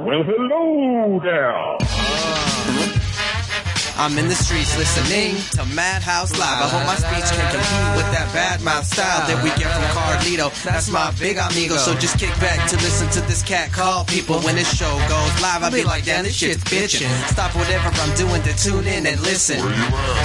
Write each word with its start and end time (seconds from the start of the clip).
Well, 0.00 0.24
hello 0.24 1.20
there. 1.22 1.93
I'm 3.96 4.18
in 4.18 4.26
the 4.26 4.34
streets 4.34 4.76
listening 4.76 5.36
to 5.54 5.64
Madhouse 5.72 6.32
Live. 6.32 6.42
I 6.42 6.66
hope 6.66 6.82
my 6.82 6.98
speech 6.98 7.30
can 7.30 7.46
compete 7.54 7.90
with 7.94 8.10
that 8.10 8.26
bad 8.34 8.60
mouth 8.62 8.84
style 8.84 9.22
that 9.30 9.38
we 9.38 9.50
get 9.54 9.70
from 9.70 9.86
Carlito. 9.94 10.50
That's 10.64 10.90
my 10.90 11.14
big 11.22 11.38
amigo. 11.38 11.76
So 11.76 11.94
just 11.94 12.18
kick 12.18 12.34
back 12.42 12.58
to 12.70 12.76
listen 12.82 13.08
to 13.10 13.20
this 13.30 13.42
cat 13.42 13.70
call 13.70 14.04
people. 14.04 14.40
When 14.42 14.56
this 14.56 14.66
show 14.74 14.90
goes 15.06 15.32
live, 15.40 15.62
I'll 15.62 15.70
be 15.70 15.84
like, 15.84 16.04
damn, 16.04 16.24
this 16.24 16.34
shit's 16.34 16.64
bitchin'. 16.64 17.06
Stop 17.30 17.54
whatever 17.54 17.86
I'm 17.86 18.14
doing 18.16 18.42
to 18.42 18.52
tune 18.58 18.86
in 18.90 19.06
and 19.06 19.20
listen. 19.22 19.62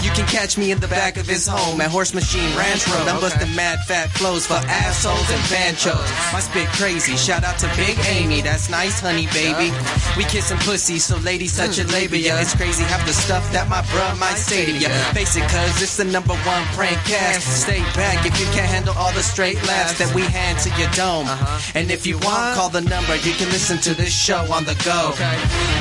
You 0.01 0.09
can 0.17 0.25
catch 0.25 0.57
me 0.57 0.71
in 0.71 0.79
the 0.79 0.89
back 0.89 1.17
of 1.17 1.27
his 1.27 1.45
home 1.45 1.79
at 1.79 1.91
Horse 1.91 2.15
Machine 2.15 2.49
Ranch 2.57 2.87
Road. 2.89 3.05
I'm 3.05 3.21
busting 3.21 3.53
mad 3.55 3.85
fat 3.85 4.09
flows 4.09 4.47
for 4.47 4.57
assholes 4.65 5.29
and 5.29 5.43
banchos. 5.53 6.09
My 6.33 6.41
spit 6.41 6.67
crazy. 6.73 7.15
Shout 7.15 7.43
out 7.43 7.59
to 7.59 7.69
Big 7.77 7.97
Amy. 8.09 8.41
That's 8.41 8.67
nice, 8.69 8.99
honey, 8.99 9.27
baby. 9.29 9.69
We 10.17 10.25
kissin' 10.25 10.57
pussy, 10.65 10.97
so 10.97 11.17
ladies 11.19 11.55
touch 11.55 11.77
your 11.77 11.87
labia. 11.87 12.39
It's 12.41 12.55
crazy 12.55 12.83
Have 12.83 13.05
the 13.05 13.13
stuff 13.13 13.45
that 13.53 13.58
my 13.67 13.81
bruh 13.91 14.19
might 14.19 14.37
say 14.37 14.65
to 14.65 14.71
ya. 14.77 14.89
Face 15.11 15.35
it, 15.35 15.43
cuz 15.49 15.81
it's 15.81 15.97
the 15.97 16.05
number 16.05 16.35
one 16.45 16.63
prank 16.77 16.97
cast. 17.03 17.63
Stay 17.63 17.81
back 17.97 18.25
if 18.25 18.39
you 18.39 18.45
can't 18.53 18.69
handle 18.69 18.93
all 18.97 19.11
the 19.13 19.23
straight 19.23 19.57
laughs 19.67 19.97
that 19.97 20.13
we 20.13 20.21
hand 20.21 20.59
to 20.59 20.69
your 20.79 20.89
dome. 20.91 21.27
And 21.75 21.91
if 21.91 22.05
you 22.05 22.17
want, 22.19 22.55
call 22.55 22.69
the 22.69 22.81
number. 22.81 23.15
You 23.17 23.33
can 23.33 23.49
listen 23.49 23.77
to 23.79 23.93
this 23.93 24.13
show 24.13 24.45
on 24.53 24.65
the 24.65 24.75
go. 24.85 25.13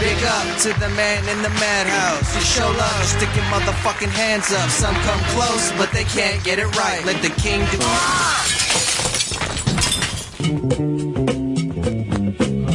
Big 0.00 0.18
up 0.24 0.46
to 0.64 0.72
the 0.80 0.88
man 0.96 1.28
in 1.28 1.42
the 1.42 1.50
madhouse. 1.60 2.34
You 2.34 2.40
show 2.40 2.66
love, 2.66 2.98
you 3.00 3.06
stick 3.06 3.30
your 3.36 3.44
motherfucking 3.46 4.10
hands 4.10 4.52
up. 4.52 4.70
Some 4.70 4.94
come 5.06 5.20
close, 5.36 5.72
but 5.78 5.92
they 5.92 6.04
can't 6.04 6.42
get 6.44 6.58
it 6.58 6.68
right. 6.76 7.04
Let 7.04 7.20
the 7.22 7.30
king 7.40 7.60
do 7.70 7.78
it. 7.80 8.38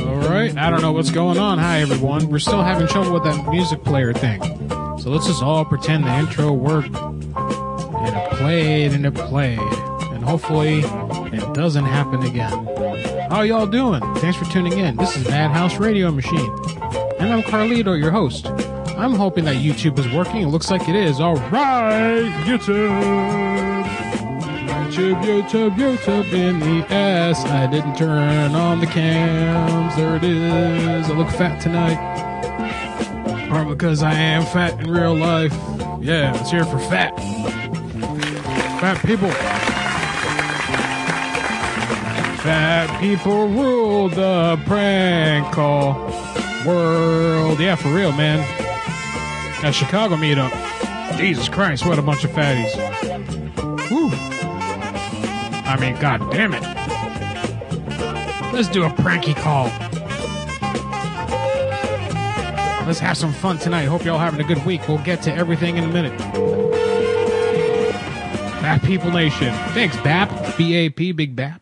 All 0.07 0.29
right, 0.29 0.55
I 0.57 0.69
don't 0.69 0.81
know 0.81 0.91
what's 0.91 1.11
going 1.11 1.37
on. 1.37 1.57
Hi, 1.57 1.81
everyone. 1.81 2.29
We're 2.29 2.39
still 2.39 2.61
having 2.61 2.87
trouble 2.87 3.13
with 3.13 3.23
that 3.23 3.49
music 3.49 3.83
player 3.83 4.13
thing. 4.13 4.62
So 5.03 5.09
let's 5.09 5.27
just 5.27 5.43
all 5.43 5.65
pretend 5.65 6.05
the 6.05 6.15
intro 6.17 6.53
worked. 6.53 6.95
And 6.95 8.15
it 8.15 8.31
played 8.37 8.93
and 8.93 9.05
it 9.05 9.13
played. 9.13 9.59
And 9.59 10.23
hopefully 10.23 10.79
it 10.79 11.53
doesn't 11.53 11.83
happen 11.83 12.23
again. 12.23 12.65
How 13.29 13.41
y'all 13.41 13.67
doing? 13.67 13.99
Thanks 14.19 14.37
for 14.37 14.45
tuning 14.45 14.79
in. 14.79 14.95
This 14.95 15.17
is 15.17 15.27
Madhouse 15.27 15.75
Radio 15.75 16.09
Machine. 16.09 16.49
And 17.19 17.33
I'm 17.33 17.41
Carlito, 17.41 17.99
your 17.99 18.11
host. 18.11 18.47
I'm 18.97 19.13
hoping 19.13 19.43
that 19.43 19.57
YouTube 19.57 19.99
is 19.99 20.09
working. 20.13 20.41
It 20.41 20.47
looks 20.47 20.71
like 20.71 20.87
it 20.87 20.95
is. 20.95 21.19
All 21.19 21.35
right, 21.35 22.31
YouTube. 22.45 23.83
YouTube, 24.89 25.21
YouTube, 25.21 25.75
YouTube 25.75 26.31
in 26.31 26.61
the 26.61 26.93
ass. 26.93 27.43
I 27.43 27.67
didn't 27.67 27.97
turn 27.97 28.55
on 28.55 28.79
the 28.79 28.87
cams. 28.87 29.97
There 29.97 30.15
it 30.15 30.23
is. 30.23 31.09
I 31.09 31.13
look 31.13 31.29
fat 31.29 31.59
tonight. 31.59 32.32
Because 33.73 34.03
I 34.03 34.13
am 34.13 34.45
fat 34.45 34.79
in 34.79 34.91
real 34.91 35.15
life. 35.15 35.51
Yeah, 35.99 36.39
it's 36.39 36.51
here 36.51 36.63
for 36.63 36.77
fat. 36.77 37.17
Fat 38.79 39.03
people. 39.03 39.31
Fat 42.43 42.99
people 43.01 43.47
rule 43.47 44.09
the 44.09 44.61
prank 44.67 45.51
call 45.53 45.95
world. 46.67 47.59
Yeah, 47.59 47.75
for 47.75 47.89
real, 47.89 48.11
man. 48.11 48.39
That 49.63 49.73
Chicago 49.73 50.17
meetup. 50.17 50.51
Jesus 51.17 51.49
Christ, 51.49 51.83
what 51.83 51.97
a 51.97 52.03
bunch 52.03 52.23
of 52.23 52.29
fatties. 52.29 52.75
Whew. 53.87 54.11
I 55.65 55.77
mean, 55.79 55.99
god 55.99 56.19
damn 56.31 56.53
it. 56.53 56.61
Let's 58.53 58.69
do 58.69 58.83
a 58.83 58.89
pranky 58.91 59.33
call. 59.33 59.71
Let's 62.85 62.99
have 62.99 63.17
some 63.17 63.31
fun 63.31 63.57
tonight. 63.59 63.85
Hope 63.85 64.03
y'all 64.03 64.19
having 64.19 64.41
a 64.41 64.43
good 64.43 64.65
week. 64.65 64.87
We'll 64.87 64.97
get 65.03 65.21
to 65.23 65.33
everything 65.33 65.77
in 65.77 65.85
a 65.85 65.87
minute. 65.87 66.17
Bap 68.61 68.81
People 68.83 69.11
Nation. 69.11 69.53
Thanks, 69.73 69.95
BAP. 69.97 70.57
B-A-P, 70.57 71.11
Big 71.13 71.35
BAP. 71.35 71.61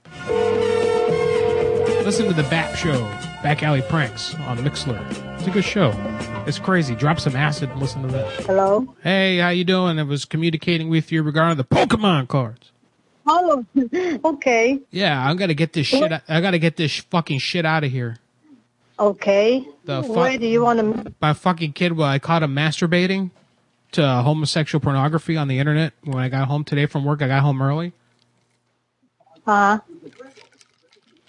Listen 2.04 2.28
to 2.28 2.34
the 2.34 2.44
BAP 2.50 2.76
show, 2.76 3.00
Back 3.44 3.62
Alley 3.62 3.84
Pranks 3.84 4.34
on 4.36 4.58
Mixlr. 4.60 5.00
It's 5.38 5.48
a 5.48 5.52
good 5.52 5.64
show. 5.64 5.92
It's 6.48 6.58
crazy. 6.60 6.96
Drop 6.96 7.20
some 7.20 7.36
acid 7.36 7.70
and 7.70 7.80
listen 7.80 8.02
to 8.02 8.08
that. 8.10 8.28
Hello. 8.46 8.96
Hey, 9.04 9.38
how 9.38 9.50
you 9.50 9.64
doing? 9.64 10.00
I 10.00 10.04
was 10.04 10.26
communicating 10.26 10.90
with 10.90 11.12
you 11.12 11.22
regarding 11.22 11.58
the 11.58 11.64
Pokemon 11.64 12.28
cards. 12.28 12.72
Oh, 13.28 13.64
okay. 14.26 14.80
Yeah, 14.90 15.24
I 15.28 15.34
gotta 15.36 15.54
get 15.54 15.74
this 15.74 15.86
shit. 15.86 16.12
I 16.28 16.42
gotta 16.42 16.58
get 16.60 16.78
this 16.78 16.98
fucking 16.98 17.38
shit 17.40 17.66
out 17.66 17.84
of 17.84 17.92
here. 17.92 18.18
Okay. 19.02 19.68
The 19.86 20.04
fu- 20.04 20.14
Where 20.14 20.38
do 20.38 20.46
you 20.46 20.62
want 20.64 20.80
to? 21.06 21.14
My 21.20 21.34
fucking 21.34 21.74
kid, 21.74 21.94
well, 21.94 22.08
I 22.08 22.20
caught 22.20 22.44
him 22.44 22.54
masturbating 22.56 23.32
to 23.94 24.08
homosexual 24.08 24.80
pornography 24.80 25.36
on 25.36 25.48
the 25.48 25.58
internet 25.58 25.94
when 26.04 26.20
I 26.20 26.30
got 26.30 26.48
home 26.48 26.64
today 26.64 26.86
from 26.86 27.04
work. 27.04 27.22
I 27.24 27.28
got 27.28 27.42
home 27.42 27.62
early, 27.64 27.94
Uh, 29.48 29.80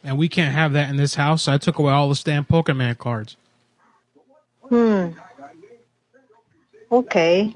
and 0.05 0.19
we 0.19 0.28
can't 0.28 0.55
have 0.55 0.75
that 0.75 0.91
in 0.91 0.97
this 0.97 1.15
house. 1.15 1.44
So 1.44 1.53
I 1.53 1.59
took 1.59 1.78
away 1.78 1.93
all 1.94 2.09
the 2.10 2.21
damn 2.22 2.44
Pokemon 2.44 2.99
cards. 2.99 3.37
hmm. 4.69 5.09
Okay. 6.91 7.54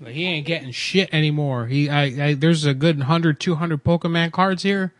But 0.00 0.12
he 0.12 0.26
ain't 0.26 0.46
getting 0.46 0.72
shit 0.72 1.08
anymore. 1.14 1.66
He, 1.68 1.88
I, 1.88 2.02
I 2.28 2.34
there's 2.34 2.66
a 2.66 2.74
good 2.74 2.98
100, 2.98 3.40
200 3.40 3.82
Pokemon 3.82 4.32
cards 4.32 4.62
here. 4.62 4.92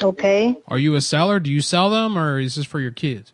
Okay. 0.00 0.56
Are 0.68 0.78
you 0.78 0.94
a 0.94 1.00
seller? 1.00 1.40
Do 1.40 1.50
you 1.50 1.60
sell 1.60 1.90
them, 1.90 2.16
or 2.16 2.38
is 2.38 2.54
this 2.54 2.64
for 2.66 2.78
your 2.78 2.92
kids? 2.92 3.32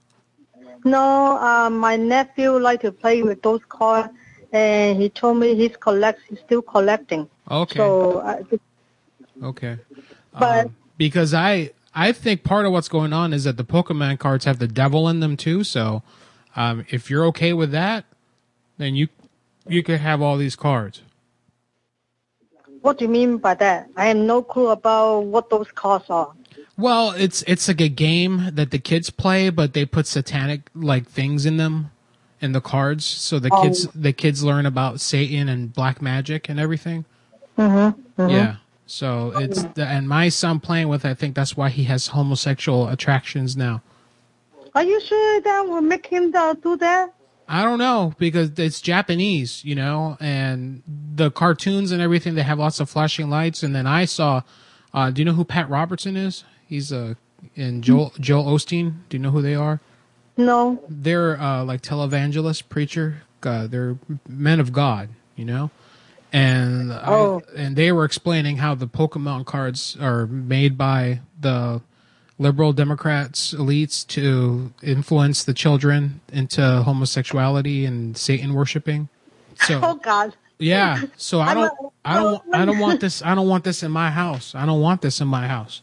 No, 0.85 1.39
uh, 1.39 1.71
my 1.71 1.97
nephew 1.97 2.59
like 2.59 2.83
to 2.83 2.93
play 2.93 3.23
with 3.23 3.43
those 3.43 3.63
cards, 3.69 4.11
and 4.53 5.01
he 5.01 5.09
told 5.11 5.39
me 5.39 5.55
he's 5.55 5.77
collect, 5.77 6.21
he's 6.29 6.41
still 6.41 6.63
collecting. 6.63 7.29
Okay. 7.51 7.79
So, 7.79 8.19
uh, 8.19 8.43
Okay. 9.43 9.79
but 10.39 10.67
Um, 10.67 10.77
because 10.99 11.35
I 11.35 11.71
I 11.95 12.13
think 12.13 12.45
part 12.45 12.67
of 12.67 12.73
what's 12.73 12.89
going 12.89 13.13
on 13.13 13.33
is 13.33 13.45
that 13.45 13.57
the 13.57 13.65
Pokemon 13.65 14.19
cards 14.19 14.45
have 14.47 14.59
the 14.59 14.69
devil 14.69 15.09
in 15.09 15.21
them 15.21 15.37
too. 15.37 15.65
So 15.65 16.03
um, 16.57 16.87
if 16.91 17.11
you're 17.11 17.27
okay 17.27 17.53
with 17.53 17.73
that, 17.73 18.05
then 18.79 18.95
you 18.95 19.09
you 19.69 19.83
could 19.83 20.01
have 20.01 20.23
all 20.23 20.37
these 20.37 20.57
cards. 20.57 21.03
what 22.83 22.99
do 22.99 23.07
you 23.07 23.11
mean 23.11 23.39
by 23.39 23.55
that? 23.55 23.89
I 23.97 24.07
have 24.07 24.17
no 24.17 24.43
clue 24.43 24.69
about 24.69 25.21
what 25.21 25.51
those 25.51 25.71
cards 25.73 26.07
are. 26.11 26.33
Well, 26.77 27.13
it's 27.13 27.43
it's 27.47 27.69
like 27.69 27.81
a 27.81 27.89
game 27.89 28.51
that 28.53 28.71
the 28.71 28.79
kids 28.79 29.11
play, 29.11 29.51
but 29.51 29.75
they 29.75 29.85
put 29.85 30.07
satanic 30.07 30.71
like 30.75 31.07
things 31.09 31.47
in 31.47 31.57
them 31.57 31.91
in 32.41 32.53
the 32.53 32.61
cards, 32.61 33.05
so 33.05 33.39
the 33.39 33.51
kids 33.63 33.87
Oh. 33.87 33.91
the 33.95 34.13
kids 34.13 34.43
learn 34.43 34.67
about 34.67 35.01
Satan 35.01 35.49
and 35.49 35.73
black 35.73 36.03
magic 36.03 36.49
and 36.49 36.59
everything. 36.59 37.05
Mm-hmm. 37.57 38.29
Yeah. 38.29 38.57
So 38.87 39.33
it's 39.39 39.63
the, 39.63 39.87
and 39.87 40.09
my 40.09 40.29
son 40.29 40.61
playing 40.61 40.89
with. 40.89 41.07
I 41.07 41.15
think 41.15 41.35
that's 41.35 41.57
why 41.57 41.71
he 41.71 41.85
has 41.85 42.09
homosexual 42.09 42.89
attractions 42.89 43.57
now. 43.57 43.81
Are 44.75 44.83
you 44.83 45.01
sure 45.01 45.41
that 45.41 45.63
will 45.63 45.81
make 45.81 46.07
him 46.07 46.33
do 46.33 46.77
that? 46.79 47.15
I 47.49 47.63
don't 47.63 47.79
know 47.79 48.15
because 48.19 48.51
it's 48.59 48.81
Japanese, 48.81 49.65
you 49.65 49.75
know, 49.75 50.17
and 50.19 50.83
the 51.15 51.31
cartoons 51.31 51.93
and 51.93 52.03
everything 52.03 52.35
they 52.35 52.43
have 52.43 52.59
lots 52.59 52.81
of 52.81 52.91
flashing 52.91 53.31
lights. 53.31 53.63
And 53.63 53.75
then 53.75 53.87
I 53.87 54.07
saw, 54.07 54.43
uh, 54.93 55.11
do 55.11 55.21
you 55.21 55.25
know 55.27 55.35
who 55.35 55.45
Pat 55.45 55.69
Robertson 55.71 56.17
is? 56.17 56.43
He's 56.69 56.93
uh, 56.93 57.15
and 57.57 57.83
Joel 57.85 58.13
Joel 58.21 58.45
Osteen. 58.47 58.95
Do 59.09 59.17
you 59.17 59.23
know 59.23 59.31
who 59.31 59.43
they 59.43 59.55
are? 59.55 59.81
No. 60.37 60.83
They're 60.89 61.41
uh, 61.41 61.65
like 61.65 61.83
televangelist 61.83 62.69
preacher. 62.69 63.23
Uh, 63.43 63.67
they're 63.67 63.97
men 64.29 64.59
of 64.61 64.73
God, 64.73 65.11
you 65.37 65.45
know. 65.45 65.71
And 66.33 66.93
I- 66.93 67.03
Oh. 67.07 67.43
and 67.57 67.77
they 67.77 67.93
were 67.93 68.05
explaining 68.05 68.57
how 68.57 68.75
the 68.75 68.89
Pokemon 68.89 69.45
cards 69.47 69.97
are 70.01 70.27
made 70.27 70.77
by 70.77 71.21
the 71.41 71.81
liberal 72.39 72.73
Democrats 72.73 73.55
elites 73.55 74.05
to 74.09 74.73
influence 74.83 75.45
the 75.45 75.55
children 75.55 76.21
into 76.33 76.83
homosexuality 76.83 77.85
and 77.85 78.17
Satan 78.17 78.55
worshiping. 78.55 79.09
So 79.67 79.79
Oh 79.85 79.95
God. 79.95 80.35
yeah, 80.59 81.03
so 81.17 81.41
I 81.41 81.55
don't, 81.55 81.73
I 82.05 82.15
don't, 82.15 82.43
I 82.53 82.65
don't 82.65 82.81
want 82.81 83.01
this. 83.01 83.23
I 83.23 83.37
don't 83.37 83.47
want 83.47 83.63
this 83.63 83.85
in 83.85 83.93
my 83.93 84.11
house. 84.11 84.53
I 84.57 84.67
don't 84.67 84.81
want 84.81 85.01
this 85.03 85.21
in 85.21 85.29
my 85.29 85.47
house. 85.47 85.83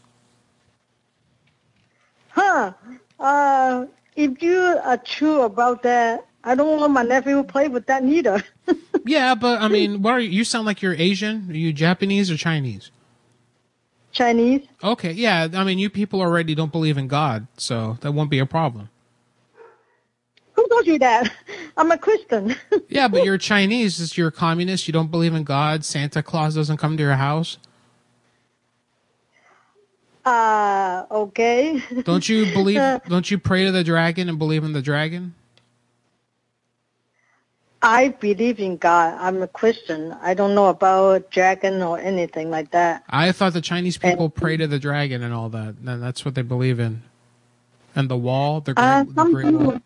Huh. 2.32 2.74
Uh, 3.20 3.86
if 4.16 4.42
you 4.42 4.60
are 4.84 4.98
true 4.98 5.42
about 5.42 5.84
that, 5.84 6.26
I 6.44 6.56
don't 6.56 6.80
want 6.80 6.94
my 6.94 7.04
nephew 7.04 7.36
to 7.36 7.44
play 7.44 7.68
with 7.68 7.86
that 7.88 8.04
neither. 8.04 8.44
Yeah, 9.04 9.34
but 9.34 9.60
I 9.62 9.68
mean, 9.68 10.04
what 10.04 10.14
are 10.14 10.20
you? 10.20 10.30
You 10.30 10.44
sound 10.44 10.68
like 10.68 10.84
you're 10.84 10.94
Asian. 10.94 11.50
Are 11.50 11.56
you 11.56 11.74
Japanese 11.74 12.30
or 12.30 12.38
Chinese? 12.38 12.92
Chinese. 14.12 14.68
Okay, 14.84 15.12
yeah. 15.12 15.48
I 15.54 15.64
mean, 15.64 15.80
you 15.80 15.90
people 15.90 16.22
already 16.22 16.54
don't 16.54 16.72
believe 16.72 17.00
in 17.00 17.08
God, 17.08 17.48
so 17.58 17.98
that 18.02 18.12
won't 18.12 18.30
be 18.30 18.38
a 18.38 18.46
problem. 18.46 18.90
Who 20.54 20.68
told 20.68 20.86
you 20.86 21.00
that? 21.00 21.32
I'm 21.78 21.92
a 21.92 21.98
Christian. 21.98 22.56
Yeah, 22.90 23.08
but 23.08 23.24
you're 23.26 23.38
Chinese. 23.40 24.16
You're 24.18 24.28
a 24.28 24.32
communist. 24.32 24.88
You 24.88 24.94
don't 24.94 25.10
believe 25.10 25.34
in 25.34 25.44
God. 25.44 25.84
Santa 25.84 26.22
Claus 26.22 26.56
doesn't 26.56 26.78
come 26.78 26.96
to 26.98 27.04
your 27.04 27.16
house. 27.16 27.58
Uh, 30.26 31.06
okay. 31.10 31.82
Don't 32.04 32.28
you 32.28 32.46
believe? 32.54 33.02
don't 33.08 33.30
you 33.32 33.38
pray 33.38 33.66
to 33.66 33.72
the 33.72 33.84
dragon 33.84 34.30
and 34.30 34.38
believe 34.38 34.64
in 34.64 34.74
the 34.74 34.82
dragon? 34.82 35.34
I 37.82 38.10
believe 38.10 38.60
in 38.60 38.78
God. 38.78 39.18
I'm 39.20 39.42
a 39.42 39.48
Christian. 39.48 40.16
I 40.22 40.36
don't 40.36 40.54
know 40.54 40.68
about 40.68 41.32
dragon 41.32 41.82
or 41.82 41.98
anything 41.98 42.52
like 42.52 42.72
that. 42.72 43.04
I 43.10 43.32
thought 43.32 43.54
the 43.54 43.62
Chinese 43.62 43.98
people 43.98 44.30
pray 44.30 44.56
to 44.58 44.68
the 44.68 44.78
dragon 44.78 45.24
and 45.24 45.34
all 45.34 45.50
that. 45.50 45.76
And 45.84 46.04
that's 46.04 46.24
what 46.24 46.36
they 46.36 46.44
believe 46.44 46.80
in. 46.80 47.02
And 47.96 48.08
the 48.08 48.18
wall, 48.18 48.62
the 48.62 48.76
great, 48.76 48.86
Uh, 48.86 49.04
the 49.04 49.24
great 49.32 49.54
wall. 49.54 49.82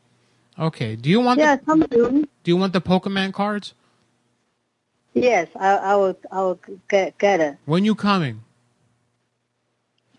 Okay. 0.59 0.95
Do 0.97 1.09
you 1.09 1.21
want? 1.21 1.39
Yeah, 1.39 1.55
The, 1.55 1.65
some 1.65 1.79
do. 1.81 2.27
do 2.43 2.51
you 2.51 2.57
want 2.57 2.73
the 2.73 2.81
Pokemon 2.81 3.33
cards? 3.33 3.73
Yes, 5.13 5.47
I, 5.55 5.69
I 5.77 5.95
will. 5.95 6.17
I 6.29 6.41
will 6.41 6.59
get 6.89 7.17
get 7.17 7.39
it. 7.39 7.57
When 7.65 7.85
you 7.85 7.95
coming? 7.95 8.41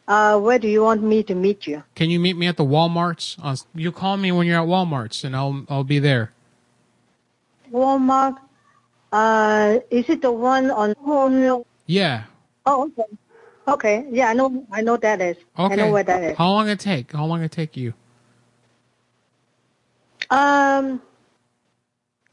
Uh, 0.08 0.38
where 0.38 0.58
do 0.58 0.68
you 0.68 0.82
want 0.82 1.02
me 1.02 1.22
to 1.24 1.34
meet 1.34 1.66
you? 1.66 1.82
Can 1.96 2.10
you 2.10 2.20
meet 2.20 2.36
me 2.36 2.46
at 2.46 2.56
the 2.56 2.64
WalMarts? 2.64 3.38
Uh, 3.42 3.56
you 3.74 3.90
call 3.90 4.16
me 4.16 4.30
when 4.30 4.46
you're 4.46 4.60
at 4.60 4.68
WalMarts, 4.68 5.24
and 5.24 5.34
I'll 5.34 5.64
I'll 5.68 5.84
be 5.84 5.98
there. 5.98 6.32
Walmart. 7.72 8.36
Uh, 9.12 9.78
is 9.90 10.08
it 10.08 10.22
the 10.22 10.30
one 10.30 10.70
on? 10.70 10.94
Oh, 11.04 11.66
Yeah. 11.86 12.24
Oh, 12.64 12.84
okay. 12.84 13.02
Okay. 13.68 14.06
Yeah, 14.10 14.28
I 14.28 14.34
know. 14.34 14.64
I 14.70 14.80
know 14.80 14.96
that 14.96 15.20
is. 15.20 15.36
Okay. 15.58 15.72
I 15.72 15.76
know 15.76 15.90
where 15.92 16.04
that 16.04 16.22
is. 16.22 16.36
How 16.36 16.50
long 16.50 16.68
it 16.68 16.78
take? 16.78 17.12
How 17.12 17.24
long 17.24 17.42
it 17.42 17.50
take 17.50 17.76
you? 17.76 17.92
Um, 20.30 21.00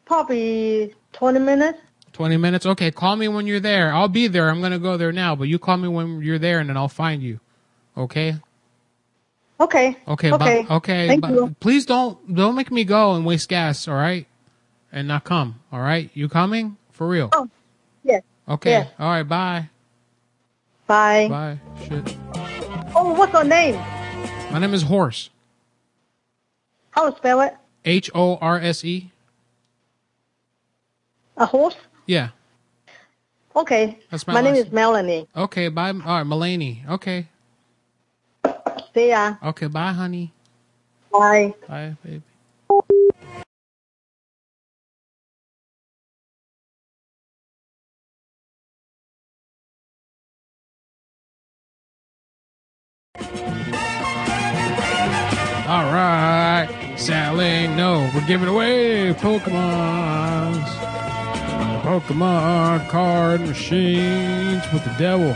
probably 0.06 0.94
twenty 1.12 1.40
minutes. 1.40 1.80
Twenty 2.12 2.38
minutes. 2.38 2.66
Okay. 2.66 2.92
Call 2.92 3.16
me 3.16 3.28
when 3.28 3.48
you're 3.48 3.60
there. 3.60 3.92
I'll 3.94 4.08
be 4.08 4.28
there. 4.28 4.50
I'm 4.50 4.62
gonna 4.62 4.78
go 4.80 4.98
there 4.98 5.12
now, 5.12 5.36
but 5.36 5.48
you 5.48 5.58
call 5.58 5.78
me 5.78 5.88
when 5.88 6.22
you're 6.22 6.40
there, 6.40 6.60
and 6.60 6.70
then 6.70 6.78
I'll 6.78 6.88
find 6.88 7.24
you. 7.24 7.40
Okay. 7.98 8.36
Okay. 9.60 9.98
Okay. 10.08 10.32
Okay. 10.32 10.62
bu- 10.64 10.74
okay. 10.74 11.08
Thank 11.08 11.22
bu- 11.22 11.34
you. 11.34 11.56
Please 11.60 11.86
don't 11.86 12.34
don't 12.34 12.56
make 12.56 12.72
me 12.72 12.84
go 12.84 13.14
and 13.14 13.26
waste 13.26 13.50
gas. 13.50 13.88
All 13.88 13.96
right. 13.96 14.28
And 14.92 15.08
not 15.08 15.24
come. 15.24 15.60
All 15.72 15.80
right. 15.82 16.10
You 16.14 16.28
coming 16.30 16.78
for 16.92 17.08
real? 17.08 17.30
Oh, 17.34 17.48
yes. 18.04 18.24
Okay. 18.48 18.72
yes. 18.72 18.88
All 19.00 19.10
right. 19.10 19.24
Bye. 19.24 19.70
Bye. 20.88 21.28
Bye. 21.30 21.60
Shit. 21.88 22.16
Oh, 22.96 23.14
what's 23.18 23.34
your 23.34 23.44
name? 23.44 23.76
My 24.52 24.60
name 24.60 24.74
is 24.74 24.84
Horse. 24.84 25.30
How 26.92 27.10
to 27.10 27.16
spell 27.18 27.42
it? 27.42 27.56
H 27.86 28.10
O 28.14 28.36
R 28.38 28.60
S 28.60 28.84
E. 28.86 29.12
A 31.38 31.46
horse? 31.46 31.76
Yeah. 32.06 32.30
Okay. 33.56 33.98
That's 34.12 34.28
my 34.28 34.34
my 34.34 34.42
name 34.42 34.56
is 34.56 34.72
Melanie. 34.72 35.28
Okay. 35.36 35.70
Bye. 35.70 35.90
All 35.90 35.96
right. 35.96 36.26
Mulaney. 36.26 36.88
Okay. 36.90 37.28
See 38.94 39.10
ya. 39.10 39.36
Okay. 39.44 39.68
Bye, 39.68 39.94
honey. 39.94 40.32
Bye. 41.12 41.54
Bye, 41.68 41.96
baby. 42.04 42.22
All 55.66 55.86
right, 55.92 56.68
selling. 56.98 57.76
No, 57.76 58.10
we're 58.14 58.28
giving 58.28 58.48
away 58.50 59.14
Pokemon's 59.14 60.70
Pokemon 61.84 62.90
card 62.90 63.42
machines 63.42 64.62
with 64.74 64.84
the 64.84 64.94
devil, 65.00 65.30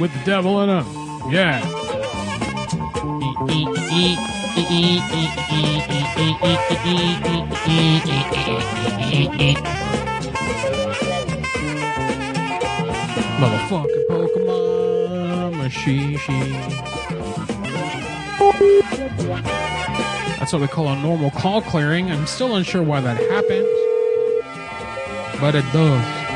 with 0.00 0.12
the 0.12 0.22
devil 0.24 0.60
in 0.62 0.68
them. 0.68 0.97
Yeah. 1.30 1.60
Motherfucking 13.38 14.06
Pokemon 14.08 15.56
machine. 15.58 16.18
That's 20.38 20.52
what 20.54 20.62
we 20.62 20.68
call 20.68 20.88
a 20.88 20.96
normal 20.96 21.30
call 21.32 21.60
clearing. 21.60 22.10
I'm 22.10 22.26
still 22.26 22.56
unsure 22.56 22.82
why 22.82 23.02
that 23.02 23.18
happens, 23.18 23.68
but 25.40 25.54
it 25.54 25.64
does. 25.74 26.27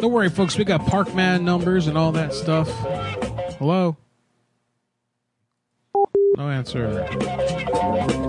Don't 0.00 0.12
worry, 0.12 0.30
folks. 0.30 0.56
We 0.56 0.64
got 0.64 0.82
Parkman 0.82 1.42
numbers 1.42 1.88
and 1.88 1.98
all 1.98 2.12
that 2.12 2.32
stuff. 2.32 2.68
Hello? 3.58 3.96
No 6.36 6.48
answer. 6.48 7.04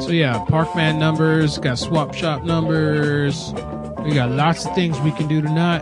So 0.01 0.09
yeah, 0.09 0.43
Parkman 0.49 0.97
numbers, 0.97 1.59
got 1.59 1.77
swap 1.77 2.15
shop 2.15 2.43
numbers. 2.43 3.53
We 4.03 4.15
got 4.15 4.31
lots 4.31 4.65
of 4.65 4.73
things 4.73 4.99
we 5.01 5.11
can 5.11 5.27
do 5.27 5.41
tonight. 5.43 5.81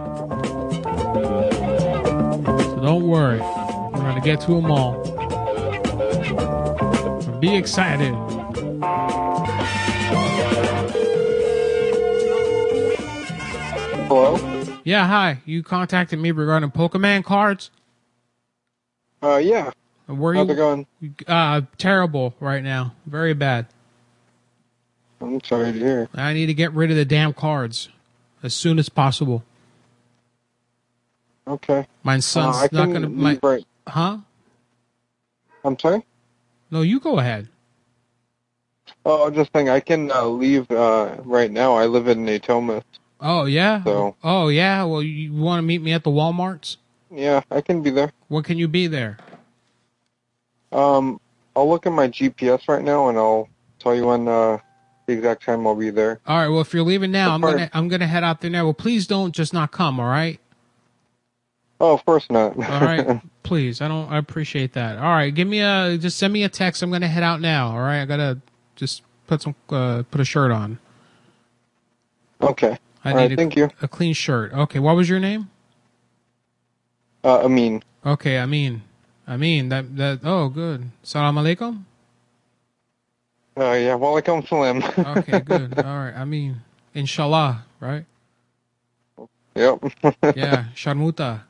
So 2.57 2.79
don't 2.81 3.07
worry. 3.07 3.39
We're 3.39 4.01
gonna 4.01 4.19
get 4.19 4.41
to 4.41 4.59
them 4.59 4.69
all. 4.69 5.01
Be 7.39 7.55
excited. 7.55 8.13
Hello? 14.09 14.46
Yeah, 14.87 15.05
hi. 15.05 15.41
You 15.43 15.63
contacted 15.63 16.17
me 16.17 16.31
regarding 16.31 16.71
Pokemon 16.71 17.25
cards. 17.25 17.71
Uh, 19.21 19.35
yeah. 19.35 19.71
Where 20.05 20.33
How's 20.33 20.47
you 20.47 20.53
it 20.53 20.55
going? 20.55 20.87
Uh, 21.27 21.63
terrible 21.77 22.35
right 22.39 22.63
now. 22.63 22.93
Very 23.05 23.33
bad. 23.33 23.65
I'm 25.19 25.43
sorry 25.43 25.73
to 25.73 25.77
hear. 25.77 26.09
I 26.13 26.31
need 26.31 26.45
to 26.45 26.53
get 26.53 26.71
rid 26.71 26.89
of 26.89 26.95
the 26.95 27.03
damn 27.03 27.33
cards 27.33 27.89
as 28.41 28.53
soon 28.53 28.79
as 28.79 28.87
possible. 28.87 29.43
Okay. 31.45 31.85
My 32.03 32.15
Uh, 32.15 32.21
son's 32.21 32.55
I 32.55 32.69
not 32.71 32.85
gonna. 32.93 33.09
My, 33.09 33.37
right. 33.43 33.65
huh? 33.89 34.19
I'm 35.65 35.77
sorry? 35.77 36.05
No, 36.71 36.81
you 36.81 37.01
go 37.01 37.19
ahead. 37.19 37.49
Oh, 39.05 39.27
I'm 39.27 39.35
just 39.35 39.51
saying 39.51 39.67
I 39.67 39.81
can 39.81 40.11
uh, 40.13 40.23
leave 40.23 40.71
uh, 40.71 41.17
right 41.25 41.51
now. 41.51 41.75
I 41.75 41.87
live 41.87 42.07
in 42.07 42.25
Natomas. 42.25 42.83
Oh 43.21 43.45
yeah. 43.45 43.83
So- 43.83 44.15
Oh 44.23 44.47
yeah. 44.49 44.83
Well, 44.83 45.01
you 45.03 45.33
want 45.33 45.59
to 45.59 45.63
meet 45.63 45.81
me 45.81 45.93
at 45.93 46.03
the 46.03 46.11
WalMarts? 46.11 46.77
Yeah, 47.11 47.41
I 47.49 47.61
can 47.61 47.81
be 47.81 47.89
there. 47.89 48.11
When 48.27 48.43
can 48.43 48.57
you 48.57 48.67
be 48.67 48.87
there? 48.87 49.17
Um, 50.71 51.19
I'll 51.55 51.69
look 51.69 51.85
at 51.85 51.91
my 51.93 52.07
GPS 52.09 52.67
right 52.67 52.83
now 52.83 53.07
and 53.09 53.17
I'll 53.17 53.47
tell 53.79 53.95
you 53.95 54.05
when 54.07 54.27
uh, 54.27 54.57
the 55.05 55.13
exact 55.13 55.43
time 55.43 55.65
I'll 55.65 55.75
be 55.75 55.89
there. 55.89 56.19
All 56.27 56.37
right. 56.37 56.49
Well, 56.49 56.59
if 56.61 56.73
you're 56.73 56.83
leaving 56.83 57.11
now, 57.11 57.33
I'm 57.33 57.41
gonna 57.41 57.69
I'm 57.73 57.87
gonna 57.87 58.07
head 58.07 58.23
out 58.23 58.41
there 58.41 58.51
now. 58.51 58.65
Well, 58.65 58.73
please 58.73 59.07
don't 59.07 59.33
just 59.33 59.53
not 59.53 59.71
come. 59.71 59.99
All 59.99 60.05
right. 60.07 60.39
Oh, 61.79 61.93
of 61.93 62.03
course 62.05 62.25
not. 62.29 62.57
All 62.57 62.81
right. 62.81 63.21
please. 63.43 63.81
I 63.81 63.87
don't. 63.87 64.11
I 64.11 64.17
appreciate 64.17 64.73
that. 64.73 64.97
All 64.97 65.03
right. 65.11 65.33
Give 65.33 65.47
me 65.47 65.59
a. 65.61 65.97
Just 65.97 66.17
send 66.17 66.33
me 66.33 66.43
a 66.43 66.49
text. 66.49 66.83
I'm 66.83 66.91
gonna 66.91 67.07
head 67.07 67.23
out 67.23 67.39
now. 67.39 67.69
All 67.71 67.79
right. 67.79 68.01
I 68.01 68.05
gotta 68.05 68.41
just 68.75 69.03
put 69.27 69.41
some 69.41 69.55
uh, 69.69 70.03
put 70.11 70.19
a 70.19 70.25
shirt 70.25 70.51
on. 70.51 70.77
okay. 72.41 72.77
I 73.03 73.11
All 73.11 73.17
need 73.17 73.23
right, 73.23 73.31
a, 73.31 73.35
thank 73.35 73.55
you. 73.55 73.69
a 73.81 73.87
clean 73.87 74.13
shirt. 74.13 74.53
Okay. 74.53 74.79
What 74.79 74.95
was 74.95 75.09
your 75.09 75.19
name? 75.19 75.49
Uh, 77.23 77.45
Amin. 77.45 77.83
Okay. 78.05 78.39
I 78.39 78.45
mean. 78.45 78.83
I 79.27 79.35
mean 79.35 79.67
that 79.69 79.97
that. 79.97 80.19
Oh, 80.23 80.47
good. 80.47 80.89
Salam 81.03 81.35
alaikum. 81.35 81.83
Uh, 83.57 83.71
yeah, 83.73 83.97
walaikum 83.97 84.47
salam. 84.47 84.83
Okay. 85.17 85.39
Good. 85.45 85.79
All 85.79 85.97
right. 85.97 86.13
I 86.15 86.25
mean, 86.25 86.61
inshallah. 86.93 87.65
Right. 87.79 88.05
yep. 89.55 89.83
Yeah. 90.35 90.65
Sharmuta. 90.75 91.41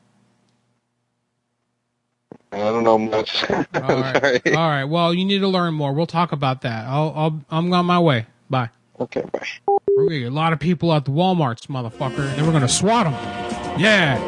I 2.50 2.56
don't 2.58 2.82
know 2.82 2.98
much. 2.98 3.48
All 3.50 3.64
right. 3.74 4.40
All 4.56 4.68
right. 4.68 4.84
Well, 4.84 5.12
you 5.12 5.26
need 5.26 5.40
to 5.40 5.48
learn 5.48 5.74
more. 5.74 5.92
We'll 5.92 6.06
talk 6.06 6.32
about 6.32 6.62
that. 6.62 6.86
I'll, 6.86 7.12
I'll, 7.14 7.40
I'm 7.50 7.72
on 7.74 7.84
my 7.84 7.98
way. 7.98 8.26
Bye. 8.48 8.70
Okay, 9.00 9.22
bye. 9.32 9.46
We're 9.96 10.04
gonna 10.04 10.18
get 10.18 10.32
a 10.32 10.34
lot 10.34 10.52
of 10.52 10.58
people 10.58 10.92
at 10.92 11.04
the 11.04 11.12
WalMarts, 11.12 11.66
motherfucker. 11.66 12.28
And 12.28 12.38
then 12.38 12.46
we're 12.46 12.52
gonna 12.52 12.68
swat 12.68 13.04
them. 13.04 13.14
Yeah. 13.80 14.18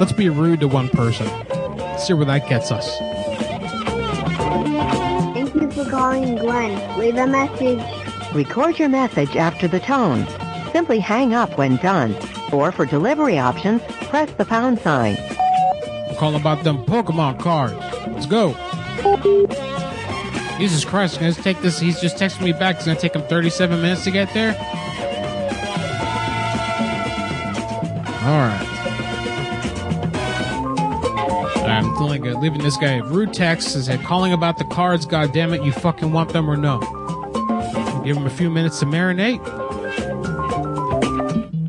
Let's 0.00 0.12
be 0.12 0.28
rude 0.28 0.60
to 0.60 0.68
one 0.68 0.88
person. 0.88 1.26
See 1.98 2.14
where 2.14 2.24
that 2.24 2.48
gets 2.48 2.70
us. 2.72 2.98
Thank 5.34 5.54
you 5.54 5.70
for 5.70 5.88
calling 5.90 6.36
Glenn. 6.36 6.98
Leave 6.98 7.16
a 7.16 7.26
message. 7.26 8.03
Record 8.34 8.80
your 8.80 8.88
message 8.88 9.36
after 9.36 9.68
the 9.68 9.78
tone. 9.78 10.26
Simply 10.72 10.98
hang 10.98 11.34
up 11.34 11.56
when 11.56 11.76
done. 11.76 12.16
Or 12.52 12.72
for 12.72 12.84
delivery 12.84 13.38
options, 13.38 13.80
press 14.08 14.28
the 14.32 14.44
pound 14.44 14.80
sign. 14.80 15.16
Calling 16.16 16.40
about 16.40 16.64
them 16.64 16.84
Pokemon 16.84 17.38
cards. 17.38 17.74
Let's 18.08 18.26
go. 18.26 18.54
Jesus 20.58 20.84
Christ, 20.84 21.20
gonna 21.20 21.32
take 21.32 21.60
this. 21.62 21.78
He's 21.78 22.00
just 22.00 22.16
texting 22.16 22.42
me 22.42 22.52
back. 22.52 22.74
It's 22.76 22.86
gonna 22.86 22.98
take 22.98 23.14
him 23.14 23.22
37 23.22 23.80
minutes 23.80 24.02
to 24.02 24.10
get 24.10 24.34
there. 24.34 24.56
All 28.24 28.38
right. 28.38 28.70
I'm 31.68 31.94
feeling 31.96 32.22
good. 32.22 32.38
leaving 32.38 32.62
this 32.62 32.76
guy 32.76 32.96
rude 32.96 33.32
text 33.32 33.74
says 33.74 33.88
calling 34.02 34.32
about 34.32 34.58
the 34.58 34.64
cards. 34.64 35.06
God 35.06 35.32
damn 35.32 35.52
it, 35.52 35.62
you 35.62 35.70
fucking 35.70 36.10
want 36.10 36.32
them 36.32 36.50
or 36.50 36.56
no? 36.56 37.03
Give 38.04 38.14
them 38.14 38.26
a 38.26 38.30
few 38.30 38.50
minutes 38.50 38.80
to 38.80 38.86
marinate. 38.86 39.40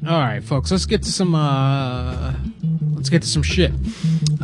All 0.08 0.20
right, 0.20 0.44
folks, 0.44 0.72
let's 0.72 0.86
get 0.86 1.02
to 1.04 1.12
some. 1.12 1.34
uh 1.34 2.34
Let's 3.06 3.12
get 3.12 3.22
to 3.22 3.28
some 3.28 3.44
shit. 3.44 3.72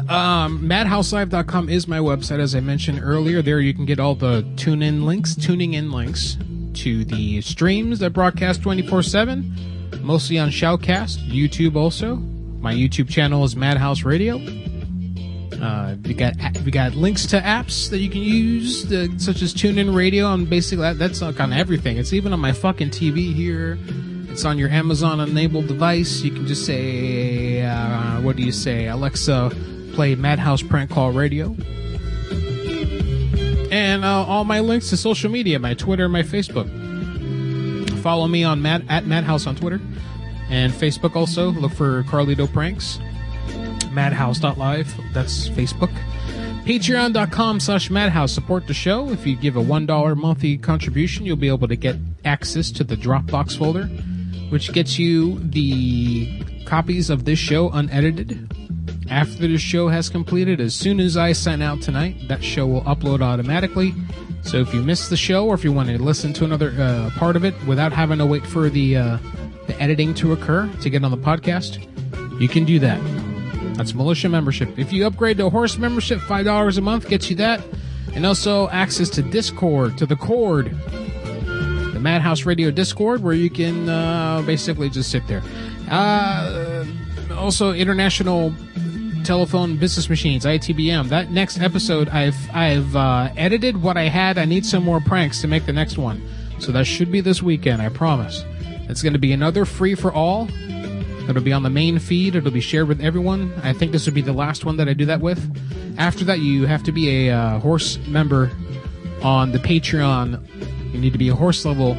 Um, 0.07 0.61
MadhouseLive.com 0.61 1.67
is 1.67 1.87
my 1.87 1.97
website, 1.97 2.39
as 2.39 2.53
I 2.53 2.59
mentioned 2.59 2.99
earlier. 3.01 3.41
There 3.41 3.59
you 3.59 3.73
can 3.73 3.85
get 3.85 3.99
all 3.99 4.13
the 4.13 4.45
tune 4.55 4.83
in 4.83 5.03
links, 5.03 5.35
tuning 5.35 5.73
in 5.73 5.91
links 5.91 6.37
to 6.75 7.03
the 7.03 7.41
streams 7.41 7.97
that 7.99 8.11
broadcast 8.11 8.61
24 8.61 9.01
7, 9.01 9.99
mostly 10.01 10.37
on 10.37 10.49
Shoutcast, 10.49 11.27
YouTube 11.27 11.75
also. 11.75 12.17
My 12.17 12.71
YouTube 12.71 13.09
channel 13.09 13.43
is 13.43 13.55
Madhouse 13.55 14.03
Radio. 14.03 14.37
Uh, 15.61 15.95
we 16.03 16.15
got 16.15 16.35
we 16.65 16.71
got 16.71 16.95
links 16.95 17.27
to 17.27 17.39
apps 17.39 17.89
that 17.91 17.99
you 17.99 18.09
can 18.09 18.21
use, 18.21 18.87
the, 18.87 19.13
such 19.17 19.43
as 19.43 19.53
TuneIn 19.53 19.95
Radio, 19.95 20.33
and 20.33 20.49
basically 20.49 20.81
that, 20.81 20.97
that's 20.97 21.21
like 21.21 21.39
on 21.39 21.53
everything. 21.53 21.97
It's 21.97 22.13
even 22.13 22.33
on 22.33 22.39
my 22.39 22.51
fucking 22.51 22.89
TV 22.89 23.31
here. 23.31 23.77
It's 24.31 24.43
on 24.43 24.57
your 24.57 24.69
Amazon 24.69 25.19
enabled 25.19 25.67
device. 25.67 26.21
You 26.21 26.31
can 26.31 26.47
just 26.47 26.65
say, 26.65 27.61
uh, 27.61 28.21
what 28.21 28.37
do 28.37 28.43
you 28.43 28.51
say, 28.51 28.87
Alexa, 28.87 29.51
play 29.93 30.15
Madhouse 30.15 30.63
Prank 30.63 30.89
Call 30.89 31.11
Radio. 31.11 31.55
And 33.69 34.03
uh, 34.03 34.25
all 34.25 34.45
my 34.45 34.61
links 34.61 34.89
to 34.89 34.97
social 34.97 35.29
media, 35.29 35.59
my 35.59 35.75
Twitter, 35.75 36.09
my 36.09 36.23
Facebook. 36.23 36.69
Follow 38.01 38.27
me 38.27 38.43
on 38.43 38.63
Mad 38.63 38.83
at 38.89 39.05
Madhouse 39.05 39.45
on 39.45 39.55
Twitter 39.55 39.79
and 40.49 40.73
Facebook. 40.73 41.15
Also 41.15 41.51
look 41.51 41.73
for 41.73 42.03
Carlito 42.03 42.51
Pranks. 42.51 42.99
Madhouse.live. 43.91 44.93
That's 45.13 45.49
Facebook. 45.49 45.91
Patreon.com 46.65 47.59
slash 47.59 47.89
Madhouse. 47.89 48.31
Support 48.31 48.67
the 48.67 48.73
show. 48.73 49.09
If 49.09 49.25
you 49.25 49.35
give 49.35 49.55
a 49.55 49.63
$1 49.63 50.17
monthly 50.17 50.57
contribution, 50.57 51.25
you'll 51.25 51.35
be 51.35 51.47
able 51.47 51.67
to 51.67 51.75
get 51.75 51.95
access 52.23 52.71
to 52.71 52.83
the 52.83 52.95
Dropbox 52.95 53.57
folder, 53.57 53.85
which 54.49 54.71
gets 54.71 54.99
you 54.99 55.39
the 55.39 56.43
copies 56.65 57.09
of 57.09 57.25
this 57.25 57.39
show 57.39 57.69
unedited. 57.71 58.51
After 59.09 59.47
the 59.47 59.57
show 59.57 59.89
has 59.89 60.07
completed, 60.07 60.61
as 60.61 60.73
soon 60.73 60.99
as 60.99 61.17
I 61.17 61.33
sign 61.33 61.61
out 61.61 61.81
tonight, 61.81 62.15
that 62.27 62.43
show 62.43 62.65
will 62.65 62.83
upload 62.83 63.21
automatically. 63.21 63.93
So 64.43 64.57
if 64.57 64.73
you 64.73 64.81
miss 64.81 65.09
the 65.09 65.17
show 65.17 65.47
or 65.47 65.55
if 65.55 65.63
you 65.63 65.71
want 65.71 65.89
to 65.89 66.01
listen 66.01 66.31
to 66.33 66.45
another 66.45 66.73
uh, 66.79 67.09
part 67.17 67.35
of 67.35 67.43
it 67.43 67.53
without 67.65 67.91
having 67.91 68.19
to 68.19 68.25
wait 68.25 68.45
for 68.45 68.69
the, 68.69 68.97
uh, 68.97 69.17
the 69.67 69.79
editing 69.81 70.13
to 70.15 70.31
occur 70.31 70.71
to 70.81 70.89
get 70.89 71.03
on 71.03 71.11
the 71.11 71.17
podcast, 71.17 71.79
you 72.39 72.47
can 72.47 72.65
do 72.65 72.79
that. 72.79 73.20
That's 73.81 73.95
militia 73.95 74.29
membership. 74.29 74.77
If 74.77 74.93
you 74.93 75.07
upgrade 75.07 75.37
to 75.37 75.49
horse 75.49 75.79
membership, 75.79 76.19
five 76.19 76.45
dollars 76.45 76.77
a 76.77 76.81
month 76.81 77.09
gets 77.09 77.31
you 77.31 77.35
that, 77.37 77.63
and 78.13 78.27
also 78.27 78.69
access 78.69 79.09
to 79.09 79.23
Discord, 79.23 79.97
to 79.97 80.05
the 80.05 80.15
Cord, 80.15 80.69
the 80.69 81.99
Madhouse 81.99 82.45
Radio 82.45 82.69
Discord, 82.69 83.23
where 83.23 83.33
you 83.33 83.49
can 83.49 83.89
uh, 83.89 84.43
basically 84.45 84.87
just 84.87 85.09
sit 85.09 85.25
there. 85.25 85.41
Uh, 85.89 86.85
also, 87.31 87.73
International 87.73 88.53
Telephone 89.23 89.77
Business 89.77 90.11
Machines 90.11 90.45
(ITBM). 90.45 91.09
That 91.09 91.31
next 91.31 91.59
episode, 91.59 92.07
I've 92.09 92.37
I've 92.53 92.95
uh, 92.95 93.29
edited 93.35 93.81
what 93.81 93.97
I 93.97 94.09
had. 94.09 94.37
I 94.37 94.45
need 94.45 94.63
some 94.63 94.83
more 94.83 95.01
pranks 95.01 95.41
to 95.41 95.47
make 95.47 95.65
the 95.65 95.73
next 95.73 95.97
one, 95.97 96.21
so 96.59 96.71
that 96.71 96.85
should 96.85 97.11
be 97.11 97.19
this 97.19 97.41
weekend. 97.41 97.81
I 97.81 97.89
promise. 97.89 98.45
It's 98.87 99.01
going 99.01 99.13
to 99.13 99.19
be 99.19 99.33
another 99.33 99.65
free 99.65 99.95
for 99.95 100.13
all. 100.13 100.49
It'll 101.31 101.41
be 101.41 101.53
on 101.53 101.63
the 101.63 101.69
main 101.69 101.97
feed. 101.97 102.35
It'll 102.35 102.51
be 102.51 102.61
shared 102.61 102.87
with 102.87 103.01
everyone. 103.01 103.53
I 103.63 103.73
think 103.73 103.91
this 103.91 104.05
would 104.05 104.13
be 104.13 104.21
the 104.21 104.33
last 104.33 104.65
one 104.65 104.77
that 104.77 104.87
I 104.87 104.93
do 104.93 105.05
that 105.05 105.21
with. 105.21 105.39
After 105.97 106.23
that, 106.25 106.39
you 106.39 106.65
have 106.67 106.83
to 106.83 106.91
be 106.91 107.27
a 107.27 107.35
uh, 107.35 107.59
horse 107.59 107.97
member 108.07 108.51
on 109.23 109.51
the 109.51 109.59
Patreon. 109.59 110.93
You 110.93 110.99
need 110.99 111.13
to 111.13 111.17
be 111.17 111.29
a 111.29 111.35
horse 111.35 111.65
level 111.65 111.95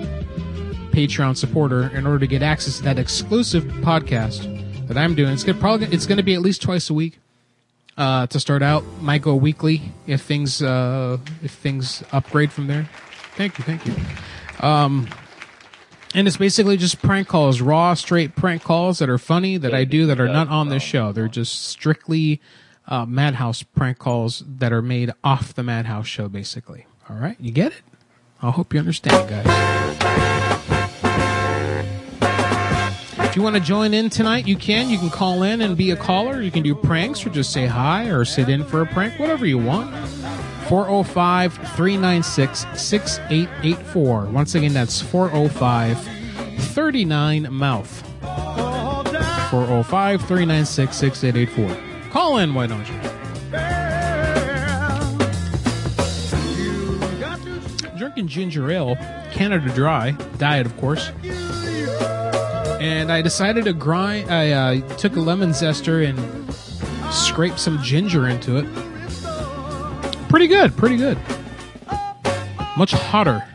Patreon 0.92 1.36
supporter 1.36 1.88
in 1.96 2.06
order 2.06 2.18
to 2.18 2.26
get 2.26 2.42
access 2.42 2.76
to 2.76 2.82
that 2.84 2.98
exclusive 2.98 3.64
podcast 3.64 4.86
that 4.86 4.96
I'm 4.96 5.14
doing. 5.14 5.32
It's 5.32 5.44
gonna 5.44 5.58
probably 5.58 5.86
it's 5.88 6.06
going 6.06 6.18
to 6.18 6.22
be 6.22 6.34
at 6.34 6.42
least 6.42 6.62
twice 6.62 6.90
a 6.90 6.94
week 6.94 7.18
uh, 7.96 8.26
to 8.26 8.38
start 8.38 8.62
out. 8.62 8.84
Might 9.00 9.22
go 9.22 9.34
weekly 9.34 9.82
if 10.06 10.22
things 10.22 10.62
uh, 10.62 11.18
if 11.42 11.52
things 11.52 12.02
upgrade 12.12 12.52
from 12.52 12.66
there. 12.66 12.88
Thank 13.36 13.58
you, 13.58 13.64
thank 13.64 13.86
you. 13.86 13.94
Um, 14.60 15.08
and 16.14 16.28
it's 16.28 16.36
basically 16.36 16.76
just 16.76 17.00
prank 17.02 17.28
calls, 17.28 17.60
raw, 17.60 17.94
straight 17.94 18.36
prank 18.36 18.62
calls 18.62 18.98
that 18.98 19.08
are 19.08 19.18
funny 19.18 19.56
that 19.56 19.74
I 19.74 19.84
do 19.84 20.06
that 20.06 20.20
are 20.20 20.28
not 20.28 20.48
on 20.48 20.68
this 20.68 20.82
show. 20.82 21.12
They're 21.12 21.28
just 21.28 21.66
strictly 21.66 22.40
uh, 22.86 23.06
Madhouse 23.06 23.62
prank 23.62 23.98
calls 23.98 24.42
that 24.46 24.72
are 24.72 24.82
made 24.82 25.12
off 25.24 25.54
the 25.54 25.62
Madhouse 25.62 26.06
show, 26.06 26.28
basically. 26.28 26.86
All 27.08 27.16
right, 27.16 27.36
you 27.40 27.50
get 27.50 27.72
it? 27.72 27.82
I 28.42 28.50
hope 28.50 28.74
you 28.74 28.80
understand, 28.80 29.28
guys. 29.28 29.46
If 33.32 33.36
you 33.36 33.42
want 33.42 33.56
to 33.56 33.62
join 33.62 33.94
in 33.94 34.10
tonight, 34.10 34.46
you 34.46 34.56
can. 34.56 34.90
You 34.90 34.98
can 34.98 35.08
call 35.08 35.42
in 35.42 35.62
and 35.62 35.74
be 35.74 35.90
a 35.90 35.96
caller. 35.96 36.42
You 36.42 36.50
can 36.50 36.62
do 36.62 36.74
pranks 36.74 37.24
or 37.24 37.30
just 37.30 37.50
say 37.50 37.66
hi 37.66 38.10
or 38.10 38.26
sit 38.26 38.50
in 38.50 38.62
for 38.62 38.82
a 38.82 38.86
prank, 38.86 39.18
whatever 39.18 39.46
you 39.46 39.56
want. 39.56 39.90
405 40.68 41.54
396 41.54 42.66
6884. 42.74 44.24
Once 44.26 44.54
again, 44.54 44.72
that's 44.72 45.00
405 45.00 45.98
39 46.58 47.52
Mouth. 47.52 48.02
405 49.50 50.20
396 50.20 50.96
6884. 50.96 52.10
Call 52.10 52.38
in, 52.38 52.54
why 52.54 52.66
don't 52.66 52.86
you? 52.88 52.94
Drinking 57.98 58.28
ginger 58.28 58.70
ale, 58.70 58.96
Canada 59.32 59.70
Dry, 59.74 60.12
diet, 60.38 60.66
of 60.66 60.76
course. 60.78 61.10
And 62.80 63.12
I 63.12 63.20
decided 63.22 63.64
to 63.64 63.72
grind. 63.72 64.30
I 64.30 64.52
uh, 64.52 64.96
took 64.96 65.16
a 65.16 65.20
lemon 65.20 65.50
zester 65.50 66.08
and 66.08 66.18
scraped 67.12 67.58
some 67.58 67.82
ginger 67.82 68.28
into 68.28 68.56
it 68.56 68.91
pretty 70.32 70.46
good, 70.46 70.74
pretty 70.78 70.96
good. 70.96 71.18
Much 72.78 72.92
hotter. 72.92 73.46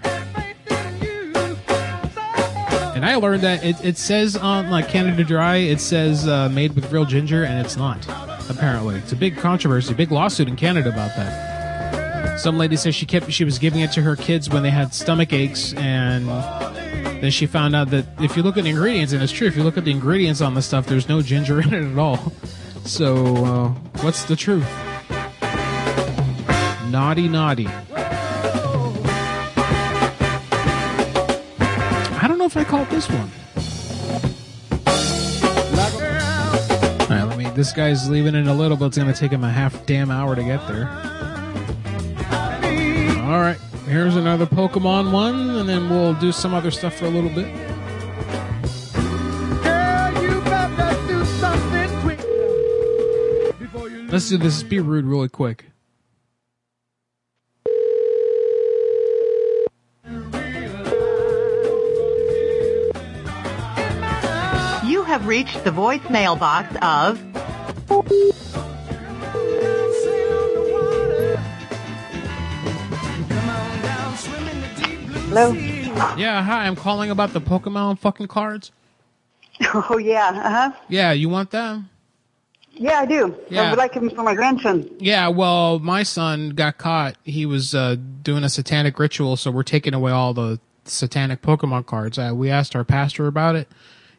And 2.95 3.03
I 3.03 3.15
learned 3.15 3.41
that 3.41 3.65
it, 3.65 3.83
it 3.83 3.97
says 3.97 4.37
on 4.37 4.69
like 4.69 4.87
Canada 4.87 5.23
Dry, 5.23 5.55
it 5.55 5.81
says 5.81 6.27
uh, 6.27 6.49
made 6.49 6.75
with 6.75 6.91
real 6.91 7.05
ginger, 7.05 7.43
and 7.43 7.65
it's 7.65 7.77
not. 7.77 8.07
Apparently, 8.47 8.95
it's 8.97 9.11
a 9.11 9.15
big 9.15 9.37
controversy, 9.37 9.95
big 9.95 10.11
lawsuit 10.11 10.47
in 10.47 10.55
Canada 10.55 10.89
about 10.89 11.15
that. 11.15 12.39
Some 12.39 12.59
lady 12.59 12.75
says 12.75 12.93
she 12.93 13.07
kept 13.07 13.31
she 13.31 13.43
was 13.43 13.57
giving 13.57 13.81
it 13.81 13.91
to 13.93 14.03
her 14.03 14.15
kids 14.15 14.47
when 14.47 14.61
they 14.61 14.69
had 14.69 14.93
stomach 14.93 15.33
aches, 15.33 15.73
and 15.73 16.27
then 17.23 17.31
she 17.31 17.47
found 17.47 17.75
out 17.75 17.89
that 17.89 18.05
if 18.21 18.37
you 18.37 18.43
look 18.43 18.55
at 18.55 18.65
the 18.65 18.69
ingredients, 18.69 19.13
and 19.13 19.23
it's 19.23 19.31
true, 19.31 19.47
if 19.47 19.57
you 19.57 19.63
look 19.63 19.77
at 19.77 19.85
the 19.85 19.91
ingredients 19.91 20.41
on 20.41 20.53
the 20.53 20.61
stuff, 20.61 20.85
there's 20.85 21.09
no 21.09 21.23
ginger 21.23 21.59
in 21.63 21.73
it 21.73 21.91
at 21.91 21.97
all. 21.97 22.31
So, 22.85 23.15
uh, 23.37 23.69
what's 24.03 24.25
the 24.25 24.35
truth? 24.35 24.86
Naughty, 26.91 27.27
naughty. 27.27 27.67
I 32.07 32.25
don't 32.27 32.37
know 32.37 32.45
if 32.45 32.55
I 32.55 32.63
called 32.63 32.89
this 32.89 33.09
one. 33.09 33.29
All 37.01 37.07
right, 37.09 37.23
let 37.23 37.37
me. 37.37 37.49
This 37.51 37.73
guy's 37.73 38.09
leaving 38.09 38.35
in 38.35 38.47
a 38.47 38.53
little, 38.53 38.77
but 38.77 38.85
it's 38.87 38.97
to 38.97 39.13
take 39.13 39.31
him 39.31 39.43
a 39.43 39.51
half 39.51 39.85
damn 39.85 40.09
hour 40.09 40.35
to 40.35 40.43
get 40.43 40.65
there. 40.67 40.87
All 43.23 43.39
right, 43.41 43.59
here's 43.85 44.15
another 44.15 44.45
Pokemon 44.45 45.11
one, 45.11 45.57
and 45.57 45.67
then 45.67 45.89
we'll 45.89 46.13
do 46.13 46.31
some 46.31 46.53
other 46.53 46.71
stuff 46.71 46.95
for 46.95 47.05
a 47.05 47.09
little 47.09 47.29
bit. 47.29 47.53
Let's 54.09 54.29
do 54.29 54.37
this. 54.37 54.63
Be 54.63 54.79
rude, 54.79 55.05
really 55.05 55.27
quick. 55.27 55.65
Have 65.27 65.29
reached 65.29 65.63
the 65.63 65.71
voicemail 65.71 66.39
box 66.39 66.75
of 66.81 67.19
Hello? 75.27 75.51
Yeah, 76.15 76.41
hi. 76.41 76.65
I'm 76.65 76.75
calling 76.75 77.11
about 77.11 77.33
the 77.33 77.41
Pokemon 77.41 77.99
fucking 77.99 78.27
cards. 78.27 78.71
Oh, 79.73 79.97
yeah. 79.97 80.29
Uh-huh. 80.29 80.71
Yeah, 80.87 81.11
you 81.13 81.29
want 81.29 81.49
them? 81.49 81.89
Yeah, 82.73 82.99
I 82.99 83.05
do. 83.07 83.35
Yeah. 83.49 83.63
I 83.63 83.69
would 83.71 83.79
like 83.79 83.93
him 83.95 84.09
for 84.11 84.21
my 84.21 84.35
grandson. 84.35 84.87
Yeah, 84.99 85.29
well, 85.29 85.79
my 85.79 86.03
son 86.03 86.51
got 86.51 86.77
caught. 86.77 87.15
He 87.23 87.47
was 87.47 87.73
uh, 87.73 87.95
doing 88.21 88.43
a 88.43 88.49
satanic 88.49 88.99
ritual, 88.99 89.35
so 89.35 89.49
we're 89.49 89.63
taking 89.63 89.95
away 89.95 90.11
all 90.11 90.35
the 90.35 90.59
satanic 90.85 91.41
Pokemon 91.41 91.87
cards. 91.87 92.19
Uh, 92.19 92.33
we 92.35 92.51
asked 92.51 92.75
our 92.75 92.83
pastor 92.83 93.25
about 93.25 93.55
it. 93.55 93.67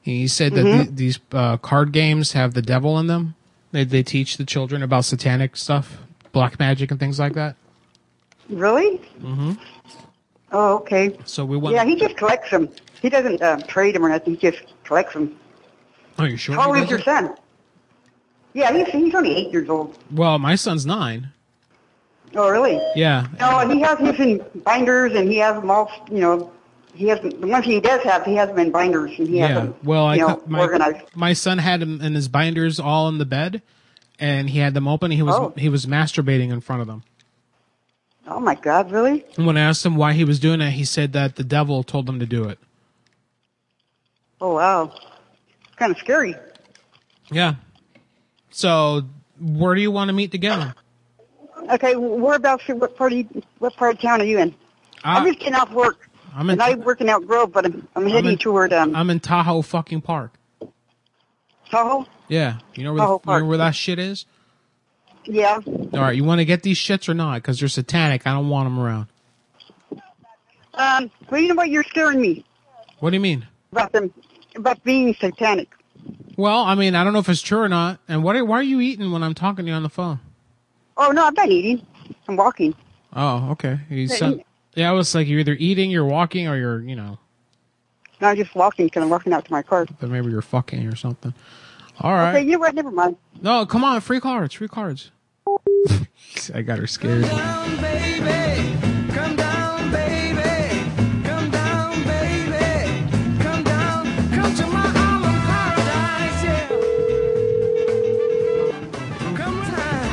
He 0.02 0.26
said 0.28 0.55
that 0.55 0.64
Mhm. 0.64 0.76
th- 0.85 0.88
these 0.95 1.19
uh, 1.33 1.57
card 1.59 1.93
games 1.93 2.33
have 2.33 2.55
the 2.55 2.62
devil 2.62 2.99
in 2.99 3.07
them. 3.09 3.35
They 3.73 3.85
they 3.85 4.02
teach 4.02 4.37
the 4.38 4.45
children 4.45 4.83
about 4.83 5.05
satanic 5.05 5.57
stuff, 5.57 5.99
black 6.33 6.59
magic, 6.59 6.90
and 6.90 6.99
things 6.99 7.19
like 7.19 7.35
that. 7.35 7.57
Really? 8.49 8.99
Mm-hmm. 9.21 9.52
Oh, 10.52 10.76
okay. 10.78 11.17
So 11.26 11.45
we 11.45 11.57
went. 11.59 11.75
Yeah, 11.75 11.85
he 11.85 11.97
just 11.97 12.17
collects 12.17 12.50
them. 12.50 12.71
He 13.02 13.11
doesn't 13.11 13.43
uh, 13.43 13.59
trade 13.69 13.95
them 13.95 14.05
or 14.05 14.09
nothing. 14.09 14.35
He 14.37 14.50
just 14.50 14.62
collects 14.85 15.12
them. 15.12 15.37
Are 16.19 16.26
you 16.26 16.37
sure? 16.38 16.55
How 16.55 16.69
old 16.69 16.78
is 16.78 16.88
your 16.90 17.00
son? 17.02 17.35
Yeah, 18.55 18.73
he's 18.73 18.88
he's 18.88 19.14
only 19.14 19.37
eight 19.37 19.52
years 19.52 19.69
old. 19.69 19.99
Well, 20.11 20.38
my 20.38 20.55
son's 20.55 20.87
nine. 20.87 21.28
Oh, 22.35 22.49
really? 22.50 22.81
Yeah. 22.95 23.26
No, 23.38 23.67
he 23.69 23.81
has 23.81 23.99
his 23.99 24.19
in 24.19 24.45
binders, 24.64 25.14
and 25.14 25.31
he 25.31 25.37
has 25.38 25.55
them 25.55 25.71
all. 25.71 25.90
You 26.11 26.19
know, 26.21 26.52
he 26.99 27.07
has 27.07 27.21
the 27.21 27.47
ones 27.47 27.64
he 27.64 27.78
does 27.78 28.02
have. 28.02 28.25
He 28.25 28.35
has 28.35 28.49
them 28.49 28.59
in 28.59 28.73
binders, 28.73 29.17
and 29.19 29.28
he 29.28 29.38
has 29.38 29.50
yeah. 29.50 29.55
them. 29.55 29.75
Well, 29.85 30.05
I 30.05 30.17
know, 30.17 30.43
my 30.47 30.61
organized. 30.61 31.14
my 31.14 31.33
son 31.33 31.59
had 31.59 31.81
him 31.81 32.00
in 32.00 32.14
his 32.14 32.26
binders 32.26 32.81
all 32.81 33.09
in 33.09 33.19
the 33.19 33.25
bed, 33.25 33.62
and 34.19 34.50
he 34.50 34.59
had 34.59 34.75
them 34.75 34.88
open. 34.88 35.12
He 35.12 35.23
was 35.23 35.37
Oh. 35.37 35.52
he 35.57 35.69
was 35.69 35.87
masturbating 35.87 36.50
in 36.50 36.61
front 36.61 36.83
of 36.83 36.88
them. 36.88 37.05
Oh 38.26 38.40
my 38.40 38.57
God, 38.57 38.90
really? 38.90 39.25
And 39.37 39.47
when 39.47 39.57
I 39.57 39.61
asked 39.61 39.87
him 39.87 39.95
why 39.95 40.12
he 40.12 40.25
was 40.25 40.40
doing 40.40 40.61
it, 40.61 40.73
he 40.73 40.85
said 40.85 41.12
that 41.12 41.37
the 41.37 41.45
devil 41.45 41.85
told 41.85 42.09
him 42.09 42.19
to 42.19 42.26
do 42.26 42.49
it. 42.49 42.59
Oh 44.40 44.55
wow, 44.55 44.93
kind 45.76 45.93
of 45.93 45.99
scary. 45.99 46.35
Yeah. 47.31 47.55
So 48.50 49.02
where 49.40 49.76
do 49.76 49.81
you 49.81 49.93
want 49.93 50.09
to 50.09 50.12
meet 50.14 50.33
together? 50.33 50.75
Okay, 51.71 51.95
whereabouts? 51.95 52.64
What 52.67 52.97
part 52.97 53.12
of 53.12 53.45
what 53.61 53.76
part 53.76 53.95
of 53.95 54.00
town 54.00 54.21
are 54.21 54.25
you 54.25 54.38
in? 54.40 54.50
Uh, 55.05 55.11
I'm 55.14 55.26
just 55.26 55.38
getting 55.38 55.55
off 55.55 55.71
work. 55.71 56.08
I'm 56.35 56.49
in- 56.51 56.61
and 56.61 56.63
I'm 56.63 56.81
working 56.81 57.09
out 57.11 57.27
Grove, 57.27 57.53
but 57.53 57.65
I'm, 57.67 57.89
I'm 57.97 58.07
heading 58.07 58.33
in- 58.33 58.39
toward 58.39 58.73
um, 58.73 58.95
I'm 58.95 59.11
in 59.11 59.21
Tahoe 59.21 59.63
fucking 59.63 60.01
Park. 60.03 60.33
Tahoe. 61.71 62.07
Yeah. 62.29 62.59
You 62.75 62.85
know 62.85 62.93
where, 62.95 63.01
Tahoe 63.03 63.21
the, 63.25 63.33
you 63.33 63.39
know 63.41 63.47
where 63.47 63.59
that 63.59 63.75
shit 63.75 63.99
is? 63.99 64.27
Yeah. 65.25 65.61
All 65.67 66.01
right. 66.01 66.17
You 66.17 66.25
want 66.25 66.39
to 66.41 66.45
get 66.45 66.63
these 66.63 66.79
shits 66.79 67.09
or 67.09 67.15
not? 67.15 67.37
Because 67.43 67.59
they're 67.61 67.69
satanic. 67.69 68.27
I 68.27 68.33
don't 68.33 68.49
want 68.49 68.67
them 68.67 68.79
around. 68.79 69.09
Um, 70.75 71.11
well, 71.31 71.41
you 71.41 71.49
know 71.49 71.55
what? 71.55 71.69
You're 71.71 71.83
scaring 71.85 72.21
me 72.21 72.45
What 73.01 73.11
do 73.11 73.17
you 73.17 73.21
mean? 73.21 73.47
about 73.73 73.93
them, 73.93 74.13
about 74.57 74.83
being 74.85 75.15
satanic. 75.15 75.69
Well, 76.37 76.63
I 76.63 76.75
mean, 76.77 76.95
I 76.95 77.05
don't 77.05 77.13
know 77.13 77.19
if 77.19 77.29
it's 77.29 77.43
true 77.43 77.59
or 77.59 77.69
not. 77.69 77.99
And 78.09 78.23
what? 78.23 78.37
Are, 78.37 78.45
why 78.45 78.61
are 78.61 78.63
you 78.63 78.81
eating 78.81 79.11
when 79.11 79.23
I'm 79.23 79.35
talking 79.35 79.65
to 79.65 79.71
you 79.71 79.77
on 79.77 79.83
the 79.83 79.89
phone? 79.89 80.21
Oh 80.97 81.11
no, 81.11 81.27
I'm 81.27 81.35
not 81.35 81.49
eating. 81.51 81.85
I'm 82.29 82.37
walking. 82.37 82.75
Oh, 83.13 83.51
okay. 83.53 83.81
You 83.91 83.97
Yeah, 84.03 84.15
sound, 84.17 84.37
you- 84.37 84.45
yeah, 84.75 84.89
I 84.89 84.93
was 84.93 85.15
like, 85.15 85.27
you're 85.27 85.41
either 85.41 85.57
eating, 85.59 85.91
you're 85.91 86.05
walking, 86.05 86.47
or 86.49 86.57
you're, 86.57 86.81
you 86.81 86.95
know, 86.97 87.19
No, 88.21 88.29
I'm 88.29 88.37
just 88.37 88.55
walking 88.55 88.87
because 88.87 89.03
I'm 89.03 89.11
walking 89.11 89.33
out 89.33 89.45
to 89.45 89.53
my 89.53 89.63
car. 89.63 89.87
then 90.01 90.11
maybe 90.11 90.31
you're 90.31 90.43
fucking 90.43 90.87
or 90.87 90.97
something. 90.97 91.35
All 92.01 92.13
right. 92.13 92.37
Okay, 92.37 92.45
you 92.45 92.53
know 92.53 92.59
what? 92.61 92.75
Never 92.75 92.91
mind. 92.91 93.17
No, 93.43 93.67
come 93.67 93.83
on, 93.85 94.01
free 94.01 94.21
cards, 94.21 94.55
free 94.55 94.69
cards. 94.69 95.11
I 96.55 96.63
got 96.63 96.79
her 96.79 96.87
scared. 96.87 97.25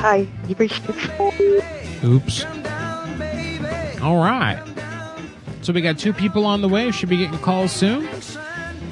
Hi, 0.02 0.28
you 0.48 0.56
reached. 0.56 0.84
Oops. 2.04 2.46
All 4.06 4.18
right. 4.18 4.62
So 5.64 5.74
we 5.74 5.82
got 5.82 5.98
two 5.98 6.14
people 6.14 6.46
on 6.46 6.62
the 6.62 6.70
way. 6.70 6.92
Should 6.92 7.10
be 7.10 7.18
getting 7.18 7.40
calls 7.40 7.72
soon 7.72 8.06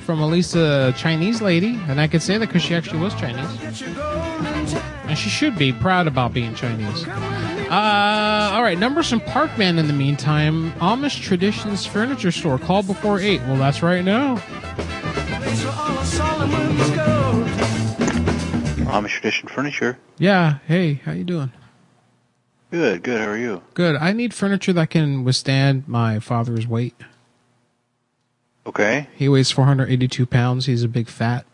from 0.07 0.19
at 0.19 0.25
least 0.25 0.55
a 0.55 0.91
Chinese 0.97 1.39
lady, 1.39 1.79
and 1.87 2.01
I 2.01 2.07
could 2.07 2.23
say 2.23 2.39
that 2.39 2.47
because 2.47 2.63
she 2.63 2.73
actually 2.73 2.99
was 2.99 3.13
Chinese, 3.13 3.83
and 3.83 5.15
she 5.15 5.29
should 5.29 5.55
be 5.55 5.71
proud 5.71 6.07
about 6.07 6.33
being 6.33 6.55
Chinese. 6.55 7.05
Uh, 7.07 8.49
all 8.53 8.63
right, 8.63 8.75
numbers 8.79 9.07
from 9.07 9.19
Parkman. 9.19 9.77
In 9.77 9.85
the 9.85 9.93
meantime, 9.93 10.71
Amish 10.79 11.21
Traditions 11.21 11.85
Furniture 11.85 12.31
Store. 12.31 12.57
Call 12.57 12.81
before 12.81 13.19
eight. 13.19 13.39
Well, 13.41 13.57
that's 13.57 13.83
right 13.83 14.03
now. 14.03 14.37
Amish 18.87 19.09
Tradition 19.09 19.47
Furniture. 19.47 19.99
Yeah. 20.17 20.57
Hey, 20.65 20.95
how 21.05 21.11
you 21.11 21.23
doing? 21.23 21.51
Good, 22.73 23.03
good. 23.03 23.21
How 23.21 23.27
are 23.27 23.37
you? 23.37 23.61
Good. 23.75 23.95
I 23.97 24.13
need 24.13 24.33
furniture 24.33 24.73
that 24.73 24.89
can 24.89 25.23
withstand 25.23 25.87
my 25.87 26.17
father's 26.17 26.65
weight. 26.65 26.95
Okay, 28.65 29.09
He 29.15 29.29
weighs 29.29 29.51
482 29.51 30.25
pounds. 30.25 30.65
He's 30.65 30.81
a 30.81 30.87
big 30.87 31.07
fat. 31.07 31.45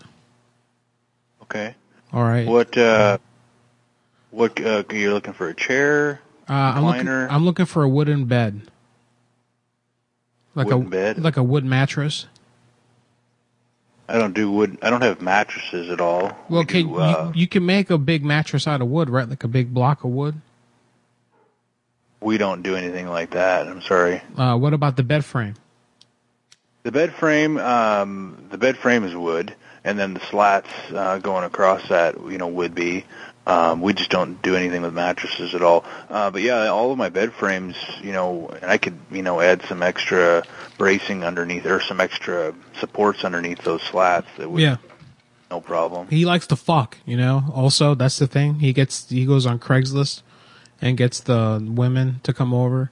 okay. 1.42 1.76
All 2.14 2.24
right. 2.24 2.48
What, 2.48 2.78
uh, 2.78 3.18
what, 4.32 4.62
uh, 4.66 4.84
you're 4.94 5.12
looking 5.12 5.34
for 5.34 5.50
a 5.50 5.54
chair? 5.54 6.22
Uh, 6.48 6.54
I'm 6.54 6.86
looking. 6.86 7.10
I'm 7.10 7.44
looking 7.44 7.66
for 7.66 7.84
a 7.84 7.90
wooden 7.90 8.24
bed. 8.24 8.62
Like 10.56 10.68
Wooden 10.68 10.86
a 10.88 10.90
bed? 10.90 11.20
like 11.22 11.36
a 11.36 11.44
wood 11.44 11.66
mattress. 11.66 12.28
I 14.08 14.18
don't 14.18 14.34
do 14.34 14.50
wood, 14.50 14.78
I 14.82 14.90
don't 14.90 15.02
have 15.02 15.22
mattresses 15.22 15.90
at 15.90 16.00
all. 16.00 16.32
Well, 16.48 16.62
We 16.62 16.66
can 16.66 16.88
do, 16.88 16.96
uh, 16.96 17.32
you, 17.36 17.42
you 17.42 17.48
can 17.48 17.66
make 17.66 17.90
a 17.90 17.98
big 17.98 18.24
mattress 18.24 18.68
out 18.68 18.82
of 18.82 18.88
wood, 18.88 19.10
right? 19.10 19.28
Like 19.28 19.44
a 19.44 19.50
big 19.50 19.74
block 19.74 20.06
of 20.06 20.12
wood. 20.12 20.40
We 22.22 22.38
don't 22.38 22.62
do 22.64 22.76
anything 22.76 23.08
like 23.08 23.32
that. 23.32 23.68
I'm 23.68 23.82
sorry. 23.82 24.22
Uh, 24.38 24.58
what 24.58 24.74
about 24.74 24.96
the 24.98 25.04
bed 25.04 25.24
frame? 25.26 25.56
The 26.84 26.92
bed 26.92 27.14
frame, 27.14 27.58
um, 27.58 28.48
the 28.52 28.58
bed 28.58 28.78
frame 28.78 29.04
is 29.04 29.14
wood, 29.16 29.54
and 29.84 30.00
then 30.00 30.14
the 30.14 30.22
slats 30.22 30.70
uh, 30.94 31.20
going 31.20 31.44
across 31.44 31.88
that, 31.90 32.16
you 32.30 32.38
know, 32.38 32.48
would 32.48 32.74
be. 32.74 33.06
Um, 33.48 33.82
we 33.82 33.94
just 33.94 34.12
don't 34.12 34.40
do 34.44 34.56
anything 34.56 34.84
with 34.84 34.94
mattresses 34.94 35.56
at 35.56 35.64
all. 35.64 35.84
Uh, 36.10 36.30
but 36.30 36.42
yeah, 36.44 36.68
all 36.68 36.92
of 36.92 36.98
my 36.98 37.10
bed 37.10 37.34
frames, 37.34 37.76
you 38.02 38.12
know, 38.12 38.48
and 38.62 38.70
I 38.70 38.78
could, 38.78 38.98
you 39.12 39.24
know, 39.24 39.42
add 39.42 39.64
some 39.64 39.82
extra 39.82 40.44
bracing 40.78 41.24
underneath 41.24 41.66
or 41.66 41.82
some 41.82 42.00
extra 42.00 42.54
supports 42.80 43.24
underneath 43.24 43.60
those 43.64 43.82
slats. 43.82 44.28
That 44.38 44.52
would, 44.52 44.62
Yeah. 44.62 44.78
no 45.50 45.62
problem. 45.62 46.08
He 46.10 46.26
likes 46.26 46.46
to 46.48 46.56
fuck. 46.56 46.98
You 47.06 47.18
know. 47.18 47.44
Also, 47.54 47.96
that's 47.96 48.20
the 48.20 48.28
thing. 48.28 48.56
He 48.60 48.72
gets 48.72 49.10
he 49.10 49.26
goes 49.26 49.48
on 49.48 49.58
Craigslist 49.58 50.22
and 50.82 50.98
gets 50.98 51.20
the 51.20 51.66
women 51.66 52.20
to 52.24 52.34
come 52.34 52.54
over. 52.54 52.92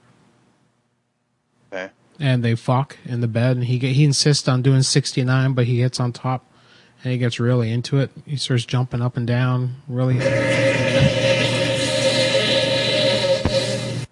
Okay. 1.72 1.90
And 2.20 2.42
they 2.42 2.54
fuck 2.54 2.96
in 3.04 3.20
the 3.20 3.28
bed, 3.28 3.56
and 3.56 3.64
he 3.66 3.78
get, 3.78 3.92
he 3.92 4.04
insists 4.04 4.48
on 4.48 4.62
doing 4.62 4.82
69, 4.82 5.52
but 5.52 5.66
he 5.66 5.78
gets 5.78 6.00
on 6.00 6.12
top, 6.12 6.44
and 7.02 7.12
he 7.12 7.18
gets 7.18 7.38
really 7.38 7.70
into 7.70 7.98
it. 7.98 8.10
He 8.26 8.36
starts 8.36 8.64
jumping 8.64 9.02
up 9.02 9.16
and 9.16 9.26
down, 9.26 9.76
really. 9.86 10.18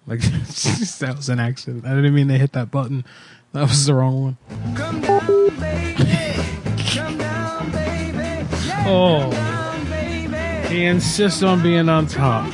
Like 0.07 0.21
that 0.99 1.13
was 1.17 1.27
an 1.27 1.39
accident. 1.39 1.85
I 1.85 1.93
didn't 1.93 2.15
mean 2.15 2.29
to 2.29 2.37
hit 2.37 2.53
that 2.53 2.71
button. 2.71 3.03
That 3.51 3.67
was 3.67 3.85
the 3.85 3.93
wrong 3.93 4.23
one. 4.23 4.37
Oh, 8.89 9.31
he 10.69 10.85
insists 10.85 11.43
on 11.43 11.61
being 11.61 11.89
on 11.89 12.07
top. 12.07 12.53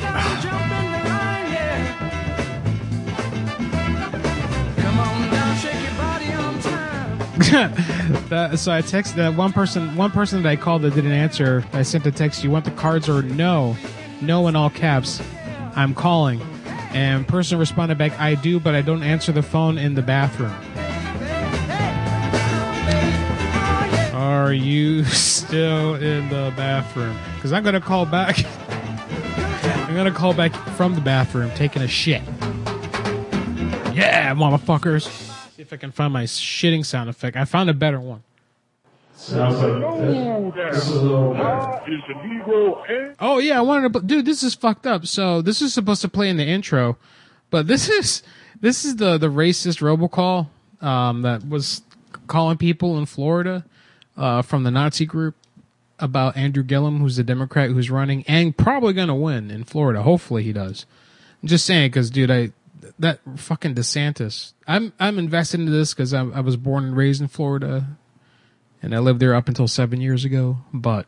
that, 8.28 8.58
so 8.58 8.72
I 8.72 8.82
texted 8.82 9.14
that 9.14 9.34
one 9.34 9.52
person. 9.52 9.96
One 9.96 10.10
person 10.10 10.42
that 10.42 10.48
I 10.48 10.56
called 10.56 10.82
that 10.82 10.94
didn't 10.94 11.12
answer. 11.12 11.64
I 11.72 11.82
sent 11.82 12.06
a 12.06 12.10
text. 12.10 12.44
You 12.44 12.50
want 12.50 12.64
the 12.64 12.70
cards 12.72 13.08
or 13.08 13.22
no? 13.22 13.76
No 14.20 14.46
in 14.48 14.56
all 14.56 14.70
caps. 14.70 15.20
I'm 15.76 15.94
calling. 15.94 16.40
And 16.92 17.26
person 17.26 17.58
responded 17.58 17.98
back, 17.98 18.18
I 18.20 18.36
do, 18.36 18.60
but 18.60 18.74
I 18.74 18.82
don't 18.82 19.02
answer 19.02 19.32
the 19.32 19.42
phone 19.42 19.78
in 19.78 19.94
the 19.94 20.02
bathroom. 20.02 20.54
Are 24.14 24.52
you 24.52 25.04
still 25.04 25.96
in 25.96 26.28
the 26.28 26.52
bathroom? 26.56 27.16
Because 27.34 27.52
I'm 27.52 27.64
to 27.64 27.80
call 27.80 28.06
back. 28.06 28.38
I'm 29.94 30.04
to 30.04 30.10
call 30.12 30.34
back 30.34 30.54
from 30.76 30.94
the 30.94 31.00
bathroom 31.00 31.50
taking 31.54 31.82
a 31.82 31.88
shit. 31.88 32.22
Yeah, 33.94 34.34
motherfuckers. 34.34 35.23
See 35.54 35.62
if 35.62 35.72
I 35.72 35.76
can 35.76 35.92
find 35.92 36.12
my 36.12 36.24
shitting 36.24 36.84
sound 36.84 37.08
effect. 37.08 37.36
I 37.36 37.44
found 37.44 37.70
a 37.70 37.74
better 37.74 38.00
one. 38.00 38.24
Sounds 39.14 39.54
like 39.54 40.54
this 40.54 40.82
is 40.82 40.90
a 40.90 41.00
little 41.02 41.32
Is 41.32 42.00
Negro 42.10 42.90
and 42.90 43.14
Oh 43.20 43.38
yeah, 43.38 43.58
I 43.58 43.60
wanted 43.62 43.92
to. 43.92 44.00
Dude, 44.00 44.26
this 44.26 44.42
is 44.42 44.54
fucked 44.54 44.84
up. 44.86 45.06
So 45.06 45.40
this 45.42 45.62
is 45.62 45.72
supposed 45.72 46.02
to 46.02 46.08
play 46.08 46.28
in 46.28 46.36
the 46.36 46.44
intro, 46.44 46.98
but 47.50 47.68
this 47.68 47.88
is 47.88 48.24
this 48.60 48.84
is 48.84 48.96
the 48.96 49.16
the 49.16 49.28
racist 49.28 49.80
robocall 49.80 50.48
um, 50.84 51.22
that 51.22 51.48
was 51.48 51.82
calling 52.26 52.58
people 52.58 52.98
in 52.98 53.06
Florida 53.06 53.64
uh, 54.16 54.42
from 54.42 54.64
the 54.64 54.72
Nazi 54.72 55.06
group. 55.06 55.36
about 56.00 56.36
Andrew 56.36 56.64
Gillum, 56.64 56.98
who's 56.98 57.14
the 57.14 57.22
Democrat 57.22 57.70
who's 57.70 57.90
running 57.92 58.24
and 58.26 58.56
probably 58.56 58.92
going 58.92 59.06
to 59.08 59.14
win 59.14 59.52
in 59.52 59.62
Florida. 59.62 60.02
Hopefully 60.02 60.42
he 60.42 60.52
does. 60.52 60.84
I'm 61.40 61.48
just 61.48 61.64
saying 61.64 61.90
because, 61.90 62.10
dude, 62.10 62.32
I 62.32 62.50
that 62.98 63.20
fucking 63.36 63.74
DeSantis. 63.74 64.52
I'm 64.66 64.92
I'm 64.98 65.18
invested 65.18 65.60
into 65.60 65.72
this 65.72 65.94
because 65.94 66.12
I, 66.14 66.20
I 66.22 66.40
was 66.40 66.56
born 66.56 66.84
and 66.84 66.96
raised 66.96 67.20
in 67.20 67.28
Florida, 67.28 67.96
and 68.82 68.94
I 68.94 68.98
lived 68.98 69.20
there 69.20 69.34
up 69.34 69.48
until 69.48 69.68
seven 69.68 70.00
years 70.00 70.24
ago. 70.24 70.58
But 70.72 71.06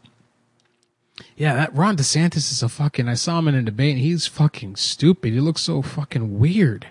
yeah, 1.37 1.55
that 1.55 1.75
Ron 1.75 1.97
DeSantis 1.97 2.51
is 2.53 2.63
a 2.63 2.69
fucking. 2.69 3.09
I 3.09 3.15
saw 3.15 3.39
him 3.39 3.49
in 3.49 3.55
a 3.55 3.63
debate. 3.63 3.93
and 3.97 4.01
He's 4.01 4.27
fucking 4.27 4.77
stupid. 4.77 5.33
He 5.33 5.41
looks 5.41 5.63
so 5.63 5.83
fucking 5.83 6.39
weird, 6.39 6.89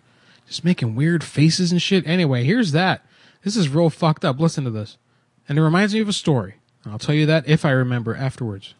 just 0.47 0.65
making 0.65 0.95
weird 0.95 1.23
faces 1.23 1.71
and 1.71 1.81
shit. 1.81 2.05
Anyway, 2.07 2.43
here's 2.43 2.71
that. 2.71 3.05
This 3.43 3.55
is 3.55 3.69
real 3.69 3.89
fucked 3.89 4.25
up. 4.25 4.39
Listen 4.39 4.63
to 4.63 4.71
this, 4.71 4.97
and 5.47 5.57
it 5.57 5.61
reminds 5.61 5.93
me 5.93 5.99
of 5.99 6.09
a 6.09 6.13
story. 6.13 6.55
I'll 6.85 6.99
tell 6.99 7.15
you 7.15 7.25
that 7.25 7.47
if 7.47 7.65
I 7.65 7.71
remember 7.71 8.15
afterwards. 8.15 8.73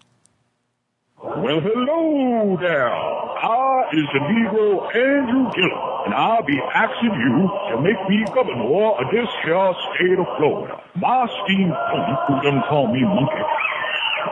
Well, 1.23 1.59
hello 1.59 2.57
there. 2.59 2.87
I 2.93 3.64
is 3.93 4.05
the 4.13 4.19
Negro 4.19 4.81
Andrew 4.95 5.45
Gillum, 5.53 6.05
and 6.05 6.13
I'll 6.13 6.43
be 6.43 6.59
asking 6.73 7.13
you 7.13 7.49
to 7.69 7.81
make 7.81 7.99
me 8.09 8.25
governor 8.33 8.97
of 8.97 9.11
this 9.11 9.29
here 9.43 9.73
state 9.93 10.17
of 10.17 10.25
Florida. 10.37 10.81
My 10.95 11.25
esteemed 11.25 11.71
opponent, 11.71 12.19
who 12.27 12.35
doesn't 12.41 12.65
call 12.69 12.87
me 12.87 13.03
monkey, 13.03 13.45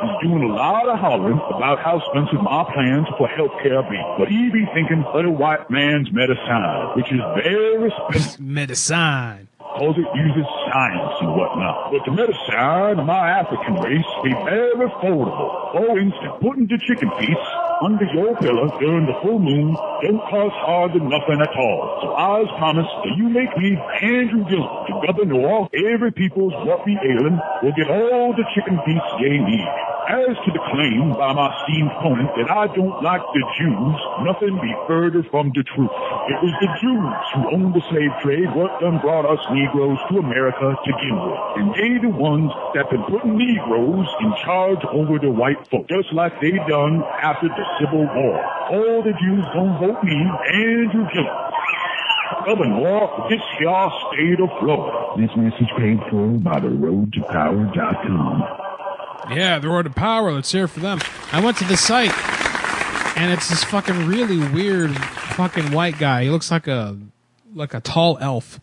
is 0.03 0.15
doing 0.23 0.43
a 0.49 0.53
lot 0.53 0.89
of 0.89 0.97
hollering 0.97 1.39
about 1.53 1.79
how 1.79 1.99
expensive 1.99 2.41
my 2.41 2.65
plans 2.73 3.07
for 3.17 3.27
health 3.27 3.53
care 3.61 3.83
be. 3.83 4.01
But 4.17 4.29
he 4.29 4.49
be 4.49 4.65
thinking 4.73 5.03
of 5.05 5.23
the 5.23 5.29
white 5.29 5.69
man's 5.69 6.09
medicine, 6.11 6.95
which 6.95 7.11
is 7.11 7.21
very 7.37 7.91
expensive. 7.91 8.39
medicine 8.59 9.49
because 9.73 9.97
it 9.97 10.05
uses 10.13 10.45
science 10.69 11.13
and 11.21 11.33
whatnot. 11.33 11.91
But 11.91 12.05
the 12.05 12.11
medicine 12.11 12.99
of 12.99 13.05
my 13.05 13.41
African 13.41 13.75
race 13.81 14.05
be 14.23 14.31
very 14.45 14.85
affordable. 14.85 15.73
For 15.73 15.97
instance, 15.97 16.33
putting 16.41 16.67
the 16.67 16.77
chicken 16.85 17.09
feet 17.17 17.37
under 17.81 18.05
your 18.13 18.35
pillow 18.37 18.69
during 18.79 19.05
the 19.05 19.17
full 19.23 19.39
moon 19.39 19.73
don't 20.03 20.21
cost 20.29 20.55
hardly 20.61 21.01
nothing 21.01 21.41
at 21.41 21.55
all. 21.57 21.99
So 22.03 22.07
I 22.13 22.43
promise 22.57 22.87
that 23.03 23.17
you 23.17 23.29
make 23.29 23.51
me 23.57 23.77
Andrew 24.01 24.43
Gillum, 24.45 24.69
the 24.87 24.95
governor 25.07 25.41
of 25.57 25.69
every 25.73 26.11
people's 26.11 26.53
what 26.67 26.85
be 26.85 26.93
ailing, 26.93 27.39
will 27.63 27.75
get 27.75 27.89
all 27.89 28.33
the 28.35 28.45
chicken 28.55 28.77
feet 28.85 29.03
they 29.19 29.37
need. 29.39 29.82
As 30.03 30.35
to 30.35 30.51
the 30.51 30.59
claim 30.67 31.15
by 31.15 31.31
my 31.31 31.47
esteemed 31.47 31.87
opponent 31.95 32.27
that 32.35 32.51
I 32.51 32.67
don't 32.75 32.99
like 32.99 33.23
the 33.31 33.39
Jews, 33.55 33.95
nothing 34.27 34.59
be 34.59 34.75
further 34.83 35.23
from 35.31 35.55
the 35.55 35.63
truth. 35.63 35.95
It 36.27 36.43
was 36.43 36.51
the 36.59 36.75
Jews 36.83 37.23
who 37.31 37.47
owned 37.55 37.71
the 37.71 37.79
slave 37.87 38.11
trade 38.19 38.51
what 38.51 38.83
done 38.83 38.99
brought 38.99 39.23
us 39.23 39.39
Negroes 39.55 39.95
to 40.11 40.19
America 40.19 40.75
to 40.75 40.89
begin 40.91 41.15
with. 41.23 41.39
And 41.55 41.71
they 41.71 42.03
the 42.03 42.11
ones 42.11 42.51
that 42.75 42.91
been 42.91 43.07
putting 43.07 43.39
Negroes 43.39 44.11
in 44.19 44.35
charge 44.43 44.83
over 44.91 45.23
the 45.23 45.31
white 45.31 45.63
folk, 45.71 45.87
just 45.87 46.11
like 46.11 46.35
they 46.43 46.59
done 46.67 46.99
after 47.23 47.47
the 47.47 47.65
Civil 47.79 48.03
War. 48.03 48.43
All 48.75 49.07
the 49.07 49.15
Jews 49.15 49.47
don't 49.55 49.79
vote 49.79 50.03
me, 50.03 50.19
Andrew 50.51 51.07
Gillum. 51.15 51.39
Governor 52.43 53.07
of 53.07 53.31
this 53.31 53.39
here 53.55 53.87
state 54.11 54.43
of 54.43 54.51
Florida. 54.59 55.15
This 55.15 55.31
message 55.39 55.71
paid 55.79 56.03
for 56.11 56.27
by 56.43 56.59
the 56.59 56.67
roadtopower.com. 56.67 58.72
Yeah, 59.29 59.59
the 59.59 59.69
road 59.69 59.83
to 59.83 59.89
power. 59.89 60.31
Let's 60.31 60.51
hear 60.51 60.65
it 60.65 60.69
for 60.69 60.79
them. 60.79 60.99
I 61.31 61.39
went 61.43 61.57
to 61.57 61.63
the 61.63 61.77
site, 61.77 62.13
and 63.17 63.31
it's 63.31 63.49
this 63.49 63.63
fucking 63.63 64.05
really 64.07 64.39
weird 64.49 64.95
fucking 65.35 65.71
white 65.71 65.97
guy. 65.97 66.23
He 66.23 66.29
looks 66.29 66.51
like 66.51 66.67
a 66.67 66.97
like 67.55 67.73
a 67.73 67.79
tall 67.79 68.17
elf. 68.19 68.59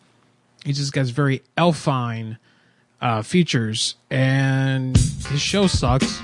He 0.63 0.73
just 0.73 0.93
has 0.95 1.09
very 1.09 1.41
elfine 1.57 2.37
uh, 3.01 3.23
features, 3.23 3.95
and 4.09 4.95
his 4.97 5.41
show 5.41 5.67
sucks. 5.67 6.19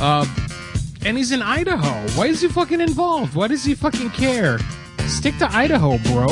uh, 0.00 0.26
and 1.04 1.16
he's 1.16 1.32
in 1.32 1.42
Idaho. 1.42 1.92
Why 2.18 2.26
is 2.28 2.40
he 2.40 2.48
fucking 2.48 2.80
involved? 2.80 3.34
Why 3.34 3.48
does 3.48 3.64
he 3.64 3.74
fucking 3.74 4.10
care? 4.10 4.58
Stick 5.06 5.36
to 5.38 5.48
Idaho, 5.54 5.98
bro. 5.98 6.26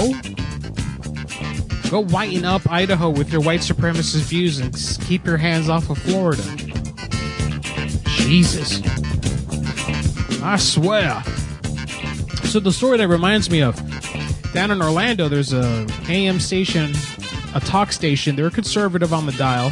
Go 1.95 2.03
whiten 2.03 2.45
up 2.45 2.69
Idaho 2.69 3.09
with 3.09 3.31
your 3.31 3.41
white 3.41 3.61
supremacist 3.61 4.23
views 4.23 4.59
and 4.59 4.75
keep 5.07 5.25
your 5.25 5.37
hands 5.37 5.69
off 5.69 5.89
of 5.91 5.97
Florida. 5.97 6.43
Jesus. 8.05 8.83
I 10.43 10.57
swear. 10.57 11.23
So 12.47 12.59
the 12.59 12.73
story 12.73 12.99
that 12.99 13.07
reminds 13.07 13.49
me 13.49 13.63
of 13.63 13.77
down 14.53 14.73
in 14.73 14.83
Orlando, 14.83 15.29
there's 15.29 15.53
a 15.53 15.87
AM 16.09 16.41
station, 16.41 16.91
a 17.55 17.61
talk 17.61 17.93
station. 17.93 18.35
They're 18.35 18.51
conservative 18.51 19.13
on 19.13 19.27
the 19.27 19.33
dial. 19.33 19.71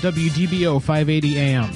WDBO 0.00 0.80
580 0.80 1.38
AM. 1.38 1.70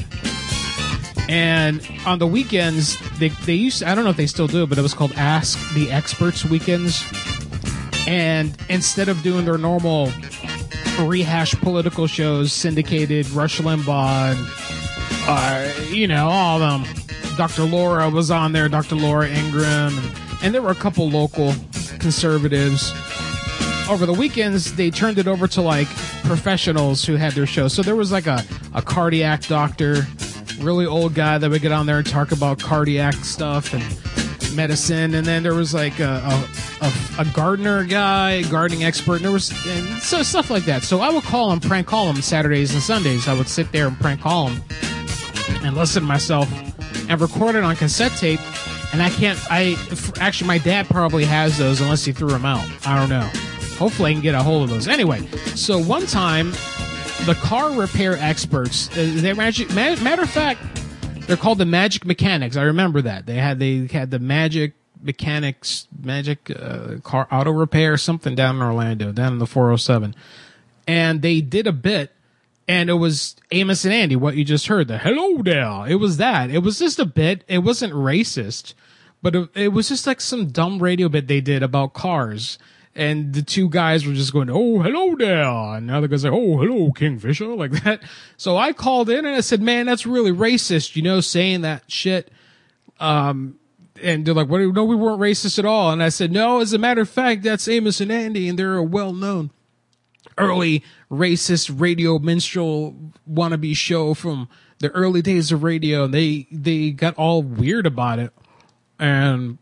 And 1.28 1.86
on 2.06 2.20
the 2.20 2.26
weekends, 2.26 2.96
they, 3.18 3.28
they 3.28 3.52
used, 3.52 3.82
I 3.82 3.94
don't 3.94 4.04
know 4.04 4.10
if 4.10 4.16
they 4.16 4.26
still 4.26 4.46
do 4.46 4.62
it, 4.62 4.70
but 4.70 4.78
it 4.78 4.82
was 4.82 4.94
called 4.94 5.12
Ask 5.12 5.58
the 5.74 5.90
Experts 5.90 6.42
Weekends. 6.46 7.04
And 8.10 8.56
instead 8.68 9.08
of 9.08 9.22
doing 9.22 9.44
their 9.44 9.56
normal 9.56 10.10
rehash 10.98 11.54
political 11.54 12.08
shows, 12.08 12.52
syndicated, 12.52 13.30
Rush 13.30 13.60
Limbaugh, 13.60 14.34
and, 14.34 14.48
uh, 15.28 15.82
you 15.92 16.08
know, 16.08 16.28
all 16.28 16.60
of 16.60 16.84
them, 16.84 17.36
Dr. 17.36 17.62
Laura 17.62 18.10
was 18.10 18.32
on 18.32 18.50
there, 18.50 18.68
Dr. 18.68 18.96
Laura 18.96 19.28
Ingraham, 19.28 19.96
and, 19.96 20.12
and 20.42 20.52
there 20.52 20.60
were 20.60 20.72
a 20.72 20.74
couple 20.74 21.08
local 21.08 21.54
conservatives. 22.00 22.90
Over 23.88 24.06
the 24.06 24.16
weekends, 24.18 24.74
they 24.74 24.90
turned 24.90 25.18
it 25.18 25.28
over 25.28 25.46
to 25.46 25.62
like 25.62 25.86
professionals 26.24 27.04
who 27.04 27.14
had 27.14 27.34
their 27.34 27.46
shows. 27.46 27.72
So 27.72 27.82
there 27.82 27.94
was 27.94 28.10
like 28.10 28.26
a, 28.26 28.44
a 28.74 28.82
cardiac 28.82 29.46
doctor, 29.46 30.04
really 30.58 30.84
old 30.84 31.14
guy 31.14 31.38
that 31.38 31.48
would 31.48 31.62
get 31.62 31.70
on 31.70 31.86
there 31.86 31.98
and 31.98 32.06
talk 32.06 32.32
about 32.32 32.58
cardiac 32.58 33.14
stuff 33.14 33.72
and 33.72 33.84
medicine. 34.54 35.14
And 35.14 35.26
then 35.26 35.42
there 35.42 35.54
was 35.54 35.72
like 35.74 35.98
a, 36.00 36.04
a, 36.04 36.48
a, 36.86 36.92
a 37.20 37.24
gardener 37.32 37.84
guy, 37.84 38.42
gardening 38.42 38.84
expert, 38.84 39.16
and 39.16 39.24
there 39.24 39.32
was 39.32 39.50
and 39.66 40.02
so 40.02 40.22
stuff 40.22 40.50
like 40.50 40.64
that. 40.64 40.82
So 40.82 41.00
I 41.00 41.10
would 41.10 41.24
call 41.24 41.52
him, 41.52 41.60
prank 41.60 41.86
call 41.86 42.10
him 42.10 42.20
Saturdays 42.22 42.72
and 42.72 42.82
Sundays. 42.82 43.28
I 43.28 43.34
would 43.34 43.48
sit 43.48 43.70
there 43.72 43.86
and 43.88 43.98
prank 43.98 44.20
call 44.20 44.48
him 44.48 44.62
and 45.62 45.76
listen 45.76 46.02
to 46.02 46.08
myself 46.08 46.48
and 47.08 47.20
record 47.20 47.54
it 47.56 47.64
on 47.64 47.76
cassette 47.76 48.12
tape. 48.12 48.40
And 48.92 49.00
I 49.02 49.10
can't. 49.10 49.38
I 49.50 49.76
actually, 50.20 50.48
my 50.48 50.58
dad 50.58 50.88
probably 50.88 51.24
has 51.24 51.56
those 51.56 51.80
unless 51.80 52.04
he 52.04 52.10
threw 52.12 52.28
them 52.30 52.44
out. 52.44 52.66
I 52.84 52.98
don't 52.98 53.08
know. 53.08 53.28
Hopefully, 53.78 54.10
I 54.10 54.14
can 54.14 54.22
get 54.22 54.34
a 54.34 54.42
hold 54.42 54.64
of 54.64 54.70
those. 54.70 54.88
Anyway, 54.88 55.24
so 55.54 55.78
one 55.78 56.06
time, 56.06 56.50
the 57.24 57.38
car 57.40 57.70
repair 57.72 58.16
experts. 58.16 58.90
Uh, 58.90 59.12
they 59.20 59.32
magic. 59.32 59.68
ma- 59.68 59.94
Matter 60.02 60.22
of 60.22 60.30
fact, 60.30 60.60
they're 61.30 61.36
called 61.36 61.58
the 61.58 61.66
Magic 61.66 62.04
Mechanics. 62.04 62.56
I 62.56 62.62
remember 62.62 63.00
that 63.02 63.26
they 63.26 63.36
had 63.36 63.58
they 63.58 63.86
had 63.86 64.10
the 64.10 64.18
Magic 64.18 64.74
Mechanics, 65.00 65.86
Magic 66.02 66.50
uh, 66.50 66.96
Car 67.02 67.28
Auto 67.30 67.52
Repair, 67.52 67.96
something 67.96 68.34
down 68.34 68.56
in 68.56 68.62
Orlando, 68.62 69.12
down 69.12 69.34
in 69.34 69.38
the 69.38 69.46
407, 69.46 70.14
and 70.86 71.22
they 71.22 71.40
did 71.40 71.66
a 71.66 71.72
bit 71.72 72.12
and 72.70 72.88
it 72.88 72.94
was 72.94 73.34
Amos 73.50 73.84
and 73.84 73.92
Andy, 73.92 74.14
what 74.14 74.36
you 74.36 74.44
just 74.44 74.68
heard, 74.68 74.86
the 74.86 74.98
hello 74.98 75.42
there. 75.42 75.88
It 75.88 75.96
was 75.96 76.18
that. 76.18 76.50
It 76.50 76.60
was 76.60 76.78
just 76.78 77.00
a 77.00 77.04
bit. 77.04 77.42
It 77.48 77.58
wasn't 77.58 77.92
racist, 77.92 78.74
but 79.20 79.34
it, 79.34 79.48
it 79.56 79.68
was 79.68 79.88
just 79.88 80.06
like 80.06 80.20
some 80.20 80.48
dumb 80.48 80.80
radio 80.80 81.08
bit 81.08 81.26
they 81.26 81.40
did 81.40 81.64
about 81.64 81.94
cars. 81.94 82.58
And 82.94 83.32
the 83.32 83.42
two 83.42 83.68
guys 83.68 84.04
were 84.04 84.14
just 84.14 84.32
going, 84.32 84.50
oh, 84.50 84.80
hello 84.80 85.14
there. 85.14 85.44
And 85.44 85.90
other 85.90 86.08
guy's 86.08 86.24
like, 86.24 86.32
oh, 86.32 86.58
hello, 86.58 86.90
Kingfisher, 86.90 87.46
like 87.54 87.70
that. 87.84 88.02
So 88.36 88.56
I 88.56 88.72
called 88.72 89.08
in 89.08 89.24
and 89.24 89.36
I 89.36 89.40
said, 89.40 89.62
man, 89.62 89.86
that's 89.86 90.06
really 90.06 90.32
racist, 90.32 90.96
you 90.96 91.02
know, 91.02 91.20
saying 91.20 91.60
that 91.62 91.90
shit. 91.90 92.30
Um, 92.98 93.58
and 94.02 94.24
they're 94.24 94.34
like, 94.34 94.48
what? 94.48 94.60
No, 94.60 94.84
we 94.84 94.96
weren't 94.96 95.20
racist 95.20 95.58
at 95.58 95.64
all. 95.64 95.92
And 95.92 96.02
I 96.02 96.08
said, 96.08 96.32
no, 96.32 96.60
as 96.60 96.72
a 96.72 96.78
matter 96.78 97.02
of 97.02 97.08
fact, 97.08 97.42
that's 97.42 97.68
Amos 97.68 98.00
and 98.00 98.10
Andy, 98.10 98.48
and 98.48 98.58
they're 98.58 98.76
a 98.76 98.82
well 98.82 99.12
known 99.12 99.50
early 100.38 100.82
racist 101.10 101.78
radio 101.78 102.18
minstrel 102.18 102.94
wannabe 103.30 103.76
show 103.76 104.14
from 104.14 104.48
the 104.78 104.88
early 104.90 105.22
days 105.22 105.52
of 105.52 105.62
radio. 105.62 106.06
They 106.06 106.46
they 106.50 106.90
got 106.90 107.14
all 107.16 107.42
weird 107.42 107.86
about 107.86 108.18
it, 108.18 108.32
and 108.98 109.58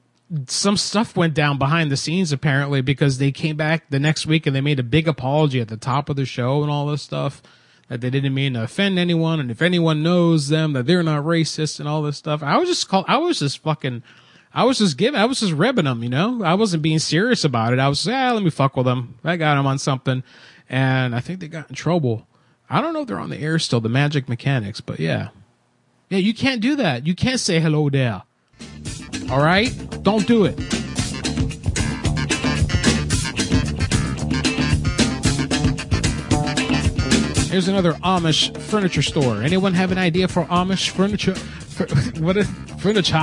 some 0.47 0.77
stuff 0.77 1.17
went 1.17 1.35
down 1.35 1.59
behind 1.59 1.91
the 1.91 1.97
scenes 1.97 2.33
apparently 2.33 2.81
because 2.83 3.19
they 3.19 3.33
came 3.33 3.57
back 3.57 3.89
the 3.89 3.99
next 3.99 4.27
week 4.27 4.47
and 4.47 4.55
they 4.55 4.61
made 4.61 4.79
a 4.79 4.85
big 4.85 5.09
apology 5.09 5.61
at 5.61 5.69
the 5.69 5.77
top 5.77 6.09
of 6.09 6.17
the 6.17 6.27
show 6.27 6.63
and 6.63 6.71
all 6.71 6.87
this 6.87 7.03
stuff 7.03 7.43
that 7.89 8.03
they 8.03 8.11
didn't 8.11 8.35
mean 8.35 8.53
to 8.53 8.63
offend 8.63 8.99
anyone 8.99 9.41
and 9.41 9.51
if 9.51 9.63
anyone 9.63 10.03
knows 10.03 10.49
them 10.49 10.75
that 10.75 10.87
they're 10.87 11.03
not 11.03 11.25
racist 11.25 11.81
and 11.81 11.89
all 11.89 12.03
this 12.03 12.19
stuff. 12.19 12.43
I 12.43 12.59
was 12.59 12.69
just 12.69 12.89
call 12.89 13.05
I 13.09 13.17
was 13.17 13.39
just 13.39 13.63
fucking 13.63 14.03
I 14.53 14.65
was 14.65 14.79
just 14.79 14.99
giving 14.99 15.19
I 15.19 15.25
was 15.25 15.41
just 15.41 15.53
ribbing 15.53 15.87
them, 15.87 16.03
you 16.03 16.11
know. 16.11 16.43
I 16.45 16.55
wasn't 16.55 16.83
being 16.83 16.99
serious 16.99 17.45
about 17.45 17.73
it. 17.73 17.79
I 17.79 17.89
was 17.89 18.07
yeah, 18.07 18.31
let 18.33 18.43
me 18.43 18.51
fuck 18.51 18.77
with 18.77 18.87
them. 18.87 19.19
I 19.25 19.37
got 19.37 19.55
them 19.55 19.67
on 19.67 19.79
something 19.79 20.23
and 20.69 21.15
I 21.15 21.21
think 21.21 21.41
they 21.41 21.49
got 21.49 21.71
in 21.71 21.75
trouble. 21.75 22.27
I 22.69 22.83
don't 22.83 22.93
know 22.93 23.01
if 23.01 23.09
they're 23.09 23.19
on 23.19 23.31
the 23.31 23.41
air 23.41 23.59
still, 23.59 23.81
the 23.81 23.89
Magic 23.89 24.29
Mechanics, 24.29 24.83
but 24.83 25.01
yeah. 25.01 25.31
Yeah, 26.11 26.19
you 26.19 26.35
can't 26.35 26.61
do 26.61 26.77
that. 26.77 27.07
You 27.07 27.15
can't 27.15 27.41
say 27.41 27.61
hello 27.61 27.89
there. 27.89 28.23
All 29.31 29.43
right? 29.43 29.71
Don't 30.03 30.27
do 30.27 30.45
it. 30.45 30.59
Here's 37.51 37.69
another 37.69 37.93
Amish 37.95 38.57
furniture 38.57 39.03
store. 39.03 39.43
Anyone 39.43 39.75
have 39.75 39.91
an 39.91 39.99
idea 39.99 40.29
for 40.29 40.45
Amish 40.45 40.91
furniture? 40.91 41.35
For, 41.35 41.87
what 42.23 42.37
is 42.37 42.49
furniture? 42.79 43.17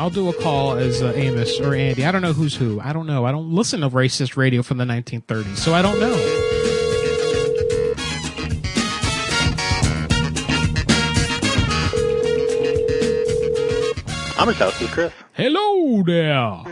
I'll 0.00 0.10
do 0.10 0.28
a 0.28 0.32
call 0.32 0.76
as 0.76 1.02
uh, 1.02 1.12
Amos 1.14 1.60
or 1.60 1.74
Andy. 1.74 2.04
I 2.04 2.10
don't 2.10 2.22
know 2.22 2.32
who's 2.32 2.54
who. 2.56 2.80
I 2.80 2.92
don't 2.92 3.06
know. 3.06 3.24
I 3.24 3.32
don't 3.32 3.52
listen 3.52 3.80
to 3.82 3.88
racist 3.88 4.36
radio 4.36 4.62
from 4.62 4.78
the 4.78 4.84
1930s, 4.84 5.56
so 5.56 5.72
I 5.72 5.82
don't 5.82 6.00
know. 6.00 6.43
Amish 14.36 14.54
House 14.54 14.80
is 14.80 14.90
Chris. 14.90 15.12
Hello 15.32 16.02
there. 16.02 16.62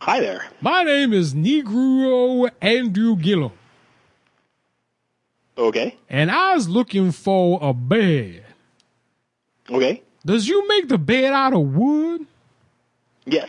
Hi 0.00 0.20
there. 0.20 0.44
My 0.60 0.84
name 0.84 1.12
is 1.12 1.34
Negro 1.34 2.50
Andrew 2.60 3.16
Gillum, 3.16 3.52
Okay. 5.58 5.96
and 6.08 6.30
I 6.30 6.54
was 6.54 6.68
looking 6.68 7.10
for 7.10 7.58
a 7.62 7.72
bed. 7.72 8.44
Okay. 9.70 10.02
Does 10.26 10.46
you 10.46 10.66
make 10.68 10.88
the 10.88 10.98
bed 10.98 11.32
out 11.32 11.52
of 11.54 11.74
wood? 11.74 12.26
Yes. 13.24 13.48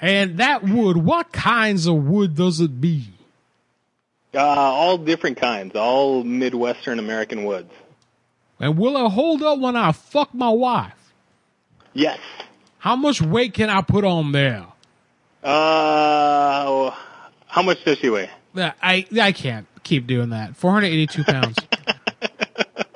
And 0.00 0.38
that 0.38 0.62
wood, 0.64 0.96
what 0.96 1.30
kinds 1.32 1.86
of 1.86 1.94
wood 2.06 2.34
does 2.34 2.60
it 2.60 2.80
be? 2.80 3.04
Uh, 4.34 4.38
all 4.40 4.96
different 4.96 5.36
kinds, 5.36 5.74
all 5.76 6.24
Midwestern 6.24 6.98
American 6.98 7.44
woods. 7.44 7.70
And 8.58 8.78
will 8.78 9.04
it 9.06 9.10
hold 9.10 9.42
up 9.42 9.58
when 9.58 9.76
I 9.76 9.92
fuck 9.92 10.32
my 10.34 10.48
wife? 10.50 10.94
Yes. 11.92 12.18
How 12.78 12.96
much 12.96 13.20
weight 13.20 13.54
can 13.54 13.68
I 13.68 13.82
put 13.82 14.04
on 14.04 14.32
there? 14.32 14.66
Uh, 15.42 16.90
how 17.46 17.62
much 17.62 17.84
does 17.84 17.98
she 17.98 18.10
weigh? 18.10 18.30
I 18.56 19.06
I 19.20 19.32
can't 19.32 19.66
keep 19.82 20.06
doing 20.06 20.30
that. 20.30 20.56
482 20.56 21.24
pounds. 21.24 21.56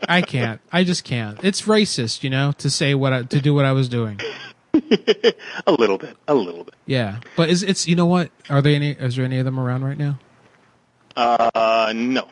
I 0.09 0.23
can't. 0.23 0.61
I 0.71 0.85
just 0.85 1.05
can't. 1.05 1.43
It's 1.43 1.63
racist, 1.63 2.23
you 2.23 2.31
know, 2.31 2.53
to 2.59 2.69
say 2.69 2.95
what 2.95 3.13
I, 3.13 3.23
to 3.23 3.41
do 3.41 3.55
what 3.55 3.65
I 3.65 3.73
was 3.73 3.89
doing. 3.89 4.21
A 5.67 5.73
little 5.73 5.99
bit. 5.99 6.17
A 6.29 6.35
little 6.35 6.65
bit. 6.65 6.75
Yeah, 6.87 7.21
but 7.37 7.49
is 7.49 7.63
it's 7.63 7.87
you 7.89 7.97
know 7.97 8.07
what? 8.07 8.31
Are 8.51 8.61
there 8.61 8.75
any? 8.75 8.91
Is 8.91 9.17
there 9.17 9.25
any 9.25 9.39
of 9.39 9.45
them 9.45 9.59
around 9.59 9.85
right 9.85 9.97
now? 9.97 10.19
Uh, 11.17 11.93
no. 11.95 12.27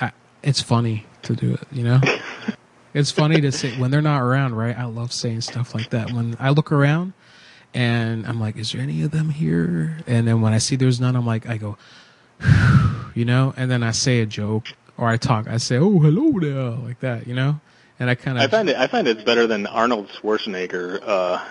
I, 0.00 0.12
it's 0.42 0.60
funny 0.60 1.06
to 1.22 1.34
do 1.34 1.54
it, 1.54 1.66
you 1.72 1.82
know. 1.82 2.00
it's 2.94 3.10
funny 3.10 3.40
to 3.40 3.52
say 3.52 3.76
when 3.76 3.90
they're 3.90 4.00
not 4.00 4.22
around, 4.22 4.54
right? 4.54 4.78
I 4.78 4.84
love 4.84 5.12
saying 5.12 5.40
stuff 5.42 5.74
like 5.74 5.90
that. 5.90 6.12
When 6.12 6.36
I 6.38 6.50
look 6.50 6.70
around 6.70 7.12
and 7.74 8.26
I'm 8.26 8.40
like, 8.40 8.56
is 8.56 8.72
there 8.72 8.80
any 8.80 9.02
of 9.02 9.10
them 9.10 9.30
here? 9.30 9.98
And 10.06 10.26
then 10.26 10.40
when 10.40 10.52
I 10.52 10.58
see 10.58 10.76
there's 10.76 11.00
none, 11.00 11.16
I'm 11.16 11.26
like, 11.26 11.48
I 11.48 11.56
go, 11.58 11.76
you 13.14 13.24
know, 13.24 13.52
and 13.56 13.70
then 13.70 13.82
I 13.82 13.90
say 13.90 14.20
a 14.20 14.26
joke 14.26 14.66
or 14.96 15.08
I 15.08 15.16
talk, 15.16 15.48
I 15.48 15.56
say, 15.56 15.76
oh, 15.76 15.98
hello 15.98 16.38
there, 16.38 16.70
like 16.86 17.00
that, 17.00 17.26
you 17.26 17.34
know. 17.34 17.60
And 17.98 18.08
I 18.10 18.14
kind 18.14 18.38
of. 18.38 18.44
I 18.44 18.48
find 18.48 18.68
it. 18.68 18.76
I 18.76 18.86
find 18.86 19.06
it's 19.06 19.22
better 19.22 19.46
than 19.46 19.66
Arnold 19.66 20.08
Schwarzenegger. 20.08 21.00
Uh, 21.04 21.44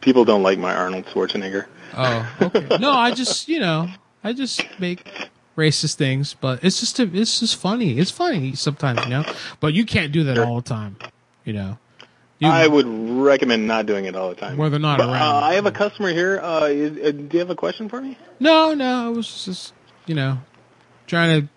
people 0.00 0.24
don't 0.24 0.42
like 0.42 0.58
my 0.58 0.74
Arnold 0.74 1.06
Schwarzenegger. 1.06 1.66
oh, 1.96 2.36
okay. 2.42 2.78
No, 2.78 2.92
I 2.92 3.12
just, 3.12 3.48
you 3.48 3.60
know, 3.60 3.88
I 4.22 4.32
just 4.32 4.64
make 4.80 5.08
racist 5.56 5.94
things, 5.94 6.34
but 6.40 6.62
it's 6.62 6.80
just, 6.80 6.98
a, 7.00 7.10
it's 7.12 7.40
just 7.40 7.56
funny. 7.56 7.98
It's 7.98 8.10
funny 8.10 8.54
sometimes, 8.54 9.02
you 9.04 9.10
know. 9.10 9.24
But 9.60 9.74
you 9.74 9.84
can't 9.86 10.12
do 10.12 10.24
that 10.24 10.38
all 10.38 10.56
the 10.56 10.68
time, 10.68 10.96
you 11.44 11.52
know. 11.52 11.78
You- 12.38 12.48
I 12.50 12.66
would 12.66 12.86
recommend 12.86 13.66
not 13.66 13.86
doing 13.86 14.04
it 14.04 14.14
all 14.14 14.28
the 14.28 14.34
time. 14.34 14.58
Where 14.58 14.68
they're 14.68 14.78
not 14.78 14.98
But, 14.98 15.08
around. 15.08 15.22
Uh, 15.22 15.46
I 15.46 15.54
have 15.54 15.64
a 15.64 15.70
customer 15.72 16.10
here. 16.10 16.38
Uh, 16.38 16.66
is, 16.66 16.90
uh, 16.98 17.10
do 17.12 17.28
you 17.32 17.38
have 17.38 17.48
a 17.50 17.54
question 17.54 17.88
for 17.88 18.00
me? 18.00 18.18
No, 18.38 18.74
no, 18.74 19.06
I 19.06 19.08
was 19.08 19.44
just, 19.46 19.72
you 20.04 20.14
know, 20.14 20.38
trying 21.06 21.40
to, 21.42 21.48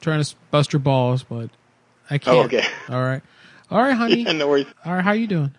trying 0.00 0.22
to 0.22 0.34
bust 0.52 0.72
your 0.72 0.78
balls, 0.80 1.24
but 1.24 1.50
I 2.08 2.18
can't. 2.18 2.36
Oh, 2.36 2.42
okay. 2.44 2.64
All 2.88 3.02
right. 3.02 3.22
All 3.70 3.80
right, 3.82 3.94
honey. 3.94 4.22
Yeah, 4.22 4.32
no 4.32 4.46
worries. 4.48 4.66
All 4.84 4.94
right, 4.94 5.02
how 5.02 5.12
you 5.12 5.26
doing? 5.26 5.52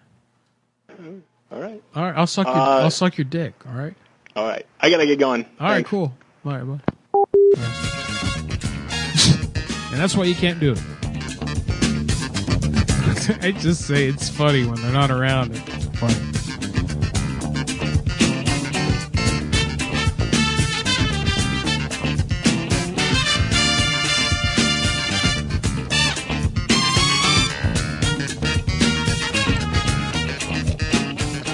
All 1.51 1.59
right. 1.61 1.83
All 1.95 2.03
right, 2.03 2.15
I'll 2.15 2.25
suck 2.27 2.47
your, 2.47 2.55
Uh, 2.55 2.81
I'll 2.83 2.89
suck 2.89 3.17
your 3.17 3.25
dick. 3.25 3.53
All 3.67 3.73
right. 3.77 3.93
All 4.35 4.47
right. 4.47 4.65
I 4.79 4.89
gotta 4.89 5.05
get 5.05 5.19
going. 5.19 5.43
All 5.59 5.67
right, 5.67 5.75
Thanks. 5.75 5.89
cool. 5.89 6.13
All 6.45 6.51
right, 6.53 6.63
bud. 6.65 6.81
And 9.93 9.99
that's 9.99 10.15
why 10.15 10.23
you 10.25 10.35
can't 10.35 10.59
do 10.59 10.73
it. 10.73 10.81
I 13.41 13.51
just 13.51 13.87
say 13.87 14.07
it's 14.07 14.27
funny 14.29 14.65
when 14.65 14.81
they're 14.81 14.91
not 14.91 15.11
around. 15.11 15.51
It's 15.55 15.85
funny. 15.99 16.15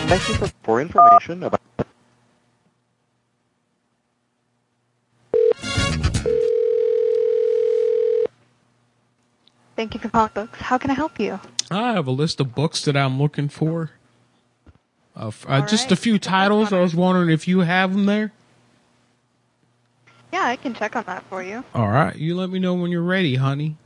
Thank 0.09 0.27
you 0.27 0.35
for, 0.35 0.47
for 0.63 0.81
information 0.81 1.43
about 1.43 1.61
Thank 9.79 9.93
you 9.93 10.01
for 10.01 10.09
calling 10.09 10.31
books. 10.33 10.59
How 10.59 10.77
can 10.77 10.91
I 10.91 10.93
help 10.93 11.21
you? 11.21 11.39
I 11.71 11.93
have 11.93 12.05
a 12.05 12.11
list 12.11 12.41
of 12.41 12.53
books 12.53 12.83
that 12.83 12.97
I'm 12.97 13.17
looking 13.17 13.47
for. 13.47 13.91
Uh, 15.15 15.31
uh, 15.47 15.65
just 15.65 15.89
a 15.93 15.95
few 15.95 16.19
titles. 16.19 16.73
I 16.73 16.81
was 16.81 16.93
wondering 16.93 17.29
if 17.29 17.47
you 17.47 17.61
have 17.61 17.93
them 17.93 18.05
there. 18.05 18.33
Yeah, 20.33 20.43
I 20.43 20.57
can 20.57 20.73
check 20.73 20.97
on 20.97 21.05
that 21.05 21.23
for 21.29 21.41
you. 21.41 21.63
All 21.73 21.87
right, 21.87 22.13
you 22.13 22.35
let 22.35 22.49
me 22.49 22.59
know 22.59 22.73
when 22.73 22.91
you're 22.91 23.01
ready, 23.01 23.35
honey. 23.35 23.77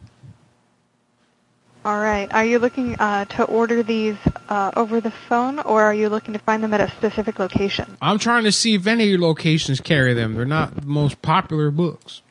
All 1.86 2.00
right. 2.00 2.34
Are 2.34 2.44
you 2.44 2.58
looking 2.58 2.96
uh, 2.96 3.26
to 3.26 3.44
order 3.44 3.84
these 3.84 4.18
uh, 4.50 4.72
over 4.76 5.00
the 5.00 5.12
phone, 5.12 5.60
or 5.60 5.84
are 5.84 5.94
you 5.94 6.10
looking 6.10 6.34
to 6.34 6.40
find 6.40 6.64
them 6.64 6.74
at 6.74 6.82
a 6.82 6.90
specific 6.90 7.38
location? 7.38 7.98
I'm 8.02 8.18
trying 8.18 8.46
to 8.46 8.52
see 8.52 8.74
if 8.74 8.88
any 8.88 9.04
of 9.04 9.10
your 9.12 9.20
locations 9.20 9.80
carry 9.80 10.16
them. 10.16 10.34
They're 10.34 10.46
not 10.46 10.74
the 10.76 10.88
most 10.88 11.22
popular 11.22 11.70
books. 11.70 12.24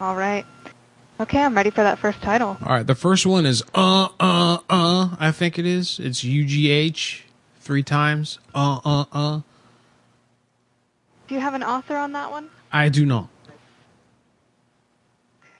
All 0.00 0.16
right. 0.16 0.44
Okay, 1.20 1.42
I'm 1.42 1.54
ready 1.54 1.68
for 1.68 1.82
that 1.82 1.98
first 1.98 2.22
title. 2.22 2.56
All 2.64 2.72
right, 2.72 2.86
the 2.86 2.94
first 2.94 3.26
one 3.26 3.44
is 3.44 3.62
uh 3.74 4.08
uh 4.18 4.58
uh. 4.70 5.16
I 5.20 5.30
think 5.32 5.58
it 5.58 5.66
is. 5.66 6.00
It's 6.00 6.24
U 6.24 6.46
G 6.46 6.70
H 6.70 7.24
three 7.60 7.82
times. 7.82 8.38
Uh 8.54 8.80
uh 8.82 9.04
uh. 9.12 9.40
Do 11.28 11.34
you 11.34 11.40
have 11.40 11.52
an 11.52 11.62
author 11.62 11.96
on 11.98 12.12
that 12.12 12.30
one? 12.30 12.48
I 12.72 12.88
do 12.88 13.04
not. 13.04 13.28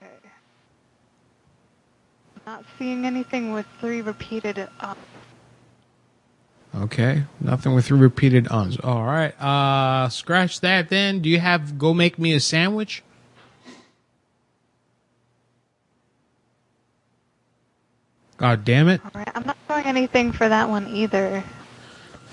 Okay. 0.03 0.13
Not 2.47 2.65
seeing 2.79 3.05
anything 3.05 3.53
with 3.53 3.67
three 3.81 4.01
repeated. 4.01 4.67
Uh, 4.81 4.95
Okay, 6.73 7.25
nothing 7.41 7.75
with 7.75 7.87
three 7.87 7.99
repeated 7.99 8.47
uns. 8.49 8.79
All 8.79 9.05
right, 9.05 9.35
uh, 9.43 10.09
scratch 10.09 10.61
that. 10.61 10.89
Then, 10.89 11.21
do 11.21 11.29
you 11.29 11.41
have 11.41 11.79
"Go 11.79 11.93
Make 11.93 12.17
Me 12.17 12.33
a 12.33 12.39
Sandwich"? 12.39 13.03
God 18.41 18.65
damn 18.65 18.89
it! 18.89 19.03
all 19.05 19.11
right. 19.15 19.31
I'm 19.35 19.45
not 19.45 19.59
showing 19.69 19.85
anything 19.85 20.33
for 20.33 20.49
that 20.49 20.71
one 20.71 20.89
either. 20.89 21.45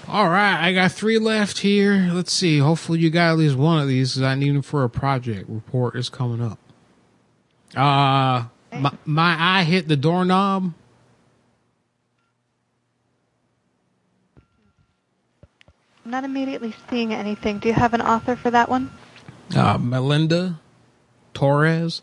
All 0.07 0.29
right, 0.29 0.57
I 0.65 0.71
got 0.71 0.93
three 0.93 1.19
left 1.19 1.57
here. 1.57 2.09
Let's 2.13 2.31
see. 2.31 2.59
Hopefully, 2.59 2.99
you 2.99 3.09
got 3.09 3.31
at 3.31 3.37
least 3.37 3.57
one 3.57 3.81
of 3.81 3.89
these 3.89 4.13
because 4.13 4.21
I 4.23 4.35
need 4.35 4.55
them 4.55 4.61
for 4.61 4.85
a 4.85 4.89
project. 4.89 5.49
Report 5.49 5.97
is 5.97 6.07
coming 6.07 6.41
up. 6.41 6.59
Uh, 7.75 8.45
my, 8.71 8.91
my 9.03 9.35
eye 9.37 9.63
hit 9.65 9.89
the 9.89 9.97
doorknob. 9.97 10.73
I'm 16.05 16.11
not 16.11 16.23
immediately 16.23 16.73
seeing 16.89 17.13
anything. 17.13 17.59
Do 17.59 17.67
you 17.67 17.73
have 17.73 17.93
an 17.93 18.01
author 18.01 18.37
for 18.37 18.49
that 18.49 18.69
one? 18.69 18.91
Uh, 19.53 19.77
Melinda 19.77 20.61
Torres. 21.33 22.01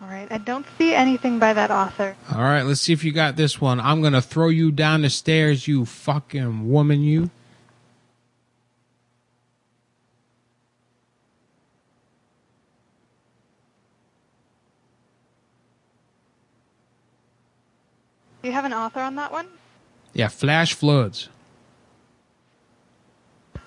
All 0.00 0.06
right. 0.08 0.30
I 0.30 0.38
don't 0.38 0.64
see 0.78 0.94
anything 0.94 1.40
by 1.40 1.52
that 1.54 1.70
author. 1.72 2.16
All 2.32 2.42
right, 2.42 2.62
let's 2.62 2.80
see 2.80 2.92
if 2.92 3.02
you 3.02 3.10
got 3.10 3.34
this 3.34 3.60
one. 3.60 3.80
I'm 3.80 4.00
gonna 4.00 4.22
throw 4.22 4.48
you 4.48 4.70
down 4.70 5.02
the 5.02 5.10
stairs, 5.10 5.66
you 5.66 5.84
fucking 5.84 6.70
woman, 6.70 7.02
you. 7.02 7.30
Do 18.40 18.48
you 18.48 18.52
have 18.52 18.64
an 18.64 18.72
author 18.72 19.00
on 19.00 19.16
that 19.16 19.32
one? 19.32 19.48
Yeah, 20.14 20.28
flash 20.28 20.74
floods. 20.74 21.28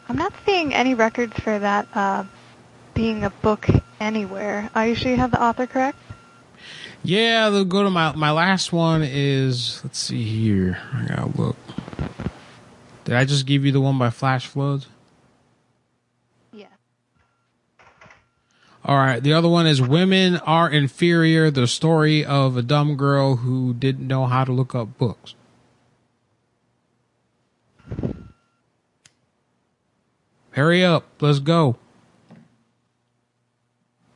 I'm 0.07 0.15
not 0.17 0.33
seeing 0.45 0.73
any 0.73 0.93
records 0.93 1.37
for 1.39 1.59
that 1.59 1.87
uh, 1.93 2.23
being 2.93 3.25
a 3.25 3.29
book 3.29 3.67
anywhere. 3.99 4.69
Are 4.73 4.87
you 4.87 4.95
sure 4.95 5.11
you 5.11 5.17
have 5.17 5.31
the 5.31 5.43
author 5.43 5.67
correct? 5.67 5.97
Yeah, 7.03 7.49
they'll 7.49 7.65
go 7.65 7.83
to 7.83 7.89
my 7.89 8.13
my 8.15 8.31
last 8.31 8.71
one 8.71 9.01
is 9.03 9.81
let's 9.83 9.97
see 9.97 10.23
here. 10.23 10.77
I 10.93 11.05
gotta 11.07 11.37
look. 11.37 11.57
Did 13.05 13.15
I 13.15 13.25
just 13.25 13.45
give 13.45 13.65
you 13.65 13.71
the 13.71 13.81
one 13.81 13.97
by 13.97 14.11
Flash 14.11 14.45
Floods? 14.45 14.87
Yeah. 16.53 16.67
All 18.85 18.97
right. 18.97 19.21
The 19.21 19.33
other 19.33 19.49
one 19.49 19.65
is 19.65 19.81
Women 19.81 20.37
Are 20.37 20.69
Inferior, 20.69 21.49
the 21.49 21.65
story 21.65 22.23
of 22.23 22.55
a 22.55 22.61
dumb 22.61 22.95
girl 22.95 23.37
who 23.37 23.73
didn't 23.73 24.07
know 24.07 24.27
how 24.27 24.43
to 24.43 24.51
look 24.51 24.75
up 24.75 24.97
books. 24.99 25.33
Hurry 30.51 30.85
up. 30.85 31.05
Let's 31.19 31.39
go. 31.39 31.77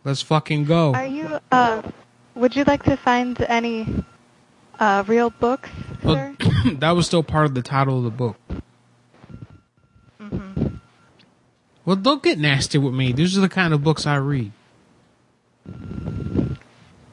Let's 0.03 0.21
fucking 0.21 0.65
go. 0.65 0.93
Are 0.93 1.05
you? 1.07 1.39
Uh, 1.51 1.81
would 2.35 2.55
you 2.55 2.63
like 2.65 2.83
to 2.83 2.95
find 2.97 3.39
any 3.47 4.03
uh, 4.79 5.03
real 5.07 5.29
books, 5.29 5.69
sir? 6.03 6.35
that 6.79 6.91
was 6.91 7.05
still 7.07 7.23
part 7.23 7.45
of 7.45 7.55
the 7.55 7.61
title 7.61 7.97
of 7.99 8.03
the 8.03 8.09
book. 8.11 8.37
Mm-hmm. 10.21 10.75
Well, 11.85 11.95
don't 11.95 12.21
get 12.23 12.39
nasty 12.39 12.77
with 12.77 12.93
me. 12.93 13.11
These 13.11 13.37
are 13.37 13.41
the 13.41 13.49
kind 13.49 13.73
of 13.73 13.83
books 13.83 14.05
I 14.05 14.15
read. 14.17 14.51
Uh, 15.67 15.71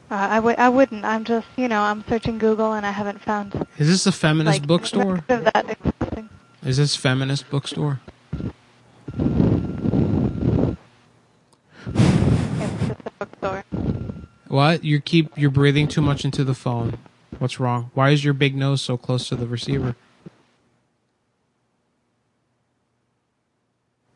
I 0.09 0.35
w- 0.35 0.55
I 0.57 0.69
wouldn't. 0.69 1.05
I'm 1.05 1.23
just, 1.25 1.47
you 1.57 1.67
know, 1.67 1.81
I'm 1.81 2.03
searching 2.07 2.37
Google 2.37 2.73
and 2.73 2.85
I 2.85 2.91
haven't 2.91 3.21
found 3.21 3.65
Is 3.79 3.87
this 3.87 4.05
a 4.05 4.11
feminist 4.11 4.59
like 4.59 4.67
bookstore? 4.67 5.15
records 5.15 5.47
of 5.47 5.53
that 5.53 5.69
existing. 5.71 6.29
Is 6.63 6.77
this 6.77 6.95
feminist 6.95 7.49
bookstore? 7.49 7.99
It's 11.87 12.87
just 12.87 12.99
a 13.05 13.11
bookstore. 13.19 13.63
What? 14.53 14.83
You 14.83 15.01
keep 15.01 15.35
you're 15.35 15.49
breathing 15.49 15.87
too 15.87 16.03
much 16.03 16.23
into 16.23 16.43
the 16.43 16.53
phone. 16.53 16.99
What's 17.39 17.59
wrong? 17.59 17.89
Why 17.95 18.11
is 18.11 18.23
your 18.23 18.35
big 18.35 18.55
nose 18.55 18.83
so 18.83 18.97
close 18.97 19.27
to 19.29 19.35
the 19.35 19.47
receiver? 19.47 19.95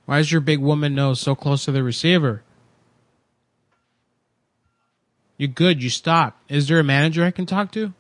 Why 0.06 0.20
is 0.20 0.32
your 0.32 0.42
big 0.42 0.60
woman 0.60 0.94
nose 0.94 1.20
so 1.20 1.34
close 1.34 1.66
to 1.66 1.72
the 1.72 1.82
receiver? 1.82 2.44
You're 5.38 5.48
good, 5.48 5.82
you 5.82 5.90
stop. 5.90 6.40
Is 6.48 6.68
there 6.68 6.78
a 6.78 6.84
manager 6.84 7.24
I 7.24 7.32
can 7.32 7.48
talk 7.48 7.72
to? 7.72 7.94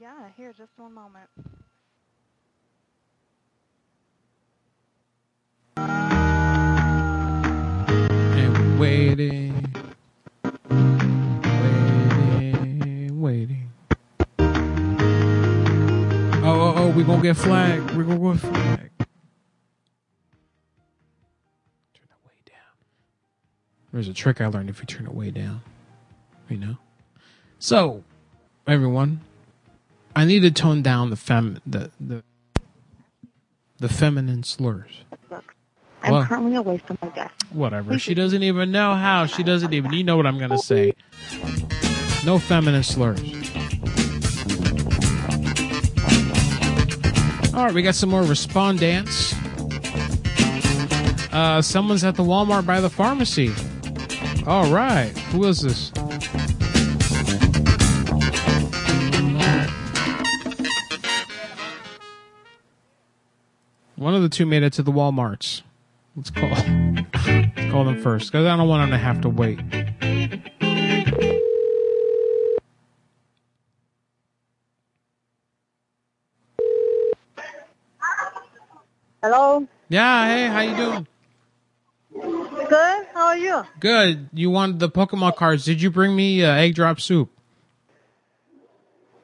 Yeah, 0.00 0.28
here, 0.36 0.54
just 0.56 0.70
one 0.76 0.94
moment. 0.94 1.28
And 8.36 8.78
waiting. 8.78 8.78
Waiting, 8.78 9.49
Oh, 16.90 16.92
we 16.92 17.04
gonna 17.04 17.22
get 17.22 17.36
flagged. 17.36 17.92
We're 17.92 18.02
gonna 18.02 18.32
get 18.34 18.40
flagged. 18.40 18.98
Turn 18.98 19.06
it 22.10 22.26
way 22.26 22.32
down. 22.44 22.74
There's 23.92 24.08
a 24.08 24.12
trick 24.12 24.40
I 24.40 24.46
learned 24.46 24.70
if 24.70 24.80
you 24.80 24.86
turn 24.86 25.06
it 25.06 25.14
way 25.14 25.30
down. 25.30 25.60
You 26.48 26.56
know? 26.56 26.78
So, 27.60 28.02
everyone, 28.66 29.20
I 30.16 30.24
need 30.24 30.40
to 30.40 30.50
tone 30.50 30.82
down 30.82 31.10
the 31.10 31.16
fem 31.16 31.60
the 31.64 31.92
the 32.00 32.24
the 33.78 33.88
feminine 33.88 34.42
slurs. 34.42 35.04
I'm 36.02 36.12
Well- 36.12 36.24
currently 36.24 36.56
away 36.56 36.78
from 36.78 36.98
my 37.00 37.08
desk. 37.10 37.34
Whatever. 37.52 38.00
She 38.00 38.14
doesn't 38.14 38.42
even 38.42 38.72
know 38.72 38.96
how. 38.96 39.26
She 39.26 39.44
doesn't 39.44 39.72
even. 39.72 39.92
You 39.92 40.02
know 40.02 40.16
what 40.16 40.26
I'm 40.26 40.40
gonna 40.40 40.58
say. 40.58 40.94
No 42.24 42.40
feminine 42.40 42.82
slurs. 42.82 43.20
All 47.60 47.66
right, 47.66 47.74
we 47.74 47.82
got 47.82 47.94
some 47.94 48.08
more 48.08 48.22
respondents. 48.22 49.34
Uh, 51.30 51.60
someone's 51.60 52.02
at 52.04 52.14
the 52.14 52.22
Walmart 52.22 52.64
by 52.64 52.80
the 52.80 52.88
pharmacy. 52.88 53.52
All 54.46 54.72
right, 54.72 55.10
who 55.28 55.44
is 55.44 55.60
this? 55.60 55.92
One 63.96 64.14
of 64.14 64.22
the 64.22 64.30
two 64.30 64.46
made 64.46 64.62
it 64.62 64.72
to 64.72 64.82
the 64.82 64.90
Walmarts. 64.90 65.60
Let's 66.16 66.30
call. 66.30 66.48
Let's 66.48 67.70
call 67.70 67.84
them 67.84 68.00
first, 68.00 68.32
because 68.32 68.46
I 68.46 68.56
don't 68.56 68.68
want 68.68 68.90
them 68.90 68.98
to 68.98 69.04
have 69.04 69.20
to 69.20 69.28
wait. 69.28 69.60
Hello. 79.22 79.66
Yeah, 79.88 80.26
hey, 80.26 80.46
how 80.46 80.60
you 80.60 80.76
doing? 80.76 81.06
Good. 82.68 83.06
How 83.12 83.26
are 83.28 83.36
you? 83.36 83.62
Good. 83.80 84.28
You 84.32 84.50
want 84.50 84.78
the 84.78 84.88
Pokemon 84.88 85.36
cards. 85.36 85.64
Did 85.64 85.82
you 85.82 85.90
bring 85.90 86.14
me 86.16 86.44
uh, 86.44 86.52
egg 86.54 86.74
drop 86.74 87.00
soup? 87.00 87.30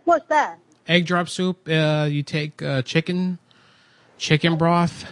What's 0.05 0.27
that? 0.29 0.59
Egg 0.89 1.07
drop 1.07 1.29
soup. 1.29 1.69
Uh, 1.69 2.07
you 2.11 2.23
take 2.23 2.61
uh, 2.63 2.83
chicken, 2.83 3.39
chicken 4.19 4.57
broth, 4.57 5.11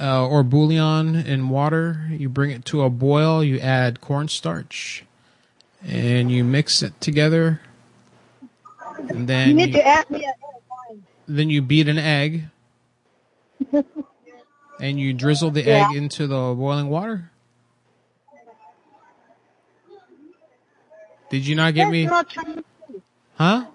uh, 0.00 0.26
or 0.26 0.42
bouillon 0.42 1.14
in 1.16 1.48
water. 1.48 2.06
You 2.10 2.28
bring 2.28 2.50
it 2.50 2.64
to 2.66 2.82
a 2.82 2.90
boil. 2.90 3.42
You 3.44 3.58
add 3.58 4.00
cornstarch, 4.00 5.04
and 5.84 6.30
you 6.30 6.42
mix 6.44 6.82
it 6.82 7.00
together. 7.00 7.60
And 9.08 9.28
then 9.28 9.48
you 9.48 9.54
need 9.54 9.68
you- 9.68 9.74
to 9.74 9.86
ask 9.86 10.10
me. 10.10 10.26
then 11.28 11.50
you 11.50 11.62
beat 11.62 11.88
an 11.88 11.98
egg, 11.98 12.44
and 14.82 14.98
you 14.98 15.14
drizzle 15.14 15.52
the 15.52 15.64
Yeah. 15.64 15.88
egg 15.88 15.96
into 15.96 16.26
the 16.26 16.54
boiling 16.58 16.88
water. 16.90 17.30
Did 21.30 21.46
you 21.46 21.54
not 21.54 21.72
get 21.74 21.86
That's 21.86 21.92
me? 21.92 22.04
not 22.04 22.28
Chinese 22.28 22.64
food. 22.86 23.02
Huh? 23.38 23.66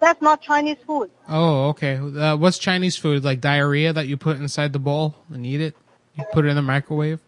That's 0.00 0.20
not 0.20 0.42
Chinese 0.42 0.78
food. 0.86 1.10
Oh, 1.28 1.68
okay. 1.68 1.96
Uh, 1.96 2.36
what's 2.36 2.58
Chinese 2.58 2.96
food? 2.96 3.24
Like 3.24 3.40
diarrhea 3.40 3.92
that 3.92 4.08
you 4.08 4.16
put 4.16 4.36
inside 4.38 4.72
the 4.72 4.78
bowl 4.78 5.14
and 5.32 5.46
eat 5.46 5.60
it? 5.60 5.76
You 6.16 6.24
put 6.24 6.44
it 6.44 6.48
in 6.48 6.56
the 6.56 6.62
microwave? 6.62 7.20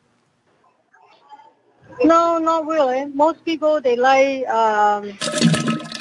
No, 2.04 2.38
not 2.38 2.66
really. 2.66 3.06
Most 3.06 3.44
people 3.44 3.80
they 3.80 3.96
like 3.96 4.46
um 4.48 5.16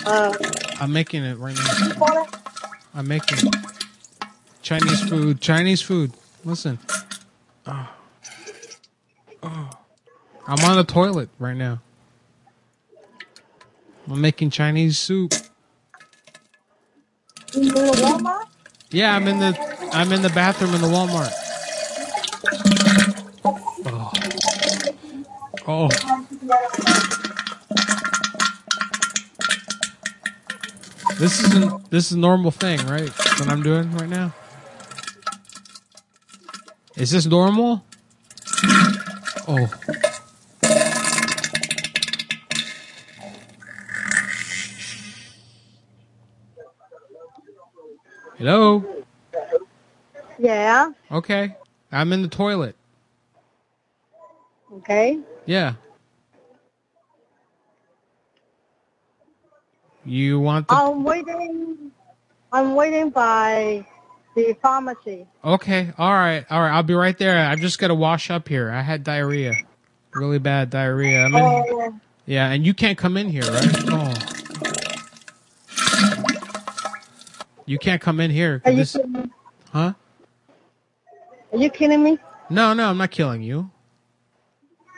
uh 0.06 0.34
I'm 0.80 0.94
making 0.94 1.24
it 1.24 1.38
right 1.38 1.56
now. 1.56 1.76
what 1.76 1.88
you 1.88 1.94
call 1.94 2.24
it? 2.24 2.30
I'm 2.96 3.08
making 3.08 3.38
it. 3.40 3.56
Chinese 4.62 5.02
food. 5.02 5.42
Chinese 5.42 5.82
food. 5.82 6.14
Listen. 6.45 6.80
Oh. 7.67 7.89
Oh. 9.43 9.69
I'm 10.47 10.65
on 10.65 10.78
the 10.78 10.84
toilet 10.84 11.30
right 11.38 11.56
now. 11.56 11.82
I'm 14.10 14.21
making 14.21 14.49
Chinese 14.49 14.97
soup. 14.97 15.34
in 17.54 17.67
the 17.67 17.73
Walmart. 17.73 18.45
Yeah, 18.91 19.15
I'm 19.15 19.28
in 19.28 19.39
the 19.39 19.89
I'm 19.93 20.12
in 20.12 20.21
the 20.21 20.30
bathroom 20.30 20.73
in 20.73 20.82
the 20.82 20.88
Walmart. 20.88 21.32
Oh. 23.86 24.12
Oh. 25.67 25.89
This 31.19 31.43
isn't 31.43 31.91
this 31.91 32.06
is 32.08 32.13
a 32.13 32.19
normal 32.19 32.49
thing, 32.49 32.80
right? 32.88 33.10
What 33.10 33.49
I'm 33.49 33.62
doing 33.62 33.91
right 33.97 34.10
now. 34.10 34.34
Is 37.00 37.12
this 37.12 37.26
normal? 37.26 37.82
Oh. 39.48 39.72
Hello? 48.38 48.84
Yeah. 50.38 50.92
Okay. 51.10 51.56
I'm 51.89 52.12
in 52.12 52.22
the 52.22 52.28
toilet. 52.28 52.76
Okay. 54.74 55.20
Yeah. 55.45 55.76
You 60.04 60.41
want 60.41 60.68
the 60.68 60.74
I'm 60.74 61.06
waiting. 61.06 61.91
I'm 62.52 62.76
waiting 62.76 63.10
by 63.10 63.86
the 64.36 64.53
pharmacy. 64.61 65.27
Okay, 65.43 65.91
all 65.97 66.13
right, 66.13 66.45
all 66.49 66.61
right. 66.61 66.71
I'll 66.71 66.84
be 66.84 66.93
right 66.93 67.17
there. 67.17 67.38
I've 67.38 67.59
just 67.59 67.80
got 67.80 67.88
to 67.88 67.95
wash 67.95 68.30
up 68.32 68.47
here. 68.47 68.69
I 68.71 68.82
had 68.82 69.03
diarrhea, 69.03 69.53
really 70.13 70.39
bad 70.39 70.69
diarrhea. 70.69 71.25
I'm 71.25 71.36
in, 71.36 71.41
Oh, 71.43 71.99
yeah, 72.25 72.49
and 72.49 72.65
you 72.65 72.73
can't 72.73 72.97
come 72.97 73.17
in 73.17 73.30
here, 73.30 73.43
right? 73.43 73.75
Oh, 73.91 74.13
you 77.65 77.77
can't 77.77 78.01
come 78.01 78.19
in 78.19 78.32
here. 78.32 78.61
are 78.65 78.71
you 78.71 78.77
This, 78.77 78.93
kidding 78.93 79.11
me? 79.11 79.23
huh? 79.71 79.93
Are 81.51 81.57
you 81.57 81.69
kidding 81.69 82.03
me? 82.03 82.17
No, 82.49 82.73
no, 82.73 82.89
I'm 82.89 82.97
not 82.97 83.11
killing 83.11 83.41
you. 83.43 83.69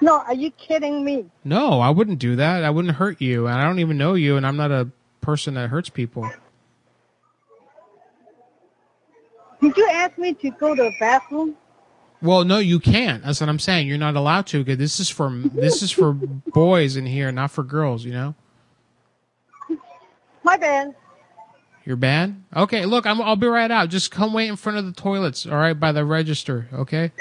No, 0.01 0.19
are 0.19 0.33
you 0.33 0.51
kidding 0.51 1.03
me? 1.05 1.25
No, 1.43 1.79
I 1.79 1.89
wouldn't 1.89 2.19
do 2.19 2.35
that. 2.37 2.63
I 2.63 2.69
wouldn't 2.69 2.95
hurt 2.95 3.21
you, 3.21 3.47
and 3.47 3.55
I 3.59 3.63
don't 3.65 3.79
even 3.79 3.97
know 3.97 4.15
you, 4.15 4.35
and 4.37 4.45
I'm 4.47 4.57
not 4.57 4.71
a 4.71 4.89
person 5.21 5.53
that 5.55 5.69
hurts 5.69 5.89
people. 5.89 6.29
Did 9.61 9.77
you 9.77 9.87
ask 9.91 10.17
me 10.17 10.33
to 10.33 10.49
go 10.51 10.75
to 10.75 10.83
the 10.83 10.93
bathroom? 10.99 11.55
Well, 12.21 12.43
no, 12.43 12.59
you 12.59 12.79
can't. 12.79 13.23
That's 13.23 13.39
what 13.41 13.49
I'm 13.49 13.59
saying. 13.59 13.87
You're 13.87 13.97
not 13.97 14.15
allowed 14.15 14.47
to 14.47 14.63
because 14.63 14.77
this 14.77 14.99
is 14.99 15.09
for 15.09 15.29
this 15.31 15.81
is 15.81 15.91
for 15.91 16.13
boys 16.13 16.95
in 16.95 17.05
here, 17.05 17.31
not 17.31 17.51
for 17.51 17.63
girls. 17.63 18.05
You 18.05 18.11
know. 18.13 18.35
My 20.43 20.57
bad. 20.57 20.95
You're 21.83 21.95
bad. 21.95 22.35
Okay, 22.55 22.85
look, 22.85 23.07
I'm, 23.07 23.19
I'll 23.21 23.35
be 23.35 23.47
right 23.47 23.71
out. 23.71 23.89
Just 23.89 24.11
come 24.11 24.33
wait 24.33 24.47
in 24.49 24.55
front 24.55 24.77
of 24.77 24.85
the 24.85 24.91
toilets. 24.91 25.47
All 25.47 25.57
right, 25.57 25.73
by 25.73 25.91
the 25.91 26.05
register. 26.05 26.67
Okay. 26.73 27.11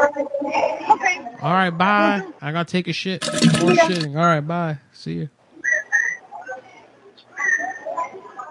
Okay. 0.00 0.24
All 1.40 1.52
right, 1.52 1.70
bye. 1.70 2.22
I 2.40 2.50
gotta 2.50 2.70
take 2.70 2.88
a 2.88 2.92
shit. 2.92 3.24
More 3.60 3.72
Yeah. 3.72 3.88
shitting. 3.88 4.16
All 4.16 4.26
right, 4.26 4.40
bye. 4.40 4.78
See 4.92 5.28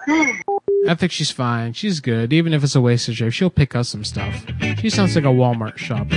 you. 0.08 0.34
I 0.88 0.96
think 0.96 1.12
she's 1.12 1.32
fine. 1.32 1.74
She's 1.74 2.00
good. 2.00 2.34
Even 2.34 2.54
if 2.54 2.64
it's 2.64 2.76
a 2.76 2.82
waste 2.82 3.08
of 3.08 3.16
trip, 3.16 3.32
she'll 3.32 3.50
pick 3.50 3.76
up 3.76 3.86
some 3.86 4.04
stuff. 4.04 4.46
She 4.80 4.90
sounds 4.90 5.16
like 5.16 5.26
a 5.26 5.28
Walmart 5.28 5.78
shopper. 5.78 6.16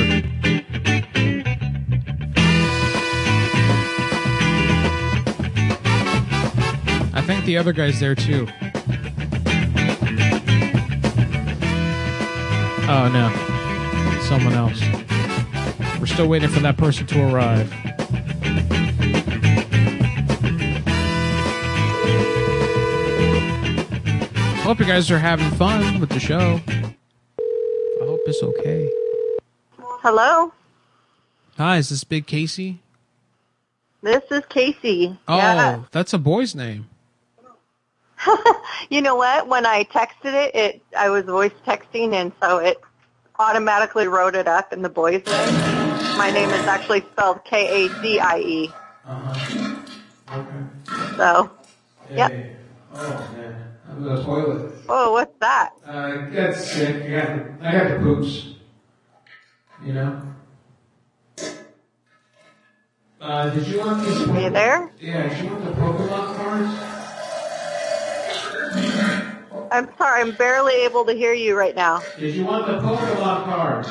I 7.16 7.22
think 7.26 7.44
the 7.44 7.56
other 7.56 7.72
guy's 7.72 8.00
there 8.00 8.14
too. 8.14 8.48
Oh 12.86 13.08
no. 13.12 13.30
Someone 14.28 14.54
else. 14.54 14.80
We're 16.00 16.06
still 16.06 16.28
waiting 16.28 16.48
for 16.48 16.60
that 16.60 16.76
person 16.76 17.06
to 17.06 17.32
arrive. 17.32 17.72
Hope 24.64 24.78
you 24.80 24.86
guys 24.86 25.10
are 25.10 25.18
having 25.18 25.50
fun 25.52 26.00
with 26.00 26.08
the 26.08 26.18
show. 26.18 26.60
I 26.68 28.04
hope 28.06 28.20
it's 28.26 28.42
okay. 28.42 28.90
Hello, 29.78 30.52
Hi, 31.58 31.76
is 31.76 31.90
this 31.90 32.02
Big 32.04 32.26
Casey? 32.26 32.80
this 34.02 34.22
is 34.30 34.42
Casey. 34.48 35.18
Oh, 35.28 35.36
Yeah. 35.36 35.82
that's 35.92 36.12
a 36.12 36.18
boy's 36.18 36.54
name. 36.54 36.88
You 38.90 39.00
know 39.00 39.16
what? 39.16 39.48
When 39.48 39.64
I 39.66 39.84
texted 39.84 40.34
it, 40.34 40.54
it 40.54 40.82
I 40.96 41.08
was 41.08 41.24
voice 41.24 41.52
texting, 41.66 42.12
and 42.12 42.32
so 42.42 42.58
it 42.58 42.78
automatically 43.38 44.08
wrote 44.08 44.34
it 44.34 44.46
up 44.46 44.72
in 44.74 44.82
the 44.82 44.88
boy's 44.90 45.24
name. 45.24 45.54
My 46.18 46.30
name 46.32 46.50
is 46.50 46.66
actually 46.66 47.00
spelled 47.12 47.44
K 47.44 47.86
A 47.86 47.88
Z 48.02 48.20
I 48.20 48.38
E. 48.40 48.70
Uh-huh. 49.06 49.76
So, 51.16 51.50
yep. 52.10 52.32
Oh 52.94 53.30
the 54.00 54.22
toilet. 54.24 54.74
Oh, 54.88 55.12
what's 55.12 55.36
that? 55.40 55.72
I 55.86 56.16
got 56.32 56.54
sick. 56.54 57.04
I 57.04 57.08
got 57.08 57.60
the, 57.60 57.68
I 57.68 57.72
got 57.72 57.88
the 57.90 57.98
poops. 57.98 58.54
You 59.84 59.92
know. 59.92 60.22
Uh, 63.20 63.50
did 63.50 63.66
you 63.66 63.78
want 63.78 64.04
these? 64.04 64.28
Are 64.28 64.40
you 64.40 64.50
there? 64.50 64.90
Yeah, 65.00 65.28
did 65.28 65.44
you 65.44 65.50
want 65.50 65.64
the 65.64 65.72
Pokemon 65.72 66.36
cards? 66.36 66.94
I'm 69.72 69.88
sorry, 69.96 70.20
I'm 70.20 70.32
barely 70.36 70.74
able 70.84 71.04
to 71.06 71.12
hear 71.12 71.32
you 71.32 71.56
right 71.56 71.74
now. 71.74 72.02
Did 72.18 72.34
you 72.34 72.44
want 72.44 72.66
the 72.66 72.78
Pokemon 72.80 73.44
cards? 73.44 73.88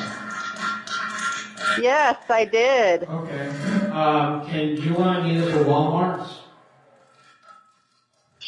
Yes, 1.80 2.16
I 2.28 2.44
did. 2.44 3.04
Okay. 3.04 3.48
Um, 3.90 4.46
can 4.46 4.76
do 4.76 4.82
you 4.82 4.94
want 4.94 5.26
either 5.26 5.50
for 5.50 5.64
Walmart's? 5.64 6.43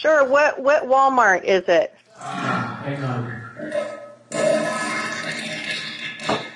Sure. 0.07 0.25
What 0.25 0.63
what 0.63 0.85
Walmart 0.85 1.43
is 1.43 1.69
it? 1.69 1.93
Uh, 2.17 2.77
hang 2.77 3.03
on. 3.03 3.43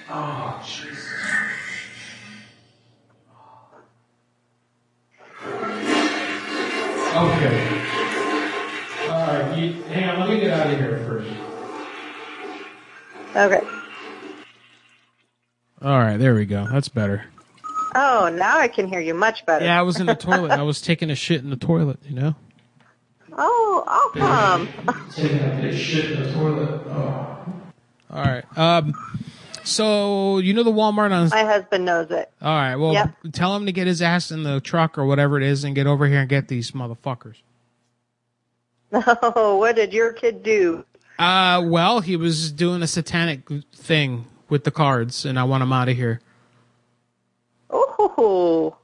Oh, 0.09 0.63
Jesus. 0.65 1.11
Okay. 7.17 7.83
All 9.09 9.27
right. 9.27 9.59
You, 9.59 9.83
hang 9.83 10.11
on. 10.11 10.21
Let 10.21 10.29
me 10.29 10.39
get 10.39 10.53
out 10.53 10.71
of 10.71 10.79
here 10.79 10.99
first. 11.09 11.29
Okay. 13.35 13.67
All 15.83 15.99
right. 15.99 16.19
There 16.19 16.37
we 16.37 16.47
go. 16.47 16.69
That's 16.71 16.89
better. 16.89 17.25
Oh, 17.97 18.33
now 18.33 18.59
I 18.59 18.69
can 18.69 18.87
hear 18.87 19.01
you 19.01 19.15
much 19.15 19.45
better. 19.45 19.65
Yeah, 19.65 19.77
I 19.77 19.83
was 19.83 19.99
in 19.99 20.07
the 20.07 20.15
toilet. 20.15 20.53
I 20.53 20.63
was 20.63 20.81
taking 20.81 21.11
a 21.11 21.17
shit 21.17 21.43
in 21.43 21.51
the 21.51 21.57
toilet. 21.57 21.99
You 22.09 22.15
know. 22.15 22.37
Oh, 23.37 23.85
awesome. 24.17 24.69
Taking 25.15 25.39
a 25.39 25.61
big 25.61 25.77
shit 25.77 26.13
in 26.13 26.23
the 26.25 26.33
toilet. 26.33 26.81
Oh. 26.89 27.53
All 28.11 28.25
right. 28.25 28.45
Um. 28.59 28.95
So 29.63 30.39
you 30.39 30.53
know 30.55 30.63
the 30.63 30.73
Walmart 30.73 31.13
on. 31.13 31.29
My 31.29 31.45
husband 31.45 31.85
knows 31.85 32.11
it. 32.11 32.31
All 32.43 32.49
right. 32.55 32.77
Well, 32.77 32.93
Yep. 32.95 33.15
tell 33.33 33.55
him 33.55 33.67
to 33.67 33.73
get 33.73 33.87
his 33.87 34.01
ass 34.03 34.31
in 34.31 34.43
the 34.43 34.61
truck 34.61 34.97
or 34.99 35.05
whatever 35.05 35.37
it 35.37 35.43
is 35.45 35.65
and 35.65 35.75
get 35.75 35.87
over 35.87 36.07
here 36.09 36.21
and 36.21 36.29
get 36.29 36.49
these 36.49 36.71
motherfuckers. 36.73 37.37
Oh, 38.93 39.57
what 39.59 39.77
did 39.77 39.93
your 39.93 40.13
kid 40.13 40.43
do? 40.43 40.85
Uh, 41.19 41.63
well, 41.65 42.01
he 42.01 42.17
was 42.17 42.51
doing 42.51 42.83
a 42.83 42.87
satanic 42.89 43.49
thing 43.73 44.25
with 44.49 44.65
the 44.65 44.73
cards, 44.73 45.25
and 45.25 45.39
I 45.39 45.45
want 45.45 45.63
him 45.63 45.73
out 45.73 45.89
of 45.89 45.97
here. 45.97 46.21
Oh, 47.71 48.77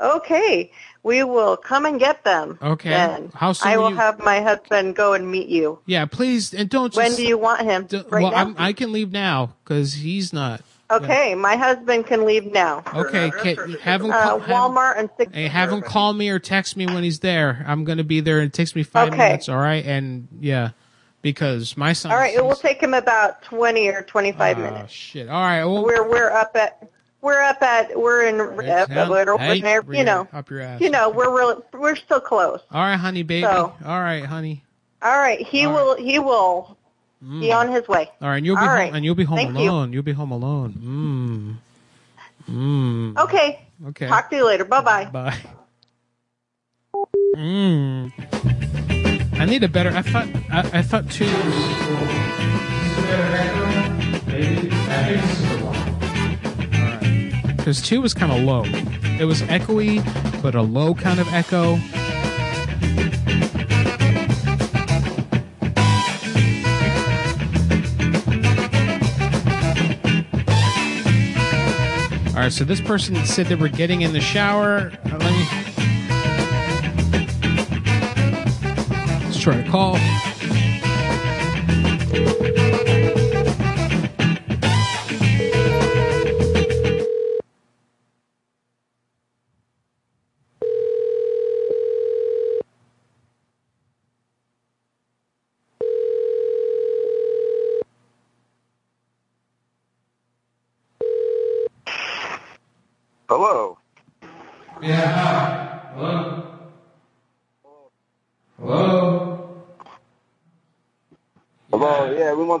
okay. 0.00 0.72
We 1.02 1.24
will 1.24 1.56
come 1.56 1.86
and 1.86 1.98
get 1.98 2.24
them. 2.24 2.58
Okay. 2.60 2.90
Then. 2.90 3.32
How 3.34 3.52
soon 3.52 3.72
I 3.72 3.76
will 3.76 3.84
will 3.84 3.90
you- 3.92 3.96
have 3.96 4.18
my 4.18 4.40
husband 4.42 4.94
go 4.96 5.14
and 5.14 5.30
meet 5.30 5.48
you. 5.48 5.78
Yeah, 5.86 6.04
please, 6.04 6.52
and 6.52 6.68
don't. 6.68 6.94
When 6.94 7.06
just- 7.06 7.16
do 7.18 7.26
you 7.26 7.38
want 7.38 7.62
him? 7.62 7.86
right 8.10 8.22
well, 8.22 8.32
now? 8.32 8.36
I'm, 8.36 8.54
I 8.58 8.72
can 8.74 8.92
leave 8.92 9.10
now 9.10 9.54
because 9.64 9.94
he's 9.94 10.32
not. 10.32 10.60
okay, 10.90 11.34
my 11.36 11.56
husband 11.56 12.04
can 12.06 12.26
leave 12.26 12.44
now. 12.52 12.82
Okay, 12.94 13.30
can, 13.42 13.72
have 13.80 14.02
him 14.02 14.10
Uh, 14.10 14.22
call, 14.22 14.38
have, 14.40 14.48
Walmart 14.50 14.98
and 14.98 15.08
six. 15.16 15.32
hey, 15.32 15.46
have 15.46 15.70
him 15.72 15.80
call 15.82 16.12
me 16.12 16.28
or 16.30 16.38
text 16.40 16.76
me 16.76 16.84
when 16.86 17.02
he's 17.04 17.20
there. 17.20 17.64
I'm 17.66 17.84
gonna 17.84 18.04
be 18.04 18.20
there. 18.20 18.40
It 18.40 18.52
takes 18.52 18.74
me 18.74 18.82
five 18.82 19.08
Okay. 19.08 19.16
minutes. 19.16 19.48
All 19.48 19.56
right, 19.56 19.84
and 19.86 20.26
yeah, 20.40 20.70
because 21.22 21.76
my 21.76 21.92
son. 21.94 22.10
All 22.12 22.18
right, 22.18 22.34
it 22.34 22.44
will 22.44 22.56
take 22.56 22.82
him 22.82 22.92
about 22.92 23.40
twenty 23.42 23.88
or 23.88 24.02
twenty-five 24.02 24.58
Oh 24.58 24.62
minutes. 24.62 24.92
shit! 24.92 25.28
All 25.28 25.40
right, 25.40 25.64
well, 25.64 25.82
We're 25.84 26.06
we're 26.08 26.30
up 26.30 26.56
at 26.56 26.90
we're 27.22 27.40
up 27.40 27.62
at 27.62 27.98
we're 27.98 28.24
in 28.26 28.40
uh, 28.40 28.86
down- 28.86 29.38
hey, 29.38 29.60
we're- 29.60 29.80
we're 29.80 29.94
you 29.94 30.04
know 30.04 30.28
up 30.32 30.50
your 30.50 30.60
ass. 30.60 30.80
you 30.80 30.90
know 30.90 31.10
we're 31.10 31.34
real 31.36 31.64
we're 31.72 31.96
still 31.96 32.20
close. 32.20 32.60
All 32.70 32.82
right, 32.82 32.96
honey, 32.96 33.22
baby. 33.22 33.42
So- 33.46 33.74
All 33.84 34.00
right, 34.00 34.24
honey. 34.24 34.64
All 35.02 35.16
right, 35.16 35.40
he 35.46 35.66
will 35.66 35.96
he 35.96 36.18
will 36.18 36.76
be 37.22 37.26
mm. 37.48 37.56
on 37.56 37.70
his 37.72 37.86
way. 37.88 38.10
All 38.20 38.28
right, 38.28 38.36
and 38.36 38.46
you'll 38.46 38.56
be 38.56 38.62
All 38.62 38.68
home, 38.68 38.76
right. 38.76 38.92
and 38.94 39.04
you'll 39.04 39.14
be 39.14 39.24
home 39.24 39.38
Thank 39.38 39.56
alone. 39.56 39.92
You'll 39.92 40.02
be 40.02 40.12
home 40.12 40.30
alone. 40.30 41.58
Mmm. 42.48 42.54
Mmm. 42.54 43.18
Okay. 43.18 43.60
Okay. 43.88 44.06
Talk 44.08 44.30
to 44.30 44.36
you 44.36 44.46
later. 44.46 44.64
Bye 44.64 44.80
bye. 44.82 45.04
Bye. 45.06 45.38
Mmm. 47.36 48.12
I 49.40 49.44
need 49.46 49.62
a 49.64 49.68
better. 49.68 49.90
I 49.90 50.02
thought. 50.02 50.28
I, 50.50 50.78
I 50.80 50.82
thought 50.82 51.10
two. 51.10 51.26
Because 57.70 57.86
two 57.86 58.00
was 58.00 58.14
kind 58.14 58.32
of 58.32 58.42
low. 58.42 58.64
It 59.20 59.26
was 59.26 59.42
echoey, 59.42 60.02
but 60.42 60.56
a 60.56 60.60
low 60.60 60.92
kind 60.92 61.20
of 61.20 61.32
echo. 61.32 61.74
All 72.30 72.42
right, 72.42 72.52
so 72.52 72.64
this 72.64 72.80
person 72.80 73.14
said 73.24 73.46
they 73.46 73.54
were 73.54 73.68
getting 73.68 74.00
in 74.00 74.12
the 74.14 74.20
shower. 74.20 74.90
Uh, 75.04 75.18
let 75.18 75.30
me. 75.30 75.46
Let's 79.26 79.40
try 79.40 79.62
to 79.62 79.70
call. 79.70 79.96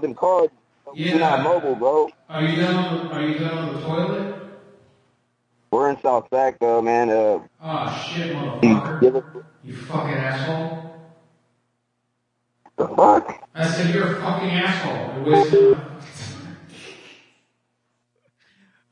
want 0.00 0.02
them 0.02 0.14
cards. 0.14 0.52
Yeah. 0.94 1.12
We're 1.14 1.20
not 1.20 1.42
mobile, 1.42 1.74
bro. 1.76 2.10
Are 2.28 2.42
you 2.44 2.56
down? 2.56 3.08
Are 3.08 3.22
you 3.26 3.38
down 3.38 3.58
on 3.58 3.74
the 3.74 3.80
toilet? 3.82 4.36
We're 5.70 5.90
in 5.90 6.00
South 6.02 6.26
Sac, 6.30 6.58
though, 6.58 6.82
man. 6.82 7.10
Uh, 7.10 7.40
Oh 7.62 8.04
shit, 8.12 8.26
you 8.28 8.34
motherfucker! 8.34 9.00
give 9.00 9.24
You 9.64 9.76
fucking 9.76 10.14
asshole! 10.14 10.86
the 12.76 12.88
fuck. 12.88 13.48
I 13.54 13.66
said 13.68 13.94
you're 13.94 14.16
a 14.16 14.20
fucking 14.20 14.50
asshole. 14.50 15.26
You're. 15.26 15.76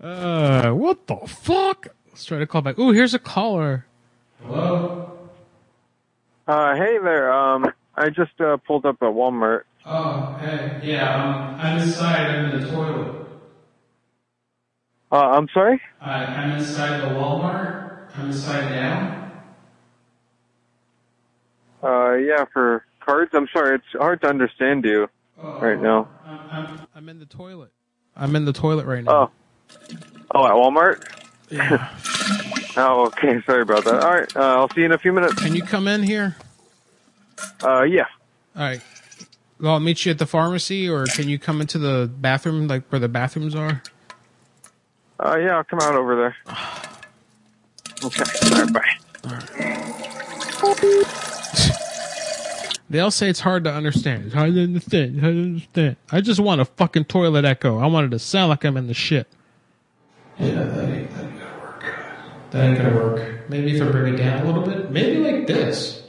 Uh, 0.01 0.71
what 0.73 1.07
the 1.09 1.17
fuck? 1.27 1.89
Let's 2.09 2.25
try 2.25 2.39
to 2.39 2.47
call 2.47 2.63
back. 2.63 2.79
Ooh, 2.79 2.93
here's 2.93 3.15
a 3.15 3.19
caller. 3.19 3.87
Hello. 4.45 5.19
Uh, 6.47 6.77
hey 6.77 6.99
there. 7.03 7.33
Um, 7.33 7.73
I 7.97 8.11
just 8.11 8.41
uh, 8.41 8.57
pulled 8.59 8.87
up 8.87 8.97
at 9.03 9.09
Walmart. 9.09 9.63
Oh, 9.91 10.37
hey, 10.39 10.81
yeah, 10.83 11.15
um, 11.19 11.57
I'm 11.59 11.79
inside. 11.79 12.29
I'm 12.29 12.41
in 12.45 12.51
the 12.51 12.61
toilet. 12.61 13.15
Uh, 15.11 15.17
I'm 15.17 15.49
sorry. 15.55 15.81
I, 16.03 16.27
I'm 16.35 16.53
inside 16.53 16.99
the 17.01 17.07
Walmart. 17.07 17.73
I'm 18.15 18.31
inside 18.31 18.71
now. 18.71 19.15
Uh, 21.83 22.15
yeah, 22.15 22.45
for 22.53 22.85
cards. 23.01 23.31
I'm 23.35 23.49
sorry. 23.53 23.77
It's 23.77 23.85
hard 23.93 24.21
to 24.23 24.29
understand 24.29 24.85
you 24.85 25.09
right 25.61 25.81
now. 25.81 26.09
I'm, 26.51 26.67
I'm, 26.67 26.87
I'm 26.95 27.09
in 27.09 27.19
the 27.19 27.27
toilet. 27.27 27.71
I'm 28.17 28.37
in 28.37 28.45
the 28.45 28.53
toilet 28.53 28.87
right 28.87 29.05
now. 29.05 29.13
Oh. 29.13 29.31
Oh, 30.35 30.47
at 30.47 30.53
Walmart. 30.53 31.03
Yeah. 31.51 31.89
oh, 32.77 33.07
okay. 33.07 33.41
Sorry 33.47 33.63
about 33.63 33.85
that. 33.85 33.95
All 33.95 34.13
right. 34.15 34.37
Uh, 34.37 34.41
I'll 34.41 34.69
see 34.71 34.81
you 34.81 34.87
in 34.87 34.93
a 34.93 34.99
few 34.99 35.13
minutes. 35.13 35.41
Can 35.41 35.55
you 35.55 35.63
come 35.63 35.89
in 35.89 36.03
here? 36.03 36.37
Uh, 37.63 37.83
yeah. 37.83 38.05
All 38.57 38.63
right. 38.63 38.83
Well, 39.61 39.75
I'll 39.75 39.81
meet 39.81 40.05
you 40.05 40.13
at 40.13 40.19
the 40.19 40.27
pharmacy, 40.27 40.89
or 40.89 41.05
can 41.07 41.29
you 41.29 41.39
come 41.39 41.61
into 41.61 41.79
the 41.79 42.11
bathroom, 42.19 42.69
like 42.69 42.85
where 42.91 43.01
the 43.01 43.09
bathrooms 43.09 43.55
are? 43.55 43.83
Uh, 45.19 45.37
yeah. 45.37 45.57
I'll 45.57 45.65
come 45.65 45.81
out 45.81 45.95
over 45.95 46.15
there. 46.15 46.37
Okay. 48.05 48.25
All 48.55 48.65
right. 48.65 48.73
Bye. 48.73 48.95
They 52.91 53.01
all 53.01 53.11
say 53.11 53.29
it's 53.29 53.41
hard 53.41 53.65
to 53.65 53.73
understand. 53.73 54.27
It's 54.27 54.35
hard 54.35 54.55
to 54.55 54.63
understand. 54.63 55.17
It's 55.17 55.21
hard 55.23 55.35
to 55.35 55.43
understand. 55.43 55.97
I 56.11 56.21
just 56.23 56.41
want 56.41 56.63
a 56.63 56.65
fucking 56.65 57.05
toilet 57.05 57.45
echo. 57.45 57.79
I 57.79 57.87
wanted 57.87 58.13
to 58.13 58.19
sound 58.19 58.49
like 58.49 58.65
I'm 58.65 58.79
in 58.79 58.87
the 58.87 58.95
shit. 58.95 59.27
Yeah, 60.39 60.63
that 60.63 60.89
ain't, 60.89 61.11
that 61.11 61.25
ain't 61.25 61.39
gonna 61.39 61.61
work. 61.61 61.85
That 62.51 62.65
ain't 62.65 62.79
gonna 62.79 62.95
work. 62.95 63.51
Maybe 63.51 63.77
if 63.77 63.83
I 63.83 63.91
bring 63.91 64.15
it 64.15 64.17
down 64.17 64.41
a 64.41 64.45
little 64.47 64.63
bit. 64.63 64.91
Maybe 64.91 65.19
like 65.19 65.47
this. 65.47 66.03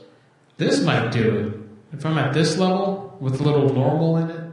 This 0.56 0.82
might 0.82 1.12
do 1.12 1.38
it. 1.92 1.98
If 1.98 2.06
I'm 2.06 2.18
at 2.18 2.34
this 2.34 2.58
level 2.58 3.09
with 3.20 3.40
a 3.40 3.44
little 3.44 3.74
normal 3.74 4.18
in 4.18 4.30
it. 4.30 4.44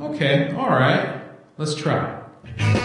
Okay, 0.00 0.54
alright. 0.54 1.20
Let's 1.58 1.74
try. 1.74 2.18
Here's 2.56 2.78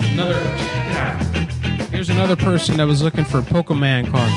another. 0.00 0.34
yeah. 0.34 1.22
Here's 1.90 2.10
another 2.10 2.36
person 2.36 2.76
that 2.76 2.86
was 2.86 3.02
looking 3.02 3.24
for 3.24 3.40
Pokemon 3.40 4.10
cards. 4.10 4.34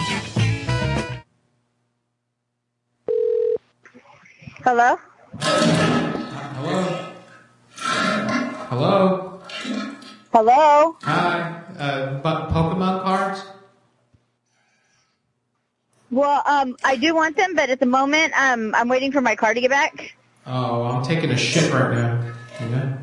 Hello? 4.64 4.98
Hello? 6.60 7.14
Hello? 8.70 9.41
Hello? 10.34 10.98
Hi. 11.02 11.62
Uh, 11.80 12.20
but 12.20 12.50
Pokemon 12.50 13.04
cards? 13.04 13.43
Well, 16.10 16.41
um, 16.45 16.78
I 16.84 16.95
do 16.95 17.14
want 17.14 17.36
them, 17.36 17.53
but 17.55 17.70
at 17.70 17.80
the 17.80 17.86
moment, 17.86 18.34
um, 18.39 18.74
I'm 18.76 18.88
waiting 18.88 19.12
for 19.12 19.22
my 19.22 19.36
car 19.36 19.53
to 19.53 19.60
get 19.60 19.70
back. 19.70 20.16
Oh, 20.45 20.84
I'm 20.84 21.03
taking 21.03 21.32
a 21.32 21.38
shit 21.38 21.72
right 21.74 21.93
now. 21.93 22.34
Yeah? 22.62 22.97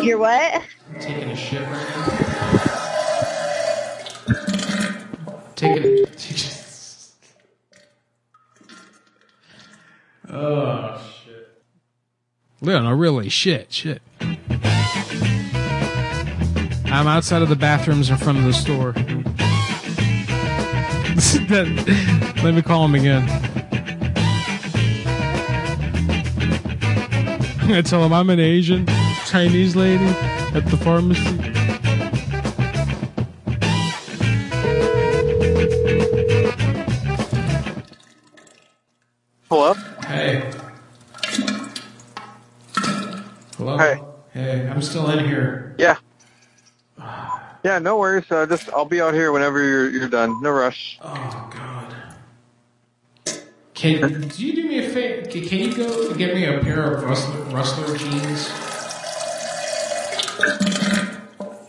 You're 0.00 0.18
what? 0.18 0.62
I'm 0.94 1.00
taking 1.00 1.30
a 1.30 1.36
shit 1.36 1.60
right 1.60 1.88
now. 1.96 2.24
Taking 5.54 6.06
Oh, 10.30 11.00
shit. 11.24 11.62
No, 12.60 12.82
no, 12.82 12.92
really, 12.92 13.28
shit, 13.28 13.72
shit. 13.72 14.02
I'm 16.90 17.06
outside 17.06 17.42
of 17.42 17.48
the 17.48 17.56
bathrooms 17.56 18.10
in 18.10 18.16
front 18.16 18.38
of 18.38 18.44
the 18.44 18.52
store. 18.52 18.92
Let 22.44 22.54
me 22.54 22.62
call 22.62 22.84
him 22.84 22.94
again. 22.94 23.28
I 27.72 27.82
tell 27.84 28.04
him 28.04 28.12
I'm 28.12 28.30
an 28.30 28.38
Asian 28.38 28.86
Chinese 29.26 29.74
lady 29.74 30.04
at 30.54 30.64
the 30.66 30.76
pharmacy. 30.76 31.47
Yeah. 47.78 47.82
No 47.84 47.98
worries. 47.98 48.30
Uh, 48.30 48.46
just 48.46 48.68
I'll 48.72 48.84
be 48.84 49.00
out 49.00 49.14
here 49.14 49.30
whenever 49.32 49.62
you're 49.62 49.88
you're 49.90 50.08
done. 50.08 50.42
No 50.42 50.50
rush. 50.50 50.98
Oh 51.00 51.50
God. 51.52 51.94
Can 53.74 54.28
do 54.28 54.44
you 54.44 54.54
do 54.56 54.68
me 54.68 54.84
a 54.84 54.90
favor? 54.90 55.30
Can, 55.30 55.44
can 55.44 55.58
you 55.60 55.74
go 55.74 56.12
get 56.14 56.34
me 56.34 56.44
a 56.44 56.58
pair 56.58 56.94
of 56.94 57.04
rustler, 57.04 57.40
rustler 57.54 57.96
jeans? 57.96 58.50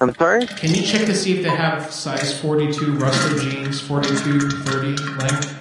I'm 0.01 0.15
sorry. 0.15 0.47
Can 0.47 0.73
you 0.73 0.81
check 0.81 1.05
to 1.05 1.15
see 1.15 1.37
if 1.37 1.43
they 1.43 1.49
have 1.49 1.91
size 1.91 2.39
42 2.41 2.93
rustler 2.95 3.37
jeans, 3.39 3.81
42, 3.81 4.39
30 4.49 4.87
length? 5.17 5.55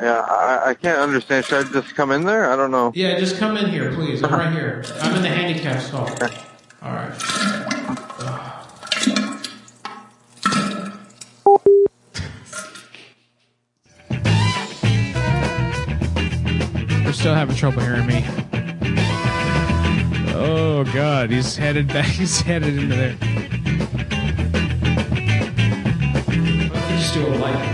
Yeah. 0.00 0.20
I, 0.20 0.62
I 0.66 0.74
can't 0.74 1.00
understand. 1.00 1.46
Should 1.46 1.66
I 1.66 1.72
just 1.72 1.96
come 1.96 2.12
in 2.12 2.24
there? 2.24 2.52
I 2.52 2.54
don't 2.54 2.70
know. 2.70 2.92
Yeah, 2.94 3.18
just 3.18 3.38
come 3.38 3.56
in 3.56 3.70
here, 3.70 3.92
please. 3.94 4.22
I'm 4.22 4.30
right 4.30 4.52
here. 4.52 4.84
I'm 5.00 5.16
in 5.16 5.22
the 5.22 5.28
handicap 5.28 5.82
stall. 5.82 6.08
All 6.82 6.92
right. 6.92 7.55
Still 17.26 17.34
having 17.34 17.56
trouble 17.56 17.80
hearing 17.80 18.06
me. 18.06 18.24
Oh 20.32 20.84
God, 20.94 21.28
he's 21.28 21.56
headed 21.56 21.88
back. 21.88 22.06
He's 22.20 22.40
headed 22.40 22.78
into 22.78 22.94
there. 22.94 23.16
Just 26.96 27.14
do 27.14 27.26
a 27.26 27.34
light, 27.34 27.64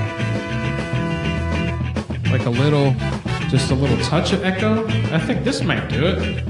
like 2.33 2.47
a 2.47 2.51
little, 2.51 2.95
just 3.51 3.71
a 3.71 3.75
little 3.75 3.99
touch 3.99 4.33
of 4.33 4.43
echo. 4.43 4.87
I 5.15 5.19
think 5.19 5.45
this 5.45 5.63
might 5.63 5.87
do 5.91 6.07
it. 6.07 6.47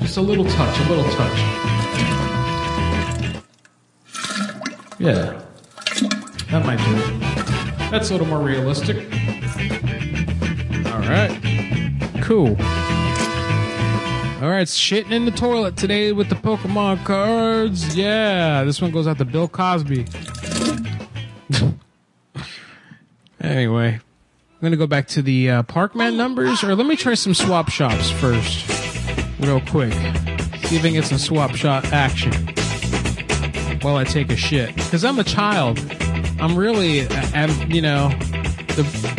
Just 0.00 0.16
a 0.16 0.20
little 0.20 0.44
touch, 0.44 0.80
a 0.80 0.88
little 0.88 1.08
touch. 1.12 1.38
Yeah, 4.98 5.40
that 6.50 6.66
might 6.66 6.78
do 6.78 6.96
it. 6.96 7.20
That's 7.92 8.10
a 8.10 8.14
little 8.14 8.26
more 8.26 8.40
realistic. 8.40 9.06
All 10.92 11.08
right, 11.08 11.41
cool. 12.32 12.56
All 14.42 14.48
right, 14.48 14.66
shitting 14.66 15.12
in 15.12 15.26
the 15.26 15.30
toilet 15.30 15.76
today 15.76 16.12
with 16.12 16.30
the 16.30 16.34
Pokemon 16.34 17.04
cards. 17.04 17.94
Yeah, 17.94 18.64
this 18.64 18.80
one 18.80 18.90
goes 18.90 19.06
out 19.06 19.18
to 19.18 19.26
Bill 19.26 19.48
Cosby. 19.48 20.06
anyway, 23.42 24.00
I'm 24.00 24.60
gonna 24.62 24.78
go 24.78 24.86
back 24.86 25.08
to 25.08 25.20
the 25.20 25.50
uh, 25.50 25.62
Parkman 25.64 26.16
numbers, 26.16 26.64
or 26.64 26.74
let 26.74 26.86
me 26.86 26.96
try 26.96 27.12
some 27.12 27.34
swap 27.34 27.68
shops 27.68 28.10
first, 28.10 28.66
real 29.38 29.60
quick. 29.60 29.92
See 29.92 30.76
if 30.76 30.80
I 30.80 30.84
can 30.84 30.92
get 30.94 31.04
some 31.04 31.18
swap 31.18 31.54
shop 31.54 31.84
action 31.92 32.32
while 33.82 33.96
I 33.96 34.04
take 34.04 34.32
a 34.32 34.36
shit. 34.36 34.74
Because 34.74 35.04
I'm 35.04 35.18
a 35.18 35.24
child. 35.24 35.78
I'm 36.40 36.56
really, 36.56 37.06
I'm, 37.34 37.70
you 37.70 37.82
know, 37.82 38.08
the 38.68 39.12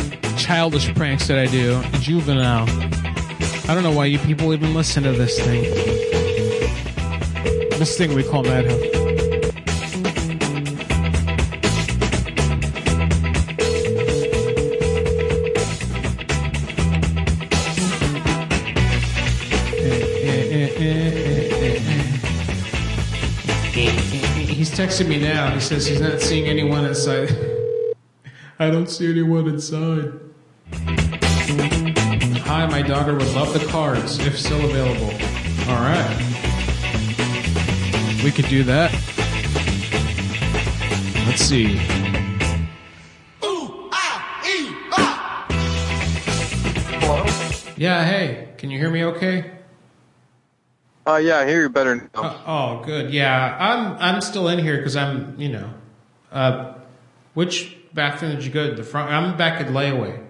childish 0.44 0.94
pranks 0.94 1.28
that 1.28 1.40
I 1.40 1.46
do, 1.46 1.82
juvenile. 2.00 2.68
I 3.66 3.74
don't 3.74 3.84
know 3.84 3.92
why 3.92 4.06
you 4.06 4.20
people 4.20 4.54
even 4.54 4.74
listen 4.74 5.04
to 5.04 5.14
this 5.14 5.40
thing. 5.40 5.64
This 7.80 7.98
thing 7.98 8.14
we 8.14 8.22
call 8.22 8.44
Madhouse. 8.44 8.82
He's 24.46 24.72
texting 24.72 25.08
me 25.08 25.22
now. 25.22 25.54
He 25.54 25.62
says 25.62 25.88
he's 25.88 26.02
not 26.02 26.20
seeing 26.20 26.48
anyone 26.48 26.84
inside. 26.84 27.30
I 28.60 28.70
don't 28.70 28.90
see 28.90 29.10
anyone 29.10 29.48
inside. 29.48 30.12
Hi, 32.54 32.68
my 32.68 32.84
daughter 32.84 33.16
would 33.16 33.34
love 33.34 33.52
the 33.52 33.66
cards 33.66 34.20
if 34.20 34.38
still 34.38 34.64
available. 34.64 35.10
All 35.68 35.82
right. 35.82 36.18
We 38.24 38.30
could 38.30 38.46
do 38.46 38.64
that. 38.66 38.94
Let's 41.26 41.42
see. 41.42 41.78
Ooh, 43.44 43.90
ah, 43.92 44.46
e, 44.46 44.70
ah. 44.92 45.48
Yeah, 47.76 48.06
hey, 48.06 48.50
can 48.60 48.70
you 48.70 48.78
hear 48.78 48.92
me 48.92 49.04
okay? 49.06 49.50
Uh, 51.08 51.16
yeah, 51.16 51.40
I 51.40 51.48
hear 51.48 51.64
you 51.64 51.70
better 51.70 51.96
now. 51.96 52.22
Uh, 52.22 52.38
oh, 52.46 52.84
good. 52.86 53.12
Yeah, 53.12 53.58
I'm 53.60 53.98
I'm 53.98 54.22
still 54.22 54.48
in 54.48 54.60
here 54.60 54.78
because 54.78 54.96
I'm 54.96 55.34
you 55.42 55.50
know, 55.50 55.74
uh, 56.32 56.76
which 57.34 57.76
bathroom 57.96 58.36
did 58.36 58.46
you 58.46 58.52
go 58.52 58.70
to? 58.70 58.76
The 58.76 58.84
front. 58.84 59.12
I'm 59.12 59.38
back 59.38 59.60
at 59.60 59.70
layaway. 59.70 60.24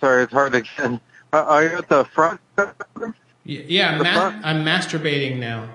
Sorry, 0.00 0.24
it's 0.24 0.32
hard 0.32 0.52
to 0.52 0.60
get. 0.62 1.00
Uh, 1.32 1.44
are 1.44 1.62
you 1.62 1.78
at 1.78 1.88
the 1.88 2.04
front? 2.06 2.40
Yeah, 3.44 3.92
I'm, 3.92 3.98
The 3.98 4.04
ma- 4.04 4.12
front? 4.14 4.44
I'm 4.44 4.64
masturbating 4.64 5.38
now. 5.38 5.68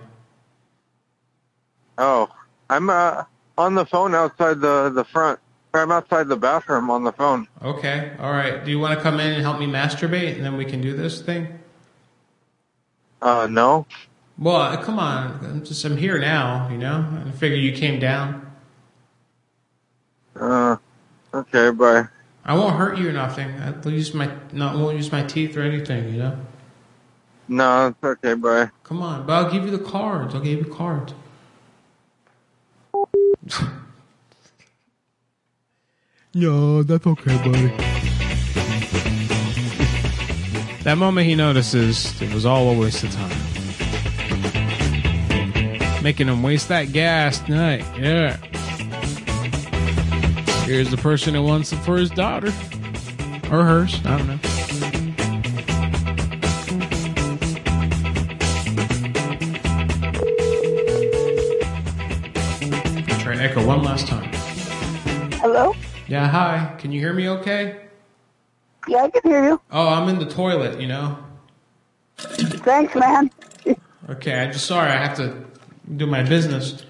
Oh, 1.98 2.30
I'm 2.70 2.90
uh, 2.90 3.24
on 3.58 3.76
the 3.76 3.86
phone 3.86 4.14
outside 4.14 4.60
the 4.60 4.90
the 4.90 5.06
front. 5.06 5.40
I'm 5.74 5.92
outside 5.92 6.28
the 6.28 6.38
bathroom 6.38 6.90
on 6.90 7.04
the 7.04 7.12
phone. 7.12 7.48
Okay, 7.62 8.12
all 8.20 8.32
right. 8.32 8.64
Do 8.64 8.72
you 8.72 8.80
want 8.80 8.98
to 8.98 9.02
come 9.04 9.20
in 9.20 9.32
and 9.34 9.42
help 9.42 9.60
me 9.60 9.66
masturbate, 9.66 10.36
and 10.36 10.46
then 10.46 10.58
we 10.58 10.66
can 10.66 10.82
do 10.82 10.96
this 10.96 11.22
thing? 11.22 11.60
Uh, 13.22 13.48
no. 13.50 13.86
Well, 14.38 14.58
uh, 14.58 14.84
come 14.84 15.00
on. 15.00 15.40
I'm 15.44 15.64
just 15.66 15.84
I'm 15.86 15.98
here 15.98 16.20
now. 16.20 16.68
You 16.70 16.78
know. 16.78 17.24
I 17.26 17.32
figure 17.32 17.58
you 17.58 17.72
came 17.72 18.00
down. 18.00 18.52
Uh, 20.40 20.76
okay, 21.34 21.72
bye. 21.72 22.08
I 22.46 22.54
won't 22.54 22.76
hurt 22.76 23.00
you 23.00 23.10
or 23.10 23.12
nothing. 23.12 23.54
I'll 23.60 23.92
use 23.92 24.14
my 24.14 24.30
not 24.52 24.78
won't 24.78 24.96
use 24.98 25.12
my 25.12 25.24
teeth 25.24 25.58
or 25.58 25.64
anything. 25.64 26.14
You 26.14 26.20
know. 26.20 26.38
No, 27.48 27.88
it's 27.88 28.04
okay, 28.04 28.36
bye. 28.36 28.70
Come 28.84 29.02
on, 29.02 29.26
but 29.26 29.34
I'll 29.34 29.52
give 29.52 29.66
you 29.66 29.72
the 29.72 29.84
cards. 29.84 30.36
I'll 30.36 30.42
give 30.42 30.60
you 30.60 30.66
cards. 30.72 31.14
no, 36.34 36.84
that's 36.84 37.06
okay, 37.06 37.38
buddy. 37.38 37.68
That 40.84 40.98
moment 41.00 41.28
he 41.28 41.36
notices 41.36 42.22
it 42.22 42.32
was 42.32 42.46
all 42.46 42.70
a 42.70 42.80
waste 42.80 43.04
of 43.04 43.12
time. 43.12 43.32
Making 46.04 46.28
him 46.28 46.44
waste 46.44 46.68
that 46.68 46.92
gas 46.92 47.40
tonight. 47.40 47.84
Yeah. 47.98 48.38
Here's 50.66 50.90
the 50.90 50.98
person 50.98 51.36
who 51.36 51.44
wants 51.44 51.72
it 51.72 51.78
for 51.78 51.96
his 51.96 52.10
daughter. 52.10 52.48
Or 53.52 53.64
hers. 53.64 54.04
I 54.04 54.18
don't 54.18 54.28
know. 54.28 54.38
Try 63.20 63.36
echo 63.36 63.64
one 63.64 63.84
last 63.84 64.08
time. 64.08 64.28
Hello? 65.34 65.76
Yeah, 66.08 66.28
hi. 66.28 66.76
Can 66.80 66.92
you 66.92 67.00
hear 67.00 67.14
me 67.14 67.30
okay? 67.30 67.82
Yeah, 68.88 69.04
I 69.04 69.10
can 69.12 69.22
hear 69.24 69.44
you. 69.44 69.62
Oh, 69.70 69.88
I'm 69.88 70.10
in 70.10 70.18
the 70.18 70.26
toilet, 70.26 70.82
you 70.82 70.88
know? 70.88 71.16
Thanks, 72.18 72.96
man. 72.96 73.30
Okay, 74.10 74.34
I'm 74.34 74.52
just 74.52 74.66
sorry. 74.66 74.90
I 74.90 74.98
have 74.98 75.16
to 75.18 75.46
do 75.96 76.08
my 76.08 76.24
business. 76.24 76.84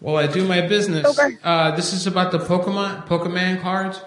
Well, 0.00 0.16
I 0.16 0.26
do 0.26 0.46
my 0.46 0.60
business. 0.60 1.18
Okay. 1.18 1.36
Uh, 1.42 1.74
this 1.74 1.92
is 1.92 2.06
about 2.06 2.30
the 2.30 2.38
Pokemon 2.38 3.06
Pokemon 3.06 3.60
cards. 3.60 4.00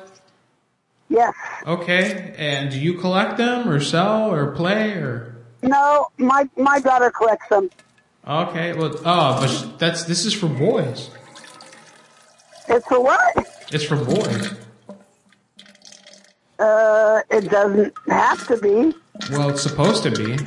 Yes. 1.10 1.34
Okay, 1.68 2.34
and 2.38 2.72
do 2.72 2.80
you 2.80 2.94
collect 2.94 3.38
them 3.38 3.68
or 3.68 3.82
sell 3.82 4.32
or 4.32 4.52
play 4.52 4.92
or? 4.94 5.36
No, 5.62 6.08
my 6.18 6.50
my 6.56 6.80
daughter 6.80 7.12
collects 7.12 7.50
them. 7.50 7.70
Okay, 8.26 8.74
well, 8.74 8.96
oh, 9.04 9.42
but 9.42 9.80
that's 9.80 10.06
this 10.06 10.26
is 10.26 10.34
for 10.34 10.48
boys. 10.48 11.10
It's 12.70 12.88
for 12.88 13.02
what? 13.04 13.46
It's 13.72 13.84
for 13.84 13.98
boys. 13.98 14.56
Uh, 16.58 17.22
it 17.30 17.50
doesn't 17.50 17.94
have 18.08 18.48
to 18.48 18.58
be. 18.58 18.96
Well, 19.32 19.50
it's 19.50 19.64
supposed 19.64 20.04
to 20.04 20.12
be. 20.12 20.38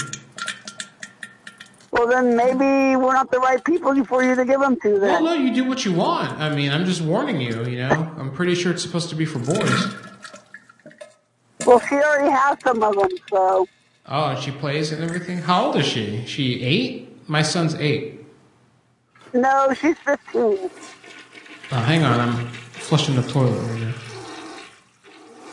Well, 1.94 2.08
then 2.08 2.36
maybe 2.36 2.96
we're 2.96 3.12
not 3.12 3.30
the 3.30 3.38
right 3.38 3.62
people 3.64 4.04
for 4.04 4.24
you 4.24 4.34
to 4.34 4.44
give 4.44 4.58
them 4.58 4.74
to. 4.80 4.98
Then. 4.98 5.12
Well, 5.12 5.22
no, 5.22 5.32
you 5.34 5.54
do 5.54 5.62
what 5.64 5.84
you 5.84 5.92
want. 5.92 6.40
I 6.40 6.52
mean, 6.52 6.72
I'm 6.72 6.84
just 6.86 7.00
warning 7.00 7.40
you. 7.40 7.64
You 7.66 7.78
know, 7.86 8.12
I'm 8.18 8.32
pretty 8.32 8.56
sure 8.56 8.72
it's 8.72 8.82
supposed 8.82 9.10
to 9.10 9.14
be 9.14 9.24
for 9.24 9.38
boys. 9.38 9.94
Well, 11.64 11.78
she 11.78 11.94
already 11.94 12.30
has 12.30 12.58
some 12.64 12.82
of 12.82 12.96
them, 12.96 13.10
so 13.30 13.68
Oh, 14.06 14.30
and 14.30 14.42
she 14.42 14.50
plays 14.50 14.90
and 14.90 15.04
everything. 15.04 15.38
How 15.38 15.66
old 15.66 15.76
is 15.76 15.86
she? 15.86 16.26
She 16.26 16.62
eight. 16.62 17.28
My 17.28 17.42
son's 17.42 17.76
eight. 17.76 18.26
no, 19.32 19.72
she's 19.72 19.96
fifteen. 19.98 20.68
Oh, 21.70 21.76
hang 21.76 22.02
on, 22.02 22.20
I'm 22.20 22.46
flushing 22.48 23.14
the 23.14 23.22
toilet 23.22 23.56
right 23.70 23.80
now. 23.80 23.94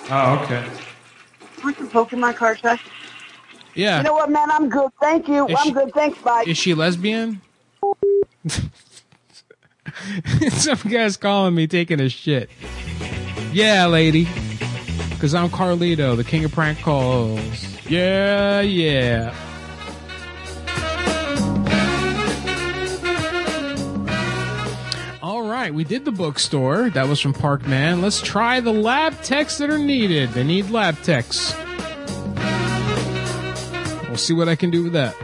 Oh, 0.10 0.44
okay. 0.44 0.66
Want 1.64 1.78
some 1.78 1.90
Pokemon 1.90 2.36
cards? 2.36 2.62
Yeah. 3.74 3.98
You 3.98 4.04
know 4.04 4.14
what, 4.14 4.30
man? 4.30 4.50
I'm 4.52 4.70
good. 4.70 4.90
Thank 5.00 5.28
you. 5.28 5.48
Is 5.48 5.56
I'm 5.60 5.66
she- 5.68 5.72
good. 5.72 5.94
Thanks. 5.94 6.18
Bye. 6.20 6.44
Is 6.48 6.58
she 6.58 6.74
lesbian? 6.74 7.42
Some 10.50 10.78
guy's 10.90 11.18
calling 11.18 11.54
me 11.56 11.68
taking 11.68 12.00
a 12.00 12.10
shit. 12.10 12.50
Yeah, 13.52 13.86
lady. 13.88 14.28
Because 15.10 15.36
I'm 15.36 15.50
Carlito, 15.50 16.16
the 16.18 16.24
king 16.24 16.44
of 16.46 16.52
prank 16.52 16.80
calls. 16.80 17.40
Yeah, 17.90 18.62
yeah. 18.62 19.36
All 25.24 25.44
right, 25.48 25.72
we 25.74 25.84
did 25.84 26.04
the 26.04 26.12
bookstore. 26.12 26.90
That 26.90 27.08
was 27.08 27.20
from 27.20 27.34
Parkman. 27.34 28.02
Let's 28.02 28.22
try 28.22 28.60
the 28.60 28.74
lab 28.74 29.22
techs 29.22 29.60
that 29.60 29.70
are 29.70 29.78
needed. 29.78 30.32
They 30.32 30.44
need 30.44 30.72
lab 30.72 31.00
techs. 31.04 31.54
We'll 34.12 34.18
see 34.18 34.34
what 34.34 34.50
I 34.50 34.58
can 34.58 34.72
do 34.72 34.84
with 34.84 34.92
that. 34.92 35.16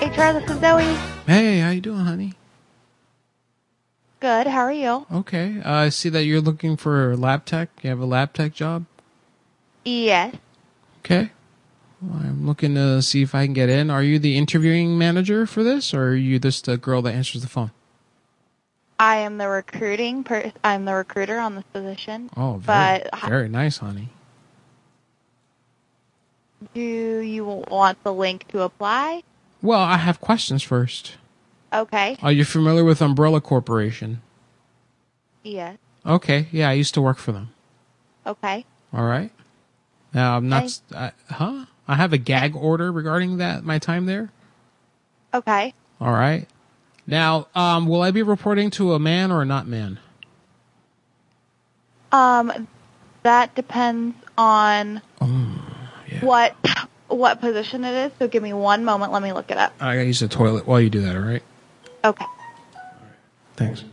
HR, 0.00 0.32
this 0.32 0.50
is 0.50 0.60
Zoe. 0.60 0.82
Hey, 1.26 1.58
how 1.58 1.68
you 1.68 1.82
doing, 1.82 1.98
honey? 2.06 2.32
Good. 4.20 4.46
How 4.46 4.60
are 4.60 4.72
you? 4.72 5.06
Okay. 5.12 5.60
Uh, 5.62 5.72
I 5.74 5.88
see 5.90 6.08
that 6.08 6.24
you're 6.24 6.40
looking 6.40 6.78
for 6.78 7.12
a 7.12 7.16
lab 7.18 7.44
tech. 7.44 7.68
You 7.82 7.90
have 7.90 8.00
a 8.00 8.06
lab 8.06 8.32
tech 8.32 8.54
job. 8.54 8.86
Yes. 9.84 10.34
Okay. 11.00 11.32
Well, 12.00 12.18
I'm 12.18 12.46
looking 12.46 12.76
to 12.76 13.02
see 13.02 13.20
if 13.20 13.34
I 13.34 13.44
can 13.44 13.52
get 13.52 13.68
in. 13.68 13.90
Are 13.90 14.02
you 14.02 14.18
the 14.18 14.38
interviewing 14.38 14.96
manager 14.96 15.44
for 15.44 15.62
this, 15.62 15.92
or 15.92 16.12
are 16.12 16.14
you 16.14 16.38
just 16.38 16.64
the 16.64 16.78
girl 16.78 17.02
that 17.02 17.12
answers 17.12 17.42
the 17.42 17.48
phone? 17.48 17.72
I 19.02 19.16
am 19.16 19.36
the 19.36 19.48
recruiting. 19.48 20.22
Per- 20.22 20.52
I'm 20.62 20.84
the 20.84 20.94
recruiter 20.94 21.36
on 21.40 21.56
this 21.56 21.64
position. 21.72 22.30
Oh, 22.36 22.58
very, 22.58 23.02
but 23.02 23.20
very 23.28 23.48
nice, 23.48 23.78
honey. 23.78 24.10
do 26.72 26.80
you 26.80 27.44
want 27.44 28.00
the 28.04 28.12
link 28.12 28.46
to 28.48 28.62
apply? 28.62 29.24
Well, 29.60 29.80
I 29.80 29.96
have 29.96 30.20
questions 30.20 30.62
first. 30.62 31.16
Okay. 31.72 32.16
Are 32.22 32.30
you 32.30 32.44
familiar 32.44 32.84
with 32.84 33.02
Umbrella 33.02 33.40
Corporation? 33.40 34.22
Yes. 35.42 35.78
Okay. 36.06 36.46
Yeah, 36.52 36.68
I 36.68 36.74
used 36.74 36.94
to 36.94 37.00
work 37.02 37.18
for 37.18 37.32
them. 37.32 37.50
Okay. 38.24 38.64
All 38.92 39.04
right. 39.04 39.32
Now 40.14 40.36
I'm 40.36 40.48
not. 40.48 40.80
I, 40.94 41.10
huh? 41.28 41.64
I 41.88 41.96
have 41.96 42.12
a 42.12 42.18
gag 42.18 42.54
order 42.54 42.92
regarding 42.92 43.38
that. 43.38 43.64
My 43.64 43.80
time 43.80 44.06
there. 44.06 44.30
Okay. 45.34 45.74
All 46.00 46.12
right. 46.12 46.46
Now, 47.12 47.48
um, 47.54 47.88
will 47.88 48.00
I 48.00 48.10
be 48.10 48.22
reporting 48.22 48.70
to 48.70 48.94
a 48.94 48.98
man 48.98 49.30
or 49.30 49.42
a 49.42 49.44
not 49.44 49.66
man? 49.66 49.98
Um, 52.10 52.66
that 53.22 53.54
depends 53.54 54.16
on 54.38 55.02
what 56.22 56.56
what 57.08 57.38
position 57.38 57.84
it 57.84 58.06
is. 58.06 58.12
So 58.18 58.28
give 58.28 58.42
me 58.42 58.54
one 58.54 58.86
moment. 58.86 59.12
Let 59.12 59.22
me 59.22 59.34
look 59.34 59.50
it 59.50 59.58
up. 59.58 59.74
I 59.78 59.96
gotta 59.96 60.06
use 60.06 60.20
the 60.20 60.28
toilet 60.28 60.66
while 60.66 60.80
you 60.80 60.88
do 60.88 61.02
that. 61.02 61.14
All 61.14 61.20
right. 61.20 61.42
Okay. 62.02 62.24
Thanks. 63.56 63.84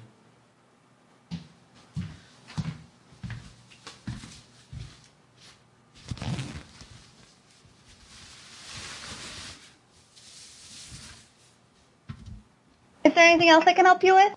Is 13.03 13.13
there 13.13 13.25
anything 13.25 13.49
else 13.49 13.65
I 13.65 13.73
can 13.73 13.85
help 13.85 14.03
you 14.03 14.15
with? 14.15 14.33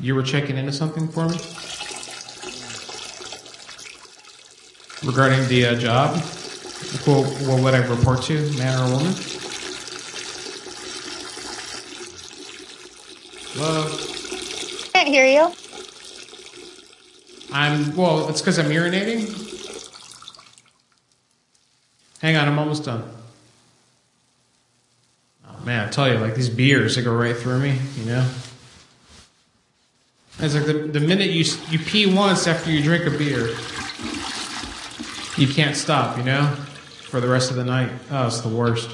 You 0.00 0.14
were 0.14 0.22
checking 0.22 0.56
into 0.56 0.72
something 0.72 1.08
for 1.08 1.28
me 1.28 1.36
regarding 5.04 5.46
the 5.48 5.66
uh, 5.66 5.74
job. 5.76 6.14
Well, 7.06 7.24
what 7.46 7.62
would 7.62 7.74
I 7.74 7.86
report 7.86 8.22
to, 8.24 8.34
man 8.58 8.78
or 8.80 8.96
woman? 8.96 9.14
Hello. 13.54 13.88
Can't 14.92 15.08
hear 15.08 15.26
you. 15.26 15.52
I'm 17.52 17.96
well. 17.96 18.28
It's 18.28 18.42
because 18.42 18.58
I'm 18.58 18.66
urinating. 18.66 19.44
Hang 22.20 22.36
on, 22.36 22.48
I'm 22.48 22.58
almost 22.58 22.84
done. 22.84 23.15
Man, 25.66 25.88
I 25.88 25.90
tell 25.90 26.08
you, 26.08 26.18
like 26.18 26.36
these 26.36 26.48
beers, 26.48 26.94
they 26.94 27.02
go 27.02 27.12
right 27.12 27.36
through 27.36 27.58
me. 27.58 27.76
You 27.96 28.04
know. 28.04 28.30
It's 30.38 30.54
like 30.54 30.64
the, 30.64 30.74
the 30.74 31.00
minute 31.00 31.30
you 31.30 31.44
you 31.70 31.80
pee 31.80 32.06
once 32.06 32.46
after 32.46 32.70
you 32.70 32.84
drink 32.84 33.04
a 33.04 33.10
beer, 33.10 33.48
you 35.36 35.52
can't 35.52 35.74
stop. 35.74 36.18
You 36.18 36.22
know, 36.22 36.54
for 37.10 37.20
the 37.20 37.26
rest 37.26 37.50
of 37.50 37.56
the 37.56 37.64
night. 37.64 37.90
Oh, 38.12 38.28
it's 38.28 38.42
the 38.42 38.48
worst. 38.48 38.90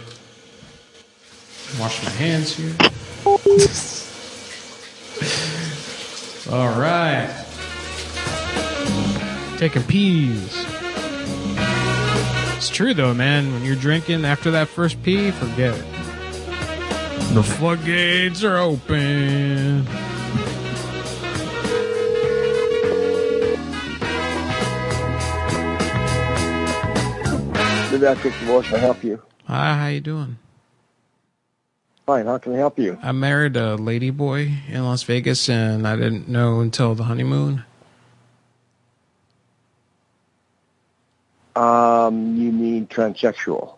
Wash 1.78 2.02
my 2.04 2.10
hands 2.10 2.56
here. 2.56 2.74
All 6.50 6.80
right. 6.80 7.28
Taking 9.58 9.82
pees. 9.82 10.64
It's 12.56 12.70
true 12.70 12.94
though, 12.94 13.12
man. 13.12 13.52
When 13.52 13.62
you're 13.62 13.76
drinking 13.76 14.24
after 14.24 14.50
that 14.52 14.68
first 14.68 15.02
pee, 15.02 15.32
forget 15.32 15.74
it. 15.74 15.91
The 17.30 17.42
floodgates 17.42 18.44
are 18.44 18.58
open. 18.58 19.86
Maybe 27.90 28.06
I 28.08 28.14
took 28.14 28.32
the 28.32 28.46
voice 28.46 28.66
help 28.66 29.04
you. 29.04 29.22
Hi, 29.46 29.74
how 29.76 29.86
you 29.88 30.00
doing? 30.00 30.38
Fine, 32.06 32.26
how 32.26 32.38
can 32.38 32.54
I 32.54 32.56
help 32.56 32.78
you? 32.78 32.98
I 33.02 33.12
married 33.12 33.56
a 33.56 33.76
lady 33.76 34.10
boy 34.10 34.50
in 34.68 34.84
Las 34.84 35.02
Vegas, 35.04 35.48
and 35.48 35.86
I 35.86 35.96
didn't 35.96 36.28
know 36.28 36.60
until 36.60 36.94
the 36.94 37.04
honeymoon. 37.04 37.64
Um, 41.54 42.36
you 42.36 42.50
mean 42.50 42.86
transsexual? 42.86 43.76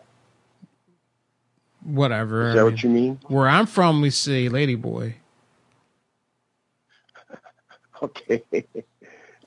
Whatever. 1.85 2.49
Is 2.49 2.55
that 2.55 2.61
I 2.61 2.65
what 2.65 2.83
you 2.83 2.91
mean? 2.91 3.21
Where 3.29 3.49
I'm 3.49 3.67
from, 3.67 4.01
we 4.01 4.11
say 4.11 4.49
lady 4.49 4.75
boy. 4.75 5.17
Okay. 8.03 8.43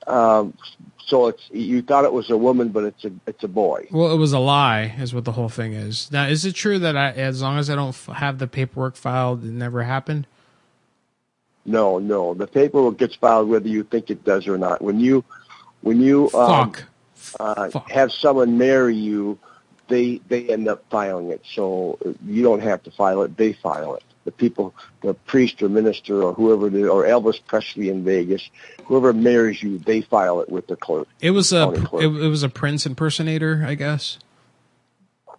um, 0.08 0.54
so 1.06 1.28
it's 1.28 1.48
you 1.52 1.80
thought 1.80 2.04
it 2.04 2.12
was 2.12 2.28
a 2.30 2.36
woman, 2.36 2.70
but 2.70 2.84
it's 2.84 3.04
a 3.04 3.12
it's 3.26 3.44
a 3.44 3.48
boy. 3.48 3.86
Well, 3.92 4.12
it 4.12 4.16
was 4.16 4.32
a 4.32 4.38
lie, 4.38 4.94
is 4.98 5.14
what 5.14 5.24
the 5.24 5.32
whole 5.32 5.48
thing 5.48 5.74
is. 5.74 6.10
Now, 6.10 6.26
is 6.26 6.44
it 6.44 6.54
true 6.54 6.78
that 6.80 6.96
I, 6.96 7.10
as 7.12 7.40
long 7.40 7.58
as 7.58 7.70
I 7.70 7.76
don't 7.76 7.90
f- 7.90 8.16
have 8.16 8.38
the 8.38 8.48
paperwork 8.48 8.96
filed, 8.96 9.44
it 9.44 9.50
never 9.52 9.84
happened? 9.84 10.26
No, 11.64 11.98
no. 11.98 12.34
The 12.34 12.46
paperwork 12.46 12.98
gets 12.98 13.14
filed 13.14 13.48
whether 13.48 13.68
you 13.68 13.84
think 13.84 14.10
it 14.10 14.24
does 14.24 14.48
or 14.48 14.58
not. 14.58 14.82
When 14.82 14.98
you 14.98 15.24
when 15.82 16.00
you 16.00 16.30
um, 16.34 16.72
Fuck. 16.72 16.84
Uh, 17.38 17.70
have 17.88 18.10
someone 18.12 18.56
marry 18.58 18.96
you, 18.96 19.38
they 19.88 20.20
they 20.28 20.48
end 20.48 20.68
up 20.68 20.84
filing 20.90 21.30
it. 21.30 21.42
So 21.52 21.98
uh, 22.04 22.12
you 22.24 22.42
don't 22.42 22.60
have 22.60 22.82
to 22.84 22.90
file 22.90 23.22
it; 23.22 23.36
they 23.36 23.52
file 23.52 23.94
it. 23.94 24.04
The 24.24 24.32
people, 24.32 24.74
the 25.00 25.14
priest 25.14 25.62
or 25.62 25.68
minister 25.68 26.22
or 26.22 26.34
whoever 26.34 26.68
it 26.68 26.74
is, 26.74 26.86
or 26.88 27.04
Elvis 27.04 27.40
Presley 27.46 27.88
in 27.88 28.04
Vegas, 28.04 28.50
whoever 28.84 29.12
marries 29.12 29.62
you, 29.62 29.78
they 29.78 30.02
file 30.02 30.40
it 30.40 30.50
with 30.50 30.66
the 30.66 30.76
clerk. 30.76 31.08
It 31.20 31.30
was 31.30 31.52
a 31.52 31.70
it, 31.94 32.04
it 32.04 32.28
was 32.28 32.42
a 32.42 32.48
Prince 32.48 32.84
impersonator, 32.86 33.64
I 33.66 33.74
guess. 33.74 34.18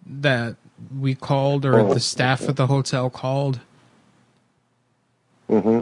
That 0.04 0.56
we 0.98 1.14
called, 1.14 1.64
or 1.64 1.78
Oh, 1.78 1.94
the 1.94 2.00
staff 2.00 2.48
at 2.48 2.56
the 2.56 2.66
hotel 2.66 3.10
called, 3.10 3.60
Mm-hmm. 5.48 5.80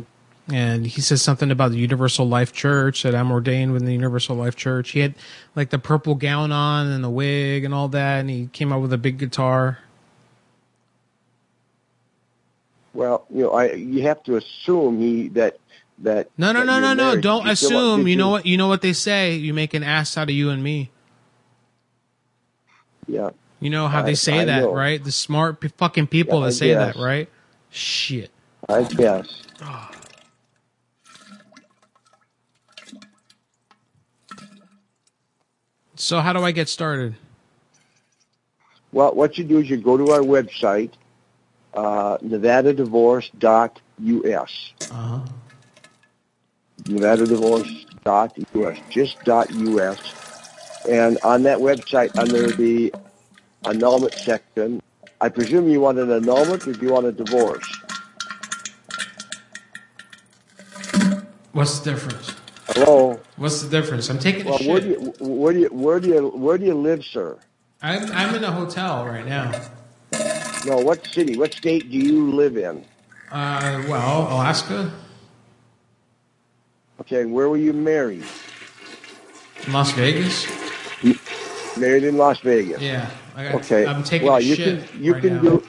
And 0.52 0.86
he 0.86 1.00
said 1.00 1.18
something 1.18 1.50
about 1.50 1.72
the 1.72 1.78
Universal 1.78 2.28
Life 2.28 2.52
Church 2.52 3.02
that 3.02 3.14
I'm 3.14 3.30
ordained 3.30 3.72
with 3.72 3.84
the 3.84 3.92
Universal 3.92 4.36
Life 4.36 4.56
Church. 4.56 4.90
He 4.90 5.00
had 5.00 5.14
like 5.54 5.70
the 5.70 5.78
purple 5.78 6.14
gown 6.14 6.52
on 6.52 6.86
and 6.86 7.02
the 7.04 7.10
wig 7.10 7.64
and 7.64 7.74
all 7.74 7.88
that, 7.88 8.20
and 8.20 8.30
he 8.30 8.48
came 8.52 8.72
out 8.72 8.80
with 8.80 8.92
a 8.92 8.98
big 8.98 9.18
guitar. 9.18 9.78
Well, 12.94 13.26
you 13.30 13.42
know, 13.44 13.50
I 13.52 13.72
you 13.72 14.02
have 14.02 14.22
to 14.24 14.36
assume 14.36 14.98
he 15.00 15.28
that 15.28 15.58
that. 15.98 16.30
No, 16.38 16.52
no, 16.52 16.60
that 16.60 16.66
no, 16.66 16.80
no, 16.80 16.94
no! 16.94 17.20
Don't 17.20 17.44
you 17.46 17.52
assume. 17.52 18.08
You 18.08 18.16
know 18.16 18.30
what? 18.30 18.46
You 18.46 18.56
know 18.56 18.68
what 18.68 18.82
they 18.82 18.92
say. 18.92 19.34
You 19.34 19.54
make 19.54 19.74
an 19.74 19.82
ass 19.82 20.16
out 20.16 20.24
of 20.30 20.34
you 20.34 20.50
and 20.50 20.62
me. 20.62 20.90
Yeah. 23.06 23.30
You 23.60 23.70
know 23.70 23.88
how 23.88 24.00
I- 24.00 24.02
they 24.02 24.14
say 24.14 24.40
I 24.40 24.44
that, 24.46 24.60
know. 24.62 24.74
right? 24.74 25.02
The 25.02 25.12
smart 25.12 25.60
p- 25.60 25.68
fucking 25.76 26.06
people 26.08 26.38
Yeah, 26.40 26.44
I 26.44 26.48
that 26.48 26.52
say 26.52 26.74
that, 26.74 26.96
right? 26.96 27.28
Shit. 27.70 28.30
I 28.68 28.82
guess. 28.82 29.42
So 35.98 36.20
how 36.20 36.32
do 36.32 36.44
I 36.44 36.52
get 36.52 36.68
started? 36.68 37.16
Well, 38.92 39.12
what 39.14 39.36
you 39.36 39.42
do 39.42 39.58
is 39.58 39.68
you 39.68 39.78
go 39.78 39.96
to 39.96 40.12
our 40.12 40.20
website, 40.20 40.92
uh, 41.74 42.18
nevadadivorce.us. 42.18 44.72
Uh-huh. 44.90 45.20
nevadadivorce.us, 46.84 48.78
just 48.88 49.28
.us. 49.28 49.98
And 50.88 51.18
on 51.24 51.42
that 51.42 51.58
website, 51.58 52.16
under 52.16 52.52
the 52.52 52.94
annulment 53.66 54.14
section, 54.14 54.80
I 55.20 55.28
presume 55.28 55.68
you 55.68 55.80
want 55.80 55.98
an 55.98 56.12
annulment 56.12 56.64
or 56.68 56.74
do 56.74 56.86
you 56.86 56.92
want 56.92 57.06
a 57.06 57.12
divorce? 57.12 57.66
What's 61.52 61.80
the 61.80 61.90
difference? 61.90 62.37
Hello. 62.68 63.18
What's 63.36 63.62
the 63.62 63.68
difference? 63.70 64.08
I'm 64.10 64.18
taking 64.18 64.46
a 64.46 64.50
Well, 64.50 64.58
where 64.60 64.80
shit. 64.80 64.98
do 64.98 65.04
you 65.04 65.14
where 65.26 65.52
do 65.52 65.58
you 65.60 65.68
where 65.68 66.00
do 66.00 66.08
you 66.08 66.28
where 66.28 66.58
do 66.58 66.64
you 66.66 66.74
live, 66.74 67.04
sir? 67.04 67.38
I'm 67.82 68.10
I'm 68.12 68.34
in 68.34 68.44
a 68.44 68.52
hotel 68.52 69.06
right 69.06 69.26
now. 69.26 69.52
No, 70.66 70.78
what 70.78 71.06
city? 71.06 71.36
What 71.36 71.52
state 71.54 71.90
do 71.90 71.96
you 71.96 72.32
live 72.34 72.56
in? 72.56 72.84
Uh, 73.30 73.84
well, 73.88 74.22
Alaska, 74.30 74.90
Okay, 77.00 77.24
where 77.24 77.48
were 77.48 77.56
you 77.56 77.72
married? 77.72 78.24
Las 79.68 79.92
Vegas. 79.92 80.46
Married 81.78 82.04
in 82.04 82.16
Las 82.16 82.40
Vegas. 82.40 82.80
Yeah. 82.82 83.08
I 83.36 83.44
got, 83.44 83.54
Okay. 83.56 83.86
I'm 83.86 84.02
taking 84.02 84.26
well, 84.28 84.40
you 84.40 84.54
shit 84.56 84.88
can 84.88 85.02
you 85.02 85.12
right 85.12 85.22
can 85.22 85.34
now. 85.36 85.42
do 85.42 85.66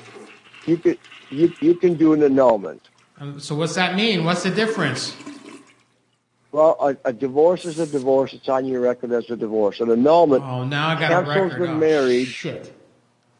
you 0.65 0.77
can 0.77 0.97
you 1.29 1.53
you 1.61 1.75
can 1.75 1.93
do 1.95 2.13
an 2.13 2.23
annulment. 2.23 2.89
Um, 3.19 3.39
so 3.39 3.55
what's 3.55 3.75
that 3.75 3.95
mean? 3.95 4.25
What's 4.25 4.43
the 4.43 4.49
difference? 4.51 5.15
Well, 6.51 6.75
a, 6.79 7.09
a 7.09 7.13
divorce 7.13 7.65
is 7.65 7.77
a 7.79 7.85
divorce. 7.85 8.33
It's 8.33 8.49
on 8.49 8.65
your 8.65 8.81
record 8.81 9.11
as 9.11 9.29
a 9.29 9.35
divorce. 9.35 9.79
An 9.81 9.91
annulment 9.91 10.43
Oh, 10.43 10.63
now 10.63 10.89
I 10.89 10.99
got 10.99 11.25
cancels 11.25 11.59
the 11.59 11.67
Oh, 11.71 11.75
marriage. 11.75 12.27
Shit. 12.27 12.73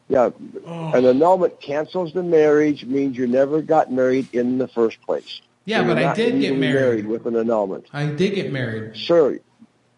Yeah, 0.08 0.30
Oh. 0.66 0.92
an 0.92 1.04
annulment 1.04 1.60
cancels 1.60 2.12
the 2.12 2.22
marriage. 2.22 2.84
Means 2.84 3.16
you 3.16 3.26
never 3.26 3.62
got 3.62 3.90
married 3.92 4.28
in 4.32 4.58
the 4.58 4.68
first 4.68 5.00
place. 5.02 5.40
Yeah, 5.64 5.82
So 5.82 5.88
but 5.88 5.98
I 5.98 6.14
did 6.14 6.32
get 6.40 6.52
legally 6.52 6.56
married. 6.58 7.06
with 7.06 7.26
an 7.26 7.36
annulment. 7.36 7.86
I 7.92 8.06
did 8.06 8.34
get 8.34 8.52
married. 8.52 8.96
Sir, 8.96 9.40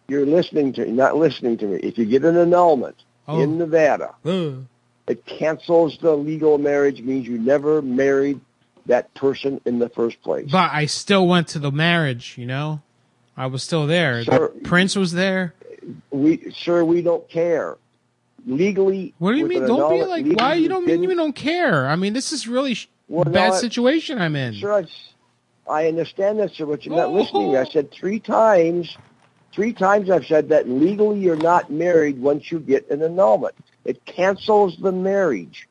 you're 0.07 0.25
listening 0.25 0.73
to 0.73 0.91
not 0.91 1.15
listening 1.15 1.57
to 1.59 1.65
me. 1.65 1.77
If 1.83 1.97
you 1.97 2.05
get 2.05 2.23
an 2.25 2.37
annulment 2.37 2.95
Oh. 3.27 3.39
in 3.39 3.57
Nevada, 3.57 4.15
it 5.07 5.25
cancels 5.25 5.97
the 6.01 6.11
legal 6.15 6.57
marriage. 6.57 7.01
Means 7.01 7.27
you 7.27 7.37
never 7.37 7.81
married 7.81 8.39
that 8.87 9.13
person 9.13 9.61
in 9.65 9.79
the 9.79 9.87
first 9.89 10.21
place. 10.23 10.49
But 10.51 10.71
I 10.73 10.87
still 10.87 11.27
went 11.27 11.47
to 11.49 11.59
the 11.59 11.71
marriage. 11.71 12.35
You 12.37 12.45
know, 12.47 12.81
I 13.35 13.47
was 13.47 13.63
still 13.63 13.87
there. 13.87 14.23
Sir, 14.23 14.51
the 14.53 14.59
prince 14.61 14.95
was 14.95 15.11
there. 15.11 15.53
we, 16.11 16.51
sure 16.51 16.85
we 16.85 17.01
don't 17.01 17.27
care. 17.29 17.77
Legally, 18.45 19.13
What 19.19 19.31
do 19.31 19.37
you 19.37 19.47
mean? 19.47 19.65
Don't 19.65 19.89
be 19.89 20.03
like. 20.03 20.25
Why 20.37 20.55
you 20.55 20.67
don't 20.67 20.85
mean 20.85 21.01
you 21.01 21.15
don't 21.15 21.35
care? 21.35 21.87
I 21.87 21.95
mean, 21.95 22.13
this 22.13 22.33
is 22.33 22.45
really 22.47 22.77
Well, 23.07 23.23
bad 23.23 23.49
no, 23.49 23.55
situation 23.55 24.19
I'm 24.19 24.35
in. 24.35 24.55
Sir, 24.55 24.73
I, 24.73 24.85
I 25.71 25.87
understand 25.87 26.39
that, 26.39 26.51
sir, 26.53 26.65
but 26.65 26.85
you're 26.85 26.95
not 26.95 27.11
listening. 27.11 27.55
I 27.55 27.61
oh. 27.61 27.63
said 27.63 27.91
three 27.91 28.19
times, 28.19 28.97
three 29.53 29.71
times 29.71 30.09
I've 30.09 30.25
said 30.25 30.49
that 30.49 30.67
legally 30.67 31.19
you're 31.19 31.37
not 31.37 31.71
married 31.71 32.19
once 32.19 32.51
you 32.51 32.59
get 32.59 32.89
an 32.89 33.01
annulment. 33.01 33.55
It 33.85 34.03
cancels 34.05 34.75
the 34.77 34.91
marriage. 34.91 35.69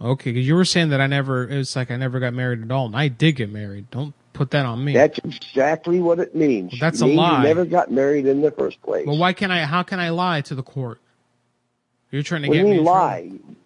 Okay, 0.00 0.30
because 0.30 0.46
you 0.46 0.54
were 0.54 0.64
saying 0.64 0.90
that 0.90 1.00
I 1.00 1.08
never. 1.08 1.48
It 1.48 1.56
was 1.56 1.74
like 1.74 1.90
I 1.90 1.96
never 1.96 2.20
got 2.20 2.32
married 2.32 2.62
at 2.62 2.70
all, 2.70 2.86
and 2.86 2.96
I 2.96 3.08
did 3.08 3.36
get 3.36 3.50
married. 3.50 3.90
Don't 3.90 4.14
put 4.32 4.50
that 4.52 4.66
on 4.66 4.84
me. 4.84 4.92
That's 4.94 5.18
exactly 5.18 6.00
what 6.00 6.18
it 6.18 6.34
means. 6.34 6.72
Well, 6.72 6.80
that's 6.80 7.00
it 7.00 7.04
a 7.04 7.08
lie. 7.08 7.38
You 7.42 7.48
never 7.48 7.64
got 7.64 7.90
married 7.90 8.26
in 8.26 8.40
the 8.40 8.50
first 8.50 8.80
place. 8.82 9.06
Well, 9.06 9.18
why 9.18 9.32
can 9.32 9.50
I? 9.50 9.64
How 9.64 9.82
can 9.82 10.00
I 10.00 10.10
lie 10.10 10.40
to 10.42 10.54
the 10.54 10.62
court? 10.62 11.00
You're 12.10 12.22
trying 12.22 12.42
to 12.42 12.48
what 12.48 12.54
get 12.54 12.64
me 12.64 12.80
lie? 12.80 13.28
trouble. 13.28 13.56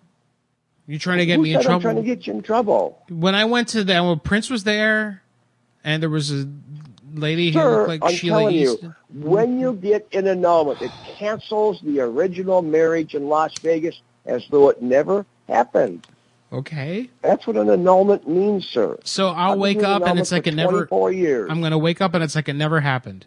You're 0.87 0.99
trying 0.99 1.19
to 1.19 1.27
get 1.27 1.37
Who 1.37 1.43
me 1.43 1.55
in 1.55 1.63
said 1.63 1.67
I'm 1.67 1.81
trouble. 1.81 1.81
trying 1.81 1.97
to 1.97 2.03
get 2.03 2.27
you 2.27 2.35
in 2.35 2.43
trouble. 2.43 3.03
when 3.09 3.35
I 3.35 3.47
went 3.47 3.69
to 3.69 3.85
that, 3.85 4.01
when 4.01 4.19
Prince 4.21 4.51
was 4.51 4.65
there, 4.65 5.23
and 5.83 6.03
there 6.03 6.11
was 6.11 6.31
a 6.31 6.47
lady 7.15 7.51
who 7.53 7.59
looked 7.61 7.89
like 7.89 8.01
I'm 8.03 8.11
Sheena 8.13 8.29
telling 8.29 8.55
Easton. 8.57 8.95
you, 9.15 9.21
when 9.31 9.59
you 9.61 9.73
get 9.73 10.07
an 10.13 10.27
annulment, 10.27 10.83
it 10.83 10.91
cancels 11.17 11.81
the 11.83 12.01
original 12.01 12.61
marriage 12.61 13.15
in 13.15 13.29
Las 13.29 13.53
Vegas 13.61 13.99
as 14.27 14.45
though 14.51 14.69
it 14.69 14.83
never 14.83 15.25
happened. 15.49 16.07
Okay. 16.55 17.11
That's 17.21 17.49
what 17.49 17.57
an 17.57 17.69
annulment 17.69 18.29
means, 18.29 18.65
sir. 18.65 18.97
So 19.03 19.29
I'll 19.29 19.53
I've 19.55 19.59
wake 19.59 19.83
up 19.83 20.07
and 20.07 20.21
it's 20.21 20.31
like 20.31 20.47
it 20.47 20.55
never. 20.55 20.89
years. 21.11 21.51
I'm 21.51 21.61
gonna 21.61 21.79
wake 21.79 22.01
up 22.01 22.15
and 22.15 22.23
it's 22.23 22.37
like 22.37 22.49
it 22.49 22.55
never 22.55 22.81
happened. 22.81 23.27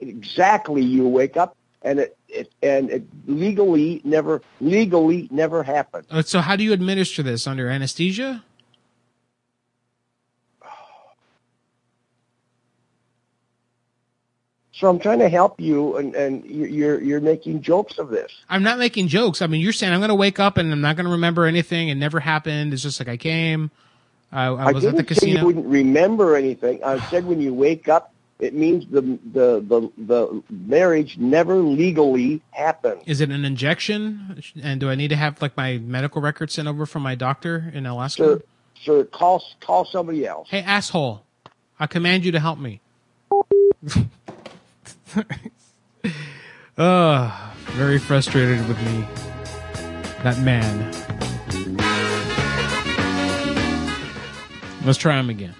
Exactly, 0.00 0.82
you 0.82 1.06
wake 1.06 1.36
up 1.36 1.56
and 1.82 2.00
it, 2.00 2.16
it 2.28 2.52
and 2.60 2.90
it 2.90 3.04
legally 3.26 4.00
never 4.02 4.42
legally 4.60 5.28
never 5.30 5.62
happened. 5.62 6.06
Uh, 6.10 6.22
So 6.22 6.40
how 6.40 6.56
do 6.56 6.64
you 6.64 6.72
administer 6.72 7.22
this 7.22 7.46
under 7.46 7.68
anesthesia? 7.68 8.42
So 14.76 14.88
I'm 14.88 14.98
trying 14.98 15.20
to 15.20 15.28
help 15.28 15.60
you, 15.60 15.96
and 15.96 16.14
and 16.16 16.44
you- 16.44 16.66
you're 16.66 17.00
you're 17.00 17.20
making 17.20 17.62
jokes 17.62 17.98
of 17.98 18.08
this. 18.08 18.32
I'm 18.50 18.64
not 18.64 18.78
making 18.78 19.06
jokes. 19.06 19.40
I 19.40 19.46
mean, 19.46 19.60
you're 19.60 19.72
saying 19.72 19.92
I'm 19.92 20.00
going 20.00 20.08
to 20.08 20.14
wake 20.16 20.40
up 20.40 20.56
and 20.58 20.72
I'm 20.72 20.80
not 20.80 20.96
going 20.96 21.06
to 21.06 21.12
remember 21.12 21.46
anything. 21.46 21.90
It 21.90 21.94
never 21.94 22.18
happened. 22.18 22.72
It's 22.72 22.82
just 22.82 22.98
like 23.00 23.08
I 23.08 23.16
came. 23.16 23.70
I, 24.32 24.46
I 24.46 24.72
was 24.72 24.84
at 24.84 24.96
the 24.96 25.14
say 25.14 25.28
you 25.30 25.44
wouldn't 25.44 25.66
remember 25.66 26.34
anything. 26.34 26.82
I 26.82 26.98
said 27.08 27.24
when 27.24 27.40
you 27.40 27.54
wake 27.54 27.88
up, 27.88 28.12
it 28.40 28.52
means 28.52 28.84
the 28.90 29.00
the 29.00 29.60
the, 29.60 29.90
the 29.96 30.42
marriage 30.50 31.18
never 31.18 31.54
legally 31.54 32.42
happened. 32.50 33.02
Is 33.06 33.20
it 33.20 33.30
an 33.30 33.44
injection? 33.44 34.42
And 34.60 34.80
do 34.80 34.90
I 34.90 34.96
need 34.96 35.08
to 35.08 35.16
have 35.16 35.40
like 35.40 35.56
my 35.56 35.78
medical 35.78 36.20
record 36.20 36.50
sent 36.50 36.66
over 36.66 36.84
from 36.84 37.02
my 37.02 37.14
doctor 37.14 37.70
in 37.72 37.86
Alaska? 37.86 38.24
Sir, 38.24 38.42
sir, 38.82 39.04
call 39.04 39.40
call 39.60 39.84
somebody 39.84 40.26
else. 40.26 40.48
Hey, 40.50 40.62
asshole! 40.62 41.22
I 41.78 41.86
command 41.86 42.24
you 42.24 42.32
to 42.32 42.40
help 42.40 42.58
me. 42.58 42.80
Ugh, 45.16 45.24
ah, 46.78 47.54
very 47.72 47.98
frustrated 47.98 48.66
with 48.66 48.80
me. 48.82 49.06
That 50.22 50.38
man. 50.40 50.90
Let's 54.84 54.98
try 54.98 55.18
him 55.18 55.30
again. 55.30 55.54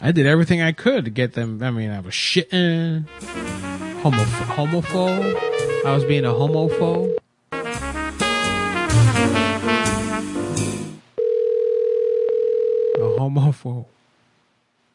I 0.00 0.12
did 0.12 0.26
everything 0.26 0.60
I 0.62 0.72
could 0.72 1.06
to 1.06 1.10
get 1.10 1.32
them. 1.32 1.62
I 1.62 1.70
mean, 1.70 1.90
I 1.90 2.00
was 2.00 2.14
shitting. 2.14 3.08
Homo, 4.02 4.18
homophobe. 4.18 5.84
I 5.84 5.94
was 5.94 6.04
being 6.04 6.24
a 6.24 6.28
homophobe. 6.28 7.16
A 12.94 13.08
homophobe. 13.18 13.86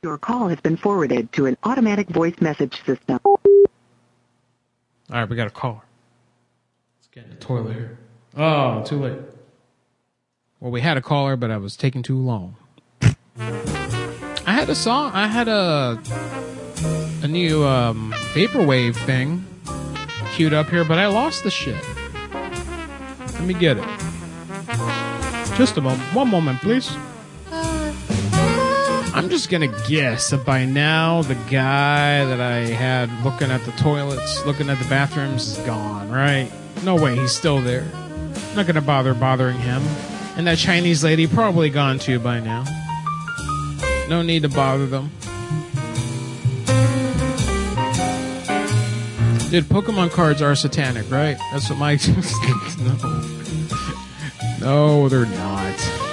Your 0.04 0.18
call 0.18 0.50
has 0.50 0.60
been 0.60 0.76
forwarded 0.76 1.32
to 1.32 1.46
an 1.46 1.56
automatic 1.64 2.10
voice 2.10 2.36
message 2.42 2.84
system. 2.86 3.20
All 3.24 3.40
right, 5.10 5.30
we 5.30 5.38
got 5.38 5.48
a 5.48 5.50
caller. 5.50 5.80
Let's 7.00 7.08
get 7.10 7.24
in 7.24 7.30
the 7.30 7.38
toilet 7.38 7.74
here. 7.74 7.98
Oh, 8.36 8.84
too 8.84 9.00
late. 9.00 9.20
Well, 10.60 10.72
we 10.72 10.82
had 10.82 10.98
a 10.98 11.02
caller, 11.02 11.38
but 11.38 11.52
I 11.52 11.58
was 11.58 11.78
taking 11.78 12.04
too 12.04 12.18
long. 12.18 12.58
I 13.02 14.52
had 14.52 14.70
a 14.70 14.76
song. 14.76 15.12
I 15.14 15.28
had 15.28 15.48
a 15.48 16.02
a 17.22 17.28
new 17.28 17.64
um, 17.64 18.14
vaporwave 18.34 18.98
thing 19.06 19.46
queued 20.34 20.54
up 20.54 20.68
here, 20.68 20.84
but 20.84 21.00
I 21.00 21.08
lost 21.08 21.46
the 21.46 21.50
shit. 21.50 21.82
Let 23.36 23.44
me 23.44 23.54
get 23.54 23.78
it. 23.78 23.86
Just 25.56 25.78
a 25.78 25.82
moment. 25.82 26.14
One 26.14 26.30
moment, 26.30 26.60
please. 26.60 26.92
I'm 29.16 29.30
just 29.30 29.52
gonna 29.52 29.68
guess 29.88 30.32
that 30.32 30.44
by 30.44 30.66
now 30.66 31.22
the 31.22 31.36
guy 31.36 32.26
that 32.26 32.42
I 32.42 32.66
had 32.66 33.12
looking 33.24 33.52
at 33.52 33.64
the 33.64 33.72
toilets, 33.74 34.44
looking 34.48 34.72
at 34.72 34.80
the 34.80 34.90
bathrooms, 34.90 35.50
is 35.50 35.58
gone. 35.68 36.10
Right? 36.10 36.52
No 36.84 36.96
way, 36.96 37.16
he's 37.16 37.32
still 37.32 37.62
there. 37.62 37.86
I'm 37.94 38.56
not 38.56 38.66
gonna 38.66 38.82
bother 38.82 39.14
bothering 39.14 39.60
him. 39.60 39.84
And 40.36 40.48
that 40.48 40.58
Chinese 40.58 41.04
lady 41.04 41.28
probably 41.28 41.70
gone 41.70 42.00
too 42.00 42.18
by 42.18 42.40
now. 42.40 42.64
No 44.10 44.24
need 44.24 44.42
to 44.42 44.50
bother 44.50 44.88
them. 44.88 45.12
Dude, 49.52 49.66
Pokemon 49.66 50.10
cards 50.10 50.42
are 50.42 50.56
satanic, 50.56 51.12
right? 51.12 51.38
That's 51.52 51.70
what 51.70 51.78
my 51.78 52.00
no, 54.60 55.06
no, 55.06 55.10
they're 55.10 55.28
not. 55.28 56.04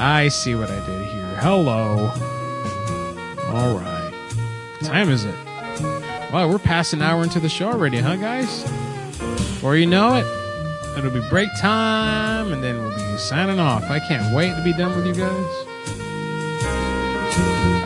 I 0.00 0.28
see 0.28 0.54
what 0.54 0.70
I 0.70 0.78
here. 0.84 0.97
Hello. 1.40 2.10
All 3.46 3.78
right. 3.78 4.10
What 4.80 4.88
time 4.88 5.08
is 5.08 5.24
it? 5.24 5.34
Wow, 6.32 6.48
we're 6.48 6.58
past 6.58 6.92
an 6.92 7.00
hour 7.00 7.22
into 7.22 7.38
the 7.38 7.48
show 7.48 7.70
already, 7.70 7.98
huh, 7.98 8.16
guys? 8.16 8.64
Before 9.18 9.76
you 9.76 9.86
know 9.86 10.14
it, 10.14 10.26
it'll 10.98 11.12
be 11.12 11.26
break 11.28 11.48
time, 11.60 12.52
and 12.52 12.62
then 12.62 12.76
we'll 12.78 12.94
be 12.94 13.18
signing 13.18 13.60
off. 13.60 13.84
I 13.84 14.00
can't 14.00 14.34
wait 14.34 14.54
to 14.56 14.64
be 14.64 14.72
done 14.72 14.96
with 14.96 15.06
you 15.06 15.14
guys. 15.14 15.64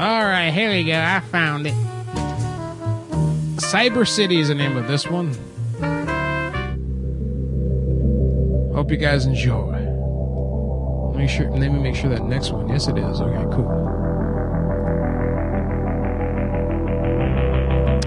All 0.01 0.25
right, 0.25 0.51
here 0.51 0.71
we 0.71 0.85
go. 0.85 0.99
I 0.99 1.21
found 1.21 1.67
it. 1.67 1.75
Cyber 3.57 4.09
City 4.09 4.41
is 4.41 4.49
the 4.49 4.55
name 4.55 4.79
of 4.79 4.89
this 4.89 5.07
one. 5.07 5.35
Hope 8.75 8.91
you 8.91 8.97
guys 8.97 9.27
enjoy. 9.27 9.72
Make 11.15 11.31
sure. 11.31 11.51
Let 11.51 11.73
me 11.73 11.79
make 11.79 11.95
sure 11.95 12.11
that 12.11 12.25
next 12.25 12.53
one. 12.53 12.69
Yes, 12.69 12.89
it 12.89 12.99
is. 12.99 13.21
Okay, 13.21 13.45
cool. 13.55 13.69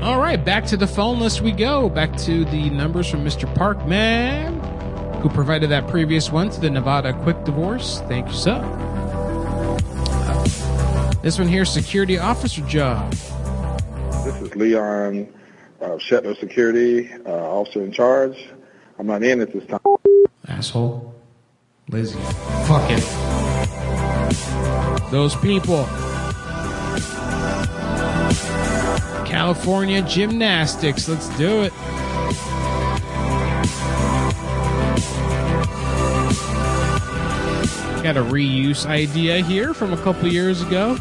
All 0.04 0.20
right, 0.20 0.44
back 0.44 0.66
to 0.68 0.78
the 0.78 0.88
phone 0.88 1.20
list 1.20 1.42
we 1.42 1.52
go. 1.52 1.90
Back 1.90 2.16
to 2.18 2.46
the 2.46 2.70
numbers 2.70 3.10
from 3.10 3.24
Mr. 3.24 3.52
Parkman, 3.56 4.62
who 5.22 5.30
provided 5.30 5.70
that 5.72 5.88
previous 5.88 6.32
one 6.32 6.50
to 6.50 6.60
the 6.60 6.70
Nevada 6.70 7.14
Quick 7.24 7.44
Divorce. 7.44 8.02
Thank 8.08 8.28
you, 8.28 8.34
sir. 8.34 8.62
This 11.24 11.40
one 11.40 11.48
here, 11.48 11.66
security 11.66 12.20
officer 12.20 12.62
job. 12.62 13.12
This 14.24 14.42
is 14.42 14.56
Leon 14.56 15.34
uh, 15.82 15.98
Shetler 15.98 16.40
Security, 16.40 17.12
uh, 17.26 17.32
officer 17.32 17.84
in 17.84 17.92
charge. 17.92 18.50
I'm 19.00 19.08
not 19.08 19.24
in 19.24 19.42
at 19.42 19.52
this 19.52 19.66
time. 19.66 19.80
Asshole. 20.48 21.15
Lazy. 21.90 22.20
Fuck 22.68 22.90
it. 22.90 23.04
Those 25.12 25.36
people. 25.36 25.86
California 29.26 30.02
gymnastics. 30.02 31.08
Let's 31.08 31.30
do 31.38 31.64
it. 31.64 31.74
Got 38.02 38.18
a 38.18 38.24
reuse 38.24 38.86
idea 38.86 39.42
here 39.42 39.74
from 39.74 39.94
a 39.94 39.98
couple 39.98 40.28
years 40.28 40.62
ago. 40.62 40.98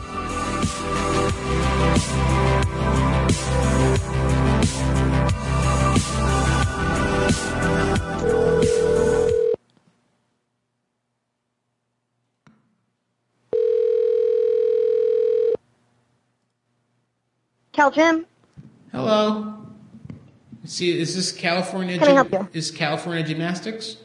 Cal 17.85 17.91
Gym, 17.91 18.26
Hello. 18.93 19.59
See, 20.64 20.99
is 20.99 21.14
this 21.14 21.30
California? 21.30 21.99
Can 21.99 22.09
I 22.09 22.12
help 22.12 22.32
you? 22.32 22.49
Is 22.55 22.70
California 22.70 23.22
gymnastics? 23.22 23.99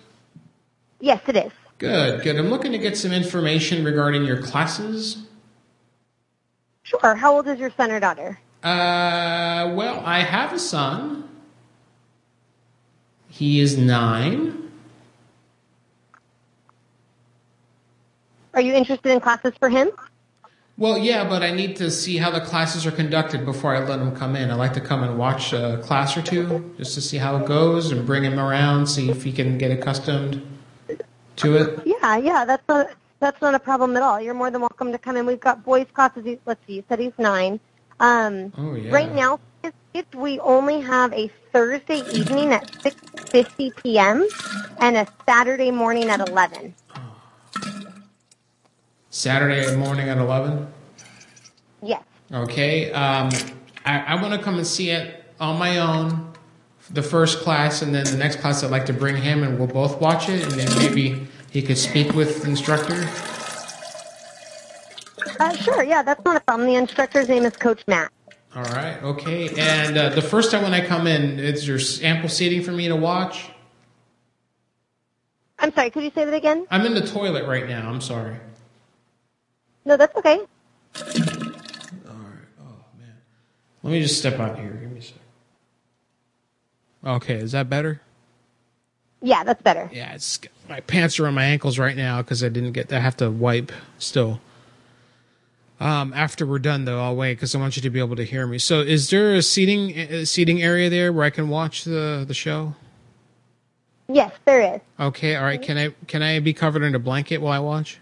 yes, 1.00 1.22
it 1.28 1.38
is. 1.38 1.54
Good, 1.78 2.22
good. 2.22 2.36
I'm 2.36 2.50
looking 2.50 2.74
to 2.74 2.78
get 2.78 2.98
some 2.98 3.14
information 3.14 3.86
regarding 3.86 4.26
your 4.26 4.42
classes. 4.42 5.24
Sure. 6.84 7.16
How 7.16 7.34
old 7.34 7.48
is 7.48 7.58
your 7.58 7.72
son 7.78 7.90
or 7.92 8.02
daughter? 8.02 8.38
Uh, 8.64 9.72
well, 9.74 10.04
I 10.06 10.24
have 10.24 10.52
a 10.52 10.60
son. 10.60 11.30
He 13.30 13.62
is 13.62 13.78
nine. 13.78 14.70
Are 18.54 18.62
you 18.62 18.74
interested 18.74 19.14
in 19.14 19.22
classes 19.22 19.54
for 19.58 19.70
him? 19.70 19.90
Well, 20.80 20.98
yeah, 20.98 21.28
but 21.28 21.44
I 21.44 21.52
need 21.52 21.76
to 21.76 21.92
see 21.92 22.16
how 22.16 22.32
the 22.32 22.40
classes 22.40 22.86
are 22.86 22.92
conducted 22.92 23.44
before 23.44 23.76
I 23.76 23.84
let 23.84 24.00
him 24.00 24.16
come 24.16 24.38
in. 24.38 24.50
I 24.50 24.54
like 24.54 24.72
to 24.76 24.82
come 24.82 25.04
and 25.04 25.18
watch 25.18 25.52
a 25.52 25.78
class 25.84 26.16
or 26.16 26.22
two 26.22 26.74
just 26.78 26.94
to 26.94 27.02
see 27.02 27.18
how 27.18 27.36
it 27.36 27.46
goes 27.46 27.92
and 27.92 28.06
bring 28.06 28.24
him 28.24 28.40
around, 28.40 28.88
see 28.88 29.10
if 29.10 29.24
he 29.24 29.34
can 29.34 29.58
get 29.58 29.72
accustomed 29.72 30.42
to 31.36 31.58
it. 31.58 31.82
Yeah, 31.86 32.16
yeah. 32.16 32.46
That's 32.46 32.66
not 32.70 32.92
that's 33.20 33.42
not 33.42 33.56
a 33.56 33.60
problem 33.60 33.98
at 33.98 34.04
all. 34.04 34.22
You're 34.22 34.34
more 34.34 34.50
than 34.50 34.62
welcome 34.62 34.94
to 34.94 34.98
come 34.98 35.18
in. 35.18 35.26
We've 35.26 35.38
got 35.38 35.66
boys 35.66 35.88
classes. 35.94 36.38
Let's 36.46 36.66
see. 36.66 36.76
You 36.76 36.84
said 36.88 37.00
he's 37.00 37.12
nine. 37.18 37.60
Um, 38.00 38.54
Oh, 38.58 38.74
yeah. 38.76 38.94
Right 38.94 39.14
now, 39.14 39.42
we 40.16 40.40
only 40.40 40.80
have 40.80 41.12
a 41.12 41.30
Thursday 41.52 42.04
evening 42.14 42.54
at 42.54 42.72
6:50 42.72 43.76
p.m. 43.84 44.26
and 44.80 44.96
a 44.96 45.08
Saturday 45.26 45.72
morning 45.72 46.10
at 46.10 46.26
11. 46.30 46.74
Saturday 49.20 49.76
morning 49.76 50.08
at 50.08 50.18
11. 50.18 50.66
Yes. 51.84 52.02
Okay. 52.32 52.90
Um, 52.94 53.30
I, 53.86 54.00
I 54.00 54.22
want 54.22 54.34
to 54.34 54.40
come 54.40 54.56
and 54.56 54.66
see 54.66 54.92
it 54.92 55.26
on 55.42 55.60
my 55.60 55.80
own, 55.80 56.32
the 56.92 57.04
first 57.04 57.40
class, 57.40 57.82
and 57.82 57.94
then 57.94 58.06
the 58.06 58.16
next 58.16 58.38
class 58.38 58.64
I'd 58.64 58.72
like 58.72 58.86
to 58.86 58.94
bring 58.94 59.18
him 59.18 59.44
and 59.44 59.60
we'll 59.60 59.68
both 59.68 60.00
watch 60.00 60.30
it, 60.30 60.42
and 60.44 60.54
then 60.54 60.78
maybe 60.78 61.28
he 61.52 61.62
could 61.62 61.78
speak 61.78 62.14
with 62.14 62.44
the 62.44 62.50
instructor. 62.50 63.10
Uh, 65.38 65.54
sure. 65.54 65.84
Yeah, 65.84 66.02
that's 66.02 66.24
not 66.24 66.38
a 66.38 66.40
problem. 66.40 66.70
The 66.70 66.76
instructor's 66.76 67.28
name 67.28 67.44
is 67.44 67.58
Coach 67.58 67.84
Matt. 67.88 68.14
All 68.56 68.64
right. 68.64 69.04
Okay. 69.04 69.50
And 69.60 69.98
uh, 69.98 70.10
the 70.12 70.22
first 70.22 70.50
time 70.50 70.64
when 70.64 70.74
I 70.74 70.86
come 70.86 71.08
in, 71.08 71.40
is 71.40 71.68
there 71.68 72.10
ample 72.10 72.30
seating 72.30 72.64
for 72.64 72.72
me 72.72 72.88
to 72.88 72.96
watch? 72.96 73.50
I'm 75.60 75.74
sorry. 75.74 75.90
Could 75.90 76.04
you 76.04 76.12
say 76.16 76.24
that 76.24 76.34
again? 76.34 76.66
I'm 76.72 76.86
in 76.86 76.94
the 76.94 77.06
toilet 77.06 77.46
right 77.48 77.68
now. 77.68 77.90
I'm 77.90 78.00
sorry. 78.00 78.38
No, 79.86 79.98
that's 79.98 80.16
okay. 80.18 80.38
All 80.38 80.46
right. 81.04 82.48
Oh 82.60 82.84
man. 82.98 83.16
Let 83.84 83.92
me 83.92 84.02
just 84.02 84.20
step 84.20 84.40
out 84.40 84.60
here. 84.60 84.72
Give 84.72 84.92
me 84.92 85.00
a 85.00 85.02
sec. 85.02 85.16
Okay, 87.06 87.36
is 87.36 87.54
that 87.54 87.70
better? 87.70 88.02
Yeah, 89.22 89.44
that's 89.44 89.62
better. 89.62 89.90
Yeah, 89.94 90.14
it's 90.14 90.40
my 90.70 90.80
pants 90.82 91.20
are 91.20 91.28
on 91.28 91.34
my 91.34 91.46
ankles 91.46 91.78
right 91.80 91.96
now 91.96 92.22
because 92.22 92.44
I 92.44 92.50
didn't 92.50 92.74
get. 92.74 92.92
I 92.94 93.00
have 93.00 93.18
to 93.18 93.30
wipe 93.30 93.72
still. 93.98 94.40
Um, 95.80 96.14
after 96.14 96.46
we're 96.46 96.60
done 96.60 96.86
though, 96.86 97.02
I'll 97.02 97.16
wait 97.16 97.36
because 97.36 97.56
I 97.56 97.60
want 97.60 97.76
you 97.78 97.82
to 97.82 97.90
be 97.90 98.00
able 98.00 98.18
to 98.18 98.26
hear 98.26 98.46
me. 98.46 98.58
So, 98.58 98.82
is 98.82 99.10
there 99.10 99.36
a 99.36 99.42
seating 99.42 99.92
a 99.98 100.26
seating 100.26 100.62
area 100.62 100.90
there 100.90 101.12
where 101.14 101.26
I 101.26 101.30
can 101.30 101.50
watch 101.50 101.84
the 101.86 102.26
the 102.28 102.34
show? 102.34 102.76
Yes, 104.08 104.32
there 104.46 104.76
is. 104.76 104.82
Okay, 105.00 105.36
all 105.36 105.44
right. 105.44 105.62
Can 105.62 105.78
I 105.78 105.90
can 106.08 106.22
I 106.22 106.40
be 106.40 106.54
covered 106.54 106.84
in 106.84 106.96
a 106.96 107.00
blanket 107.00 107.38
while 107.40 107.54
I 107.54 107.60
watch? 107.60 108.00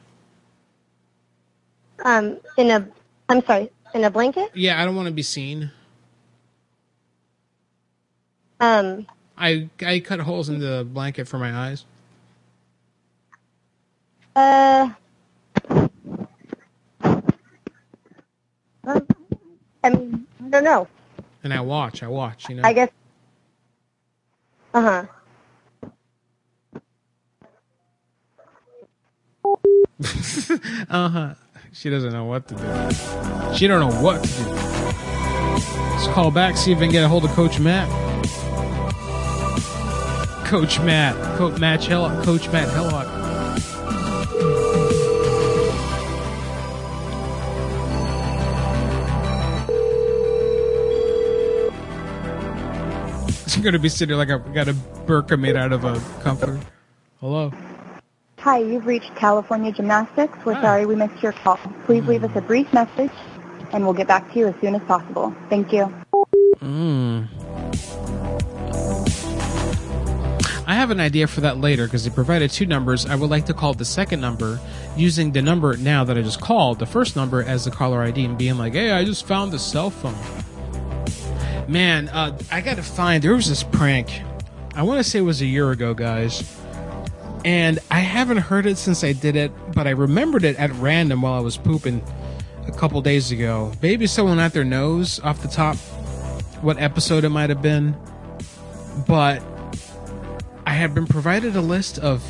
Um, 2.04 2.38
in 2.58 2.72
a, 2.72 2.88
I'm 3.30 3.44
sorry, 3.46 3.72
in 3.94 4.04
a 4.04 4.10
blanket. 4.12 4.52
Yeah, 4.54 4.82
I 4.82 4.86
don't 4.86 4.96
want 4.96 5.08
to 5.08 5.14
be 5.14 5.24
seen. 5.24 5.72
Um, 8.60 9.06
I 9.38 9.70
I 9.86 10.00
cut 10.00 10.20
holes 10.22 10.50
in 10.50 10.60
the 10.60 10.86
blanket 10.90 11.28
for 11.28 11.38
my 11.38 11.54
eyes. 11.56 11.86
uh, 14.36 14.90
I 19.84 19.90
mean, 19.90 20.28
I 20.44 20.50
don't 20.50 20.64
know. 20.64 20.88
And 21.44 21.54
I 21.54 21.62
watch, 21.62 22.04
I 22.04 22.08
watch, 22.08 22.50
you 22.50 22.56
know. 22.56 22.64
I 22.64 22.74
guess. 22.74 22.90
Uh 24.74 24.82
huh. 24.82 25.06
uh 30.90 31.10
huh. 31.10 31.34
She 31.74 31.90
doesn't 31.90 32.12
know 32.12 32.26
what 32.26 32.48
to 32.48 32.56
do. 32.56 33.56
She 33.56 33.68
don't 33.68 33.80
know 33.80 34.02
what 34.02 34.24
to 34.24 34.44
do. 34.44 34.50
Let's 35.92 36.08
call 36.08 36.32
back, 36.32 36.58
see 36.58 36.72
if 36.72 36.78
I 36.78 36.82
can 36.82 36.92
get 36.92 37.04
a 37.04 37.08
hold 37.08 37.26
of 37.26 37.32
Coach 37.32 37.60
Matt. 37.60 37.88
Coach 40.46 40.80
Matt, 40.80 41.16
Coach 41.38 41.60
Matt 41.60 41.84
Hillock, 41.84 42.24
Coach 42.24 42.50
Matt 42.52 42.70
Hillock. 42.70 43.08
I'm 53.56 53.64
gonna 53.64 53.80
be 53.80 53.90
sitting 53.90 54.16
like 54.16 54.30
I 54.30 54.38
got 54.38 54.68
a 54.68 54.74
burqa 54.74 55.38
made 55.40 55.56
out 55.56 55.74
of 55.74 55.84
a 55.84 56.00
comforter. 56.22 56.60
Hello. 57.20 57.52
Hi, 58.48 58.60
you've 58.60 58.86
reached 58.86 59.14
California 59.18 59.74
Gymnastics. 59.74 60.40
We're 60.46 60.54
sorry 60.62 60.86
we 60.86 60.96
missed 60.96 61.22
your 61.22 61.34
call. 61.34 61.58
Please 61.84 62.06
leave 62.06 62.24
us 62.24 62.32
a 62.34 62.40
brief 62.40 62.72
message, 62.72 63.12
and 63.74 63.84
we'll 63.84 63.94
get 63.94 64.08
back 64.08 64.32
to 64.32 64.40
you 64.40 64.48
as 64.48 64.56
soon 64.62 64.74
as 64.74 64.82
possible. 64.84 65.36
Thank 65.50 65.74
you. 65.74 65.94
Mm. 66.62 67.28
I 70.66 70.76
have 70.76 70.92
an 70.92 71.02
idea 71.02 71.28
for 71.28 71.42
that 71.42 71.58
later 71.58 71.88
because 71.88 72.06
they 72.06 72.10
provided 72.10 72.50
two 72.50 72.66
numbers. 72.66 73.06
I 73.06 73.16
would 73.16 73.30
like 73.30 73.48
to 73.48 73.54
call 73.54 73.74
the 73.74 73.84
second 73.84 74.22
number 74.22 74.62
using 74.96 75.34
the 75.34 75.42
number 75.42 75.76
now 75.76 76.06
that 76.06 76.18
I 76.18 76.22
just 76.22 76.40
called, 76.40 76.80
the 76.80 76.86
first 76.86 77.18
number 77.18 77.44
as 77.44 77.66
the 77.66 77.72
caller 77.72 78.02
ID, 78.02 78.24
and 78.24 78.38
being 78.38 78.58
like, 78.58 78.72
"Hey, 78.72 78.92
I 78.92 79.04
just 79.04 79.28
found 79.28 79.52
the 79.52 79.60
cell 79.60 79.90
phone." 79.90 80.16
Man, 81.68 82.08
uh, 82.08 82.38
I 82.50 82.62
got 82.62 82.78
to 82.78 82.82
find. 82.82 83.22
There 83.22 83.36
was 83.36 83.50
this 83.50 83.64
prank. 83.64 84.22
I 84.74 84.84
want 84.84 85.00
to 85.00 85.04
say 85.04 85.20
it 85.20 85.24
was 85.24 85.42
a 85.42 85.46
year 85.46 85.72
ago, 85.72 85.94
guys. 85.94 86.46
And 87.48 87.80
I 87.90 88.02
haven't 88.02 88.40
heard 88.40 88.66
it 88.66 88.78
since 88.78 89.06
I 89.06 89.14
did 89.14 89.38
it, 89.38 89.54
but 89.74 89.88
I 89.88 89.92
remembered 89.92 90.44
it 90.44 90.58
at 90.58 90.70
random 90.74 91.22
while 91.22 91.32
I 91.32 91.40
was 91.40 91.56
pooping 91.56 92.04
a 92.68 92.74
couple 92.74 93.02
days 93.02 93.32
ago. 93.32 93.72
Maybe 93.82 94.06
someone 94.06 94.38
out 94.38 94.52
there 94.52 94.66
knows 94.66 95.22
off 95.22 95.42
the 95.42 95.48
top 95.48 95.78
what 96.62 96.78
episode 96.78 97.24
it 97.24 97.30
might 97.30 97.50
have 97.50 97.62
been. 97.62 97.96
But 99.08 99.42
I 100.66 100.72
have 100.72 100.94
been 100.94 101.08
provided 101.08 101.56
a 101.56 101.62
list 101.62 102.00
of 102.00 102.22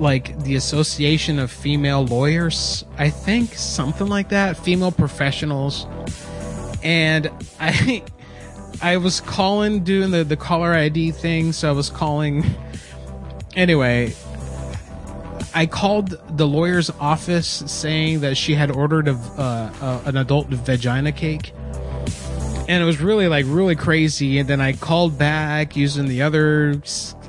like 0.00 0.42
the 0.44 0.54
Association 0.54 1.38
of 1.38 1.50
Female 1.50 2.06
Lawyers, 2.06 2.86
I 2.96 3.10
think, 3.10 3.52
something 3.52 4.06
like 4.06 4.30
that, 4.30 4.56
female 4.56 4.92
professionals. 4.92 5.86
And 6.82 7.30
I 7.60 8.02
I 8.80 8.96
was 8.96 9.20
calling 9.20 9.84
doing 9.84 10.10
the 10.10 10.24
the 10.24 10.38
caller 10.38 10.72
ID 10.72 11.10
thing, 11.10 11.52
so 11.52 11.68
I 11.68 11.72
was 11.72 11.90
calling 11.90 12.46
anyway, 13.54 14.14
I 15.54 15.66
called 15.66 16.18
the 16.36 16.46
lawyer's 16.46 16.90
office 16.90 17.62
saying 17.66 18.20
that 18.20 18.36
she 18.36 18.54
had 18.54 18.70
ordered 18.70 19.08
a, 19.08 19.12
uh, 19.12 19.72
uh, 19.80 20.02
an 20.06 20.16
adult 20.16 20.48
vagina 20.48 21.12
cake. 21.12 21.52
And 22.68 22.82
it 22.82 22.86
was 22.86 23.00
really 23.00 23.28
like 23.28 23.46
really 23.48 23.76
crazy. 23.76 24.38
And 24.38 24.48
then 24.48 24.60
I 24.60 24.74
called 24.74 25.18
back 25.18 25.74
using 25.74 26.06
the 26.06 26.22
other, 26.22 26.82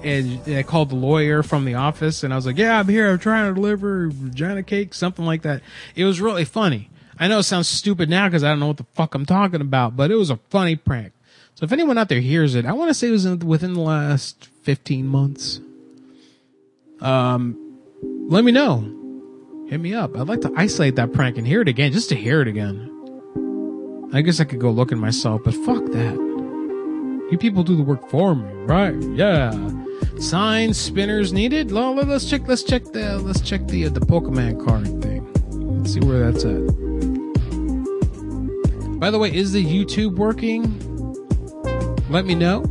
and 0.04 0.42
I 0.48 0.64
called 0.64 0.90
the 0.90 0.96
lawyer 0.96 1.44
from 1.44 1.66
the 1.66 1.76
office 1.76 2.24
and 2.24 2.34
I 2.34 2.36
was 2.36 2.46
like, 2.46 2.58
yeah, 2.58 2.80
I'm 2.80 2.88
here. 2.88 3.10
I'm 3.10 3.20
trying 3.20 3.50
to 3.50 3.56
deliver 3.56 4.10
vagina 4.10 4.64
cake, 4.64 4.94
something 4.94 5.26
like 5.26 5.44
that. 5.44 5.62
It 5.96 6.06
was 6.06 6.20
really 6.20 6.46
funny. 6.46 6.90
I 7.18 7.28
know 7.28 7.40
it 7.40 7.44
sounds 7.44 7.68
stupid 7.68 8.10
now 8.10 8.28
because 8.28 8.44
I 8.44 8.50
don't 8.50 8.60
know 8.60 8.68
what 8.68 8.78
the 8.78 8.86
fuck 8.94 9.14
I'm 9.14 9.26
talking 9.26 9.62
about, 9.62 9.96
but 9.96 10.10
it 10.10 10.16
was 10.16 10.30
a 10.30 10.38
funny 10.50 10.76
prank. 10.76 11.14
So 11.56 11.66
if 11.66 11.74
anyone 11.74 11.98
out 11.98 12.08
there 12.08 12.22
hears 12.22 12.56
it, 12.56 12.66
I 12.66 12.72
want 12.72 12.90
to 12.90 12.94
say 12.94 13.10
it 13.10 13.12
was 13.12 13.26
in, 13.26 13.40
within 13.40 13.74
the 13.74 13.82
last 13.82 14.48
15 14.64 15.06
months. 15.06 15.60
Um, 17.02 17.69
let 18.30 18.46
me 18.46 18.52
know. 18.52 18.82
Hit 19.68 19.82
me 19.82 19.94
up. 19.96 20.16
I'd 20.16 20.28
like 20.28 20.42
to 20.42 20.54
isolate 20.56 20.96
that 20.96 21.14
prank 21.14 21.38
and 21.38 21.48
hear 21.48 21.62
it 21.62 21.68
again, 21.68 21.92
just 21.92 22.10
to 22.10 22.16
hear 22.16 22.42
it 22.42 22.48
again. 22.48 22.96
I 24.14 24.22
guess 24.22 24.40
I 24.40 24.44
could 24.44 24.60
go 24.60 24.70
look 24.70 24.78
looking 24.78 25.00
myself, 25.00 25.42
but 25.44 25.56
fuck 25.56 25.84
that. 25.86 27.28
You 27.32 27.38
people 27.40 27.64
do 27.64 27.76
the 27.76 27.82
work 27.84 28.08
for 28.10 28.36
me, 28.36 28.52
right? 28.66 28.96
Yeah. 29.16 29.52
Signs, 30.20 30.78
spinners 30.78 31.34
needed. 31.34 31.72
Let's 31.72 32.26
check. 32.30 32.48
Let's 32.48 32.62
check 32.62 32.84
the. 32.86 33.18
Let's 33.18 33.42
check 33.42 33.68
the 33.68 33.88
uh, 33.88 33.90
the 33.90 34.00
Pokemon 34.00 34.64
card 34.66 35.02
thing. 35.02 35.28
Let's 35.78 35.94
see 35.94 36.00
where 36.00 36.32
that's 36.32 36.46
at. 36.46 36.68
By 39.00 39.10
the 39.10 39.18
way, 39.18 39.34
is 39.34 39.54
the 39.54 39.66
YouTube 39.66 40.18
working? 40.18 40.64
Let 42.10 42.26
me 42.26 42.36
know. 42.36 42.64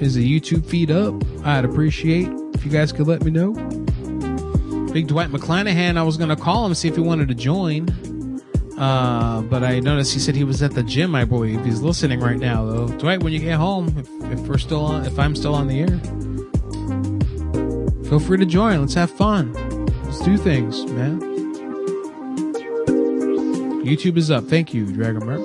Is 0.00 0.14
the 0.14 0.40
YouTube 0.40 0.64
feed 0.66 0.90
up? 0.90 1.14
I'd 1.44 1.64
appreciate 1.64 2.28
if 2.54 2.64
you 2.64 2.70
guys 2.70 2.92
could 2.92 3.06
let 3.06 3.24
me 3.24 3.30
know. 3.30 3.85
Big 4.96 5.08
Dwight 5.08 5.28
McClanahan, 5.28 5.98
I 5.98 6.02
was 6.04 6.16
going 6.16 6.30
to 6.30 6.36
call 6.36 6.64
him, 6.64 6.72
see 6.72 6.88
if 6.88 6.94
he 6.94 7.02
wanted 7.02 7.28
to 7.28 7.34
join. 7.34 7.86
Uh, 8.78 9.42
but 9.42 9.62
I 9.62 9.78
noticed 9.78 10.14
he 10.14 10.18
said 10.18 10.34
he 10.34 10.42
was 10.42 10.62
at 10.62 10.70
the 10.70 10.82
gym, 10.82 11.14
I 11.14 11.26
believe. 11.26 11.62
He's 11.66 11.82
listening 11.82 12.18
right 12.20 12.38
now, 12.38 12.64
though. 12.64 12.88
Dwight, 12.96 13.22
when 13.22 13.34
you 13.34 13.38
get 13.38 13.56
home, 13.56 13.88
if, 13.98 14.08
if 14.32 14.40
we're 14.48 14.56
still 14.56 14.82
on, 14.82 15.04
if 15.04 15.18
I'm 15.18 15.36
still 15.36 15.54
on 15.54 15.68
the 15.68 15.80
air, 15.80 15.98
feel 18.08 18.18
free 18.18 18.38
to 18.38 18.46
join. 18.46 18.80
Let's 18.80 18.94
have 18.94 19.10
fun. 19.10 19.52
Let's 20.04 20.20
do 20.20 20.38
things, 20.38 20.82
man. 20.86 21.20
YouTube 23.84 24.16
is 24.16 24.30
up. 24.30 24.44
Thank 24.44 24.72
you, 24.72 24.86
Dragomir. 24.86 25.44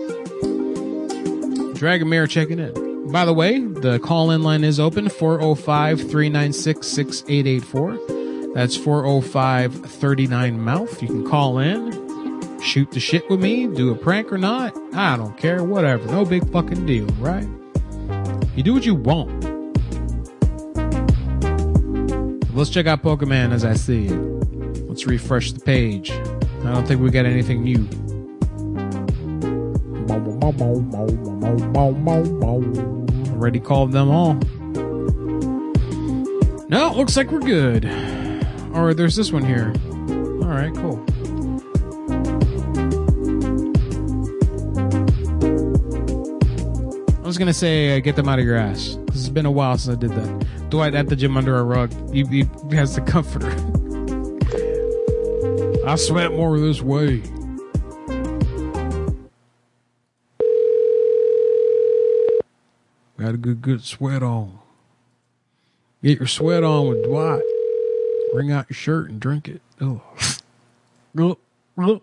Dragomir 1.74 2.30
checking 2.30 2.60
in. 2.60 3.12
By 3.12 3.26
the 3.26 3.34
way, 3.34 3.60
the 3.60 3.99
call 3.99 4.32
in 4.32 4.43
line 4.43 4.64
is 4.64 4.80
open 4.80 5.10
405 5.10 5.99
396 5.99 6.88
6884. 6.88 8.20
That's 8.54 8.76
405 8.76 9.74
39 9.86 10.60
mouth. 10.60 11.02
You 11.02 11.08
can 11.08 11.26
call 11.28 11.60
in, 11.60 12.60
shoot 12.62 12.91
the 12.91 12.99
shit 12.99 13.30
with 13.30 13.41
me, 13.41 13.66
do 13.68 13.91
a 13.91 13.95
prank 13.95 14.32
or 14.32 14.38
not. 14.38 14.76
I 14.93 15.16
don't 15.16 15.38
care. 15.38 15.64
Whatever. 15.64 16.06
No 16.08 16.26
big 16.26 16.49
fucking 16.52 16.86
deal, 16.86 17.06
right? 17.20 17.47
You 18.56 18.64
do 18.64 18.74
what 18.74 18.86
you 18.86 18.95
want. 18.95 19.30
Let's 22.54 22.70
check 22.70 22.88
out 22.88 23.02
Pokemon 23.02 23.54
as 23.54 23.64
I 23.64 23.74
see 23.74 24.08
it. 24.08 24.20
Let's 24.89 25.08
refresh 25.08 25.54
the 25.54 25.62
page. 25.62 26.12
I 26.12 26.74
don't 26.74 26.86
think 26.86 26.99
we 26.99 27.10
got 27.10 27.26
anything 27.26 27.64
new. 27.64 27.88
Already 33.32 33.60
called 33.62 33.93
them 33.93 34.10
all. 34.10 34.34
No, 36.68 36.93
looks 36.93 37.16
like 37.16 37.32
we're 37.32 37.39
good. 37.39 38.20
Or 38.74 38.93
there's 38.93 39.15
this 39.15 39.32
one 39.32 39.43
here. 39.43 39.74
All 40.41 40.47
right, 40.47 40.74
cool. 40.76 41.03
I 47.13 47.28
was 47.34 47.38
gonna 47.38 47.53
say 47.53 47.95
uh, 47.95 47.99
get 47.99 48.15
them 48.15 48.28
out 48.28 48.39
of 48.39 48.45
your 48.45 48.55
ass. 48.57 48.97
'cause 49.07 49.19
It's 49.22 49.30
been 49.30 49.45
a 49.45 49.51
while 49.51 49.78
since 49.78 49.95
I 49.95 49.99
did 49.99 50.11
that. 50.11 50.69
Dwight 50.69 50.95
at 50.95 51.07
the 51.09 51.15
gym 51.15 51.38
under 51.38 51.57
a 51.57 51.63
rug. 51.63 51.91
He, 52.13 52.24
he 52.26 52.45
has 52.76 52.95
the 52.95 53.01
comforter. 53.01 53.49
I 55.88 55.95
sweat 55.95 56.32
more 56.32 56.59
this 56.59 56.82
way. 56.82 57.22
Got 63.17 63.36
a 63.36 63.38
good, 63.38 63.61
good 63.61 63.84
sweat 63.84 64.24
on. 64.24 64.59
Get 66.03 66.17
your 66.19 66.28
sweat 66.28 66.63
on 66.63 66.88
with 66.88 67.03
Dwight 67.03 67.41
wring 68.34 68.51
out 68.51 68.69
your 68.69 68.75
shirt 68.75 69.09
and 69.09 69.19
drink 69.19 69.47
it. 69.47 69.61
Oh. 69.79 70.01
oh. 71.17 71.38
oh. 71.77 72.01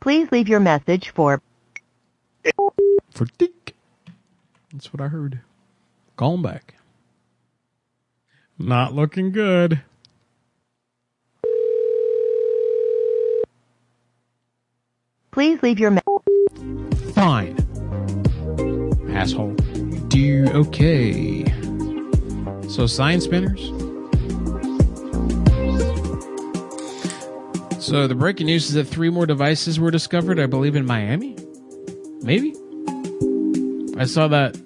Please 0.00 0.32
leave 0.32 0.48
your 0.48 0.60
message 0.60 1.10
for 1.10 1.42
for 3.10 3.26
Dick. 3.36 3.74
That's 4.72 4.92
what 4.94 5.00
I 5.02 5.08
heard. 5.08 5.40
Call 6.16 6.34
him 6.34 6.42
back. 6.42 6.74
Not 8.58 8.94
looking 8.94 9.30
good. 9.30 9.82
Please 15.32 15.62
leave 15.62 15.78
your 15.78 15.90
message. 15.90 17.14
Fine. 17.14 17.56
Asshole. 19.12 19.54
Do 20.08 20.48
okay. 20.52 21.44
So 22.68 22.86
sign 22.86 23.20
spinners. 23.20 23.70
So 27.78 28.06
the 28.06 28.14
breaking 28.14 28.46
news 28.46 28.68
is 28.68 28.74
that 28.74 28.84
three 28.84 29.10
more 29.10 29.26
devices 29.26 29.80
were 29.80 29.90
discovered, 29.90 30.38
I 30.38 30.46
believe, 30.46 30.76
in 30.76 30.86
Miami. 30.86 31.36
Maybe. 32.22 32.54
I 33.98 34.04
saw 34.04 34.28
that 34.28 34.56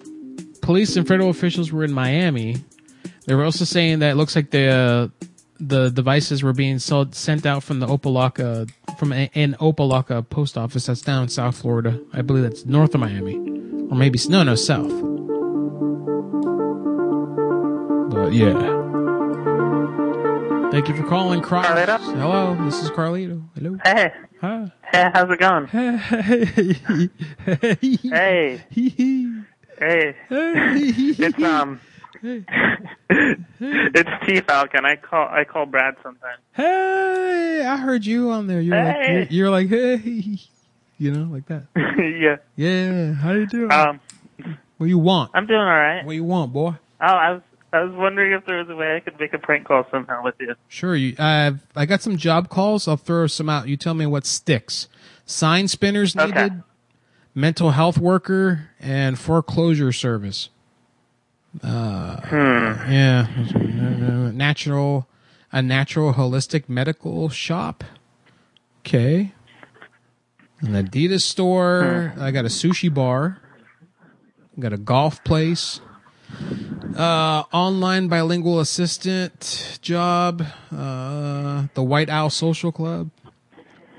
police 0.61 0.97
and 0.97 1.07
federal 1.07 1.31
officials 1.31 1.73
were 1.73 1.85
in 1.85 1.93
Miami. 1.93 2.57
They 3.27 3.35
were 3.35 3.45
also 3.45 3.65
saying 3.65 4.01
that 4.01 4.11
it 4.11 4.15
looks 4.17 4.37
like 4.37 4.51
the 4.51 4.69
uh, 4.69 5.09
the 5.59 5.91
devices 5.91 6.43
were 6.43 6.53
being 6.53 6.79
sold, 6.79 7.15
sent 7.15 7.47
out 7.47 7.63
from 7.63 7.81
the 7.81 7.87
Opa-locka 7.87 8.71
from 8.99 9.13
a, 9.13 9.31
an 9.35 9.55
Opa-locka 9.61 10.29
post 10.29 10.57
office 10.57 10.87
that's 10.87 11.03
down 11.03 11.25
in 11.25 11.29
South 11.29 11.57
Florida. 11.59 12.01
I 12.13 12.23
believe 12.23 12.45
that's 12.45 12.65
north 12.65 12.95
of 12.95 13.01
Miami, 13.01 13.37
or 13.37 13.97
maybe 13.97 14.19
no, 14.29 14.43
no, 14.43 14.55
south. 14.55 14.91
But 18.11 18.33
yeah. 18.33 18.83
Thank 20.71 20.89
you 20.89 20.97
for 20.97 21.05
calling. 21.09 21.41
Carlito? 21.41 21.99
Hello, 21.99 22.57
this 22.65 22.83
is 22.83 22.91
Carlito. 22.91 23.43
Hello. 23.55 23.79
Hey. 23.85 24.13
Hi. 24.41 24.73
Hey, 24.93 25.11
how's 25.15 25.31
it 25.31 25.39
going? 25.39 25.67
Hey. 25.69 25.97
Hey. 25.97 27.11
Hey. 27.45 27.95
hey. 28.01 28.65
hey. 28.69 29.07
Hey. 29.79 30.15
it's 30.29 31.43
um. 31.43 31.81
It's 32.25 34.11
T 34.27 34.41
Falcon. 34.41 34.85
I 34.85 34.97
call 34.97 35.29
I 35.29 35.45
call 35.45 35.67
Brad 35.67 35.95
sometimes. 36.03 36.41
Hey, 36.53 37.65
I 37.67 37.77
heard 37.77 38.05
you 38.07 38.31
on 38.31 38.47
there. 38.47 38.61
You're 38.61 38.83
like 38.83 38.97
you're, 39.09 39.23
you're 39.25 39.51
like 39.51 39.69
hey, 39.69 40.39
you 40.99 41.13
know, 41.13 41.31
like 41.33 41.47
that. 41.47 41.65
yeah. 41.77 42.37
Yeah. 42.57 43.13
How 43.15 43.33
you 43.33 43.47
doing? 43.47 43.71
Um. 43.71 44.01
what 44.79 44.87
you 44.87 44.99
want? 44.99 45.31
I'm 45.35 45.47
doing 45.47 45.61
all 45.61 45.67
right. 45.67 46.05
What 46.05 46.15
you 46.15 46.25
want, 46.25 46.53
boy? 46.53 46.75
Oh, 47.01 47.07
I 47.07 47.33
was 47.33 47.43
I 47.73 47.83
was 47.83 47.93
wondering 47.95 48.33
if 48.33 48.47
there 48.47 48.59
was 48.59 48.69
a 48.71 48.77
way 48.77 48.97
I 48.97 49.01
could 49.01 49.19
make 49.21 49.35
a 49.35 49.39
prank 49.39 49.67
call 49.67 49.87
somehow 49.91 50.23
with 50.25 50.35
you. 50.41 50.55
Sure. 50.69 50.97
You. 50.97 51.15
I 51.19 51.55
I 51.77 51.85
got 51.87 52.01
some 52.03 52.17
job 52.17 52.49
calls. 52.49 52.89
I'll 52.89 52.97
throw 52.97 53.27
some 53.27 53.49
out. 53.51 53.69
You 53.69 53.77
tell 53.77 53.95
me 53.95 54.07
what 54.07 54.25
sticks. 54.27 54.89
Sign 55.27 55.69
spinners 55.69 56.17
Okay. 56.17 56.27
needed. 56.43 56.63
Mental 57.35 57.73
health 57.73 57.99
worker 57.99 58.69
and 58.79 59.19
foreclosure 59.19 59.91
service. 59.91 60.51
Uh, 61.63 62.17
Hmm. 62.23 62.91
Yeah. 62.93 63.27
Natural, 64.33 65.07
a 65.53 65.63
natural 65.63 66.15
holistic 66.15 66.69
medical 66.69 67.29
shop. 67.29 67.85
Okay. 68.81 69.33
An 70.61 70.73
Adidas 70.73 71.23
store. 71.23 72.13
I 72.19 72.31
got 72.31 72.45
a 72.45 72.49
sushi 72.49 72.93
bar. 72.93 73.39
Got 74.59 74.73
a 74.73 74.79
golf 74.79 75.23
place. 75.25 75.81
Uh, 76.97 77.43
online 77.53 78.09
bilingual 78.09 78.61
assistant 78.61 79.79
job. 79.83 80.43
Uh, 80.75 81.67
the 81.75 81.83
White 81.83 82.09
Owl 82.09 82.31
Social 82.31 82.73
Club. 82.73 83.11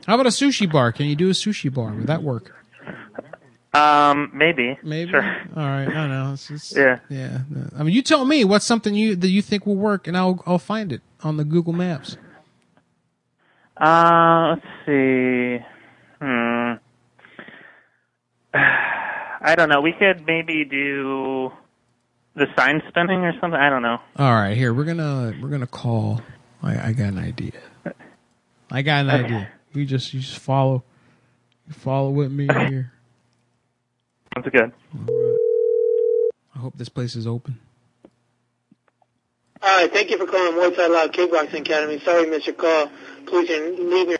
How 0.07 0.15
about 0.15 0.25
a 0.27 0.29
sushi 0.29 0.71
bar? 0.71 0.91
Can 0.91 1.07
you 1.07 1.15
do 1.15 1.27
a 1.29 1.33
sushi 1.33 1.73
bar? 1.73 1.91
Would 1.93 2.07
that 2.07 2.23
work? 2.23 2.53
Um, 3.75 4.31
maybe. 4.33 4.77
Maybe. 4.83 5.11
Sure. 5.11 5.21
All 5.23 5.63
right. 5.63 5.87
I 5.87 5.93
don't 5.93 6.09
know. 6.09 6.31
It's 6.33 6.47
just, 6.47 6.75
Yeah. 6.75 6.99
Yeah. 7.09 7.39
I 7.77 7.83
mean, 7.83 7.93
you 7.93 8.01
tell 8.01 8.23
me 8.25 8.43
what's 8.45 8.65
something 8.65 8.95
you 8.95 9.15
that 9.15 9.29
you 9.29 9.41
think 9.41 9.65
will 9.65 9.75
work, 9.75 10.07
and 10.07 10.15
I'll 10.15 10.41
I'll 10.45 10.59
find 10.59 10.91
it 10.93 11.01
on 11.23 11.37
the 11.37 11.43
Google 11.43 11.73
Maps. 11.73 12.17
Uh, 13.77 14.55
let's 14.55 14.65
see. 14.85 15.57
Hmm. 16.21 16.73
I 18.53 19.53
don't 19.55 19.69
know. 19.69 19.81
We 19.81 19.91
could 19.91 20.25
maybe 20.25 20.63
do 20.65 21.51
the 22.35 22.47
sign 22.57 22.81
spinning 22.87 23.19
or 23.25 23.33
something. 23.41 23.59
I 23.59 23.69
don't 23.69 23.81
know. 23.81 23.97
All 24.17 24.33
right. 24.33 24.55
Here 24.55 24.73
we're 24.73 24.85
gonna 24.85 25.33
we're 25.41 25.49
gonna 25.49 25.67
call. 25.67 26.21
I, 26.63 26.89
I 26.89 26.93
got 26.93 27.09
an 27.09 27.19
idea. 27.19 27.51
I 28.71 28.81
got 28.81 29.05
an 29.05 29.11
Okay. 29.11 29.23
idea. 29.25 29.49
You 29.73 29.85
just 29.85 30.13
you 30.13 30.21
just 30.21 30.39
follow. 30.39 30.83
You 31.67 31.73
follow 31.73 32.09
with 32.11 32.31
me 32.31 32.47
here. 32.47 32.91
Sounds 34.35 34.49
good. 34.51 34.71
I 36.53 36.59
hope 36.59 36.77
this 36.77 36.89
place 36.89 37.15
is 37.15 37.25
open. 37.25 37.59
All 39.61 39.81
right, 39.81 39.91
thank 39.91 40.09
you 40.09 40.17
for 40.17 40.25
calling 40.25 40.53
Muay 40.53 40.89
Loud 40.89 41.13
Kickboxing 41.13 41.61
Academy. 41.61 41.99
Sorry, 41.99 42.29
missed 42.29 42.45
your 42.45 42.55
call. 42.55 42.91
Please 43.25 43.49
leave 43.49 44.09
your 44.09 44.19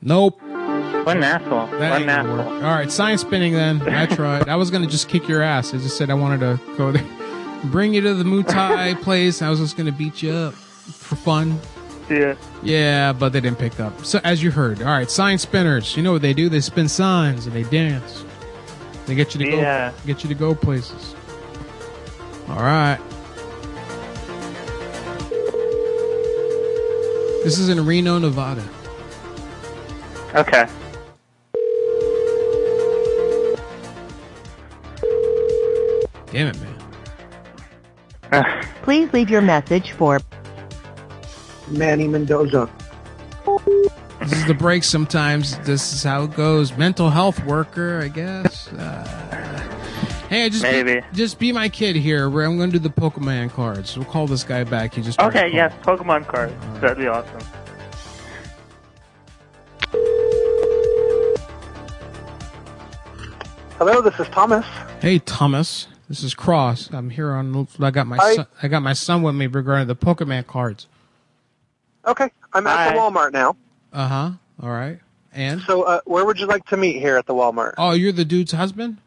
Nope. 0.00 0.40
What 0.42 1.16
an 1.16 1.22
asshole. 1.22 1.66
That 1.78 1.90
what 1.90 2.02
an 2.02 2.08
asshole. 2.08 2.40
All 2.40 2.74
right, 2.74 2.90
sign 2.90 3.18
spinning 3.18 3.52
then. 3.52 3.82
I 3.82 4.06
tried. 4.06 4.48
I 4.48 4.56
was 4.56 4.70
gonna 4.70 4.86
just 4.86 5.08
kick 5.08 5.28
your 5.28 5.42
ass. 5.42 5.74
I 5.74 5.78
just 5.78 5.96
said 5.96 6.10
I 6.10 6.14
wanted 6.14 6.40
to 6.40 6.60
go 6.76 6.90
there, 6.90 7.04
bring 7.64 7.94
you 7.94 8.00
to 8.00 8.14
the 8.14 8.24
Muay 8.24 8.46
Thai 8.46 8.94
place. 8.94 9.42
I 9.42 9.50
was 9.50 9.60
just 9.60 9.76
gonna 9.76 9.92
beat 9.92 10.22
you 10.22 10.32
up 10.32 10.54
for 10.54 11.14
fun. 11.14 11.60
Yeah. 12.10 12.34
Yeah, 12.62 13.12
but 13.12 13.32
they 13.32 13.40
didn't 13.40 13.58
pick 13.58 13.78
up. 13.78 14.04
So 14.04 14.18
as 14.24 14.42
you 14.42 14.50
heard, 14.50 14.80
all 14.80 14.88
right, 14.88 15.10
sign 15.10 15.38
spinners. 15.38 15.96
You 15.96 16.02
know 16.02 16.12
what 16.12 16.22
they 16.22 16.34
do? 16.34 16.48
They 16.48 16.60
spin 16.60 16.88
signs 16.88 17.46
and 17.46 17.54
they 17.54 17.62
dance. 17.64 18.24
They 19.12 19.16
get 19.16 19.34
you 19.34 19.44
to 19.44 19.56
Yeah. 19.58 19.90
go 19.90 19.94
get 20.06 20.22
you 20.24 20.28
to 20.30 20.34
go 20.34 20.54
places. 20.54 21.14
All 22.48 22.62
right. 22.62 22.98
This 27.44 27.58
is 27.58 27.68
in 27.68 27.84
Reno, 27.84 28.18
Nevada. 28.18 28.64
Okay. 30.34 30.66
Damn 36.30 36.46
it, 36.46 36.56
man. 38.32 38.64
Please 38.82 39.12
leave 39.12 39.28
your 39.28 39.42
message 39.42 39.92
for 39.92 40.20
Manny 41.68 42.08
Mendoza. 42.08 42.66
This 44.22 44.32
is 44.34 44.46
the 44.46 44.54
break 44.54 44.84
sometimes. 44.84 45.58
This 45.60 45.92
is 45.92 46.04
how 46.04 46.24
it 46.24 46.34
goes. 46.34 46.76
Mental 46.76 47.10
health 47.10 47.44
worker, 47.44 48.00
I 48.02 48.08
guess. 48.08 48.68
Uh, 48.72 49.68
hey, 50.28 50.48
just 50.48 50.62
Maybe. 50.62 51.00
Be, 51.00 51.06
just 51.12 51.38
be 51.38 51.50
my 51.50 51.68
kid 51.68 51.96
here. 51.96 52.30
Where 52.30 52.44
I'm 52.44 52.56
going 52.56 52.70
to 52.70 52.78
do 52.78 52.88
the 52.88 52.94
Pokemon 52.94 53.50
cards. 53.50 53.96
We'll 53.96 54.06
call 54.06 54.26
this 54.26 54.44
guy 54.44 54.62
back. 54.64 54.94
He 54.94 55.02
just 55.02 55.20
Okay, 55.20 55.50
yes, 55.52 55.72
Pokemon 55.82 56.26
cards. 56.28 56.54
That'd 56.80 56.98
be 56.98 57.08
awesome. 57.08 57.40
Hello, 63.78 64.00
this 64.00 64.18
is 64.20 64.28
Thomas. 64.28 64.64
Hey, 65.00 65.18
Thomas. 65.18 65.88
This 66.08 66.22
is 66.22 66.34
Cross. 66.34 66.90
I'm 66.92 67.10
here 67.10 67.32
on. 67.32 67.66
I 67.80 67.90
got 67.90 68.06
my 68.06 68.18
Hi. 68.18 68.34
son, 68.36 68.46
I 68.62 68.68
got 68.68 68.82
my 68.82 68.92
son 68.92 69.22
with 69.22 69.34
me 69.34 69.48
regarding 69.48 69.88
the 69.88 69.96
Pokemon 69.96 70.46
cards. 70.46 70.86
Okay, 72.06 72.30
I'm 72.52 72.66
at 72.66 72.92
the 72.92 72.98
Walmart 72.98 73.32
now. 73.32 73.56
Uh 73.92 74.08
huh. 74.08 74.30
All 74.62 74.70
right. 74.70 74.98
And 75.34 75.62
So, 75.62 75.82
uh, 75.82 76.00
where 76.04 76.24
would 76.24 76.38
you 76.38 76.46
like 76.46 76.64
to 76.66 76.76
meet 76.76 76.98
here 77.00 77.16
at 77.16 77.26
the 77.26 77.34
Walmart? 77.34 77.74
oh, 77.78 77.92
you're 77.92 78.12
the 78.12 78.24
dude's 78.24 78.52
husband. 78.52 78.98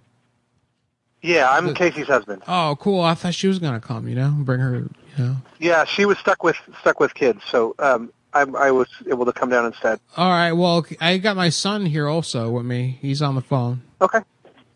Yeah, 1.21 1.49
I'm 1.49 1.73
Casey's 1.73 2.07
husband. 2.07 2.43
Oh, 2.47 2.77
cool. 2.79 3.01
I 3.01 3.15
thought 3.15 3.33
she 3.33 3.47
was 3.47 3.57
gonna 3.57 3.79
come. 3.79 4.07
You 4.07 4.15
know, 4.15 4.29
bring 4.37 4.59
her. 4.59 4.75
You 4.75 4.89
know. 5.17 5.35
Yeah, 5.59 5.85
she 5.85 6.05
was 6.05 6.17
stuck 6.19 6.43
with 6.43 6.55
stuck 6.81 6.99
with 6.99 7.13
kids, 7.15 7.41
so 7.49 7.73
um, 7.79 8.11
I, 8.33 8.41
I 8.41 8.71
was 8.71 8.87
able 9.09 9.25
to 9.25 9.33
come 9.33 9.49
down 9.49 9.65
instead. 9.65 9.99
All 10.17 10.29
right. 10.29 10.51
Well, 10.51 10.85
I 11.01 11.17
got 11.17 11.35
my 11.35 11.49
son 11.49 11.87
here 11.87 12.07
also 12.07 12.51
with 12.51 12.65
me. 12.65 12.99
He's 13.01 13.21
on 13.23 13.33
the 13.35 13.41
phone. 13.41 13.81
Okay. 14.01 14.19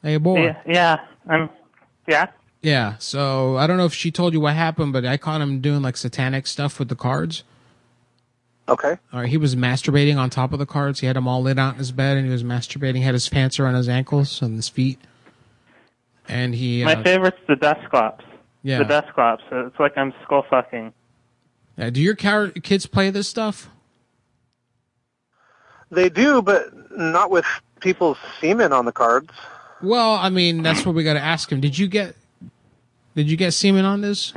Hey, 0.02 0.18
boy. 0.18 0.44
Yeah, 0.45 0.61
yeah. 0.65 1.06
I'm. 1.27 1.49
Yeah. 2.07 2.27
Yeah, 2.61 2.95
so 2.98 3.56
I 3.57 3.68
don't 3.68 3.77
know 3.77 3.86
if 3.86 3.94
she 3.94 4.11
told 4.11 4.34
you 4.34 4.41
what 4.41 4.53
happened, 4.56 4.91
but 4.91 5.06
I 5.06 5.15
caught 5.18 5.40
him 5.41 5.61
doing 5.61 5.81
like 5.81 5.95
satanic 5.95 6.45
stuff 6.48 6.77
with 6.80 6.90
the 6.90 6.95
cards. 6.95 7.44
Okay. 8.70 8.98
All 9.12 9.22
right, 9.22 9.30
he 9.30 9.38
was 9.38 9.56
masturbating 9.56 10.18
on 10.18 10.30
top 10.30 10.54
of 10.54 10.60
the 10.60 10.66
cards. 10.66 11.00
He 11.00 11.08
had 11.08 11.16
them 11.16 11.28
all 11.28 11.41
laid 11.41 11.58
out 11.58 11.74
in 11.74 11.80
his 11.80 11.91
bed, 11.91 12.18
and 12.18 12.26
he 12.26 12.32
was 12.32 12.44
masturbating. 12.44 12.98
He 12.98 13.02
had 13.02 13.16
his 13.16 13.28
pants 13.28 13.60
around 13.60 13.74
his 13.76 13.90
ankles 13.90 14.41
and 14.41 14.56
his 14.56 14.70
feet, 14.70 15.00
and 16.28 16.54
he. 16.54 16.84
My 16.84 16.94
Uh, 16.96 17.04
favorite's 17.04 17.40
the 17.48 17.56
Dusclops. 17.56 18.24
Yeah. 18.64 18.78
The 18.80 18.86
Dusclops. 18.86 19.44
It's 19.52 19.80
like 19.80 19.98
I'm 19.98 20.14
skull 20.24 20.46
fucking. 20.50 20.94
uh, 21.80 21.90
do 21.90 22.00
your 22.02 22.16
car- 22.16 22.50
kids 22.50 22.86
play 22.86 23.10
this 23.10 23.28
stuff? 23.28 23.70
They 25.91 26.10
do, 26.10 26.41
but 26.41 26.66
not 26.91 27.32
with 27.32 27.46
people's 27.80 28.18
semen 28.40 28.72
on 28.74 28.86
the 28.86 28.91
cards. 28.91 29.32
Well, 29.82 30.16
I 30.16 30.30
mean, 30.30 30.62
that's 30.62 30.86
what 30.86 30.94
we 30.94 31.04
got 31.04 31.14
to 31.14 31.22
ask 31.22 31.52
him. 31.52 31.62
Did 31.62 31.78
you 31.78 31.88
get? 31.88 32.16
Did 33.16 33.32
you 33.32 33.38
get 33.38 33.54
semen 33.54 33.86
on 33.86 34.02
this? 34.02 34.34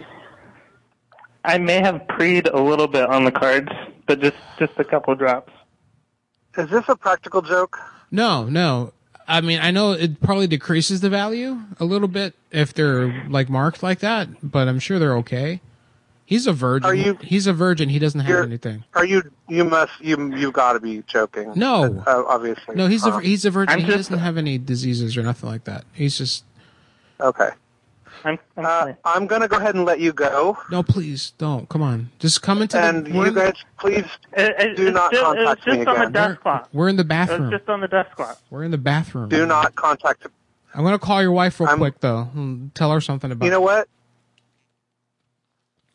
I 1.45 1.59
may 1.59 1.81
have 1.83 2.07
preed 2.09 2.47
a 2.47 2.61
little 2.61 2.87
bit 2.87 3.05
on 3.11 3.25
the 3.25 3.33
cards, 3.33 3.69
but 4.07 4.20
just 4.20 4.37
just 4.59 4.73
a 4.79 4.85
couple 4.85 5.15
drops. 5.15 5.53
Is 6.57 6.69
this 6.70 6.85
a 6.89 6.97
practical 6.97 7.43
joke? 7.43 7.79
No, 8.11 8.45
no. 8.45 8.93
I 9.27 9.41
mean, 9.41 9.61
I 9.61 9.70
know 9.70 9.93
it 9.93 10.20
probably 10.20 10.47
decreases 10.47 11.01
the 11.01 11.09
value 11.09 11.59
a 11.81 11.85
little 11.85 12.09
bit 12.09 12.35
if 12.51 12.74
they're 12.74 13.24
like 13.29 13.49
marked 13.49 13.83
like 13.83 14.01
that, 14.01 14.29
but 14.43 14.69
I'm 14.69 14.79
sure 14.79 14.99
they're 14.99 15.16
okay. 15.19 15.61
He's 16.24 16.47
a 16.47 16.53
virgin. 16.53 16.89
Are 16.91 16.95
you- 16.95 17.19
He's 17.20 17.47
a 17.47 17.53
virgin. 17.53 17.89
He 17.89 17.99
doesn't 17.99 18.20
have 18.20 18.45
anything. 18.45 18.85
Are 18.95 19.05
you? 19.05 19.23
You 19.49 19.65
must. 19.65 19.93
You 20.01 20.35
you've 20.35 20.53
got 20.53 20.74
to 20.74 20.81
be 20.81 21.03
joking. 21.07 21.53
No. 21.57 22.03
Uh, 22.07 22.24
obviously. 22.27 22.74
No, 22.74 22.87
he's 22.87 23.05
a 23.07 23.11
Uh, 23.11 23.19
he's 23.19 23.45
a 23.45 23.51
virgin. 23.51 23.81
I'm 23.81 23.85
he 23.85 23.91
doesn't 23.91 24.19
have 24.19 24.37
any 24.37 24.59
diseases 24.59 25.16
or 25.16 25.23
nothing 25.23 25.49
like 25.49 25.65
that. 25.65 25.85
He's 25.93 26.16
just 26.19 26.45
Okay. 27.20 27.51
I'm, 28.24 28.39
uh, 28.57 28.93
I'm 29.05 29.27
gonna 29.27 29.49
go 29.49 29.57
ahead 29.57 29.74
and 29.74 29.85
let 29.85 30.01
you 30.01 30.12
go. 30.12 30.57
no. 30.70 30.82
Please 30.82 31.32
don't. 31.39 31.69
Come 31.69 31.82
on. 31.82 32.11
Just 32.19 32.43
come 32.43 32.62
into 32.62 32.78
And 32.78 33.05
the. 33.07 33.11
you 33.11 33.19
we're 33.19 33.27
in 33.28 33.35
guys, 33.35 33.55
please 33.78 34.05
It, 34.32 34.77
do 34.77 34.90
not 34.90 35.12
just, 35.12 35.23
it 35.36 35.39
was 35.39 35.47
contact 35.47 35.65
just 35.65 35.78
me 35.78 35.85
on 35.86 35.94
the 35.94 36.01
again. 36.03 36.12
desk 36.12 36.40
clock. 36.40 36.69
We're 36.73 36.89
in 36.89 36.97
the 36.97 37.05
bathroom. 37.05 37.43
was 37.43 37.51
just 37.59 37.69
on 37.69 37.81
the 37.81 37.89
desk 37.89 38.11
clock. 38.16 38.39
We're 38.51 38.65
in 38.65 38.70
the 38.70 38.78
bathroom. 38.78 39.28
Do 39.28 39.47
not 39.47 39.74
contact. 39.74 40.27
I'm 40.74 40.85
gonna 40.85 40.99
call 40.99 41.20
your 41.23 41.32
wife 41.32 41.61
real 41.61 41.77
quick 41.77 42.01
though. 42.01 42.28
and 42.35 42.74
Tell 42.74 42.90
her 42.93 43.01
something 43.01 43.31
about. 43.31 43.44
You 43.44 43.51
know 43.51 43.61
what? 43.61 43.89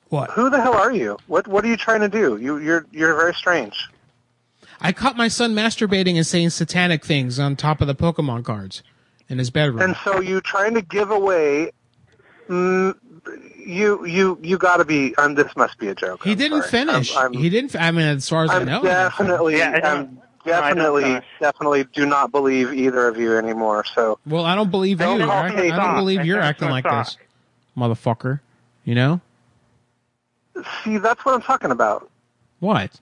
What? 0.10 0.30
Who 0.32 0.50
the 0.50 0.62
hell 0.62 0.74
are 0.76 0.92
you? 0.94 1.18
What 1.28 1.48
What 1.48 1.66
are 1.66 1.68
you 1.68 1.78
trying 1.78 2.02
to 2.02 2.10
do? 2.10 2.38
You 2.38 2.58
you're 2.60 2.86
you're 2.92 3.16
very 3.16 3.34
strange. 3.34 3.88
I 4.80 4.92
caught 4.92 5.18
my 5.18 5.28
son 5.28 5.56
masturbating 5.56 6.16
and 6.18 6.26
saying 6.26 6.52
satanic 6.52 7.04
things 7.04 7.40
on 7.40 7.56
top 7.56 7.82
of 7.82 7.88
the 7.88 7.96
Pokemon 7.96 8.46
cards 8.46 8.84
in 9.28 9.40
his 9.40 9.50
bedroom. 9.50 9.82
And 9.82 9.96
so 10.04 10.22
you're 10.22 10.40
trying 10.42 10.76
to 10.76 10.82
give 10.84 11.10
away. 11.12 11.72
Mm, 12.48 12.96
you 13.66 14.06
you 14.06 14.40
you 14.42 14.58
got 14.58 14.78
to 14.78 14.86
be. 14.86 15.16
Um, 15.18 15.36
this 15.36 15.56
must 15.56 15.78
be 15.78 15.88
a 15.90 15.96
joke. 15.96 16.24
he 16.24 16.32
I'm 16.32 16.38
didn't 16.38 16.60
sorry. 16.62 16.72
finish. 16.72 17.16
I'm, 17.16 17.26
I'm, 17.28 17.34
he 17.34 17.50
didn't. 17.50 17.76
I 17.76 17.92
mean, 17.92 18.06
as 18.06 18.28
far 18.30 18.44
as 18.46 18.52
I 18.52 18.58
I'm 18.58 18.66
know, 18.66 18.82
he 18.82 18.88
didn't 18.88 19.12
finish. 19.12 19.18
definitely. 19.18 19.58
Yeah, 19.58 19.72
I 19.76 19.80
don't- 19.80 19.98
I'm 20.00 20.22
definitely 20.46 21.22
definitely 21.42 21.84
do 21.94 22.06
not 22.06 22.32
believe 22.32 22.74
either 22.74 23.10
of 23.10 23.18
you 23.18 23.38
anymore. 23.38 23.84
So 23.84 24.18
Well, 24.26 24.46
I 24.46 24.56
don't 24.56 24.72
believe 24.72 25.00
Don't 25.00 25.20
you. 25.20 25.26
call 25.26 25.44
I, 25.44 25.50
me 25.54 25.72
I 25.72 25.76
don't 25.76 25.96
believe 25.96 26.24
you're 26.26 26.40
acting 26.40 26.70
like 26.70 26.86
sock. 26.86 27.06
this, 27.08 27.18
motherfucker. 27.78 28.40
You 28.86 28.96
know 28.96 29.22
see, 30.84 30.98
that's 30.98 31.24
what 31.26 31.36
I'm 31.36 31.42
talking 31.42 31.72
about. 31.72 32.10
what? 32.60 33.00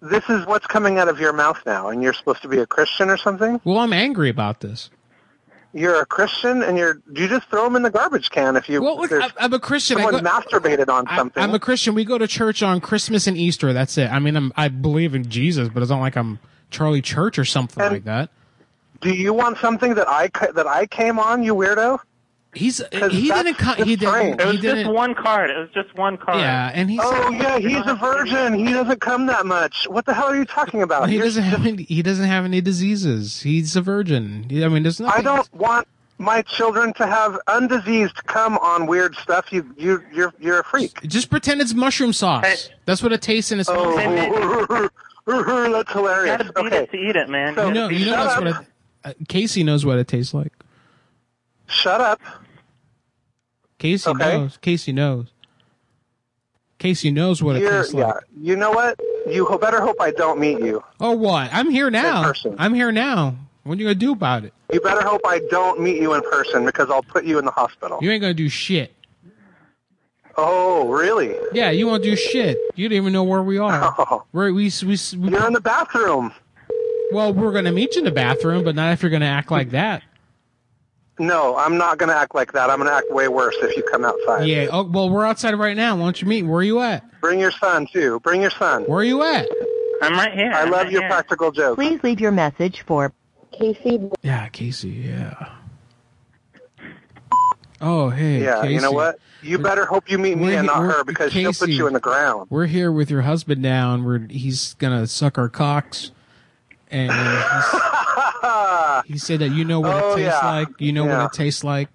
This 0.00 0.24
is 0.28 0.44
what's 0.46 0.66
coming 0.66 0.98
out 0.98 1.08
of 1.08 1.20
your 1.20 1.32
mouth 1.32 1.60
now, 1.64 1.88
and 1.90 2.02
you're 2.02 2.12
supposed 2.14 2.42
to 2.42 2.48
be 2.48 2.58
a 2.58 2.66
Christian 2.66 3.08
or 3.08 3.16
something. 3.16 3.60
Well, 3.62 3.78
I'm 3.78 3.92
angry 3.92 4.28
about 4.30 4.58
this. 4.60 4.90
You're 5.74 6.00
a 6.02 6.06
Christian, 6.06 6.62
and 6.62 6.76
you're 6.76 6.94
do 7.12 7.22
you 7.22 7.28
just 7.28 7.48
throw 7.48 7.64
them 7.64 7.76
in 7.76 7.82
the 7.82 7.90
garbage 7.90 8.28
can 8.30 8.56
if 8.56 8.68
you. 8.68 8.82
Well, 8.82 8.98
look, 8.98 9.10
there's 9.10 9.24
I- 9.24 9.44
I'm 9.44 9.52
a 9.54 9.58
Christian. 9.58 9.98
I 9.98 10.10
go, 10.10 10.18
masturbated 10.18 10.88
on 10.88 11.08
I, 11.08 11.16
something. 11.16 11.42
I'm 11.42 11.54
a 11.54 11.58
Christian. 11.58 11.94
We 11.94 12.04
go 12.04 12.18
to 12.18 12.26
church 12.26 12.62
on 12.62 12.80
Christmas 12.80 13.26
and 13.26 13.36
Easter. 13.36 13.72
That's 13.72 13.96
it. 13.96 14.10
I 14.10 14.18
mean, 14.18 14.36
I'm, 14.36 14.52
I 14.56 14.68
believe 14.68 15.14
in 15.14 15.28
Jesus, 15.30 15.68
but 15.68 15.82
it's 15.82 15.90
not 15.90 16.00
like 16.00 16.16
I'm 16.16 16.38
Charlie 16.70 17.02
Church 17.02 17.38
or 17.38 17.44
something 17.44 17.82
like 17.82 18.04
that. 18.04 18.30
Do 19.00 19.14
you 19.14 19.32
want 19.32 19.58
something 19.58 19.94
that 19.94 20.08
I 20.08 20.28
that 20.52 20.66
I 20.66 20.86
came 20.86 21.18
on, 21.18 21.42
you 21.42 21.54
weirdo? 21.54 21.98
He's 22.54 22.82
'Cause 22.92 23.12
he 23.12 23.28
didn't. 23.28 23.54
Co- 23.56 23.82
he 23.82 23.96
didn't. 23.96 24.38
It 24.40 24.44
was 24.46 24.56
He 24.56 24.60
didn't. 24.60 24.92
one 24.92 25.14
card. 25.14 25.48
It 25.50 25.56
was 25.56 25.70
just 25.70 25.94
one 25.96 26.18
card. 26.18 26.38
Yeah, 26.40 26.70
and 26.74 26.90
he's. 26.90 27.00
Oh 27.02 27.30
yeah, 27.30 27.58
he's 27.58 27.82
a 27.86 27.94
virgin. 27.94 28.54
He 28.54 28.72
doesn't 28.74 29.00
come 29.00 29.24
that 29.26 29.46
much. 29.46 29.86
What 29.88 30.04
the 30.04 30.12
hell 30.12 30.26
are 30.26 30.36
you 30.36 30.44
talking 30.44 30.82
about? 30.82 31.08
He 31.08 31.14
You're 31.16 31.24
doesn't 31.24 31.44
have 31.44 31.64
any. 31.66 31.84
He 31.84 32.02
doesn't 32.02 32.26
have 32.26 32.44
any 32.44 32.60
diseases. 32.60 33.40
He's 33.40 33.74
a 33.74 33.80
virgin. 33.80 34.46
I 34.50 34.68
mean, 34.68 34.82
there's 34.82 35.00
nothing. 35.00 35.18
I 35.18 35.22
don't 35.22 35.54
want 35.54 35.88
my 36.18 36.42
children 36.42 36.92
to 36.94 37.06
have 37.06 37.38
undiseased 37.48 38.22
come 38.26 38.58
on 38.58 38.86
weird 38.86 39.16
stuff. 39.16 39.46
You 39.50 39.74
you 39.78 40.02
you're 40.12 40.34
you're 40.38 40.60
a 40.60 40.64
freak. 40.64 41.00
Just 41.04 41.30
pretend 41.30 41.62
it's 41.62 41.72
mushroom 41.72 42.12
sauce. 42.12 42.68
That's 42.84 43.02
what 43.02 43.12
it 43.12 43.22
tastes 43.22 43.50
in. 43.50 43.58
His 43.58 43.68
Oh, 43.70 43.96
that's 45.26 45.92
hilarious. 45.92 46.38
You 46.44 46.52
gotta 46.52 46.52
beat 46.52 46.66
Okay, 46.66 46.82
it 46.82 46.90
to 46.90 46.96
eat 46.98 47.16
it, 47.16 47.28
man. 47.30 47.54
So- 47.54 47.68
you 47.68 47.72
know, 47.74 47.88
you 47.88 48.04
know 48.06 48.12
that's 48.24 48.34
up. 48.36 48.44
what 48.44 48.56
it, 48.62 48.66
uh, 49.04 49.12
Casey 49.28 49.62
knows 49.62 49.86
what 49.86 49.98
it 49.98 50.06
tastes 50.08 50.34
like. 50.34 50.52
shut 51.66 52.00
up. 52.00 52.20
Casey 53.82 54.10
Okay. 54.10 54.38
knows. 54.38 54.58
Casey 54.58 54.92
knows. 54.92 55.26
Casey 56.78 57.10
knows 57.10 57.42
what 57.42 57.56
it 57.56 57.62
You're, 57.62 57.82
tastes 57.82 57.92
yeah. 57.92 58.06
like. 58.06 58.24
You 58.40 58.54
know 58.54 58.70
what? 58.70 59.00
You 59.28 59.58
better 59.60 59.80
hope 59.80 59.96
I 60.00 60.12
don't 60.12 60.38
meet 60.38 60.60
you. 60.60 60.84
Oh, 61.00 61.10
what? 61.12 61.52
I'm 61.52 61.68
here 61.68 61.90
now. 61.90 62.32
I'm 62.58 62.74
here 62.74 62.92
now. 62.92 63.34
What 63.64 63.78
are 63.78 63.80
you 63.80 63.86
gonna 63.86 63.96
do 63.96 64.12
about 64.12 64.44
it? 64.44 64.52
You 64.72 64.80
better 64.80 65.02
hope 65.02 65.22
I 65.26 65.40
don't 65.50 65.80
meet 65.80 66.00
you 66.00 66.14
in 66.14 66.22
person 66.22 66.64
because 66.64 66.90
I'll 66.90 67.02
put 67.02 67.24
you 67.24 67.40
in 67.40 67.44
the 67.44 67.50
hospital. 67.50 67.98
You 68.00 68.12
ain't 68.12 68.20
gonna 68.20 68.34
do 68.34 68.48
shit. 68.48 68.94
Oh, 70.36 70.88
really? 70.88 71.34
Yeah, 71.52 71.70
you 71.72 71.88
won't 71.88 72.04
do 72.04 72.14
shit. 72.14 72.58
You 72.76 72.88
don't 72.88 72.96
even 72.96 73.12
know 73.12 73.24
where 73.24 73.42
we 73.42 73.58
are. 73.58 73.94
Oh. 73.98 74.24
We're, 74.32 74.52
we, 74.52 74.70
we, 74.84 74.96
we, 75.18 75.28
You're 75.28 75.46
in 75.48 75.52
the 75.54 75.60
bathroom. 75.60 76.32
well, 77.10 77.32
we're 77.34 77.52
gonna 77.52 77.72
meet 77.72 77.96
you 77.96 78.00
in 78.00 78.04
the 78.04 78.12
bathroom, 78.12 78.62
but 78.62 78.76
not 78.76 78.92
if 78.92 79.02
you're 79.02 79.10
gonna 79.10 79.26
act 79.26 79.50
like 79.50 79.70
that. 79.70 80.02
No, 81.22 81.56
I'm 81.56 81.78
not 81.78 81.98
going 81.98 82.08
to 82.08 82.16
act 82.16 82.34
like 82.34 82.52
that. 82.52 82.68
I'm 82.68 82.78
going 82.78 82.88
to 82.90 82.94
act 82.96 83.06
way 83.10 83.28
worse 83.28 83.54
if 83.62 83.76
you 83.76 83.82
come 83.84 84.04
outside. 84.04 84.44
Yeah. 84.48 84.66
Oh, 84.72 84.82
well, 84.82 85.08
we're 85.08 85.24
outside 85.24 85.54
right 85.54 85.76
now. 85.76 85.94
Why 85.96 86.02
don't 86.02 86.20
you 86.20 86.26
meet? 86.26 86.42
Where 86.42 86.56
are 86.58 86.62
you 86.64 86.80
at? 86.80 87.04
Bring 87.20 87.38
your 87.38 87.52
son, 87.52 87.86
too. 87.92 88.18
Bring 88.20 88.42
your 88.42 88.50
son. 88.50 88.84
Where 88.84 88.98
are 88.98 89.04
you 89.04 89.22
at? 89.22 89.48
I'm 90.02 90.14
right 90.14 90.32
here. 90.34 90.50
I 90.52 90.62
I'm 90.62 90.70
love 90.70 90.82
right 90.84 90.92
your 90.92 91.02
here. 91.02 91.10
practical 91.10 91.52
jokes. 91.52 91.76
Please 91.76 92.02
leave 92.02 92.18
your 92.20 92.32
message 92.32 92.82
for 92.86 93.12
Casey. 93.52 94.10
Yeah, 94.22 94.48
Casey. 94.48 94.88
Yeah. 94.90 95.48
Oh, 97.80 98.10
hey. 98.10 98.42
Yeah, 98.42 98.62
Casey. 98.62 98.74
you 98.74 98.80
know 98.80 98.92
what? 98.92 99.18
You 99.42 99.58
better 99.58 99.84
hope 99.84 100.08
you 100.10 100.18
meet 100.18 100.36
me 100.38 100.46
We're 100.46 100.58
and 100.58 100.62
he- 100.62 100.66
not 100.66 100.80
we're- 100.80 100.92
her 100.94 101.04
because 101.04 101.32
she'll 101.32 101.52
put 101.52 101.66
Casey. 101.66 101.74
you 101.74 101.86
in 101.88 101.92
the 101.94 102.00
ground. 102.00 102.46
We're 102.50 102.66
here 102.66 102.92
with 102.92 103.10
your 103.10 103.22
husband 103.22 103.60
now, 103.62 103.94
and 103.94 104.04
we're 104.04 104.26
he's 104.28 104.74
gonna 104.74 105.06
suck 105.08 105.36
our 105.38 105.48
cocks, 105.48 106.12
and 106.90 107.10
he's, 107.10 107.80
he 109.06 109.18
said 109.18 109.40
that 109.40 109.48
you 109.50 109.64
know 109.64 109.80
what 109.80 110.02
Oh, 110.02 110.12
it 110.12 110.16
tastes 110.16 110.38
yeah. 110.42 110.50
like. 110.50 110.68
You 110.78 110.92
know 110.92 111.04
Yeah. 111.06 111.18
what 111.24 111.34
it 111.34 111.36
tastes 111.36 111.62
like. 111.64 111.88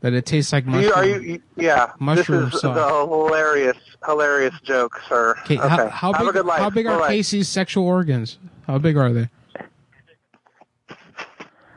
That 0.00 0.12
it 0.12 0.26
tastes 0.26 0.52
like 0.52 0.64
You, 0.66 0.70
mushroom. 0.72 0.98
are 0.98 1.04
you, 1.06 1.20
you- 1.20 1.42
yeah, 1.56 1.92
mushroom 1.98 2.44
this 2.46 2.54
is 2.56 2.60
sauce. 2.60 2.74
the 2.76 3.06
hilarious, 3.06 3.76
hilarious 4.04 4.54
joke, 4.62 5.00
sir. 5.08 5.34
Okay, 5.44 5.56
okay. 5.58 5.66
how, 5.68 5.88
how 5.88 6.12
Have 6.12 6.20
big? 6.22 6.28
a 6.28 6.32
good 6.32 6.44
life. 6.46 6.58
How 6.60 6.68
big 6.70 6.86
are 6.86 6.98
Bye-bye. 6.98 7.08
Casey's 7.14 7.48
sexual 7.48 7.86
organs? 7.86 8.38
How 8.66 8.76
big 8.78 8.96
are 8.98 9.12
they? 9.14 9.28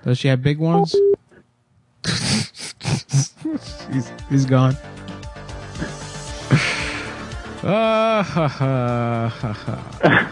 Does 0.03 0.17
she 0.17 0.27
have 0.27 0.41
big 0.41 0.57
ones? 0.59 0.93
he's, 3.91 4.11
he's 4.29 4.45
gone. 4.45 4.75
Ah, 7.69 8.23
ha, 8.23 8.47
ha, 8.47 9.27
ha, 9.29 9.53
ha. 9.53 10.31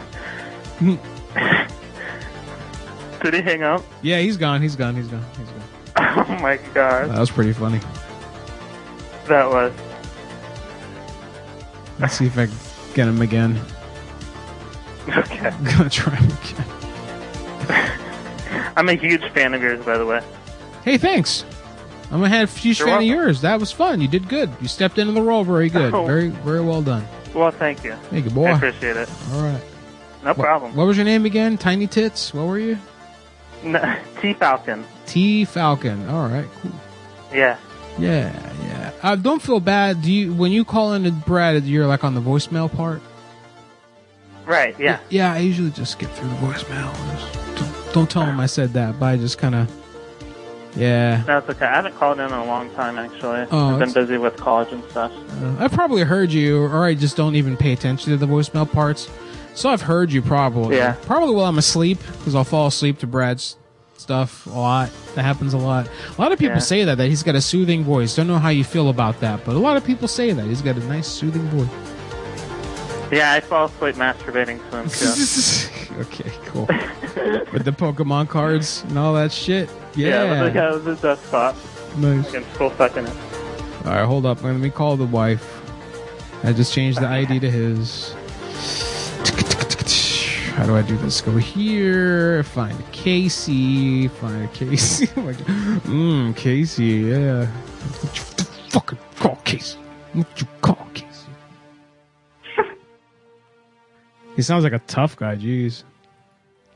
Did 3.25 3.33
he 3.33 3.41
hang 3.41 3.63
up? 3.63 3.81
yeah, 4.01 4.19
he's 4.19 4.37
gone. 4.37 4.61
He's 4.61 4.75
gone. 4.75 4.95
He's 4.95 5.07
gone. 5.07 5.25
He's 5.37 5.47
gone. 5.49 5.61
Oh 6.27 6.37
my 6.41 6.57
god, 6.73 7.09
That 7.09 7.19
was 7.19 7.29
pretty 7.31 7.53
funny. 7.53 7.79
that 9.27 9.49
was. 9.49 9.73
Let's 11.99 12.13
see 12.17 12.25
if 12.25 12.37
I 12.37 12.45
can 12.47 12.55
get 12.93 13.07
him 13.07 13.21
again. 13.21 13.59
Okay. 15.09 15.47
I'm 15.47 15.63
gonna 15.77 15.89
try 15.89 16.15
him 16.15 16.31
again. 16.31 17.91
I'm 18.77 18.89
a 18.89 18.93
huge 18.95 19.23
fan 19.31 19.53
of 19.53 19.61
yours, 19.61 19.83
by 19.85 19.97
the 19.97 20.05
way. 20.05 20.21
Hey, 20.83 20.97
thanks. 20.97 21.45
I'm 22.11 22.23
a 22.23 22.45
huge 22.45 22.79
You're 22.79 22.87
fan 22.87 22.97
welcome. 22.97 23.09
of 23.09 23.15
yours. 23.15 23.41
That 23.41 23.59
was 23.59 23.71
fun. 23.71 24.01
You 24.01 24.07
did 24.07 24.27
good. 24.29 24.49
You 24.61 24.67
stepped 24.67 24.97
into 24.99 25.13
the 25.13 25.21
role 25.21 25.43
very 25.43 25.69
good. 25.69 25.93
Oh. 25.93 26.05
Very, 26.05 26.27
very 26.29 26.61
well 26.61 26.81
done. 26.81 27.05
Well, 27.33 27.51
thank 27.51 27.83
you. 27.83 27.93
Thank 28.09 28.25
you, 28.25 28.31
boy. 28.31 28.47
I 28.47 28.51
appreciate 28.57 28.95
it. 28.97 29.09
All 29.33 29.41
right. 29.41 29.61
No 30.23 30.33
problem. 30.33 30.75
What 30.75 30.85
was 30.87 30.97
your 30.97 31.05
name 31.05 31.25
again? 31.25 31.57
Tiny 31.57 31.87
Tits. 31.87 32.33
What 32.33 32.47
were 32.47 32.59
you? 32.59 32.77
No, 33.65 33.97
T 34.21 34.33
Falcon. 34.33 34.85
T 35.05 35.45
Falcon. 35.45 36.07
All 36.09 36.27
right. 36.27 36.47
Cool. 36.61 36.71
Yeah. 37.33 37.57
Yeah, 37.97 38.53
yeah. 38.63 38.91
Uh, 39.01 39.15
don't 39.15 39.41
feel 39.41 39.59
bad. 39.59 40.01
Do 40.01 40.11
you 40.11 40.33
when 40.33 40.51
you 40.51 40.65
call 40.65 40.93
into 40.93 41.11
Brad? 41.11 41.63
You're 41.63 41.87
like 41.87 42.03
on 42.03 42.13
the 42.13 42.21
voicemail 42.21 42.73
part. 42.73 43.01
Right. 44.45 44.75
Yeah. 44.79 44.99
Yeah, 45.09 45.33
I 45.33 45.39
usually 45.39 45.71
just 45.71 45.93
skip 45.93 46.11
through 46.11 46.29
the 46.29 46.35
voicemail. 46.35 46.93
Don't, 47.57 47.93
don't 47.93 48.09
tell 48.11 48.25
him 48.25 48.39
I 48.39 48.45
said 48.45 48.73
that, 48.73 48.99
but 48.99 49.05
I 49.07 49.17
just 49.17 49.37
kind 49.37 49.55
of. 49.55 49.71
Yeah. 50.75 51.23
That's 51.25 51.49
okay. 51.49 51.65
I 51.65 51.75
haven't 51.75 51.95
called 51.95 52.19
in 52.19 52.25
in 52.25 52.33
a 52.33 52.45
long 52.45 52.69
time, 52.71 52.97
actually. 52.99 53.47
Oh, 53.49 53.73
I've 53.73 53.79
been 53.79 53.93
busy 53.93 54.17
with 54.17 54.35
college 54.35 54.73
and 54.73 54.83
stuff. 54.91 55.11
Uh, 55.41 55.55
I 55.57 55.69
probably 55.69 56.03
heard 56.03 56.31
you, 56.31 56.63
or 56.63 56.85
I 56.85 56.95
just 56.95 57.15
don't 57.15 57.35
even 57.35 57.55
pay 57.55 57.71
attention 57.71 58.11
to 58.11 58.17
the 58.17 58.25
voicemail 58.25 58.69
parts. 58.69 59.09
So 59.55 59.69
I've 59.69 59.81
heard 59.81 60.11
you 60.11 60.21
probably. 60.21 60.75
Yeah. 60.77 60.95
Probably 61.03 61.33
while 61.33 61.45
I'm 61.45 61.57
asleep, 61.57 61.97
because 62.19 62.35
I'll 62.35 62.43
fall 62.43 62.67
asleep 62.67 62.99
to 62.99 63.07
Brad's 63.07 63.57
stuff 63.97 64.45
a 64.45 64.49
lot. 64.49 64.91
That 65.15 65.23
happens 65.23 65.53
a 65.53 65.57
lot. 65.57 65.87
A 66.17 66.21
lot 66.21 66.31
of 66.31 66.37
people 66.39 66.55
Yeah. 66.57 66.61
say 66.61 66.83
that, 66.83 66.97
that 66.97 67.07
he's 67.07 67.23
got 67.23 67.35
a 67.35 67.41
soothing 67.41 67.83
voice. 67.83 68.15
Don't 68.15 68.27
know 68.27 68.37
how 68.37 68.49
you 68.49 68.63
feel 68.65 68.89
about 68.89 69.19
that, 69.21 69.45
but 69.45 69.55
a 69.55 69.59
lot 69.59 69.77
of 69.77 69.85
people 69.85 70.07
say 70.07 70.31
that. 70.33 70.45
He's 70.45 70.61
got 70.61 70.75
a 70.75 70.79
nice 70.87 71.07
soothing 71.07 71.43
voice. 71.49 71.69
Yeah, 73.11 73.31
I 73.33 73.39
fall 73.39 73.65
asleep 73.65 73.95
masturbating 73.95 74.59
to 74.71 74.77
him, 74.81 74.89
too. 74.89 75.95
okay, 76.01 76.31
cool. 76.47 76.65
With 77.53 77.63
the 77.63 77.71
Pokemon 77.71 78.27
cards 78.29 78.83
and 78.89 78.97
all 78.99 79.13
that 79.13 79.31
shit. 79.31 79.69
Yeah. 79.95 80.07
yeah, 80.25 80.41
with 80.43 80.53
the, 80.53 80.59
yeah, 80.59 80.73
with 80.73 80.85
the 80.85 80.95
desktop. 80.95 81.55
Nice. 81.97 82.33
I'm 82.33 82.43
still 82.55 82.71
stuck 82.71 82.97
it. 82.97 83.07
All 83.85 83.91
right, 83.93 84.03
hold 84.05 84.25
up. 84.25 84.43
Let 84.43 84.55
me 84.57 84.69
call 84.69 84.97
the 84.97 85.05
wife. 85.05 85.61
I 86.43 86.51
just 86.51 86.73
changed 86.73 86.99
the 86.99 87.07
ID 87.07 87.39
to 87.39 87.49
his. 87.49 88.13
How 90.55 90.65
do 90.65 90.75
I 90.77 90.81
do 90.83 90.95
this? 90.97 91.19
Go 91.19 91.35
here, 91.35 92.41
find 92.43 92.77
Casey, 92.93 94.07
find 94.07 94.51
Casey. 94.53 95.09
Oh 95.17 95.21
my 95.21 95.33
God. 95.33 95.45
Mmm, 95.83 96.35
Casey, 96.37 96.85
yeah. 96.85 97.45
What 97.45 98.15
you 98.17 98.23
fucking 98.69 98.97
call 99.17 99.35
Casey? 99.43 99.77
What 100.13 100.39
you 100.39 100.47
call 100.61 100.87
Casey? 100.93 101.27
he 104.37 104.41
sounds 104.41 104.63
like 104.63 104.71
a 104.71 104.79
tough 104.79 105.17
guy. 105.17 105.35
Jeez, 105.35 105.83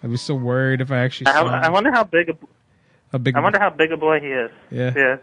I'd 0.03 0.11
be 0.11 0.17
so 0.17 0.35
worried 0.35 0.81
if 0.81 0.91
I 0.91 0.97
actually 0.97 1.27
I. 1.27 1.41
I 1.41 1.69
wonder 1.69 1.91
how 1.91 2.03
big 2.03 2.29
a 2.29 2.37
a 3.13 3.19
big. 3.19 3.37
I 3.37 3.39
wonder 3.39 3.59
how 3.59 3.69
big 3.69 3.93
a 3.93 3.97
boy 3.97 4.19
he 4.19 4.27
is. 4.27 4.51
Yeah. 4.71 4.93
Yeah. 4.93 5.17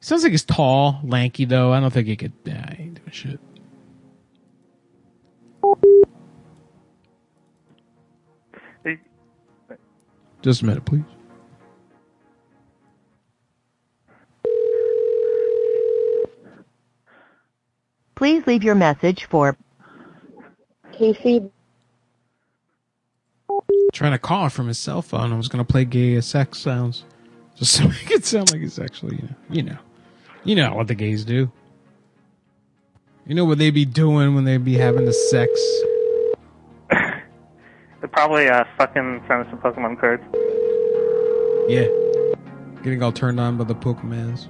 Sounds 0.00 0.22
like 0.22 0.32
he's 0.32 0.44
tall, 0.44 1.00
lanky 1.02 1.46
though. 1.46 1.72
I 1.72 1.80
don't 1.80 1.92
think 1.92 2.08
he 2.08 2.16
could. 2.16 2.32
Yeah, 2.44 2.74
he 2.74 2.82
ain't 2.82 2.94
doing 2.96 3.10
shit. 3.10 3.40
Just 10.42 10.62
a 10.62 10.66
minute, 10.66 10.84
please. 10.84 11.04
Please 18.16 18.46
leave 18.46 18.62
your 18.62 18.74
message 18.74 19.24
for 19.24 19.56
Casey. 20.92 21.50
Trying 23.92 24.12
to 24.12 24.18
call 24.18 24.48
from 24.48 24.68
his 24.68 24.78
cell 24.78 25.02
phone. 25.02 25.32
I 25.32 25.36
was 25.36 25.48
gonna 25.48 25.64
play 25.64 25.84
gay 25.84 26.20
sex 26.20 26.58
sounds, 26.58 27.04
just 27.56 27.76
to 27.76 27.88
make 27.88 28.10
it 28.10 28.24
sound 28.24 28.52
like 28.52 28.62
it's 28.62 28.78
actually, 28.78 29.16
you 29.16 29.22
know, 29.22 29.34
you 29.50 29.62
know, 29.62 29.78
you 30.44 30.54
know 30.56 30.74
what 30.74 30.88
the 30.88 30.94
gays 30.94 31.24
do. 31.24 31.50
You 33.26 33.34
know 33.34 33.44
what 33.44 33.58
they 33.58 33.70
be 33.70 33.84
doing 33.84 34.34
when 34.34 34.44
they 34.44 34.56
be 34.56 34.74
having 34.74 35.04
the 35.04 35.12
sex. 35.12 35.50
They're 38.02 38.08
probably 38.08 38.48
uh, 38.48 38.64
fucking 38.76 39.22
send 39.28 39.44
us 39.44 39.46
some 39.50 39.60
Pokemon 39.60 40.00
cards. 40.00 40.24
Yeah, 41.68 41.86
getting 42.82 43.00
all 43.00 43.12
turned 43.12 43.38
on 43.38 43.56
by 43.56 43.62
the 43.62 43.76
Pokemons. 43.76 44.48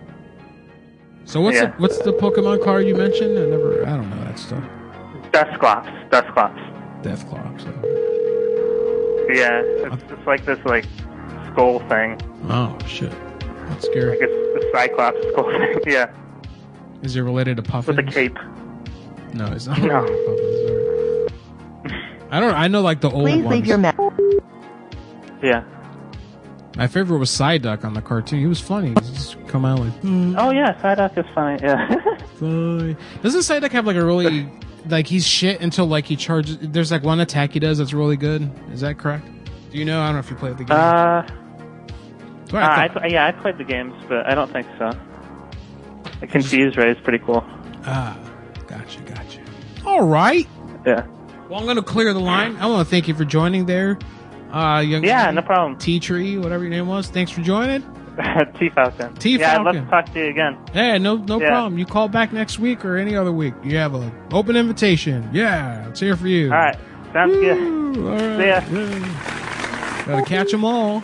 So 1.26 1.40
what's 1.42 1.58
Yeah. 1.58 1.66
the, 1.66 1.72
what's 1.72 1.98
the 1.98 2.14
Pokemon 2.14 2.64
card 2.64 2.86
you 2.86 2.96
mentioned? 2.96 3.38
I 3.38 3.44
never, 3.44 3.86
I 3.86 3.90
don't 3.90 4.08
know 4.08 4.24
that 4.24 4.38
stuff. 4.38 4.64
Dusclops. 5.32 5.88
Dusclops. 6.10 6.60
Deathclops. 7.02 7.64
Yeah, 9.28 9.60
it's, 9.64 10.02
it's 10.10 10.26
like 10.26 10.44
this 10.46 10.58
like 10.64 10.86
skull 11.52 11.80
thing. 11.90 12.18
Oh 12.48 12.76
shit, 12.86 13.12
that's 13.68 13.84
scary. 13.86 14.10
Like 14.18 14.18
it's 14.22 14.64
the 14.64 14.70
Cyclops 14.72 15.18
skull 15.32 15.50
thing. 15.50 15.78
yeah, 15.86 16.10
Is 17.02 17.16
it 17.16 17.20
related 17.20 17.56
to 17.58 17.62
Puffins? 17.62 17.98
with 17.98 18.08
a 18.08 18.10
cape. 18.10 18.38
No, 19.34 19.46
it's 19.52 19.66
not. 19.66 19.78
No. 19.80 20.04
I 22.32 22.40
don't. 22.40 22.54
I 22.54 22.66
know 22.68 22.80
like 22.80 23.00
the 23.00 23.10
old 23.10 23.24
Please 23.26 23.44
ones. 23.44 23.54
leave 23.56 23.66
your 23.66 23.78
message. 23.78 23.98
Yeah. 25.42 25.64
My 26.76 26.86
favorite 26.86 27.18
was 27.18 27.30
Psyduck 27.30 27.84
on 27.84 27.92
the 27.94 28.00
cartoon. 28.00 28.40
He 28.40 28.46
was 28.46 28.58
funny. 28.60 28.88
He 28.88 28.94
just 28.94 29.36
come 29.46 29.64
out 29.66 29.80
like. 29.80 29.92
Oh 30.02 30.50
yeah, 30.50 30.72
Psyduck 30.80 31.18
is 31.18 31.26
funny. 31.34 31.58
Yeah. 31.62 31.88
Fine. 32.36 32.96
Doesn't 33.22 33.40
Psyduck 33.42 33.70
have 33.72 33.86
like 33.86 33.96
a 33.96 34.04
really 34.04 34.48
like 34.88 35.06
he's 35.06 35.26
shit 35.26 35.60
until 35.60 35.86
like 35.86 36.06
he 36.06 36.16
charges? 36.16 36.56
There's 36.60 36.90
like 36.90 37.02
one 37.02 37.20
attack 37.20 37.52
he 37.52 37.60
does 37.60 37.78
that's 37.78 37.92
really 37.92 38.16
good. 38.16 38.50
Is 38.72 38.80
that 38.80 38.96
correct? 38.98 39.26
Do 39.70 39.78
you 39.78 39.84
know? 39.84 40.00
I 40.00 40.06
don't 40.06 40.14
know 40.14 40.20
if 40.20 40.30
you 40.30 40.36
played 40.36 40.56
the 40.56 40.64
game. 40.64 40.76
uh, 40.76 41.22
Well, 42.52 42.62
uh, 42.64 42.66
I 42.66 42.84
I, 42.84 42.88
thought- 42.88 43.02
pl- 43.02 43.10
yeah, 43.12 43.26
I 43.26 43.32
played 43.32 43.58
the 43.58 43.64
games, 43.64 43.94
but 44.08 44.26
I 44.26 44.34
don't 44.34 44.50
think 44.50 44.66
so. 44.78 44.90
The 46.20 46.26
Confused 46.26 46.76
Ray 46.78 46.90
is 46.92 46.98
pretty 47.02 47.22
cool. 47.24 47.44
Ah, 47.84 48.16
gotcha, 48.66 49.00
gotcha. 49.02 49.40
All 49.84 50.06
right. 50.06 50.48
Yeah. 50.86 51.06
Well, 51.52 51.60
I'm 51.60 51.66
gonna 51.66 51.82
clear 51.82 52.14
the 52.14 52.18
line. 52.18 52.56
I 52.56 52.66
want 52.66 52.88
to 52.88 52.90
thank 52.90 53.08
you 53.08 53.14
for 53.14 53.26
joining 53.26 53.66
there. 53.66 53.98
Uh, 54.50 54.78
young 54.80 55.04
Yeah, 55.04 55.30
no 55.32 55.42
problem. 55.42 55.76
T 55.76 56.00
Tree, 56.00 56.38
whatever 56.38 56.64
your 56.64 56.70
name 56.70 56.86
was. 56.86 57.10
Thanks 57.10 57.30
for 57.30 57.42
joining. 57.42 57.82
T 58.58 58.70
Falcon. 58.70 59.14
T 59.16 59.36
Falcon. 59.36 59.38
Yeah, 59.38 59.56
I'd 59.58 59.62
love 59.62 59.74
to 59.74 59.84
talk 59.90 60.06
to 60.14 60.18
you 60.18 60.28
again. 60.30 60.56
Yeah, 60.72 60.96
no, 60.96 61.16
no 61.16 61.38
Yeah. 61.38 61.48
problem. 61.48 61.78
You 61.78 61.84
call 61.84 62.08
back 62.08 62.32
next 62.32 62.58
week 62.58 62.86
or 62.86 62.96
any 62.96 63.14
other 63.14 63.32
week. 63.32 63.52
You 63.62 63.76
have 63.76 63.92
an 63.94 64.10
open 64.32 64.56
invitation. 64.56 65.28
Yeah, 65.30 65.86
it's 65.90 66.00
here 66.00 66.16
for 66.16 66.26
you. 66.26 66.46
All 66.50 66.56
right. 66.56 66.76
Sounds 67.12 67.34
good. 67.34 67.98
All 67.98 68.14
right. 68.14 68.62
See 68.64 68.78
ya. 68.78 70.06
Gotta 70.06 70.24
catch 70.24 70.52
them 70.52 70.64
all. 70.64 71.00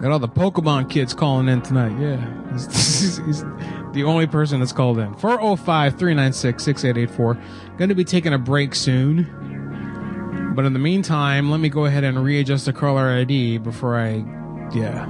Got 0.00 0.12
all 0.12 0.20
the 0.20 0.28
Pokemon 0.28 0.88
kids 0.90 1.12
calling 1.12 1.48
in 1.48 1.60
tonight. 1.60 1.98
Yeah. 2.00 3.68
The 3.92 4.04
only 4.04 4.26
person 4.26 4.60
that's 4.60 4.72
called 4.72 4.98
in. 4.98 5.14
405 5.14 5.98
396 5.98 6.62
6884. 6.62 7.38
Gonna 7.76 7.94
be 7.94 8.04
taking 8.04 8.32
a 8.32 8.38
break 8.38 8.74
soon. 8.74 10.52
But 10.54 10.64
in 10.64 10.72
the 10.72 10.78
meantime, 10.78 11.50
let 11.50 11.60
me 11.60 11.68
go 11.68 11.84
ahead 11.86 12.04
and 12.04 12.22
readjust 12.22 12.66
the 12.66 12.72
caller 12.72 13.10
ID 13.10 13.58
before 13.58 13.98
I. 13.98 14.24
Yeah. 14.74 15.06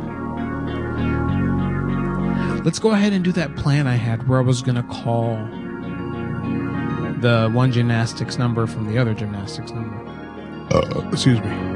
Let's 2.65 2.79
go 2.79 2.93
ahead 2.93 3.13
and 3.13 3.25
do 3.25 3.33
that 3.33 3.57
plan 3.57 3.87
I 3.87 3.97
had 3.97 4.29
where 4.29 4.39
I 4.39 4.43
was 4.43 4.63
gonna 4.63 4.85
call 4.85 5.37
the 7.21 7.51
one 7.53 7.73
gymnastics 7.73 8.39
number 8.39 8.67
from 8.67 8.93
the 8.93 8.99
other 8.99 9.15
gymnastics 9.15 9.71
number. 9.73 9.97
Uh, 10.73 11.09
excuse 11.11 11.41
me. 11.41 11.72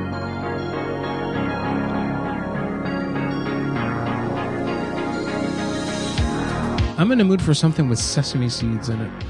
I'm 6.99 7.13
in 7.13 7.19
the 7.19 7.25
mood 7.25 7.43
for 7.43 7.53
something 7.53 7.91
with 7.91 7.99
sesame 7.99 8.49
seeds 8.49 8.89
in 8.89 9.01
it. 9.03 9.25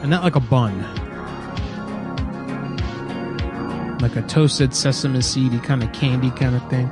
And 0.00 0.10
not 0.10 0.24
like 0.24 0.34
a 0.34 0.40
bun. 0.40 0.80
Like 4.00 4.16
a 4.16 4.22
toasted 4.22 4.74
sesame 4.74 5.20
seedy 5.20 5.60
kind 5.60 5.84
of 5.84 5.92
candy 5.92 6.32
kind 6.32 6.56
of 6.56 6.68
thing. 6.68 6.88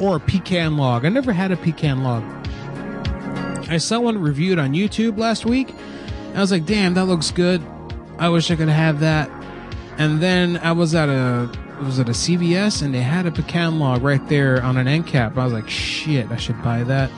Or 0.00 0.16
a 0.16 0.20
pecan 0.20 0.78
log. 0.78 1.04
I 1.04 1.10
never 1.10 1.34
had 1.34 1.52
a 1.52 1.56
pecan 1.58 2.02
log. 2.02 2.24
I 3.68 3.76
saw 3.76 4.00
one 4.00 4.16
reviewed 4.16 4.58
on 4.58 4.72
YouTube 4.72 5.18
last 5.18 5.44
week. 5.44 5.74
I 6.34 6.40
was 6.40 6.50
like, 6.50 6.64
damn, 6.64 6.94
that 6.94 7.04
looks 7.04 7.30
good. 7.30 7.62
I 8.18 8.30
wish 8.30 8.50
I 8.50 8.56
could 8.56 8.70
have 8.70 9.00
that. 9.00 9.30
And 9.98 10.22
then 10.22 10.56
I 10.58 10.72
was 10.72 10.94
at 10.94 11.10
a 11.10 11.50
was 11.82 12.00
at 12.00 12.08
a 12.08 12.12
CVS 12.12 12.82
and 12.82 12.92
they 12.92 13.02
had 13.02 13.26
a 13.26 13.30
pecan 13.30 13.78
log 13.78 14.02
right 14.02 14.26
there 14.28 14.62
on 14.62 14.78
an 14.78 14.88
end 14.88 15.06
cap. 15.06 15.36
I 15.36 15.44
was 15.44 15.52
like, 15.52 15.68
shit, 15.68 16.30
I 16.30 16.36
should 16.36 16.60
buy 16.62 16.82
that. 16.84 17.10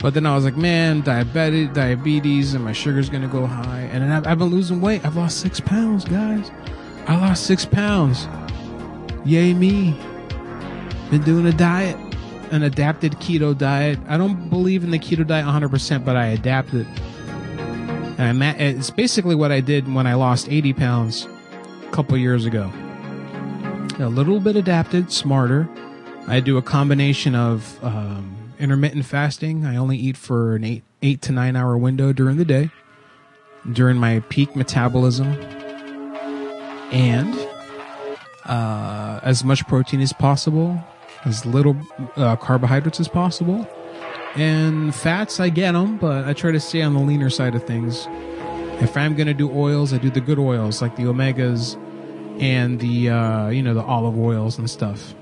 But 0.00 0.14
then 0.14 0.26
I 0.26 0.34
was 0.34 0.44
like, 0.44 0.56
man, 0.56 1.02
diabetic, 1.02 1.74
diabetes, 1.74 2.54
and 2.54 2.64
my 2.64 2.72
sugar's 2.72 3.10
gonna 3.10 3.28
go 3.28 3.46
high. 3.46 3.88
And 3.92 4.02
then 4.02 4.12
I've, 4.12 4.26
I've 4.26 4.38
been 4.38 4.48
losing 4.48 4.80
weight. 4.80 5.04
I've 5.04 5.16
lost 5.16 5.40
six 5.40 5.58
pounds, 5.58 6.04
guys. 6.04 6.50
I 7.08 7.16
lost 7.16 7.46
six 7.46 7.64
pounds. 7.64 8.28
Yay 9.24 9.54
me. 9.54 9.98
Been 11.10 11.22
doing 11.22 11.46
a 11.46 11.52
diet, 11.52 11.96
an 12.52 12.62
adapted 12.62 13.12
keto 13.14 13.56
diet. 13.56 13.98
I 14.08 14.16
don't 14.16 14.48
believe 14.48 14.84
in 14.84 14.90
the 14.90 14.98
keto 14.98 15.26
diet 15.26 15.46
100%, 15.46 16.04
but 16.04 16.16
I 16.16 16.26
adapted. 16.26 16.86
And 18.18 18.42
at, 18.42 18.60
it's 18.60 18.90
basically 18.90 19.34
what 19.34 19.50
I 19.50 19.60
did 19.60 19.92
when 19.92 20.06
I 20.06 20.14
lost 20.14 20.48
80 20.48 20.74
pounds 20.74 21.26
a 21.86 21.90
couple 21.90 22.16
years 22.16 22.46
ago. 22.46 22.70
A 23.98 24.08
little 24.08 24.38
bit 24.38 24.54
adapted, 24.54 25.10
smarter. 25.10 25.68
I 26.28 26.38
do 26.38 26.56
a 26.56 26.62
combination 26.62 27.34
of 27.34 27.82
um, 27.82 28.37
intermittent 28.58 29.04
fasting. 29.04 29.64
I 29.64 29.76
only 29.76 29.96
eat 29.96 30.16
for 30.16 30.56
an 30.56 30.64
eight 30.64 30.82
eight 31.02 31.22
to 31.22 31.32
nine 31.32 31.56
hour 31.56 31.76
window 31.76 32.12
during 32.12 32.36
the 32.36 32.44
day, 32.44 32.70
during 33.72 33.96
my 33.96 34.20
peak 34.28 34.56
metabolism, 34.56 35.32
and 36.92 37.34
uh, 38.44 39.20
as 39.22 39.44
much 39.44 39.66
protein 39.66 40.00
as 40.00 40.12
possible, 40.12 40.82
as 41.24 41.44
little 41.46 41.76
uh, 42.16 42.36
carbohydrates 42.36 43.00
as 43.00 43.08
possible, 43.08 43.68
and 44.34 44.94
fats. 44.94 45.40
I 45.40 45.48
get 45.48 45.72
them, 45.72 45.98
but 45.98 46.26
I 46.26 46.32
try 46.32 46.52
to 46.52 46.60
stay 46.60 46.82
on 46.82 46.94
the 46.94 47.00
leaner 47.00 47.30
side 47.30 47.54
of 47.54 47.64
things. 47.64 48.06
If 48.80 48.96
I'm 48.96 49.16
gonna 49.16 49.34
do 49.34 49.50
oils, 49.50 49.92
I 49.92 49.98
do 49.98 50.10
the 50.10 50.20
good 50.20 50.38
oils 50.38 50.80
like 50.80 50.96
the 50.96 51.04
omegas 51.04 51.76
and 52.40 52.78
the 52.80 53.10
uh, 53.10 53.48
you 53.48 53.62
know 53.62 53.74
the 53.74 53.82
olive 53.82 54.18
oils 54.18 54.58
and 54.58 54.68
stuff. 54.70 55.14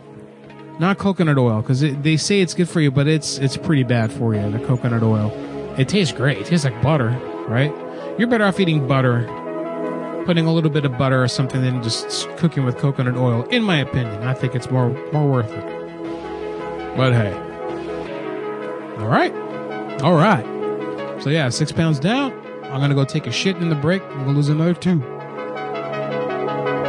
Not 0.79 0.99
coconut 0.99 1.39
oil 1.39 1.63
because 1.63 1.81
they 1.81 2.17
say 2.19 2.41
it's 2.41 2.53
good 2.53 2.69
for 2.69 2.81
you, 2.81 2.91
but 2.91 3.07
it's 3.07 3.39
it's 3.39 3.57
pretty 3.57 3.83
bad 3.83 4.13
for 4.13 4.35
you. 4.35 4.51
The 4.51 4.59
coconut 4.67 5.03
oil. 5.03 5.31
It 5.79 5.89
tastes 5.89 6.13
great. 6.13 6.39
It 6.39 6.47
tastes 6.47 6.65
like 6.65 6.81
butter, 6.83 7.11
right? 7.49 7.75
You're 8.19 8.29
better 8.29 8.45
off 8.45 8.61
eating 8.61 8.87
butter, 8.87 9.25
putting 10.27 10.47
a 10.47 10.53
little 10.53 10.71
bit 10.71 10.85
of 10.85 10.99
butter 10.99 11.23
or 11.23 11.29
something 11.29 11.63
than 11.63 11.83
just 11.83 12.29
cooking 12.37 12.65
with 12.65 12.77
coconut 12.77 13.17
oil. 13.17 13.45
In 13.45 13.63
my 13.63 13.79
opinion, 13.79 14.23
I 14.25 14.35
think 14.35 14.55
it's 14.55 14.71
more 14.71 14.91
more 15.13 15.27
worth 15.31 15.51
it. 15.51 15.65
But 16.97 17.13
hey, 17.15 17.33
all 18.99 19.09
right, 19.09 19.33
all 20.03 20.15
right. 20.15 21.23
So 21.23 21.31
yeah, 21.31 21.49
six 21.49 21.73
pounds 21.73 21.99
down. 21.99 22.33
I'm 22.65 22.81
gonna 22.81 22.95
go 22.95 23.05
take 23.05 23.27
a 23.27 23.33
shit 23.33 23.57
in 23.57 23.71
the 23.71 23.75
break. 23.77 24.03
I'm 24.03 24.25
gonna 24.25 24.33
lose 24.33 24.51
another 24.51 24.75
two. 24.75 24.97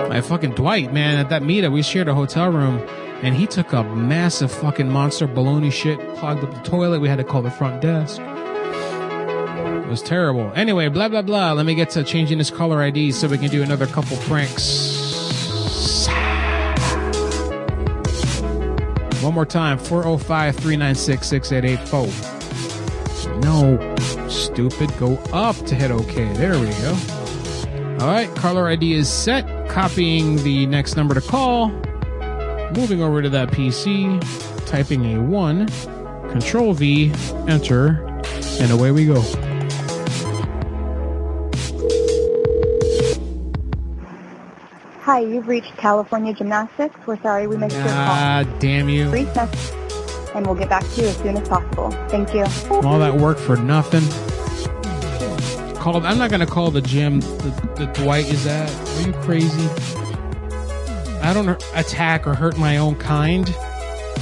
My 0.10 0.22
fucking 0.22 0.52
Dwight, 0.52 0.94
man, 0.94 1.18
at 1.18 1.30
that 1.30 1.42
meetup, 1.42 1.72
we 1.72 1.84
shared 1.84 2.08
a 2.08 2.16
hotel 2.16 2.50
room, 2.50 2.80
and 3.24 3.36
he 3.36 3.48
took 3.48 3.74
a 3.74 3.84
massive 3.84 4.52
fucking 4.52 4.90
monster 4.90 5.28
baloney 5.28 5.72
shit, 5.72 6.00
clogged 6.18 6.44
up 6.44 6.54
the 6.54 6.70
toilet. 6.70 7.00
We 7.00 7.10
had 7.10 7.18
to 7.18 7.24
call 7.24 7.42
the 7.42 7.52
front 7.52 7.82
desk. 7.82 8.22
It 8.22 9.90
was 9.90 10.02
terrible. 10.02 10.52
Anyway, 10.56 10.88
blah 10.90 11.08
blah 11.10 11.22
blah. 11.22 11.54
Let 11.54 11.66
me 11.66 11.74
get 11.74 11.90
to 11.92 12.04
changing 12.04 12.38
this 12.38 12.52
caller 12.52 12.82
ID 12.82 13.12
so 13.12 13.28
we 13.28 13.38
can 13.38 13.50
do 13.50 13.64
another 13.64 13.88
couple 13.88 14.18
pranks. 14.18 14.98
One 19.24 19.34
more 19.34 19.46
time 19.46 19.78
405 19.78 20.56
396 20.56 21.28
6884. 21.28 22.38
No, 23.40 23.96
stupid. 24.28 24.96
Go 24.98 25.18
up 25.34 25.56
to 25.66 25.76
hit 25.76 25.92
OK. 25.92 26.34
There 26.34 26.60
we 26.60 26.68
go. 26.68 26.98
All 28.00 28.08
right, 28.08 28.30
caller 28.36 28.68
ID 28.68 28.94
is 28.94 29.10
set. 29.10 29.70
Copying 29.70 30.36
the 30.44 30.66
next 30.68 30.96
number 30.96 31.14
to 31.14 31.22
call. 31.22 31.72
Moving 32.78 33.02
over 33.02 33.24
to 33.24 33.30
that 33.30 33.50
PC. 33.50 34.22
Typing 34.68 35.18
a 35.18 35.20
1. 35.20 35.68
Control 36.30 36.74
V. 36.74 37.12
Enter. 37.48 38.06
And 38.62 38.72
away 38.72 38.92
we 38.92 39.08
go. 39.08 39.20
Hi, 45.02 45.22
you've 45.22 45.48
reached 45.48 45.76
California 45.78 46.36
Gymnastics. 46.36 46.96
We're 47.08 47.20
sorry 47.24 47.48
we 47.48 47.58
missed 47.58 47.76
your 47.76 47.86
call. 47.86 47.94
Ah, 47.96 48.44
damn 48.60 48.90
you. 48.90 49.10
Brief 49.10 49.36
message, 49.36 49.76
and 50.36 50.46
we'll 50.46 50.54
get 50.54 50.70
back 50.70 50.84
to 50.84 51.02
you 51.02 51.08
as 51.08 51.18
soon 51.18 51.36
as 51.36 51.50
possible. 51.50 51.90
Thank 52.10 52.36
you. 52.36 52.46
All 52.88 53.00
that 53.00 53.16
work 53.16 53.40
for 53.40 53.56
nothing. 53.56 54.04
Called. 55.78 56.06
I'm 56.06 56.20
not 56.20 56.30
gonna 56.30 56.46
call 56.46 56.70
the 56.70 56.82
gym 56.82 57.22
that, 57.22 57.76
that 57.78 57.94
Dwight 57.96 58.32
is 58.32 58.46
at. 58.46 58.70
Are 58.70 59.08
you 59.08 59.14
crazy? 59.24 60.07
I 61.28 61.34
don't 61.34 61.62
attack 61.76 62.26
or 62.26 62.34
hurt 62.34 62.58
my 62.58 62.78
own 62.78 62.96
kind. 62.96 63.54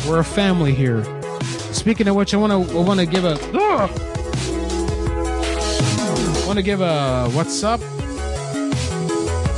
We're 0.07 0.21
a 0.21 0.23
family 0.23 0.73
here. 0.73 1.03
Speaking 1.71 2.07
of 2.07 2.15
which, 2.15 2.33
I 2.33 2.37
want 2.37 2.51
to 2.51 2.75
I 2.75 2.81
want 2.81 2.99
to 2.99 3.05
give 3.05 3.25
a 3.25 3.37
want 6.47 6.57
to 6.57 6.63
give 6.63 6.81
a 6.81 7.29
what's 7.29 7.63
up 7.63 7.79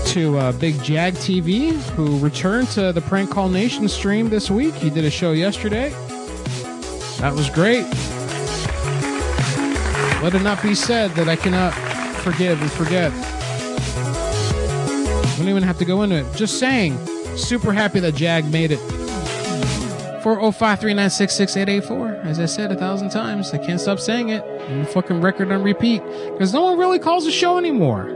to 0.08 0.38
uh, 0.38 0.52
Big 0.60 0.84
Jag 0.84 1.14
TV, 1.14 1.72
who 1.92 2.20
returned 2.20 2.68
to 2.72 2.92
the 2.92 3.00
Prank 3.00 3.30
Call 3.30 3.48
Nation 3.48 3.88
stream 3.88 4.28
this 4.28 4.52
week. 4.52 4.74
He 4.74 4.90
did 4.90 5.06
a 5.06 5.10
show 5.10 5.32
yesterday. 5.32 5.92
That 7.22 7.32
was 7.34 7.50
great. 7.50 7.86
Let 10.22 10.36
it 10.36 10.44
not 10.44 10.62
be 10.62 10.76
said 10.76 11.12
that 11.12 11.30
I 11.30 11.38
cannot 11.38 11.74
forgive 12.24 12.62
and 12.62 12.70
forget. 12.70 13.14
I 15.24 15.36
don't 15.38 15.48
even 15.48 15.64
have 15.64 15.78
to 15.78 15.86
go 15.86 16.02
into 16.02 16.18
it. 16.18 16.36
Just 16.36 16.60
saying. 16.60 17.00
Super 17.38 17.72
happy 17.72 18.00
that 18.00 18.16
Jag 18.16 18.52
made 18.52 18.72
it. 18.72 18.80
405 20.24 20.80
396 20.80 21.34
6884. 21.36 22.30
As 22.30 22.40
I 22.40 22.46
said 22.46 22.72
a 22.72 22.76
thousand 22.76 23.10
times, 23.12 23.54
I 23.54 23.60
can't 23.60 23.80
stop 23.80 24.00
saying 24.00 24.30
it. 24.30 24.44
Fucking 24.90 25.22
record 25.22 25.52
on 25.52 25.64
repeat. 25.64 26.04
Because 26.32 26.54
no 26.54 26.64
one 26.64 26.78
really 26.78 27.00
calls 27.00 27.26
the 27.26 27.32
show 27.32 27.58
anymore. 27.58 28.10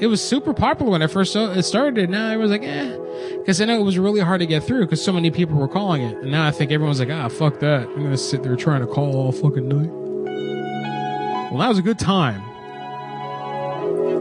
It 0.00 0.08
was 0.08 0.20
super 0.22 0.52
popular 0.52 0.90
when 0.90 1.00
I 1.02 1.06
first 1.06 1.32
started. 1.32 2.10
Now 2.10 2.28
I 2.28 2.36
was 2.36 2.50
like, 2.50 2.64
eh. 2.64 2.98
Because 3.38 3.60
I 3.60 3.66
know 3.66 3.80
it 3.80 3.84
was 3.84 3.98
really 3.98 4.20
hard 4.20 4.40
to 4.40 4.46
get 4.46 4.64
through 4.64 4.80
because 4.80 5.02
so 5.02 5.12
many 5.12 5.30
people 5.30 5.56
were 5.56 5.68
calling 5.68 6.02
it. 6.02 6.16
And 6.18 6.32
now 6.32 6.44
I 6.46 6.50
think 6.50 6.72
everyone's 6.72 6.98
like, 6.98 7.10
ah, 7.10 7.28
fuck 7.28 7.60
that. 7.60 7.82
I'm 7.82 7.98
going 7.98 8.10
to 8.10 8.18
sit 8.18 8.42
there 8.42 8.56
trying 8.56 8.80
to 8.80 8.86
call 8.86 9.14
all 9.14 9.30
fucking 9.32 9.68
night. 9.68 9.90
Well, 11.50 11.60
that 11.60 11.68
was 11.68 11.78
a 11.78 11.82
good 11.82 12.00
time. 12.00 12.42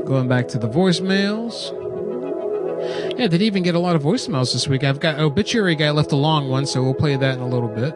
Going 0.06 0.28
back 0.28 0.48
to 0.50 0.60
the 0.60 0.70
voicemails. 0.70 1.81
Yeah, 3.18 3.28
did 3.28 3.42
even 3.42 3.62
get 3.62 3.76
a 3.76 3.80
lot 3.80 3.96
of 3.96 4.02
voicemails 4.02 4.54
this 4.54 4.68
week. 4.68 4.84
I've 4.84 5.00
got 5.00 5.20
obituary 5.20 5.76
guy 5.76 5.92
left 5.92 6.12
a 6.12 6.16
long 6.16 6.50
one, 6.50 6.66
so 6.66 6.82
we'll 6.82 6.96
play 6.96 7.16
that 7.16 7.36
in 7.36 7.42
a 7.42 7.48
little 7.48 7.70
bit. 7.70 7.94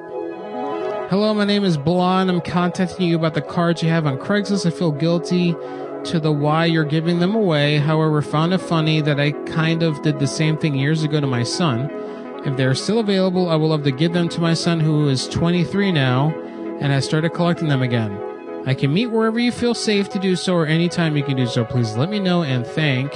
Hello, 1.09 1.33
my 1.33 1.45
name 1.45 1.63
is 1.63 1.77
Blonde. 1.77 2.29
I'm 2.29 2.41
contacting 2.41 3.07
you 3.07 3.15
about 3.15 3.33
the 3.33 3.41
cards 3.41 3.81
you 3.81 3.89
have 3.89 4.05
on 4.05 4.17
Craigslist. 4.17 4.65
I 4.65 4.69
feel 4.69 4.91
guilty 4.91 5.53
to 6.05 6.19
the 6.19 6.31
why 6.31 6.65
you're 6.65 6.83
giving 6.83 7.19
them 7.19 7.33
away. 7.33 7.77
However, 7.77 8.21
found 8.21 8.53
it 8.53 8.59
funny 8.59 9.01
that 9.01 9.19
I 9.19 9.31
kind 9.31 9.81
of 9.81 10.01
did 10.03 10.19
the 10.19 10.27
same 10.27 10.57
thing 10.57 10.75
years 10.75 11.03
ago 11.03 11.19
to 11.19 11.27
my 11.27 11.43
son. 11.43 11.89
If 12.45 12.55
they're 12.57 12.75
still 12.75 12.99
available, 12.99 13.49
I 13.49 13.55
would 13.55 13.67
love 13.67 13.83
to 13.83 13.91
give 13.91 14.13
them 14.13 14.29
to 14.29 14.41
my 14.41 14.53
son 14.53 14.79
who 14.79 15.09
is 15.09 15.27
23 15.27 15.91
now 15.91 16.29
and 16.79 16.91
has 16.91 17.05
started 17.05 17.31
collecting 17.31 17.69
them 17.69 17.81
again. 17.81 18.19
I 18.67 18.75
can 18.75 18.93
meet 18.93 19.07
wherever 19.07 19.39
you 19.39 19.51
feel 19.51 19.73
safe 19.73 20.09
to 20.09 20.19
do 20.19 20.35
so 20.35 20.53
or 20.53 20.67
anytime 20.67 21.17
you 21.17 21.23
can 21.23 21.37
do 21.37 21.47
so. 21.47 21.65
Please 21.65 21.95
let 21.95 22.09
me 22.09 22.19
know 22.19 22.43
and 22.43 22.65
thank 22.65 23.13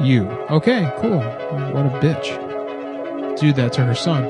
you. 0.00 0.24
Okay, 0.50 0.92
cool. 0.98 1.18
What 1.18 1.86
a 1.86 1.98
bitch. 2.00 3.38
Do 3.38 3.52
that 3.52 3.72
to 3.74 3.84
her 3.84 3.94
son. 3.94 4.24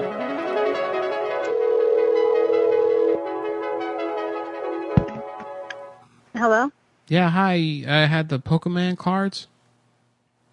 Hello. 6.35 6.71
Yeah, 7.09 7.31
hi. 7.31 7.85
I 7.87 8.07
had 8.07 8.29
the 8.29 8.39
Pokemon 8.39 8.99
cards. 8.99 9.47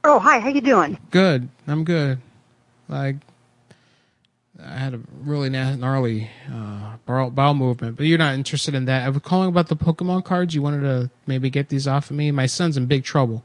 Oh, 0.03 0.19
hi. 0.19 0.39
How 0.39 0.49
you 0.49 0.61
doing? 0.61 0.97
Good. 1.09 1.49
I'm 1.67 1.83
good. 1.83 2.19
Like, 2.87 3.17
I 4.63 4.77
had 4.77 4.93
a 4.93 4.99
really 5.23 5.49
gnarly 5.49 6.29
uh, 6.51 6.97
bowel, 7.05 7.31
bowel 7.31 7.53
movement, 7.53 7.97
but 7.97 8.05
you're 8.05 8.17
not 8.17 8.35
interested 8.35 8.75
in 8.75 8.85
that. 8.85 9.05
I 9.05 9.09
was 9.09 9.21
calling 9.23 9.49
about 9.49 9.69
the 9.69 9.75
Pokemon 9.75 10.25
cards. 10.25 10.53
You 10.53 10.61
wanted 10.61 10.81
to 10.81 11.09
maybe 11.25 11.49
get 11.49 11.69
these 11.69 11.87
off 11.87 12.09
of 12.11 12.15
me. 12.15 12.31
My 12.31 12.45
son's 12.45 12.77
in 12.77 12.85
big 12.85 13.03
trouble. 13.03 13.43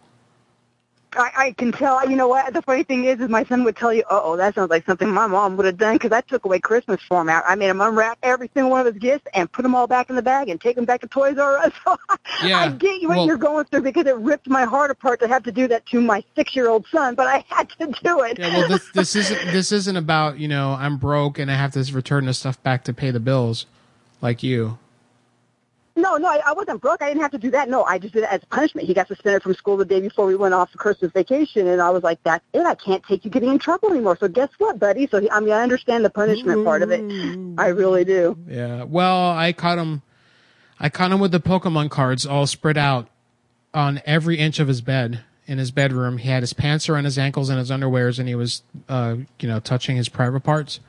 I, 1.16 1.30
I 1.36 1.50
can 1.52 1.72
tell. 1.72 2.08
You 2.08 2.16
know 2.16 2.28
what? 2.28 2.52
The 2.52 2.62
funny 2.62 2.82
thing 2.82 3.04
is, 3.04 3.20
is 3.20 3.28
my 3.28 3.44
son 3.44 3.64
would 3.64 3.76
tell 3.76 3.92
you, 3.92 4.02
"Uh 4.10 4.20
oh, 4.22 4.36
that 4.36 4.54
sounds 4.54 4.70
like 4.70 4.84
something 4.86 5.08
my 5.08 5.26
mom 5.26 5.56
would 5.56 5.66
have 5.66 5.76
done," 5.76 5.94
because 5.94 6.12
I 6.12 6.20
took 6.20 6.44
away 6.44 6.60
Christmas 6.60 7.00
for 7.02 7.20
him. 7.20 7.28
I 7.28 7.42
I 7.42 7.54
made 7.54 7.68
him 7.68 7.80
unwrap 7.80 8.18
every 8.22 8.50
single 8.54 8.70
one 8.70 8.86
of 8.86 8.92
his 8.92 9.00
gifts 9.00 9.26
and 9.34 9.50
put 9.50 9.62
them 9.62 9.74
all 9.74 9.86
back 9.86 10.10
in 10.10 10.16
the 10.16 10.22
bag 10.22 10.48
and 10.48 10.60
take 10.60 10.76
them 10.76 10.84
back 10.84 11.00
to 11.00 11.06
Toys 11.08 11.38
R 11.38 11.58
Us. 11.58 11.72
So 11.86 12.46
Yeah, 12.46 12.58
I 12.58 12.68
get 12.68 13.00
you 13.00 13.08
what 13.08 13.18
well- 13.18 13.26
you're 13.26 13.36
going 13.36 13.64
through 13.66 13.82
because 13.82 14.06
it 14.06 14.16
ripped 14.16 14.48
my 14.48 14.64
heart 14.64 14.90
apart 14.90 15.20
to 15.20 15.28
have 15.28 15.42
to 15.44 15.52
do 15.52 15.68
that 15.68 15.86
to 15.86 16.00
my 16.00 16.22
six-year-old 16.34 16.86
son, 16.88 17.14
but 17.14 17.26
I 17.26 17.44
had 17.48 17.68
to 17.78 17.86
do 18.02 18.22
it. 18.22 18.38
Yeah, 18.38 18.48
well, 18.48 18.68
this 18.68 18.88
this 18.94 19.16
isn't 19.16 19.52
this 19.52 19.72
isn't 19.72 19.96
about 19.96 20.38
you 20.38 20.48
know 20.48 20.72
I'm 20.72 20.96
broke 20.98 21.38
and 21.38 21.50
I 21.50 21.54
have 21.54 21.72
to 21.72 21.92
return 21.92 22.26
the 22.26 22.34
stuff 22.34 22.62
back 22.62 22.84
to 22.84 22.92
pay 22.92 23.10
the 23.10 23.20
bills, 23.20 23.66
like 24.20 24.42
you. 24.42 24.78
No, 25.96 26.18
no, 26.18 26.28
I, 26.28 26.42
I 26.46 26.52
wasn't 26.52 26.82
broke. 26.82 27.00
I 27.00 27.08
didn't 27.08 27.22
have 27.22 27.30
to 27.30 27.38
do 27.38 27.50
that. 27.52 27.70
No, 27.70 27.82
I 27.84 27.98
just 27.98 28.12
did 28.12 28.24
it 28.24 28.30
as 28.30 28.42
punishment. 28.50 28.86
He 28.86 28.92
got 28.92 29.08
suspended 29.08 29.42
from 29.42 29.54
school 29.54 29.78
the 29.78 29.84
day 29.86 30.00
before 30.00 30.26
we 30.26 30.36
went 30.36 30.52
off 30.52 30.70
for 30.70 30.78
Christmas 30.78 31.10
vacation, 31.12 31.66
and 31.66 31.80
I 31.80 31.88
was 31.88 32.02
like, 32.02 32.22
"That's 32.22 32.44
it. 32.52 32.66
I 32.66 32.74
can't 32.74 33.02
take 33.04 33.24
you 33.24 33.30
getting 33.30 33.50
in 33.50 33.58
trouble 33.58 33.90
anymore." 33.90 34.16
So 34.20 34.28
guess 34.28 34.50
what, 34.58 34.78
buddy? 34.78 35.06
So 35.06 35.20
he, 35.20 35.30
I 35.30 35.40
mean, 35.40 35.52
I 35.52 35.62
understand 35.62 36.04
the 36.04 36.10
punishment 36.10 36.64
part 36.64 36.82
of 36.82 36.90
it. 36.90 37.00
I 37.58 37.68
really 37.68 38.04
do. 38.04 38.36
Yeah. 38.46 38.84
Well, 38.84 39.30
I 39.30 39.52
caught 39.52 39.78
him. 39.78 40.02
I 40.78 40.90
caught 40.90 41.10
him 41.10 41.20
with 41.20 41.32
the 41.32 41.40
Pokemon 41.40 41.90
cards 41.90 42.26
all 42.26 42.46
spread 42.46 42.76
out 42.76 43.08
on 43.72 44.02
every 44.04 44.36
inch 44.36 44.58
of 44.58 44.68
his 44.68 44.82
bed 44.82 45.20
in 45.46 45.56
his 45.56 45.70
bedroom. 45.70 46.18
He 46.18 46.28
had 46.28 46.42
his 46.42 46.52
pants 46.52 46.88
around 46.88 47.04
his 47.04 47.18
ankles 47.18 47.48
and 47.48 47.58
his 47.58 47.70
underwears, 47.70 48.18
and 48.18 48.28
he 48.28 48.34
was, 48.34 48.62
uh, 48.88 49.16
you 49.40 49.48
know, 49.48 49.60
touching 49.60 49.96
his 49.96 50.10
private 50.10 50.40
parts. 50.40 50.80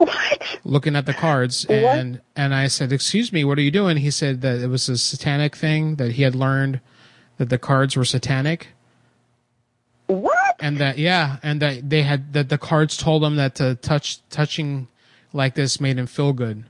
What? 0.00 0.58
Looking 0.64 0.96
at 0.96 1.04
the 1.04 1.12
cards, 1.12 1.66
What? 1.68 1.76
and 1.78 2.20
and 2.34 2.54
I 2.54 2.68
said, 2.68 2.90
"Excuse 2.90 3.34
me, 3.34 3.44
what 3.44 3.58
are 3.58 3.62
you 3.62 3.70
doing?" 3.70 3.98
He 3.98 4.10
said 4.10 4.40
that 4.40 4.58
it 4.60 4.68
was 4.68 4.88
a 4.88 4.96
satanic 4.96 5.54
thing 5.54 5.96
that 5.96 6.12
he 6.12 6.22
had 6.22 6.34
learned 6.34 6.80
that 7.36 7.50
the 7.50 7.58
cards 7.58 7.96
were 7.96 8.04
satanic. 8.06 8.68
What? 10.06 10.56
And 10.58 10.78
that 10.78 10.96
yeah, 10.98 11.36
and 11.42 11.60
that 11.60 11.90
they 11.90 12.02
had 12.02 12.32
that 12.32 12.48
the 12.48 12.56
cards 12.56 12.96
told 12.96 13.22
him 13.22 13.36
that 13.36 13.54
to 13.56 13.74
touch 13.76 14.26
touching 14.30 14.88
like 15.34 15.54
this 15.54 15.80
made 15.80 15.98
him 15.98 16.06
feel 16.06 16.32
good, 16.32 16.64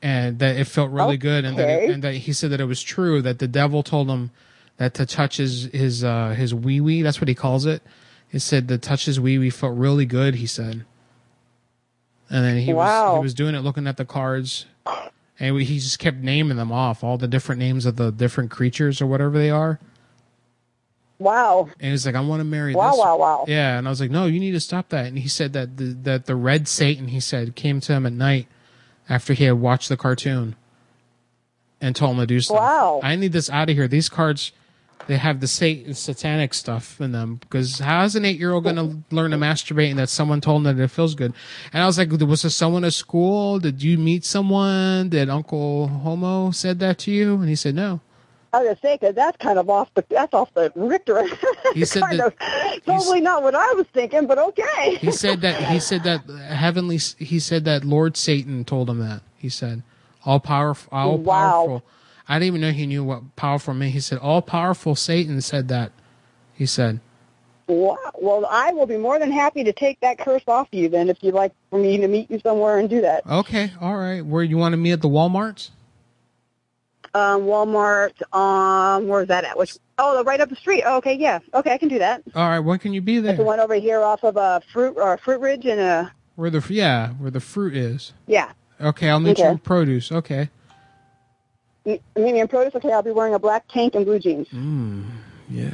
and 0.00 0.38
that 0.38 0.56
it 0.56 0.66
felt 0.68 0.90
really 0.92 1.16
good, 1.16 1.44
and 1.44 1.58
that 1.58 1.68
it, 1.68 1.82
Okay. 1.82 1.92
and 1.92 2.02
that 2.04 2.14
he 2.14 2.32
said 2.32 2.50
that 2.50 2.60
it 2.60 2.66
was 2.66 2.82
true 2.82 3.20
that 3.22 3.40
the 3.40 3.48
devil 3.48 3.82
told 3.82 4.08
him 4.08 4.30
that 4.76 4.94
to 4.94 5.04
touch 5.06 5.38
his 5.38 5.64
his 5.72 6.04
uh 6.04 6.30
his 6.38 6.54
wee 6.54 6.80
wee 6.80 7.02
that's 7.02 7.20
what 7.20 7.26
he 7.28 7.34
calls 7.34 7.66
it. 7.66 7.82
He 8.28 8.38
said 8.38 8.68
to 8.68 8.78
touch 8.78 9.06
his 9.06 9.18
wee 9.18 9.38
wee 9.38 9.50
felt 9.50 9.76
really 9.76 10.06
good. 10.06 10.36
He 10.36 10.46
said, 10.46 10.84
and 12.30 12.44
then 12.44 12.58
he 12.58 12.72
was 12.72 13.16
he 13.16 13.22
was 13.22 13.34
doing 13.34 13.54
it 13.54 13.60
looking 13.60 13.86
at 13.86 13.96
the 13.96 14.04
cards. 14.04 14.66
And 15.40 15.54
we, 15.54 15.64
he 15.64 15.78
just 15.78 16.00
kept 16.00 16.16
naming 16.16 16.56
them 16.56 16.72
off, 16.72 17.04
all 17.04 17.16
the 17.16 17.28
different 17.28 17.60
names 17.60 17.86
of 17.86 17.94
the 17.94 18.10
different 18.10 18.50
creatures 18.50 19.00
or 19.00 19.06
whatever 19.06 19.38
they 19.38 19.50
are. 19.50 19.78
Wow. 21.20 21.68
And 21.80 21.90
he's 21.92 22.06
like, 22.06 22.14
I 22.16 22.20
want 22.20 22.40
to 22.40 22.44
marry 22.44 22.74
Wow, 22.74 22.90
this. 22.90 22.98
wow, 22.98 23.16
wow. 23.18 23.44
Yeah. 23.46 23.78
And 23.78 23.86
I 23.86 23.90
was 23.90 24.00
like, 24.00 24.10
no, 24.10 24.26
you 24.26 24.40
need 24.40 24.52
to 24.52 24.60
stop 24.60 24.88
that. 24.90 25.06
And 25.06 25.18
he 25.18 25.28
said 25.28 25.52
that 25.52 25.76
the, 25.76 25.84
that 26.02 26.26
the 26.26 26.34
red 26.34 26.66
Satan, 26.68 27.08
he 27.08 27.20
said, 27.20 27.54
came 27.54 27.80
to 27.82 27.92
him 27.92 28.04
at 28.06 28.12
night 28.12 28.46
after 29.08 29.32
he 29.32 29.44
had 29.44 29.54
watched 29.60 29.88
the 29.88 29.96
cartoon 29.96 30.56
and 31.80 31.94
told 31.94 32.14
him 32.14 32.20
to 32.20 32.26
do 32.26 32.40
stuff. 32.40 32.58
Wow. 32.58 33.00
I 33.04 33.14
need 33.16 33.30
this 33.32 33.48
out 33.50 33.70
of 33.70 33.76
here. 33.76 33.86
These 33.88 34.08
cards, 34.08 34.50
they 35.06 35.16
have 35.16 35.40
the 35.40 35.46
sat- 35.46 35.96
satanic 35.96 36.52
stuff 36.52 37.00
in 37.00 37.12
them 37.12 37.36
because 37.36 37.78
how 37.78 38.04
is 38.04 38.14
an 38.16 38.24
eight 38.24 38.38
year 38.38 38.52
old 38.52 38.64
going 38.64 38.76
to 38.76 38.98
learn 39.14 39.30
to 39.30 39.36
masturbate 39.38 39.90
and 39.90 39.98
that 39.98 40.08
someone 40.10 40.40
told 40.40 40.64
them 40.64 40.76
that 40.76 40.82
it 40.82 40.88
feels 40.88 41.14
good? 41.14 41.32
And 41.72 41.82
I 41.82 41.86
was 41.86 41.96
like, 41.98 42.10
was 42.10 42.42
there 42.42 42.50
someone 42.50 42.84
at 42.84 42.92
school? 42.92 43.58
Did 43.58 43.82
you 43.82 43.96
meet 43.98 44.24
someone? 44.24 45.08
Did 45.08 45.30
Uncle 45.30 45.88
Homo 45.88 46.50
said 46.50 46.78
that 46.80 46.98
to 47.00 47.10
you? 47.10 47.34
And 47.36 47.48
he 47.48 47.56
said, 47.56 47.74
no. 47.74 48.00
I 48.52 48.62
was 48.64 48.78
because 48.80 49.14
that's 49.14 49.36
kind 49.36 49.58
of 49.58 49.68
off 49.68 49.92
the 49.94 50.02
that's 50.08 50.32
off 50.32 50.52
the 50.54 50.72
Richter. 50.74 51.22
He 51.74 51.84
said 51.84 52.00
kind 52.08 52.18
that- 52.20 52.26
of 52.78 52.84
totally 52.84 53.20
not 53.20 53.42
what 53.42 53.54
I 53.54 53.74
was 53.74 53.86
thinking, 53.92 54.26
but 54.26 54.38
okay. 54.38 54.94
He 55.00 55.10
said 55.12 55.42
that 55.42 55.62
he 55.64 55.78
said 55.78 56.02
that 56.04 56.22
heavenly 56.48 56.96
he 57.18 57.40
said 57.40 57.66
that 57.66 57.84
Lord 57.84 58.16
Satan 58.16 58.64
told 58.64 58.88
him 58.88 59.00
that. 59.00 59.20
He 59.36 59.50
said, 59.50 59.82
All 60.24 60.40
powerful, 60.40 60.88
all 60.90 61.18
Wow. 61.18 61.34
powerful. 61.66 61.82
I 62.28 62.34
didn't 62.38 62.46
even 62.48 62.60
know 62.60 62.72
he 62.72 62.86
knew 62.86 63.02
what 63.04 63.36
powerful 63.36 63.72
meant. 63.74 63.92
He 63.92 64.00
said, 64.00 64.18
"All 64.18 64.42
powerful 64.42 64.94
Satan 64.94 65.40
said 65.40 65.68
that." 65.68 65.92
He 66.54 66.66
said. 66.66 67.00
Well, 67.66 68.46
I 68.50 68.72
will 68.72 68.86
be 68.86 68.96
more 68.96 69.18
than 69.18 69.30
happy 69.30 69.62
to 69.64 69.72
take 69.74 70.00
that 70.00 70.18
curse 70.18 70.42
off 70.48 70.68
you 70.72 70.88
then 70.88 71.10
if 71.10 71.18
you'd 71.22 71.34
like 71.34 71.52
for 71.68 71.78
me 71.78 71.98
to 71.98 72.08
meet 72.08 72.30
you 72.30 72.40
somewhere 72.40 72.78
and 72.78 72.88
do 72.88 73.02
that. 73.02 73.26
"Okay, 73.26 73.72
all 73.80 73.96
right. 73.96 74.24
Where 74.24 74.42
you 74.42 74.56
want 74.56 74.72
to 74.72 74.76
meet 74.78 74.92
at 74.92 75.02
the 75.02 75.08
WalMarts?" 75.08 75.70
Um, 77.14 77.42
Walmart, 77.42 78.12
um, 78.36 79.08
where's 79.08 79.28
that 79.28 79.44
at? 79.44 79.56
Which, 79.56 79.76
oh, 79.98 80.22
right 80.24 80.40
up 80.40 80.50
the 80.50 80.56
street. 80.56 80.82
Oh, 80.86 80.98
okay, 80.98 81.14
yeah. 81.14 81.38
Okay, 81.54 81.72
I 81.72 81.78
can 81.78 81.88
do 81.88 81.98
that. 81.98 82.22
All 82.34 82.48
right. 82.48 82.58
When 82.58 82.78
can 82.78 82.92
you 82.92 83.00
be 83.00 83.18
That's 83.18 83.38
the 83.38 83.44
one 83.44 83.60
over 83.60 83.74
here 83.74 84.02
off 84.02 84.22
of 84.24 84.36
uh, 84.36 84.60
Fruit 84.72 84.96
or 84.98 85.16
Fruit 85.18 85.40
Ridge 85.40 85.64
and 85.64 85.80
uh, 85.80 86.06
Where 86.36 86.50
the 86.50 86.62
yeah, 86.72 87.10
where 87.14 87.30
the 87.30 87.40
fruit 87.40 87.74
is. 87.76 88.12
yeah. 88.26 88.52
Okay, 88.80 89.08
I'll 89.08 89.18
meet 89.20 89.38
you 89.38 89.44
Okay. 89.44 89.52
in 89.52 89.58
produce. 89.58 90.12
Okay. 90.12 90.50
Meet 91.88 92.34
in 92.36 92.48
produce. 92.48 92.74
Okay, 92.74 92.92
I'll 92.92 93.02
be 93.02 93.10
wearing 93.12 93.34
a 93.34 93.38
black 93.38 93.66
tank 93.68 93.94
and 93.94 94.04
blue 94.04 94.18
jeans. 94.18 94.48
Mm, 94.48 95.06
yeah. 95.48 95.70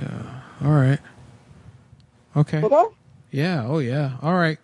All 0.62 0.70
right. 0.70 0.98
Okay. 2.36 2.62
Okay. 2.62 2.84
Yeah. 3.32 3.64
Oh, 3.66 3.78
yeah. 3.78 4.12
All 4.22 4.34
right. 4.34 4.58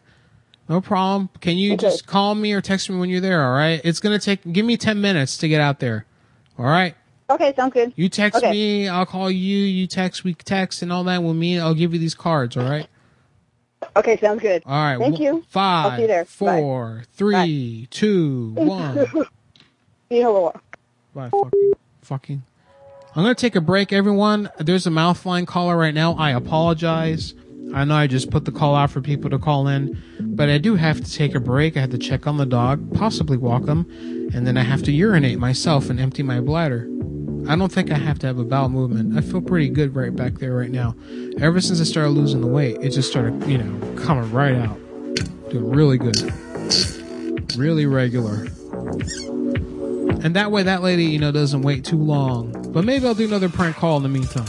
No 0.69 0.81
problem. 0.81 1.29
Can 1.41 1.57
you 1.57 1.73
Okay. 1.75 1.89
just 1.89 2.07
call 2.07 2.35
me 2.37 2.53
or 2.53 2.61
text 2.61 2.89
me 2.89 2.97
when 2.99 3.09
you're 3.11 3.21
there? 3.21 3.45
All 3.45 3.53
right. 3.53 3.81
It's 3.83 3.99
gonna 3.99 4.21
take. 4.21 4.41
Give 4.53 4.65
me 4.65 4.77
ten 4.77 5.01
minutes 5.01 5.37
to 5.39 5.49
get 5.49 5.61
out 5.61 5.81
there. 5.81 6.07
All 6.57 6.65
right. 6.67 6.95
Okay, 7.29 7.53
sounds 7.57 7.73
good. 7.73 7.93
You 7.97 8.09
text 8.09 8.39
Okay. 8.39 8.51
me. 8.51 8.89
I'll 8.89 9.07
call 9.07 9.31
you. 9.31 9.59
You 9.59 9.87
text. 9.89 10.23
We 10.23 10.35
text 10.35 10.83
and 10.83 10.93
all 10.93 11.03
that. 11.05 11.23
With 11.25 11.35
me, 11.37 11.59
I'll 11.59 11.75
give 11.75 11.93
you 11.93 11.99
these 11.99 12.15
cards. 12.15 12.57
All 12.57 12.65
right. 12.69 12.87
Okay, 13.97 14.17
sounds 14.19 14.43
good. 14.43 14.63
All 14.67 14.73
right. 14.73 14.99
Thank 14.99 15.15
one- 15.15 15.23
you. 15.23 15.45
Five. 15.49 15.87
I'll 15.93 15.97
see 15.97 16.03
you 16.03 16.09
there. 16.09 16.25
Bye. 16.25 16.29
Four. 16.61 17.03
Three. 17.15 17.89
Two. 17.91 18.53
One. 18.55 19.09
Bye. 21.15 21.31
Fucking. 21.31 21.73
Fucking. 22.03 22.43
I'm 23.17 23.25
gonna 23.25 23.35
take 23.35 23.57
a 23.57 23.61
break, 23.61 23.93
everyone. 23.93 24.51
There's 24.59 24.87
a 24.87 24.91
mouth 24.91 25.27
line 25.27 25.45
caller 25.45 25.77
right 25.77 25.95
now. 25.95 26.15
I 26.15 26.31
apologize. 26.31 27.35
I 27.75 27.85
know 27.85 27.95
I 27.95 28.07
just 28.07 28.31
put 28.31 28.45
the 28.45 28.53
call 28.53 28.75
out 28.75 28.91
for 28.91 29.01
people 29.01 29.31
to 29.31 29.39
call 29.39 29.69
in, 29.69 30.01
but 30.21 30.49
I 30.49 30.59
do 30.59 30.77
have 30.77 31.01
to 31.05 31.13
take 31.13 31.35
a 31.35 31.41
break. 31.41 31.77
I 31.77 31.81
had 31.81 31.91
to 31.93 31.99
check 31.99 32.27
on 32.27 32.37
the 32.37 32.47
dog, 32.47 32.95
possibly 32.95 33.37
walk 33.37 33.67
him, 33.67 33.87
and 34.35 34.47
then 34.47 34.57
I 34.57 34.63
have 34.63 34.83
to 34.85 34.93
urinate 34.93 35.39
myself 35.39 35.89
and 35.91 36.01
empty 36.01 36.23
my 36.23 36.41
bladder. 36.41 36.89
I 37.49 37.57
don't 37.57 37.73
think 37.73 37.91
I 37.91 37.99
have 37.99 38.19
to 38.21 38.27
have 38.27 38.39
a 38.39 38.45
bowel 38.45 38.69
movement. 38.69 39.17
I 39.17 39.21
feel 39.23 39.41
pretty 39.41 39.69
good 39.71 39.95
right 39.95 40.15
back 40.15 40.35
there 40.35 40.55
right 40.55 40.71
now. 40.71 40.95
Ever 41.41 41.61
since 41.61 41.81
I 41.81 41.85
started 41.85 42.11
losing 42.11 42.41
the 42.41 42.47
weight, 42.47 42.77
it 42.81 42.91
just 42.91 43.11
started, 43.11 43.45
you 43.49 43.59
know, 43.59 43.95
coming 44.03 44.31
right 44.33 44.57
out. 44.57 44.79
Doing 45.51 45.71
really 45.71 45.99
good. 45.99 46.17
Really 47.57 47.87
regular. 47.87 48.47
And 50.23 50.37
that 50.37 50.51
way 50.51 50.63
that 50.65 50.83
lady, 50.83 51.05
you 51.05 51.19
know, 51.19 51.33
doesn't 51.33 51.63
wait 51.63 51.85
too 51.85 51.97
long. 51.97 52.53
But 52.73 52.85
maybe 52.85 53.07
I'll 53.07 53.15
do 53.15 53.25
another 53.25 53.49
prank 53.49 53.77
call 53.77 53.97
in 53.97 54.03
the 54.03 54.09
meantime. 54.09 54.47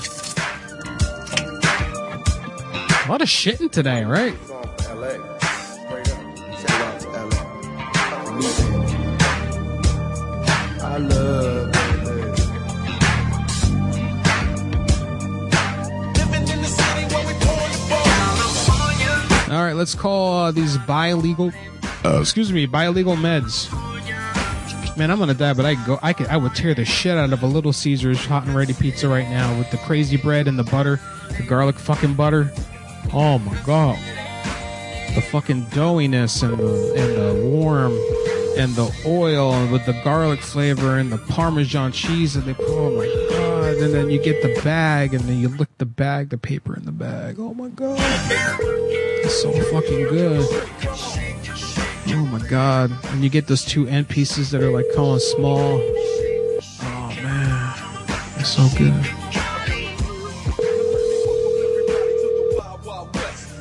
A 3.05 3.09
lot 3.09 3.21
of 3.21 3.27
shitting 3.27 3.71
today, 3.71 4.03
right? 4.03 4.35
All 19.51 19.61
right, 19.61 19.73
let's 19.73 19.95
call 19.95 20.33
uh, 20.33 20.51
these 20.51 20.77
bi-legal, 20.79 21.51
uh, 22.05 22.19
excuse 22.21 22.53
me, 22.53 22.65
bi-legal 22.65 23.15
meds. 23.15 23.90
Man, 24.97 25.09
I'm 25.09 25.19
gonna 25.19 25.33
die, 25.33 25.53
but 25.53 25.65
I 25.65 25.75
go, 25.75 25.97
I 26.03 26.13
could, 26.13 26.27
I 26.27 26.37
would 26.37 26.53
tear 26.53 26.75
the 26.75 26.85
shit 26.85 27.17
out 27.17 27.31
of 27.31 27.41
a 27.43 27.47
Little 27.47 27.73
Caesars 27.73 28.25
hot 28.25 28.45
and 28.45 28.55
ready 28.55 28.73
pizza 28.73 29.07
right 29.07 29.27
now 29.29 29.57
with 29.57 29.71
the 29.71 29.77
crazy 29.77 30.17
bread 30.17 30.47
and 30.47 30.59
the 30.59 30.63
butter, 30.63 30.99
the 31.37 31.43
garlic 31.43 31.79
fucking 31.79 32.13
butter. 32.13 32.51
Oh 33.13 33.39
my 33.39 33.57
god, 33.63 33.97
the 35.15 35.21
fucking 35.31 35.65
doughiness 35.67 36.43
and 36.43 36.57
the 36.57 36.93
and 36.97 37.15
the 37.15 37.47
warm 37.47 37.93
and 38.57 38.75
the 38.75 38.93
oil 39.05 39.53
and 39.53 39.71
with 39.71 39.85
the 39.85 39.99
garlic 40.03 40.41
flavor 40.41 40.97
and 40.97 41.11
the 41.11 41.17
Parmesan 41.17 41.93
cheese 41.93 42.35
and 42.35 42.45
the 42.45 42.55
oh 42.59 42.95
my 42.97 43.05
god, 43.35 43.75
and 43.77 43.93
then 43.93 44.09
you 44.09 44.21
get 44.21 44.41
the 44.43 44.61
bag 44.61 45.13
and 45.13 45.23
then 45.23 45.39
you 45.39 45.47
lick 45.47 45.69
the 45.77 45.85
bag, 45.85 46.29
the 46.29 46.37
paper 46.37 46.75
in 46.75 46.85
the 46.85 46.91
bag. 46.91 47.37
Oh 47.39 47.53
my 47.53 47.69
god. 47.69 47.97
It's 49.23 49.41
so 49.41 49.51
fucking 49.51 50.09
good. 50.09 51.30
Oh 52.13 52.25
my 52.25 52.39
god. 52.47 52.91
And 53.09 53.23
you 53.23 53.29
get 53.29 53.47
those 53.47 53.63
two 53.63 53.87
end 53.87 54.09
pieces 54.09 54.51
that 54.51 54.61
are 54.61 54.71
like 54.71 54.85
of 54.97 55.21
small. 55.21 55.81
Oh 56.81 57.17
man. 57.23 57.73
It's 58.37 58.49
so 58.49 58.67
good. 58.77 58.93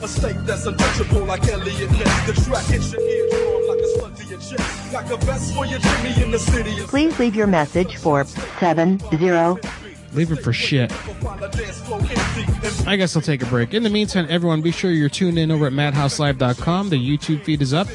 A 0.03 0.09
state 0.09 0.37
that's 0.47 0.67
untouchable 0.67 1.25
like 1.27 1.47
Eliot 1.49 1.91
Ness. 1.93 2.27
The 2.27 2.33
track 2.45 2.65
hits 2.65 2.93
your 2.93 3.03
eardrum 3.03 3.69
like 3.69 3.79
a 3.79 3.89
slug 3.99 4.17
to 4.17 4.25
your 4.25 4.39
chest. 4.41 4.93
Got 4.93 5.09
the 5.09 5.17
best 5.27 5.55
for 5.55 5.67
your 5.67 5.79
Jimmy 5.79 6.23
in 6.23 6.31
the 6.31 6.39
city. 6.39 6.75
Please 6.87 7.19
leave 7.19 7.37
your 7.37 7.47
message 7.47 7.97
for 7.97 8.25
70. 8.25 9.05
Leave 10.13 10.33
it 10.33 10.43
for 10.43 10.53
shit. 10.53 10.93
I 12.87 12.97
guess 12.97 13.15
I'll 13.15 13.23
take 13.23 13.43
a 13.43 13.47
break. 13.47 13.75
In 13.75 13.83
the 13.85 13.91
meantime, 13.91 14.27
everyone, 14.29 14.61
be 14.61 14.73
sure 14.73 14.91
you're 14.91 15.09
tuned 15.09 15.39
in 15.39 15.51
over 15.51 15.67
at 15.67 15.73
madhouselive.com. 15.73 16.89
The 16.89 16.97
YouTube 16.97 17.45
feed 17.45 17.63
is 17.63 17.73
up. 17.73 17.87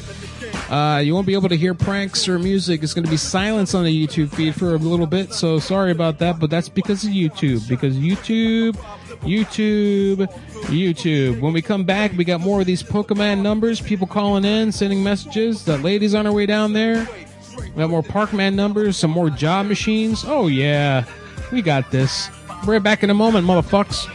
Uh, 0.70 0.98
you 0.98 1.14
won't 1.14 1.26
be 1.26 1.34
able 1.34 1.48
to 1.48 1.56
hear 1.56 1.74
pranks 1.74 2.28
or 2.28 2.38
music. 2.38 2.82
It's 2.82 2.92
going 2.92 3.04
to 3.04 3.10
be 3.10 3.16
silence 3.16 3.74
on 3.74 3.84
the 3.84 4.06
YouTube 4.06 4.34
feed 4.34 4.54
for 4.54 4.74
a 4.74 4.78
little 4.78 5.06
bit. 5.06 5.32
So 5.32 5.58
sorry 5.58 5.92
about 5.92 6.18
that, 6.18 6.40
but 6.40 6.50
that's 6.50 6.68
because 6.68 7.04
of 7.04 7.10
YouTube. 7.10 7.68
Because 7.68 7.96
YouTube, 7.96 8.74
YouTube, 9.20 10.26
YouTube. 10.64 11.40
When 11.40 11.52
we 11.52 11.62
come 11.62 11.84
back, 11.84 12.12
we 12.16 12.24
got 12.24 12.40
more 12.40 12.60
of 12.60 12.66
these 12.66 12.82
Pokemon 12.82 13.42
numbers. 13.42 13.80
People 13.80 14.08
calling 14.08 14.44
in, 14.44 14.72
sending 14.72 15.04
messages. 15.04 15.64
That 15.64 15.82
lady's 15.82 16.14
on 16.14 16.24
her 16.24 16.32
way 16.32 16.46
down 16.46 16.72
there. 16.72 17.08
We 17.56 17.82
got 17.82 17.90
more 17.90 18.02
Pokemon 18.02 18.54
numbers, 18.54 18.96
some 18.96 19.10
more 19.10 19.30
job 19.30 19.66
machines. 19.66 20.24
Oh 20.26 20.48
yeah, 20.48 21.04
we 21.52 21.62
got 21.62 21.90
this. 21.90 22.28
We're 22.66 22.80
back 22.80 23.04
in 23.04 23.10
a 23.10 23.14
moment, 23.14 23.46
motherfucks. 23.46 24.08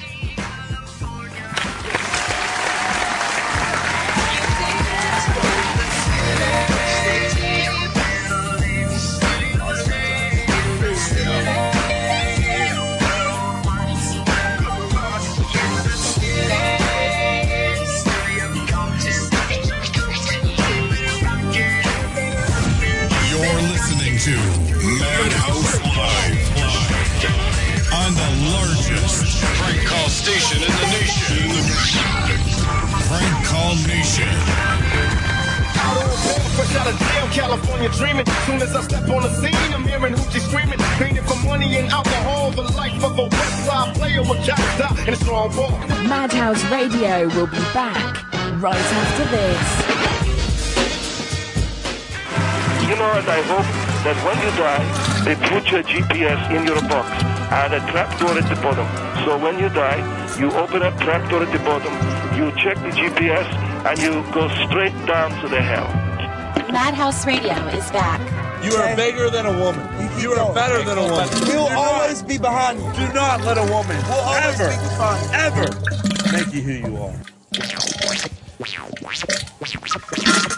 Radio 47.22 47.40
will 47.40 47.48
be 47.48 47.58
back 47.74 48.34
right 48.62 48.76
after 48.76 49.26
this. 49.30 49.62
You 52.90 52.96
know 52.96 53.10
what? 53.14 53.28
I 53.30 53.42
hope 53.46 53.70
that 54.06 54.18
when 54.26 54.38
you 54.42 54.52
die, 54.58 54.86
they 55.26 55.36
put 55.36 55.72
your 55.72 55.84
GPS 55.84 56.42
in 56.50 56.66
your 56.66 56.82
box 56.90 57.10
and 57.52 57.74
a 57.74 57.80
trapdoor 57.92 58.38
at 58.38 58.50
the 58.50 58.60
bottom. 58.62 58.88
So 59.26 59.38
when 59.38 59.60
you 59.60 59.70
die, 59.70 60.02
you 60.40 60.52
open 60.52 60.82
up 60.82 60.98
trapdoor 61.00 61.44
at 61.44 61.52
the 61.52 61.60
bottom, 61.60 61.94
you 62.38 62.52
check 62.58 62.78
the 62.78 62.90
GPS, 62.90 63.46
and 63.86 64.00
you 64.00 64.24
go 64.34 64.48
straight 64.66 64.96
down 65.06 65.30
to 65.42 65.48
the 65.48 65.62
hell. 65.62 65.88
Madhouse 66.72 67.26
Radio 67.28 67.54
is 67.68 67.92
back. 67.92 68.20
You 68.66 68.74
are 68.74 68.96
bigger 68.96 69.30
than 69.30 69.46
a 69.46 69.60
woman. 69.60 69.86
You 70.20 70.34
are 70.34 70.54
better 70.54 70.84
than 70.84 70.98
a 70.98 71.04
woman. 71.04 71.30
We'll 71.42 71.70
always 71.70 72.24
be 72.24 72.38
behind 72.38 72.80
you. 72.80 72.92
Do 72.94 73.14
not 73.14 73.42
let 73.42 73.58
a 73.58 73.66
woman 73.72 73.98
ever, 74.42 74.72
ever 75.34 76.11
make 76.32 76.54
you 76.54 76.62
who 76.62 76.72
you 76.72 76.98
are. 76.98 77.14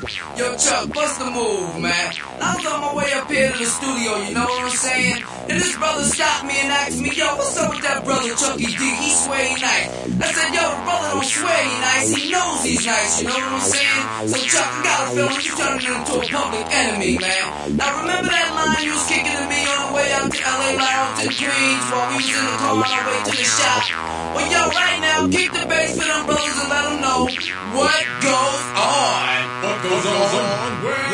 Yo, 0.04 0.52
Chuck, 0.60 0.92
what's 0.92 1.16
the 1.16 1.32
move, 1.32 1.80
man? 1.80 2.12
I 2.36 2.60
was 2.60 2.66
on 2.68 2.82
my 2.84 2.92
way 2.92 3.08
up 3.16 3.32
here 3.32 3.48
to 3.48 3.58
the 3.58 3.64
studio, 3.64 4.20
you 4.28 4.36
know 4.36 4.44
what 4.44 4.68
I'm 4.68 4.76
saying? 4.76 5.24
And 5.48 5.56
this 5.56 5.80
brother 5.80 6.04
stopped 6.04 6.44
me 6.44 6.60
and 6.60 6.76
asked 6.76 7.00
me, 7.00 7.16
yo, 7.16 7.40
what's 7.40 7.56
up 7.56 7.72
with 7.72 7.88
that 7.88 8.04
brother 8.04 8.36
Chucky 8.36 8.68
D? 8.68 8.84
He 8.84 9.16
he 9.16 9.56
nice. 9.64 9.64
I 9.64 10.28
said, 10.28 10.52
yo, 10.52 10.76
the 10.76 10.84
brother 10.84 11.08
don't 11.08 11.24
swear 11.24 11.56
nice, 11.80 12.12
he 12.20 12.36
knows 12.36 12.68
he's 12.68 12.84
nice, 12.84 13.24
you 13.24 13.32
know 13.32 13.40
what 13.48 13.48
I'm 13.48 13.64
saying? 13.64 14.04
So 14.28 14.44
Chuck, 14.44 14.68
I 14.68 14.84
got 14.84 15.00
a 15.00 15.16
feeling 15.16 15.40
you 15.40 15.54
turning 15.56 15.88
into 15.96 16.14
a 16.20 16.24
public 16.28 16.68
enemy, 16.68 17.16
man. 17.24 17.80
Now 17.80 18.04
remember 18.04 18.28
that 18.28 18.50
line 18.60 18.84
you 18.84 18.92
was 18.92 19.08
kicking 19.08 19.40
to 19.40 19.48
me 19.48 19.64
on 19.72 19.88
the 19.88 19.92
way 19.96 20.12
out 20.20 20.28
to 20.28 20.40
LA 20.44 20.84
Lounge 20.84 21.16
to 21.24 21.32
Queens 21.32 21.86
while 21.88 22.12
we 22.12 22.20
was 22.20 22.28
in 22.28 22.44
the 22.44 22.56
car 22.60 22.76
on 22.76 22.92
our 22.92 23.04
way 23.08 23.20
to 23.24 23.32
the 23.40 23.48
shop? 23.48 23.88
Well, 24.36 24.52
yo, 24.52 24.68
right 24.68 25.00
now, 25.00 25.32
keep 25.32 25.48
the 25.56 25.64
bass 25.64 25.96
for 25.96 26.04
them 26.04 26.28
brothers 26.28 26.60
and 26.60 26.68
let 26.68 26.84
them 26.92 27.00
know 27.00 27.32
what 27.72 28.04
goes 28.20 28.64
on. 28.76 29.54
What 29.62 29.78
goes 29.84 29.93
on? 30.02 30.84
Well, 30.84 31.14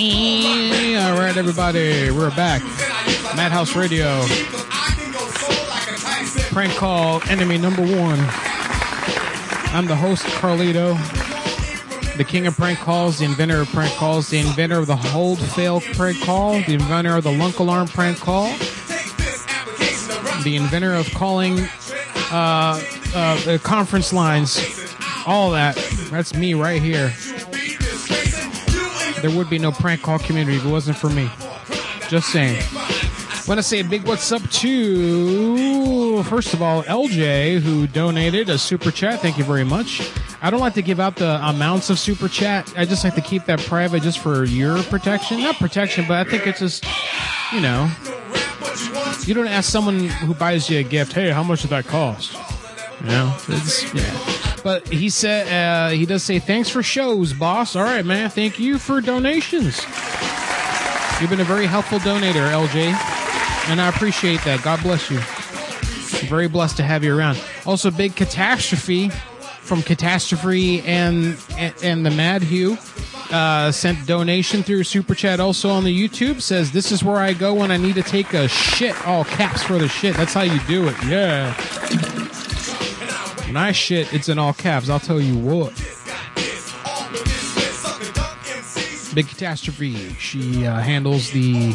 All 0.00 1.16
right, 1.18 1.36
everybody, 1.36 2.10
we're 2.10 2.30
back. 2.30 2.62
Madhouse 3.34 3.74
Radio. 3.74 4.24
Prank 6.52 6.74
call 6.74 7.22
enemy 7.28 7.56
number 7.58 7.82
one. 7.82 8.18
I'm 9.72 9.86
the 9.86 9.96
host, 9.96 10.24
Carlito, 10.24 10.96
the 12.18 12.24
king 12.24 12.48
of 12.48 12.56
prank 12.56 12.80
calls, 12.80 13.18
the 13.18 13.24
inventor 13.24 13.60
of 13.60 13.68
prank 13.68 13.94
calls, 13.94 14.28
the 14.28 14.38
inventor 14.38 14.78
of 14.78 14.88
the 14.88 14.96
hold 14.96 15.38
fail 15.38 15.80
prank 15.80 16.20
call, 16.20 16.60
the 16.62 16.74
inventor 16.74 17.16
of 17.16 17.24
the 17.24 17.30
lunk 17.30 17.60
alarm 17.60 17.86
prank 17.86 18.18
call, 18.18 18.46
the 20.42 20.56
inventor 20.56 20.94
of 20.94 21.08
calling 21.14 21.60
uh, 22.32 22.82
uh, 23.14 23.58
conference 23.62 24.12
lines, 24.12 24.58
all 25.26 25.52
that. 25.52 25.76
That's 26.10 26.34
me 26.34 26.54
right 26.54 26.82
here. 26.82 27.12
There 29.22 29.36
would 29.36 29.48
be 29.48 29.58
no 29.58 29.70
prank 29.70 30.02
call 30.02 30.18
community 30.18 30.58
if 30.58 30.64
it 30.64 30.68
wasn't 30.68 30.96
for 30.98 31.10
me. 31.10 31.30
Just 32.08 32.30
saying. 32.32 32.60
Want 33.46 33.58
to 33.58 33.62
say 33.62 33.78
a 33.78 33.84
big 33.84 34.06
what's 34.06 34.30
up 34.32 34.42
to, 34.42 35.97
first 36.22 36.54
of 36.54 36.62
all, 36.62 36.82
LJ, 36.84 37.60
who 37.60 37.86
donated 37.86 38.48
a 38.48 38.58
super 38.58 38.90
chat. 38.90 39.20
Thank 39.20 39.38
you 39.38 39.44
very 39.44 39.64
much. 39.64 40.10
I 40.40 40.50
don't 40.50 40.60
like 40.60 40.74
to 40.74 40.82
give 40.82 41.00
out 41.00 41.16
the 41.16 41.38
amounts 41.46 41.90
of 41.90 41.98
super 41.98 42.28
chat. 42.28 42.72
I 42.76 42.84
just 42.84 43.04
like 43.04 43.14
to 43.16 43.20
keep 43.20 43.46
that 43.46 43.58
private 43.60 44.02
just 44.02 44.20
for 44.20 44.44
your 44.44 44.82
protection. 44.84 45.42
Not 45.42 45.56
protection, 45.56 46.04
but 46.06 46.26
I 46.26 46.30
think 46.30 46.46
it's 46.46 46.60
just, 46.60 46.84
you 47.52 47.60
know, 47.60 47.90
you 49.26 49.34
don't 49.34 49.48
ask 49.48 49.70
someone 49.70 50.08
who 50.08 50.34
buys 50.34 50.70
you 50.70 50.78
a 50.78 50.82
gift, 50.82 51.12
hey, 51.12 51.30
how 51.30 51.42
much 51.42 51.62
did 51.62 51.70
that 51.70 51.86
cost? 51.86 52.34
You 53.00 53.06
know, 53.06 53.36
it's, 53.48 53.94
yeah. 53.94 54.62
But 54.62 54.88
he 54.88 55.08
said, 55.08 55.46
uh, 55.48 55.90
he 55.92 56.06
does 56.06 56.22
say, 56.22 56.38
thanks 56.38 56.68
for 56.68 56.82
shows, 56.82 57.32
boss. 57.32 57.76
All 57.76 57.84
right, 57.84 58.04
man. 58.04 58.30
Thank 58.30 58.58
you 58.58 58.78
for 58.78 59.00
donations. 59.00 59.80
You've 61.20 61.30
been 61.30 61.40
a 61.40 61.44
very 61.44 61.66
helpful 61.66 61.98
donator, 61.98 62.50
LJ. 62.50 62.92
And 63.70 63.80
I 63.80 63.88
appreciate 63.88 64.42
that. 64.44 64.62
God 64.62 64.82
bless 64.82 65.10
you. 65.10 65.20
Very 66.26 66.48
blessed 66.48 66.76
to 66.78 66.82
have 66.82 67.04
you 67.04 67.16
around. 67.16 67.42
Also, 67.66 67.90
big 67.90 68.16
catastrophe 68.16 69.10
from 69.68 69.82
Catastrophe 69.82 70.80
and 70.80 71.36
and, 71.56 71.74
and 71.82 72.06
the 72.06 72.10
Mad 72.10 72.42
Hugh 72.42 72.78
uh, 73.30 73.70
sent 73.70 74.06
donation 74.06 74.62
through 74.62 74.84
super 74.84 75.14
chat. 75.14 75.40
Also 75.40 75.68
on 75.68 75.84
the 75.84 76.08
YouTube 76.08 76.40
says 76.40 76.72
this 76.72 76.90
is 76.90 77.04
where 77.04 77.18
I 77.18 77.34
go 77.34 77.54
when 77.54 77.70
I 77.70 77.76
need 77.76 77.94
to 77.96 78.02
take 78.02 78.32
a 78.32 78.48
shit. 78.48 79.06
All 79.06 79.24
caps 79.24 79.62
for 79.62 79.78
the 79.78 79.88
shit. 79.88 80.16
That's 80.16 80.32
how 80.32 80.42
you 80.42 80.58
do 80.60 80.88
it. 80.88 80.96
Yeah. 81.04 81.52
When 83.46 83.56
I 83.56 83.72
shit, 83.72 84.12
it's 84.12 84.28
in 84.28 84.38
all 84.38 84.52
caps. 84.52 84.88
I'll 84.88 85.00
tell 85.00 85.20
you 85.20 85.36
what. 85.36 85.74
Big 89.14 89.28
Catastrophe. 89.28 90.14
She 90.14 90.66
uh, 90.66 90.80
handles 90.80 91.30
the 91.30 91.72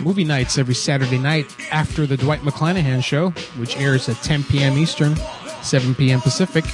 movie 0.00 0.24
nights 0.24 0.58
every 0.58 0.74
Saturday 0.74 1.18
night 1.18 1.46
after 1.72 2.06
the 2.06 2.16
Dwight 2.16 2.40
McClanahan 2.40 3.02
show, 3.02 3.30
which 3.58 3.76
airs 3.76 4.08
at 4.08 4.16
10 4.16 4.44
p.m. 4.44 4.76
Eastern, 4.78 5.16
7 5.62 5.94
p.m. 5.94 6.20
Pacific. 6.20 6.64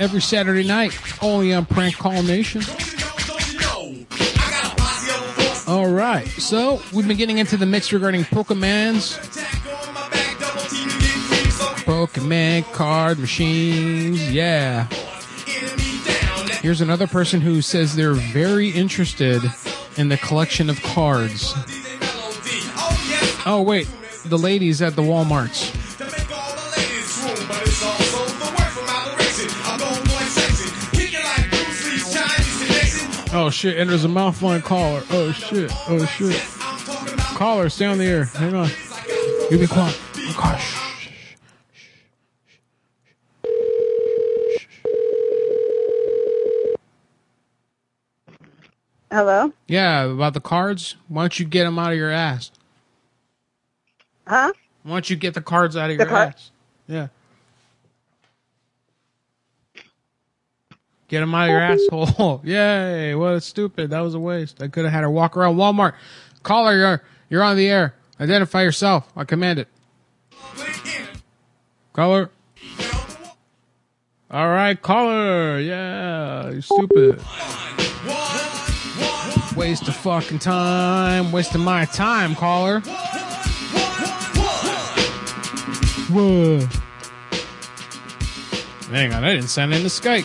Every 0.00 0.20
Saturday 0.20 0.66
night, 0.66 0.98
only 1.22 1.54
on 1.54 1.64
Prank 1.64 1.96
Call 1.96 2.22
Nation. 2.22 2.62
All 5.66 5.88
right, 5.88 6.26
so 6.28 6.80
we've 6.94 7.08
been 7.08 7.16
getting 7.16 7.38
into 7.38 7.56
the 7.56 7.66
mix 7.66 7.92
regarding 7.92 8.22
Pokemons. 8.22 9.18
Pokemon 11.84 12.72
card 12.72 13.18
machines, 13.18 14.30
yeah. 14.32 14.86
Here's 16.60 16.80
another 16.80 17.06
person 17.06 17.40
who 17.40 17.62
says 17.62 17.94
they're 17.94 18.12
very 18.12 18.70
interested 18.70 19.42
in 19.96 20.08
the 20.08 20.16
collection 20.16 20.68
of 20.68 20.82
cards. 20.82 21.54
Oh, 23.48 23.62
wait, 23.62 23.88
the 24.24 24.36
ladies 24.36 24.82
at 24.82 24.96
the 24.96 25.02
Walmarts. 25.02 25.72
Oh 33.32 33.50
shit, 33.50 33.78
And 33.78 33.88
there's 33.88 34.04
a 34.04 34.08
mouthline 34.08 34.62
caller. 34.62 35.02
Oh 35.10 35.30
shit, 35.30 35.70
oh 35.88 36.04
shit. 36.06 36.42
Caller, 37.36 37.68
stay 37.68 37.86
on 37.86 37.98
the 37.98 38.04
air. 38.04 38.24
Hang 38.24 38.54
on. 38.56 38.68
You 39.50 39.58
be 39.58 39.68
quiet. 39.68 39.96
Oh, 40.16 40.34
quiet. 40.36 40.58
Shh. 40.58 40.86
Hello? 49.12 49.52
Yeah, 49.68 50.04
about 50.04 50.34
the 50.34 50.40
cards. 50.40 50.96
Why 51.06 51.22
don't 51.22 51.38
you 51.38 51.46
get 51.46 51.64
them 51.64 51.78
out 51.78 51.92
of 51.92 51.98
your 51.98 52.10
ass? 52.10 52.50
Huh? 54.26 54.52
Why 54.82 54.92
don't 54.92 55.10
you 55.10 55.16
get 55.16 55.34
the 55.34 55.40
cards 55.40 55.76
out 55.76 55.90
of 55.90 55.98
The 55.98 56.04
your 56.04 56.10
car- 56.10 56.22
ass? 56.26 56.50
Yeah. 56.86 57.08
Get 61.08 61.20
them 61.20 61.34
out 61.34 61.44
of 61.44 61.50
your 61.50 61.60
asshole. 61.60 62.40
Yay. 62.44 63.14
What 63.14 63.34
a 63.34 63.40
stupid. 63.40 63.90
That 63.90 64.00
was 64.00 64.14
a 64.14 64.18
waste. 64.18 64.60
I 64.60 64.68
could 64.68 64.84
have 64.84 64.92
had 64.92 65.02
her 65.02 65.10
walk 65.10 65.36
around 65.36 65.56
Walmart. 65.56 65.94
Caller, 66.42 66.76
you're, 66.76 67.02
you're 67.30 67.42
on 67.42 67.56
the 67.56 67.68
air. 67.68 67.94
Identify 68.20 68.62
yourself. 68.62 69.10
I 69.16 69.24
command 69.24 69.58
it. 69.60 69.68
Caller. 71.92 72.30
All 74.30 74.48
right, 74.48 74.80
caller. 74.80 75.60
Yeah, 75.60 76.50
you 76.50 76.60
stupid. 76.60 77.22
Waste 79.56 79.86
of 79.88 79.96
fucking 79.96 80.40
time. 80.40 81.30
Wasting 81.32 81.60
my 81.62 81.84
time, 81.86 82.34
caller. 82.34 82.82
Hang 88.90 89.12
on, 89.12 89.22
I 89.22 89.34
didn't 89.34 89.48
send 89.48 89.74
in 89.74 89.82
the 89.82 89.90
Skype. 89.90 90.24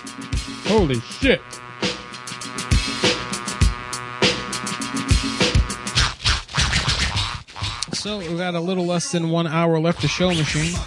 Holy 0.70 1.02
shit. 1.02 1.42
So 7.94 8.20
we 8.20 8.38
got 8.38 8.56
a 8.56 8.60
little 8.62 8.86
less 8.86 9.12
than 9.12 9.32
one 9.32 9.48
hour 9.48 9.80
left 9.80 10.00
to 10.02 10.08
show 10.08 10.30
machine. 10.30 10.80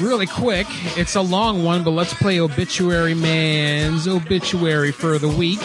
Really 0.00 0.26
quick, 0.26 0.66
it's 0.96 1.16
a 1.16 1.20
long 1.20 1.64
one, 1.64 1.84
but 1.84 1.90
let's 1.90 2.14
play 2.14 2.40
Obituary 2.40 3.14
Man's 3.14 4.08
obituary 4.08 4.90
for 4.90 5.18
the 5.18 5.28
week. 5.28 5.60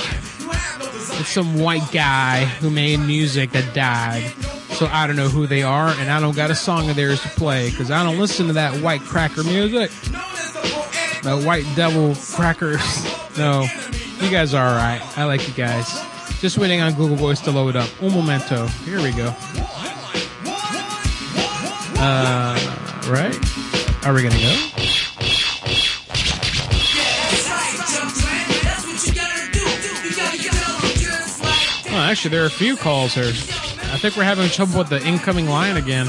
It's 1.20 1.30
some 1.30 1.60
white 1.60 1.90
guy 1.94 2.44
who 2.44 2.70
made 2.70 2.98
music 2.98 3.52
that 3.52 3.74
died. 3.74 4.34
So 4.80 4.88
I 4.94 5.08
don't 5.08 5.18
know 5.18 5.28
who 5.28 5.46
they 5.46 5.62
are, 5.62 5.90
and 5.90 6.10
I 6.10 6.22
don't 6.22 6.34
got 6.34 6.52
a 6.52 6.56
song 6.56 6.90
of 6.90 6.96
theirs 6.96 7.22
to 7.24 7.28
play 7.28 7.70
because 7.70 7.92
I 7.92 8.02
don't 8.02 8.18
listen 8.18 8.48
to 8.48 8.54
that 8.54 8.82
white 8.82 9.02
cracker 9.02 9.44
music. 9.44 9.92
The 11.22 11.44
white 11.46 11.66
devil 11.76 12.16
crackers. 12.16 12.82
No, 13.38 13.66
you 14.20 14.30
guys 14.30 14.54
are 14.54 14.68
alright. 14.68 15.02
I 15.18 15.24
like 15.24 15.48
you 15.48 15.54
guys. 15.54 16.02
Just 16.40 16.58
waiting 16.58 16.82
on 16.82 16.94
Google 16.94 17.16
Voice 17.16 17.40
to 17.42 17.52
load 17.52 17.78
up. 17.78 17.90
Un 18.02 18.14
momento. 18.14 18.68
Here 18.84 19.02
we 19.02 19.12
go. 19.12 19.34
Uh, 22.00 22.60
right? 23.08 23.36
Are 24.06 24.14
we 24.14 24.24
gonna 24.24 24.40
go? 24.40 24.70
Actually, 31.92 32.32
there 32.32 32.44
are 32.44 32.48
a 32.48 32.50
few 32.50 32.76
calls 32.76 33.14
here. 33.14 33.32
I 34.00 34.02
think 34.02 34.16
we're 34.16 34.24
having 34.24 34.50
trouble 34.50 34.80
with 34.80 34.88
the 34.88 35.06
incoming 35.06 35.50
line 35.50 35.76
again. 35.76 36.06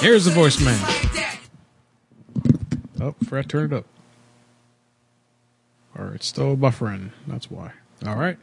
Here's 0.00 0.24
the 0.24 0.32
voicemail. 0.32 0.76
Oh, 3.00 3.14
forgot 3.22 3.42
to 3.42 3.48
turn 3.48 3.72
it 3.72 3.76
up. 3.76 3.86
Or 5.96 6.14
it's 6.16 6.26
still 6.26 6.56
buffering. 6.56 7.12
That's 7.28 7.48
why. 7.48 7.70
All 8.04 8.16
right. 8.16 8.38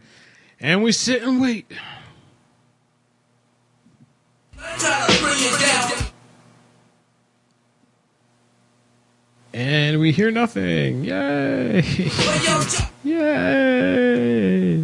And 0.61 0.81
we 0.81 0.93
sit 0.93 1.23
and 1.23 1.41
wait. 1.41 1.69
And 9.57 9.99
we 9.99 10.11
hear 10.11 10.29
nothing. 10.29 11.03
Yay! 11.03 11.81
Yay! 13.03 14.75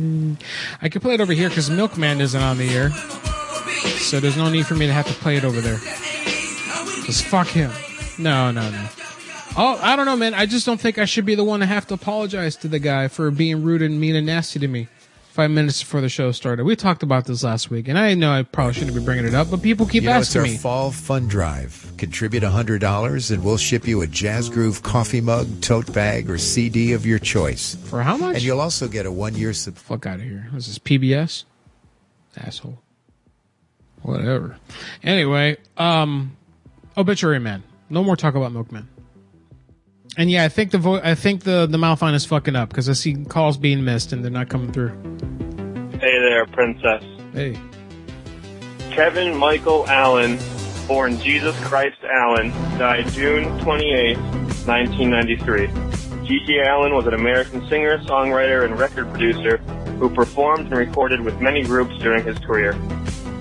I 0.81 0.89
can 0.89 0.99
play 0.99 1.13
it 1.13 1.21
over 1.21 1.31
here 1.31 1.47
because 1.47 1.69
Milkman 1.69 2.19
isn't 2.19 2.41
on 2.41 2.57
the 2.57 2.67
air. 2.71 2.89
So 3.99 4.19
there's 4.19 4.35
no 4.35 4.49
need 4.49 4.65
for 4.65 4.73
me 4.73 4.87
to 4.87 4.91
have 4.91 5.05
to 5.05 5.13
play 5.13 5.37
it 5.37 5.45
over 5.45 5.61
there. 5.61 5.77
Just 7.05 7.25
fuck 7.25 7.49
him. 7.49 7.69
No, 8.17 8.49
no, 8.49 8.67
no. 8.71 8.89
Oh, 9.55 9.79
I 9.79 9.95
don't 9.95 10.07
know, 10.07 10.15
man. 10.15 10.33
I 10.33 10.47
just 10.47 10.65
don't 10.65 10.81
think 10.81 10.97
I 10.97 11.05
should 11.05 11.25
be 11.25 11.35
the 11.35 11.43
one 11.43 11.59
to 11.59 11.67
have 11.67 11.85
to 11.89 11.93
apologize 11.93 12.55
to 12.55 12.67
the 12.67 12.79
guy 12.79 13.09
for 13.09 13.29
being 13.29 13.61
rude 13.61 13.83
and 13.83 14.01
mean 14.01 14.15
and 14.15 14.25
nasty 14.25 14.57
to 14.57 14.67
me 14.67 14.87
five 15.33 15.49
minutes 15.49 15.81
before 15.81 15.99
the 15.99 16.09
show 16.09 16.31
started. 16.31 16.63
We 16.63 16.75
talked 16.75 17.01
about 17.01 17.25
this 17.25 17.43
last 17.43 17.71
week, 17.71 17.87
and 17.87 17.97
I 17.97 18.13
know 18.13 18.31
I 18.31 18.43
probably 18.43 18.73
shouldn't 18.75 18.95
be 18.95 19.03
bringing 19.03 19.25
it 19.25 19.33
up, 19.33 19.49
but 19.49 19.63
people 19.63 19.87
keep 19.87 20.03
you 20.03 20.09
know, 20.09 20.19
it's 20.19 20.35
our 20.35 20.43
me. 20.43 20.57
fall 20.57 20.91
fun 20.91 21.27
drive. 21.27 21.91
Contribute 21.97 22.43
$100 22.43 23.31
and 23.31 23.43
we'll 23.43 23.57
ship 23.57 23.87
you 23.87 24.01
a 24.03 24.07
Jazz 24.07 24.47
Groove 24.47 24.83
coffee 24.83 25.21
mug, 25.21 25.47
tote 25.61 25.91
bag, 25.91 26.29
or 26.29 26.37
CD 26.37 26.93
of 26.93 27.07
your 27.07 27.17
choice. 27.17 27.75
For 27.85 28.03
how 28.03 28.15
much? 28.15 28.35
And 28.35 28.43
you'll 28.43 28.61
also 28.61 28.87
get 28.87 29.07
a 29.07 29.11
one 29.11 29.33
year 29.33 29.53
sub- 29.53 29.75
Fuck 29.75 30.05
out 30.05 30.15
of 30.17 30.21
here. 30.21 30.49
This 30.53 30.67
is 30.67 30.77
PBS? 30.77 31.45
Asshole. 32.37 32.77
Whatever. 34.03 34.57
Anyway, 35.01 35.57
um, 35.77 36.37
Obituary 36.95 37.39
Man. 37.39 37.63
No 37.89 38.03
more 38.03 38.15
talk 38.15 38.35
about 38.35 38.51
Milkman. 38.51 38.87
And 40.17 40.29
yeah, 40.29 40.43
I 40.43 40.49
think 40.49 40.71
the 40.71 40.77
vo- 40.77 41.01
I 41.01 41.15
think 41.15 41.43
the 41.43 41.65
the 41.65 41.77
Malfine 41.77 42.13
is 42.13 42.25
fucking 42.25 42.55
up 42.55 42.69
because 42.69 42.87
I 42.89 42.93
see 42.93 43.15
calls 43.25 43.57
being 43.57 43.83
missed 43.83 44.13
and 44.13 44.23
they're 44.23 44.31
not 44.31 44.49
coming 44.49 44.71
through. 44.71 44.89
Hey 45.99 46.19
there, 46.19 46.45
princess. 46.47 47.03
Hey. 47.33 47.57
Kevin 48.91 49.35
Michael 49.35 49.85
Allin, 49.87 50.37
born 50.87 51.19
Jesus 51.19 51.59
Christ 51.61 51.97
Allin, 52.03 52.51
died 52.77 53.07
June 53.07 53.45
28, 53.61 54.17
1993. 54.17 55.67
G.G. 56.27 56.59
Allin 56.59 56.93
was 56.93 57.05
an 57.05 57.15
American 57.15 57.67
singer, 57.67 57.97
songwriter, 57.99 58.63
and 58.63 58.79
record 58.79 59.09
producer 59.09 59.57
who 59.97 60.09
performed 60.09 60.67
and 60.67 60.77
recorded 60.77 61.21
with 61.21 61.39
many 61.41 61.63
groups 61.63 61.97
during 61.97 62.23
his 62.23 62.37
career. 62.39 62.73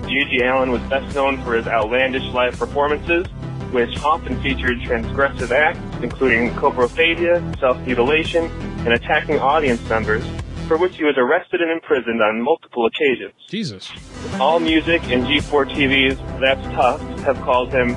G.G. 0.07 0.41
Allin 0.43 0.71
was 0.71 0.81
best 0.83 1.15
known 1.15 1.41
for 1.43 1.53
his 1.53 1.65
outlandish 1.67 2.23
live 2.33 2.57
performances, 2.57 3.25
which 3.73 3.99
often 4.03 4.41
featured 4.41 4.79
transgressive 4.81 5.51
acts, 5.51 5.79
including 6.03 6.51
coprophagia, 6.51 7.59
self-mutilation, 7.59 8.45
and 8.85 8.93
attacking 8.93 9.39
audience 9.39 9.81
members, 9.89 10.23
for 10.67 10.77
which 10.77 10.95
he 10.95 11.03
was 11.03 11.15
arrested 11.17 11.59
and 11.59 11.71
imprisoned 11.71 12.21
on 12.21 12.41
multiple 12.41 12.85
occasions. 12.85 13.33
Jesus. 13.49 13.91
AllMusic 14.37 15.01
and 15.11 15.25
G4 15.25 15.65
TV's 15.75 16.17
That's 16.39 16.63
Tough 16.75 17.01
have 17.21 17.41
called 17.41 17.73
him 17.73 17.89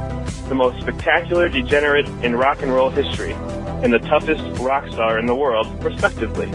the 0.49 0.55
most 0.55 0.81
spectacular 0.81 1.49
degenerate 1.49 2.09
in 2.25 2.35
rock 2.35 2.63
and 2.63 2.73
roll 2.73 2.91
history 2.91 3.35
and 3.83 3.93
the 3.93 3.99
toughest 3.99 4.43
rock 4.61 4.87
star 4.93 5.19
in 5.19 5.27
the 5.27 5.35
world, 5.35 5.67
respectively. 5.85 6.47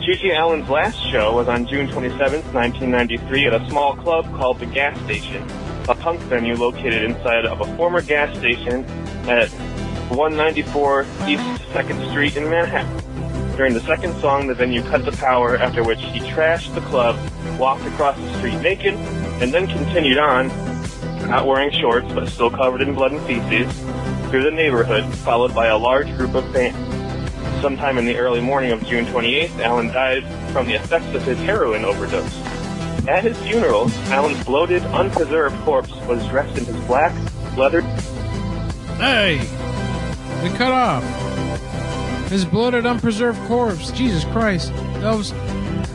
G.G. 0.00 0.32
Allin's 0.32 0.68
last 0.68 0.98
show 1.10 1.34
was 1.34 1.48
on 1.48 1.66
June 1.66 1.88
27, 1.88 2.40
1993 2.52 3.46
at 3.46 3.60
a 3.60 3.68
small 3.68 3.96
club 3.96 4.24
called 4.36 4.60
The 4.60 4.66
Gas 4.66 4.96
Station, 5.04 5.46
a 5.88 5.94
punk 5.94 6.20
venue 6.22 6.54
located 6.56 7.02
inside 7.04 7.46
of 7.46 7.60
a 7.60 7.76
former 7.76 8.02
gas 8.02 8.36
station 8.36 8.84
at 9.28 9.48
194 10.10 11.02
East 11.26 11.42
2nd 11.72 12.10
Street 12.10 12.36
in 12.36 12.44
Manhattan. 12.48 13.56
During 13.56 13.72
the 13.72 13.80
second 13.80 14.14
song, 14.20 14.46
the 14.46 14.54
venue 14.54 14.82
cut 14.82 15.04
the 15.04 15.12
power, 15.12 15.56
after 15.56 15.82
which 15.82 16.00
he 16.00 16.20
trashed 16.20 16.74
the 16.74 16.80
club, 16.82 17.16
walked 17.58 17.84
across 17.86 18.16
the 18.18 18.38
street 18.38 18.60
naked, 18.60 18.94
and 19.40 19.52
then 19.52 19.66
continued 19.66 20.18
on, 20.18 20.48
not 21.28 21.46
wearing 21.46 21.70
shorts 21.70 22.06
but 22.12 22.28
still 22.28 22.50
covered 22.50 22.82
in 22.82 22.94
blood 22.94 23.12
and 23.12 23.20
feces, 23.22 23.72
through 24.30 24.42
the 24.42 24.50
neighborhood, 24.50 25.04
followed 25.16 25.54
by 25.54 25.66
a 25.66 25.78
large 25.78 26.08
group 26.16 26.34
of 26.34 26.44
fans. 26.52 26.76
Sometime 27.62 27.96
in 27.96 28.04
the 28.04 28.16
early 28.16 28.40
morning 28.40 28.72
of 28.72 28.84
June 28.84 29.06
28th, 29.06 29.64
Allin 29.64 29.88
died 29.88 30.24
from 30.52 30.66
the 30.66 30.74
effects 30.74 31.14
of 31.14 31.22
his 31.22 31.38
heroin 31.38 31.84
overdose. 31.84 32.36
At 33.08 33.24
his 33.24 33.38
funeral, 33.38 33.90
Allin's 34.06 34.42
bloated, 34.44 34.82
unpreserved 34.86 35.56
corpse 35.64 35.94
was 36.06 36.26
dressed 36.28 36.58
in 36.58 36.64
his 36.64 36.76
black 36.86 37.14
leather. 37.56 37.82
Hey! 38.98 39.38
We 40.42 40.50
cut 40.56 40.72
off. 40.72 41.04
His 42.30 42.44
bloated, 42.44 42.86
unpreserved 42.86 43.38
corpse. 43.46 43.90
Jesus 43.92 44.24
Christ. 44.24 44.72
That 44.74 45.14
was. 45.14 45.32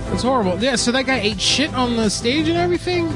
That's 0.10 0.24
horrible. 0.24 0.62
Yeah, 0.62 0.76
so 0.76 0.92
that 0.92 1.06
guy 1.06 1.20
ate 1.20 1.42
shit 1.42 1.74
on 1.74 1.96
the 1.96 2.10
stage 2.10 2.48
and 2.48 2.58
everything? 2.58 3.08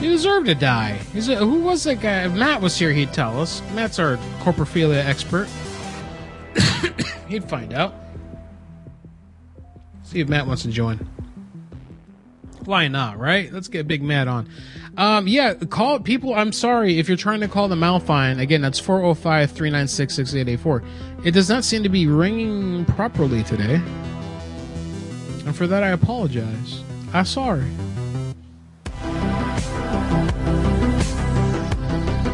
He 0.00 0.08
deserved 0.08 0.46
to 0.46 0.54
die. 0.54 0.94
Who 1.12 1.60
was 1.60 1.84
that 1.84 2.00
guy? 2.00 2.24
If 2.24 2.32
Matt 2.32 2.62
was 2.62 2.78
here, 2.78 2.92
he'd 2.92 3.12
tell 3.12 3.40
us. 3.40 3.62
Matt's 3.74 3.98
our 3.98 4.16
corporophilia 4.40 5.04
expert. 5.04 5.48
he'd 7.28 7.48
find 7.48 7.72
out. 7.74 7.94
See 10.04 10.20
if 10.20 10.28
Matt 10.28 10.46
wants 10.46 10.62
to 10.62 10.70
join. 10.70 11.06
Why 12.70 12.86
not, 12.86 13.18
right? 13.18 13.52
Let's 13.52 13.66
get 13.66 13.88
Big 13.88 14.00
Matt 14.00 14.28
on. 14.28 14.48
Um, 14.96 15.26
yeah, 15.26 15.54
call 15.54 15.98
people. 15.98 16.32
I'm 16.32 16.52
sorry 16.52 17.00
if 17.00 17.08
you're 17.08 17.16
trying 17.16 17.40
to 17.40 17.48
call 17.48 17.66
the 17.66 17.74
Malfine. 17.74 18.38
Again, 18.38 18.60
that's 18.60 18.78
405 18.78 19.50
396 19.50 20.14
6884. 20.14 20.82
It 21.24 21.32
does 21.32 21.48
not 21.48 21.64
seem 21.64 21.82
to 21.82 21.88
be 21.88 22.06
ringing 22.06 22.84
properly 22.84 23.42
today. 23.42 23.74
And 25.44 25.56
for 25.56 25.66
that, 25.66 25.82
I 25.82 25.88
apologize. 25.88 26.84
I'm 27.12 27.24
sorry. 27.24 27.66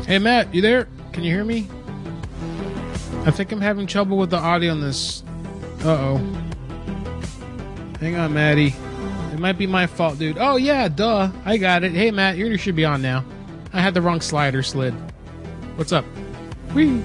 Hey, 0.05 0.19
Matt, 0.19 0.55
you 0.55 0.61
there? 0.61 0.87
Can 1.15 1.25
you 1.25 1.33
hear 1.33 1.45
me? 1.45 1.67
I 3.25 3.31
think 3.31 3.53
I'm 3.53 3.63
having 3.63 3.87
trouble 3.87 4.19
with 4.19 4.29
the 4.29 4.37
audio 4.37 4.73
on 4.73 4.83
this. 4.83 5.23
Uh 5.83 5.93
oh. 5.93 6.17
Hang 8.01 8.17
on, 8.17 8.35
Maddie. 8.35 8.75
It 9.37 9.41
might 9.41 9.59
be 9.59 9.67
my 9.67 9.87
fault, 9.87 10.19
dude. 10.19 10.39
Oh, 10.41 10.57
yeah, 10.57 10.89
duh. 10.89 11.31
I 11.45 11.59
got 11.59 11.85
it. 11.85 11.93
Hey, 11.93 12.11
Matt, 12.11 12.39
you 12.39 12.57
should 12.57 12.75
be 12.75 12.87
on 12.87 13.03
now. 13.03 13.23
I 13.71 13.83
had 13.83 13.93
the 13.93 14.01
wrong 14.01 14.23
slider 14.23 14.63
slid. 14.63 14.95
What's 15.77 15.93
up? 15.93 16.07
Whee! 16.73 17.03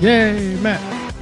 Yay, 0.00 0.56
Matt. 0.60 1.14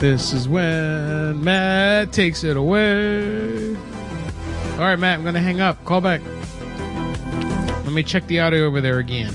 This 0.00 0.32
is 0.32 0.48
when 0.48 1.44
Matt 1.44 2.14
takes 2.14 2.44
it 2.44 2.56
away. 2.56 3.76
All 3.76 4.78
right, 4.78 4.98
Matt, 4.98 5.18
I'm 5.18 5.22
going 5.22 5.34
to 5.34 5.40
hang 5.40 5.60
up. 5.60 5.84
Call 5.84 6.00
back. 6.00 6.22
Let 7.84 7.92
me 7.92 8.02
check 8.02 8.26
the 8.26 8.40
audio 8.40 8.64
over 8.64 8.80
there 8.80 9.00
again. 9.00 9.34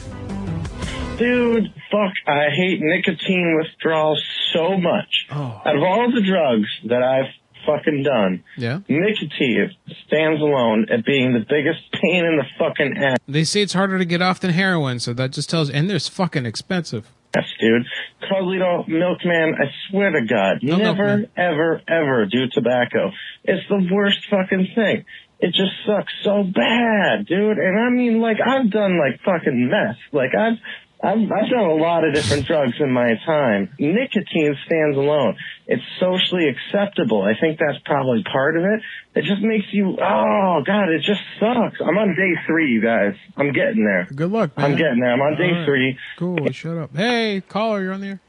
Dude, 1.20 1.72
fuck, 1.92 2.14
I 2.26 2.50
hate 2.50 2.80
nicotine 2.82 3.56
withdrawal 3.62 4.18
so 4.52 4.80
much. 4.80 5.28
Oh. 5.30 5.62
Out 5.64 5.76
of 5.76 5.84
all 5.84 6.12
the 6.12 6.24
drugs 6.24 6.70
that 6.86 7.04
I've 7.04 7.32
fucking 7.66 8.04
done, 8.04 8.44
Yeah? 8.58 8.80
nicotine 8.88 9.72
stands 10.06 10.42
alone 10.42 10.88
at 10.92 11.06
being 11.06 11.34
the 11.34 11.40
biggest 11.48 11.92
pain 11.94 12.26
in 12.26 12.38
the 12.38 12.46
fucking 12.60 12.98
ass, 12.98 13.18
They 13.28 13.44
say 13.44 13.62
it's 13.62 13.74
harder 13.74 13.98
to 13.98 14.06
get 14.06 14.22
off 14.22 14.40
than 14.40 14.52
heroin, 14.52 15.00
so 15.00 15.14
that 15.14 15.32
just 15.32 15.50
tells. 15.50 15.70
And 15.70 15.90
there's 15.90 16.08
fucking 16.08 16.46
expensive. 16.46 17.10
Yes, 17.36 17.46
dude. 17.62 17.86
Carlito, 18.30 18.88
Milkman, 18.88 19.56
I 19.56 19.66
swear 19.90 20.12
to 20.12 20.26
God, 20.26 20.60
No 20.62 20.78
never, 20.78 21.18
Milkman. 21.18 21.30
ever, 21.38 21.82
ever 21.88 22.26
do 22.26 22.48
tobacco. 22.52 23.12
It's 23.46 23.68
the 23.70 23.88
worst 23.92 24.26
fucking 24.30 24.68
thing. 24.76 25.06
It 25.40 25.48
just 25.56 25.72
sucks 25.88 26.14
so 26.24 26.44
bad, 26.44 27.26
dude. 27.26 27.58
And 27.58 27.80
I 27.80 27.90
mean, 27.90 28.20
like, 28.22 28.38
I've 28.46 28.70
done, 28.70 29.00
like, 29.00 29.22
fucking 29.26 29.70
meth. 29.70 29.98
Like, 30.12 30.36
I've, 30.38 30.58
I've, 31.04 31.18
I've 31.18 31.50
done 31.50 31.66
a 31.66 31.76
lot 31.76 32.04
of 32.08 32.14
different 32.14 32.46
drugs 32.46 32.74
in 32.80 32.92
my 32.92 33.16
time. 33.26 33.70
Nicotine 33.80 34.56
stands 34.66 34.96
alone. 34.98 35.36
It's 35.66 35.82
socially 36.00 36.48
acceptable. 36.48 37.24
I 37.24 37.34
think 37.40 37.60
that's 37.60 37.80
probably 37.86 38.24
part 38.24 38.56
of 38.56 38.64
it. 38.64 38.82
It 39.16 39.24
just 39.24 39.42
makes 39.42 39.66
you, 39.72 39.98
oh 40.00 40.62
god, 40.66 40.90
it 40.90 41.02
just 41.02 41.22
sucks. 41.40 41.80
I'm 41.82 41.98
on 41.98 42.16
day 42.16 42.40
three, 42.46 42.72
you 42.72 42.82
guys. 42.82 43.16
I'm 43.36 43.52
getting 43.52 43.84
there. 43.84 44.08
Good 44.14 44.32
luck, 44.32 44.56
man. 44.58 44.72
I'm 44.72 44.78
getting 44.78 45.00
there. 45.00 45.12
I'm 45.12 45.22
on 45.22 45.38
day 45.38 45.50
All 45.52 45.58
right. 45.58 45.66
three. 45.66 45.98
Cool. 46.20 46.52
Shut 46.52 46.78
up. 46.78 46.96
Hey, 46.96 47.42
caller, 47.50 47.82
you're 47.82 47.94
on 47.94 48.02
the 48.02 48.08
air. 48.08 48.20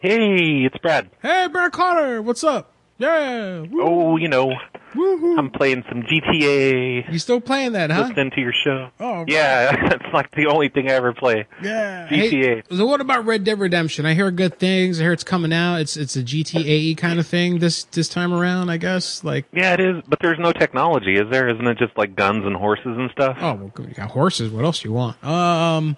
Hey, 0.00 0.64
it's 0.64 0.78
Brad. 0.78 1.10
Hey, 1.22 1.48
Brad 1.50 1.72
Carter, 1.72 2.22
what's 2.22 2.44
up? 2.44 2.72
Yeah. 2.98 3.64
Oh, 3.74 4.16
you 4.16 4.28
know, 4.28 4.52
I'm 4.96 5.50
playing 5.50 5.84
some 5.88 6.02
GTA. 6.02 7.12
You 7.12 7.18
still 7.18 7.40
playing 7.40 7.72
that, 7.72 7.90
huh? 7.90 8.02
Listening 8.08 8.30
to 8.32 8.40
your 8.40 8.52
show. 8.52 8.90
Oh, 9.00 9.24
yeah, 9.26 9.74
it's 9.94 10.12
like 10.12 10.30
the 10.32 10.46
only 10.46 10.68
thing 10.68 10.88
I 10.88 10.94
ever 10.94 11.12
play. 11.12 11.46
Yeah. 11.62 12.08
GTA. 12.08 12.56
Hey, 12.56 12.62
so 12.76 12.86
what 12.86 13.00
about 13.00 13.24
Red 13.24 13.44
Dead 13.44 13.58
Redemption? 13.58 14.06
I 14.06 14.14
hear 14.14 14.30
good 14.30 14.58
things. 14.58 15.00
I 15.00 15.04
hear 15.04 15.12
it's 15.12 15.24
coming 15.24 15.52
out. 15.52 15.76
It's 15.80 15.96
it's 15.96 16.16
a 16.16 16.22
GTA 16.22 16.96
kind 16.96 17.18
of 17.18 17.26
thing 17.26 17.58
this 17.58 17.84
this 17.84 18.08
time 18.08 18.32
around, 18.32 18.70
I 18.70 18.76
guess. 18.76 19.24
Like 19.24 19.46
Yeah, 19.52 19.74
it 19.74 19.80
is, 19.80 20.02
but 20.06 20.18
there's 20.20 20.38
no 20.38 20.52
technology, 20.52 21.14
is 21.16 21.30
there? 21.30 21.48
Isn't 21.48 21.66
it 21.66 21.78
just 21.78 21.96
like 21.96 22.14
guns 22.14 22.44
and 22.44 22.56
horses 22.56 22.96
and 22.96 23.10
stuff? 23.10 23.36
Oh, 23.40 23.54
well, 23.54 23.72
you 23.88 23.94
got 23.94 24.10
horses. 24.10 24.50
What 24.50 24.64
else 24.64 24.80
do 24.80 24.88
you 24.88 24.94
want? 24.94 25.22
Um, 25.24 25.96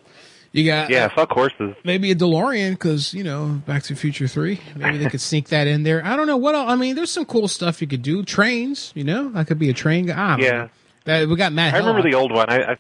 You 0.56 0.64
got 0.64 0.88
Yeah, 0.90 1.04
uh, 1.04 1.08
fuck 1.10 1.30
horses. 1.32 1.74
maybe 1.84 2.10
a 2.10 2.14
DeLorean 2.14 2.72
because 2.72 3.12
you 3.12 3.22
know 3.22 3.60
Back 3.66 3.82
to 3.84 3.94
the 3.94 4.00
Future 4.00 4.26
Three. 4.26 4.58
Maybe 4.74 4.96
they 4.98 5.10
could 5.10 5.20
sneak 5.20 5.48
that 5.50 5.66
in 5.66 5.82
there. 5.82 6.04
I 6.04 6.16
don't 6.16 6.26
know 6.26 6.36
what. 6.38 6.54
Else? 6.54 6.70
I 6.70 6.76
mean, 6.76 6.96
there's 6.96 7.10
some 7.10 7.26
cool 7.26 7.46
stuff 7.46 7.80
you 7.82 7.86
could 7.86 8.02
do. 8.02 8.22
Trains, 8.22 8.90
you 8.94 9.04
know, 9.04 9.28
that 9.30 9.46
could 9.46 9.58
be 9.58 9.68
a 9.70 9.74
train. 9.74 10.06
guy. 10.06 10.14
I 10.14 10.38
Yeah. 10.38 10.68
That, 11.04 11.28
we 11.28 11.36
got 11.36 11.52
Matt. 11.52 11.74
I 11.74 11.78
remember 11.78 12.00
Hill. 12.02 12.10
the 12.10 12.16
old 12.16 12.32
one. 12.32 12.46
I, 12.48 12.72
I 12.72 12.76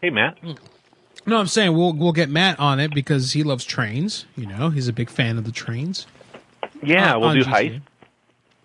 Hey, 0.00 0.10
Matt. 0.10 0.38
Hmm. 0.38 0.52
No, 1.26 1.36
I'm 1.38 1.46
saying 1.46 1.76
we'll 1.76 1.92
we'll 1.92 2.12
get 2.12 2.30
Matt 2.30 2.58
on 2.58 2.80
it 2.80 2.94
because 2.94 3.32
he 3.34 3.42
loves 3.42 3.64
trains. 3.66 4.24
You 4.34 4.46
know, 4.46 4.70
he's 4.70 4.88
a 4.88 4.92
big 4.92 5.10
fan 5.10 5.36
of 5.36 5.44
the 5.44 5.52
trains. 5.52 6.06
Yeah, 6.82 7.12
On- 7.14 7.20
we'll 7.20 7.28
on 7.30 7.36
do 7.36 7.44
GTA. 7.44 7.82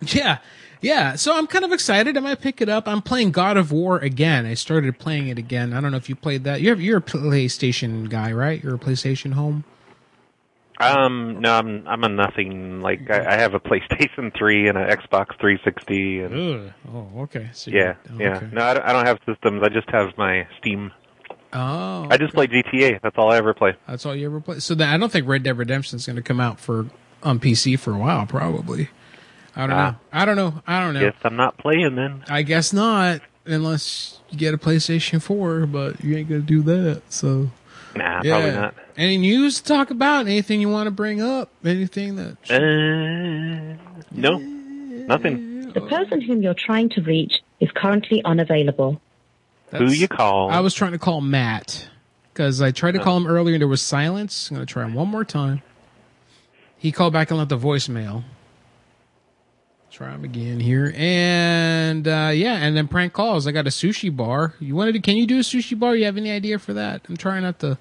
heist. 0.02 0.16
Yeah, 0.16 0.38
yeah. 0.82 1.16
So 1.16 1.36
I'm 1.38 1.48
kind 1.48 1.66
of 1.66 1.72
excited. 1.72 2.18
I 2.18 2.20
might 2.20 2.42
pick 2.42 2.62
it 2.62 2.70
up. 2.70 2.88
I'm 2.88 3.02
playing 3.02 3.32
God 3.32 3.58
of 3.58 3.72
War 3.72 3.98
again. 3.98 4.46
I 4.46 4.54
started 4.54 4.98
playing 5.00 5.28
it 5.28 5.38
again. 5.38 5.74
I 5.74 5.82
don't 5.82 5.92
know 5.92 5.98
if 5.98 6.10
you 6.10 6.16
played 6.16 6.44
that. 6.44 6.62
You're 6.62 6.78
you're 6.78 6.98
a 6.98 7.02
PlayStation 7.02 8.10
guy, 8.10 8.32
right? 8.32 8.64
You're 8.64 8.76
a 8.76 8.80
PlayStation 8.80 9.34
home. 9.34 9.64
Um, 10.80 11.40
no, 11.40 11.54
I'm 11.54 11.88
I'm 11.88 12.04
a 12.04 12.10
nothing. 12.10 12.82
Like 12.82 13.10
I, 13.10 13.36
I 13.36 13.38
have 13.38 13.54
a 13.54 13.60
PlayStation 13.60 14.34
3 14.38 14.68
and 14.68 14.78
an 14.78 14.90
Xbox 14.90 15.40
360, 15.40 16.20
and 16.20 16.36
Ugh. 16.36 16.74
Oh, 16.94 17.22
okay. 17.22 17.50
So 17.54 17.72
yeah, 17.72 17.96
yeah. 18.18 18.38
okay. 18.38 18.50
No, 18.52 18.64
I 18.64 18.74
don't, 18.74 18.86
I 18.86 18.94
don't 18.94 19.06
have 19.06 19.20
systems. 19.26 19.64
I 19.64 19.70
just 19.70 19.90
have 19.90 20.18
my 20.18 20.48
Steam. 20.60 20.92
Oh, 21.54 22.08
I 22.10 22.18
just 22.18 22.34
play 22.34 22.48
GTA. 22.48 23.00
That's 23.02 23.18
all 23.18 23.32
I 23.32 23.38
ever 23.38 23.54
play. 23.54 23.76
That's 23.88 24.06
all 24.06 24.14
you 24.14 24.26
ever 24.26 24.42
play. 24.42 24.60
So 24.60 24.76
then 24.76 24.90
I 24.90 24.98
don't 24.98 25.12
think 25.12 25.26
Red 25.28 25.44
Dead 25.44 25.58
Redemption 25.58 25.96
is 25.96 26.06
going 26.06 26.18
to 26.18 26.22
come 26.22 26.42
out 26.42 26.60
for 26.60 26.88
on 27.24 27.40
PC 27.40 27.80
for 27.80 27.94
a 27.94 27.98
while. 27.98 28.26
Probably. 28.26 28.90
I 29.56 29.62
don't 29.68 29.72
Ah. 29.72 29.92
know. 29.92 29.96
I 30.12 30.26
don't 30.26 30.36
know. 30.36 30.62
I 30.68 30.80
don't 30.82 30.94
know. 30.94 31.00
Guess 31.00 31.16
I'm 31.24 31.36
not 31.36 31.58
playing 31.58 31.96
then. 31.96 32.24
I 32.30 32.42
guess 32.42 32.74
not, 32.74 33.22
unless 33.46 34.20
you 34.30 34.38
get 34.38 34.54
a 34.54 34.58
PlayStation 34.58 35.22
4, 35.22 35.66
but 35.66 36.04
you 36.04 36.16
ain't 36.18 36.28
gonna 36.30 36.42
do 36.42 36.62
that. 36.64 37.02
So, 37.10 37.52
Nah, 37.96 38.22
probably 38.22 38.28
Yeah. 38.50 38.56
not. 38.60 38.76
Any 38.98 39.18
news 39.18 39.62
to 39.62 39.64
talk 39.74 39.90
about? 39.90 40.26
Anything 40.28 40.60
you 40.60 40.68
want 40.68 40.88
to 40.88 40.92
bring 40.92 41.22
up? 41.22 41.50
Anything 41.64 42.18
that? 42.18 42.36
Uh, 42.52 43.78
no, 44.12 44.38
nothing. 44.40 45.72
The 45.72 45.80
person 45.82 46.20
whom 46.20 46.42
you're 46.42 46.54
trying 46.54 46.90
to 46.90 47.02
reach 47.02 47.32
is 47.62 47.70
currently 47.74 48.22
unavailable. 48.26 49.00
Who 49.72 49.86
you 49.86 50.10
call? 50.10 50.50
I 50.52 50.60
was 50.60 50.74
trying 50.74 50.92
to 50.92 50.98
call 50.98 51.22
Matt 51.22 51.88
because 52.34 52.62
I 52.62 52.72
tried 52.72 52.92
to 52.94 53.00
call 53.00 53.16
him 53.16 53.28
earlier 53.28 53.56
and 53.56 53.62
there 53.62 53.68
was 53.70 53.82
silence. 53.82 54.50
I'm 54.50 54.56
gonna 54.58 54.66
try 54.66 54.84
him 54.84 54.94
one 54.94 55.08
more 55.08 55.24
time. 55.24 55.62
He 56.78 56.92
called 56.92 57.14
back 57.14 57.30
and 57.32 57.38
left 57.38 57.52
a 57.54 57.58
voicemail. 57.58 58.24
Try 59.96 60.12
them 60.12 60.26
again 60.26 60.60
here, 60.60 60.94
and 60.98 62.06
uh, 62.06 62.30
yeah, 62.34 62.56
and 62.56 62.76
then 62.76 62.90
prank 62.90 63.14
calls. 63.14 63.48
I 63.48 63.54
got 63.54 63.66
a 63.66 63.70
sushi 63.70 64.14
bar. 64.14 64.54
You 64.60 64.76
wanted 64.76 64.92
to? 64.96 65.00
Can 65.00 65.16
you 65.16 65.26
do 65.26 65.38
a 65.38 65.42
sushi 65.42 65.80
bar? 65.80 65.96
You 65.96 66.04
have 66.04 66.18
any 66.18 66.32
idea 66.32 66.60
for 66.60 66.74
that? 66.74 67.04
I'm 67.08 67.16
trying 67.16 67.44
not 67.44 67.60
to. 67.60 67.78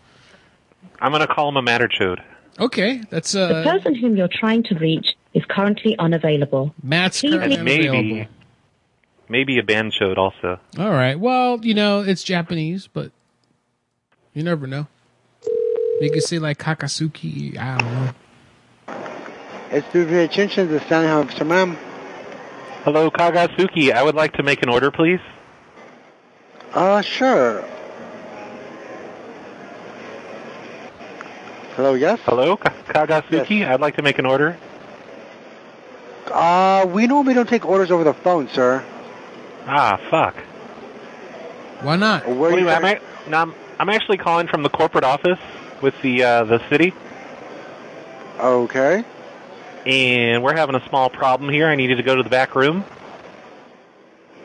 I'm 1.01 1.11
gonna 1.11 1.27
call 1.27 1.49
him 1.49 1.57
a 1.57 1.62
matterchode. 1.62 2.23
Okay, 2.61 3.03
that's 3.11 3.32
The 3.32 3.57
uh, 3.57 3.65
person 3.65 3.97
whom 3.97 4.16
you're 4.16 4.28
trying 4.32 4.62
to 4.62 4.77
reach 4.77 5.16
is 5.32 5.43
currently 5.51 5.99
unavailable. 5.99 6.73
Matt's 6.85 7.20
Please 7.20 7.32
currently 7.32 7.57
And 7.57 7.65
maybe, 7.65 7.89
unavailable. 7.89 8.31
maybe 9.28 9.59
a 9.59 9.65
bandchode 9.65 10.16
also. 10.16 10.61
All 10.78 10.93
right. 10.93 11.19
Well, 11.19 11.59
you 11.65 11.74
know, 11.74 12.03
it's 12.03 12.23
Japanese, 12.23 12.86
but 12.86 13.11
you 14.35 14.45
never 14.45 14.69
know. 14.69 14.86
You 16.01 16.12
could 16.12 16.23
say 16.23 16.39
like 16.39 16.59
Kakasuki. 16.59 17.59
I 17.59 17.77
don't 17.77 17.93
know. 17.93 18.15
It's 19.73 19.91
to 19.91 20.05
the 20.05 20.20
attention 20.23 20.73
of 20.73 20.81
San 20.85 21.09
Jose, 21.28 21.43
ma'am. 21.43 21.77
Hello, 22.85 23.11
Kagasuki. 23.11 23.93
I 23.93 24.02
would 24.02 24.15
like 24.15 24.35
to 24.35 24.43
make 24.43 24.62
an 24.62 24.69
order, 24.69 24.90
please. 24.90 25.20
Uh, 26.73 27.01
sure. 27.01 27.62
Hello, 31.77 31.94
yes? 31.94 32.20
Hello, 32.24 32.56
Ka- 32.56 32.74
Kagasuki. 32.89 33.66
I'd 33.66 33.81
like 33.81 33.97
to 33.97 34.02
make 34.02 34.19
an 34.19 34.27
order. 34.27 34.59
Uh, 36.31 36.86
we 36.89 37.06
normally 37.06 37.35
don't 37.35 37.48
take 37.48 37.65
orders 37.66 37.90
over 37.90 38.05
the 38.05 38.15
phone, 38.15 38.48
sir. 38.48 38.85
Ah, 39.66 39.98
fuck. 40.11 40.36
Why 41.82 41.97
not? 41.97 42.27
Where 42.27 42.35
What 42.36 42.52
are 42.52 42.59
you 42.59 42.66
you- 42.66 42.70
I'm, 42.70 42.85
ac- 42.85 43.02
no, 43.28 43.39
I'm, 43.39 43.55
I'm 43.78 43.89
actually 43.89 44.19
calling 44.19 44.47
from 44.47 44.62
the 44.62 44.69
corporate 44.70 45.05
office 45.05 45.39
with 45.82 45.94
the 46.02 46.23
uh, 46.23 46.44
the 46.44 46.61
city, 46.69 46.93
Okay. 48.39 49.05
And 49.86 50.43
we're 50.43 50.55
having 50.56 50.74
a 50.74 50.89
small 50.89 51.11
problem 51.11 51.51
here. 51.51 51.66
I 51.66 51.74
needed 51.74 51.97
to 51.97 52.02
go 52.02 52.15
to 52.16 52.23
the 52.23 52.31
back 52.31 52.55
room 52.55 52.85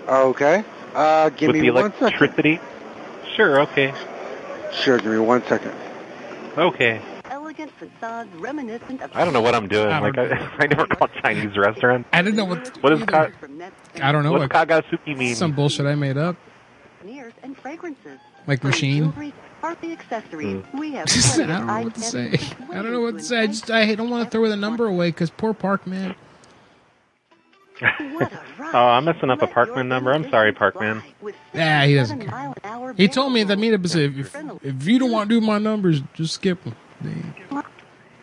Okay. 0.07 0.63
Uh, 0.95 1.29
give 1.29 1.47
with 1.49 1.57
me 1.61 1.67
the 1.69 1.71
one 1.75 1.91
second. 1.93 2.07
electricity. 2.07 2.59
Sure. 3.35 3.61
Okay. 3.61 3.93
Sure, 4.73 4.97
give 4.97 5.11
me 5.11 5.19
one 5.19 5.43
second. 5.45 5.71
Okay. 6.57 6.99
Elegant 7.29 7.71
facades 7.77 8.29
reminiscent 8.37 9.01
of 9.01 9.11
I 9.15 9.23
don't 9.23 9.33
know 9.33 9.41
what 9.41 9.53
I'm 9.53 9.67
doing. 9.67 9.87
I 9.87 9.99
like 9.99 10.17
I, 10.17 10.49
I 10.59 10.65
never 10.67 10.87
called 10.87 11.11
Chinese 11.21 11.55
restaurant. 11.57 12.07
I 12.11 12.21
didn't 12.23 12.37
know 12.37 12.45
what. 12.45 12.75
What 12.81 12.89
does 12.89 13.03
ka- 13.03 13.29
I 14.01 14.11
don't 14.11 14.23
know 14.23 14.31
What's 14.31 14.51
what 14.53 14.67
Kagasuki 14.67 15.15
mean? 15.15 15.35
some 15.35 15.51
bullshit 15.51 15.85
I 15.85 15.93
made 15.95 16.17
up, 16.17 16.35
souvenirs 17.01 17.33
and 17.43 17.55
fragrances. 17.57 18.19
like 18.47 18.63
machine. 18.63 19.13
Jewelry, 19.61 19.75
party 19.75 19.91
accessories. 19.93 20.63
Hmm. 20.65 20.77
We 20.79 20.91
have 20.93 21.07
I 21.39 21.45
don't 21.45 21.67
know 21.67 21.81
what 21.83 21.95
to 21.95 22.01
say. 22.01 22.39
I 22.69 22.73
don't 22.75 22.91
know 22.91 23.01
what 23.01 23.17
to 23.17 23.23
say. 23.23 23.39
I 23.39 23.47
just 23.47 23.69
I 23.71 23.95
don't 23.95 24.09
want 24.09 24.25
to 24.25 24.29
throw 24.29 24.47
the 24.49 24.55
number 24.57 24.85
away 24.85 25.09
because 25.09 25.29
poor 25.29 25.53
Parkman. 25.53 26.15
Oh, 28.71 28.77
I'm 28.77 29.05
messing 29.05 29.29
up 29.31 29.41
a 29.41 29.47
Parkman 29.47 29.87
number. 29.87 30.11
I'm 30.11 30.29
sorry, 30.29 30.53
Parkman. 30.53 31.01
Yeah, 31.53 31.85
he 31.85 31.95
doesn't 31.95 32.27
care. 32.27 32.93
He 32.97 33.07
told 33.07 33.33
me 33.33 33.43
that 33.43 33.57
meetup 33.57 33.83
is 33.85 33.95
if, 33.95 34.17
if 34.17 34.35
if 34.63 34.87
you 34.87 34.99
don't 34.99 35.11
want 35.11 35.29
to 35.29 35.39
do 35.39 35.43
my 35.43 35.57
numbers, 35.57 36.01
just 36.13 36.35
skip 36.35 36.61
them. 36.63 36.75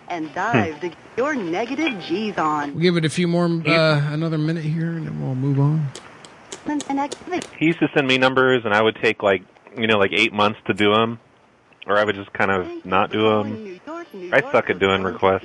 and 0.08 0.32
dive 0.34 0.80
to 0.82 0.88
get 0.90 0.98
your 1.16 1.34
negative 1.34 1.98
G's 2.00 2.36
on. 2.38 2.74
We'll 2.74 2.82
give 2.82 2.96
it 2.96 3.04
a 3.04 3.08
few 3.08 3.26
more, 3.26 3.46
uh, 3.46 4.12
another 4.12 4.38
minute 4.38 4.64
here, 4.64 4.90
and 4.90 5.06
then 5.06 5.20
we'll 5.20 5.34
move 5.34 5.58
on. 5.58 5.88
He 7.58 7.66
used 7.66 7.78
to 7.80 7.88
send 7.94 8.06
me 8.06 8.18
numbers, 8.18 8.64
and 8.64 8.74
I 8.74 8.82
would 8.82 8.96
take 9.02 9.22
like 9.22 9.42
you 9.76 9.86
know 9.86 9.98
like 9.98 10.12
eight 10.12 10.32
months 10.32 10.58
to 10.66 10.74
do 10.74 10.92
them, 10.92 11.18
or 11.86 11.96
I 11.98 12.04
would 12.04 12.14
just 12.16 12.32
kind 12.32 12.50
of 12.50 12.84
not 12.84 13.10
do 13.10 13.22
them. 13.22 13.80
I 14.32 14.40
suck 14.52 14.70
at 14.70 14.78
doing 14.78 15.02
requests, 15.02 15.44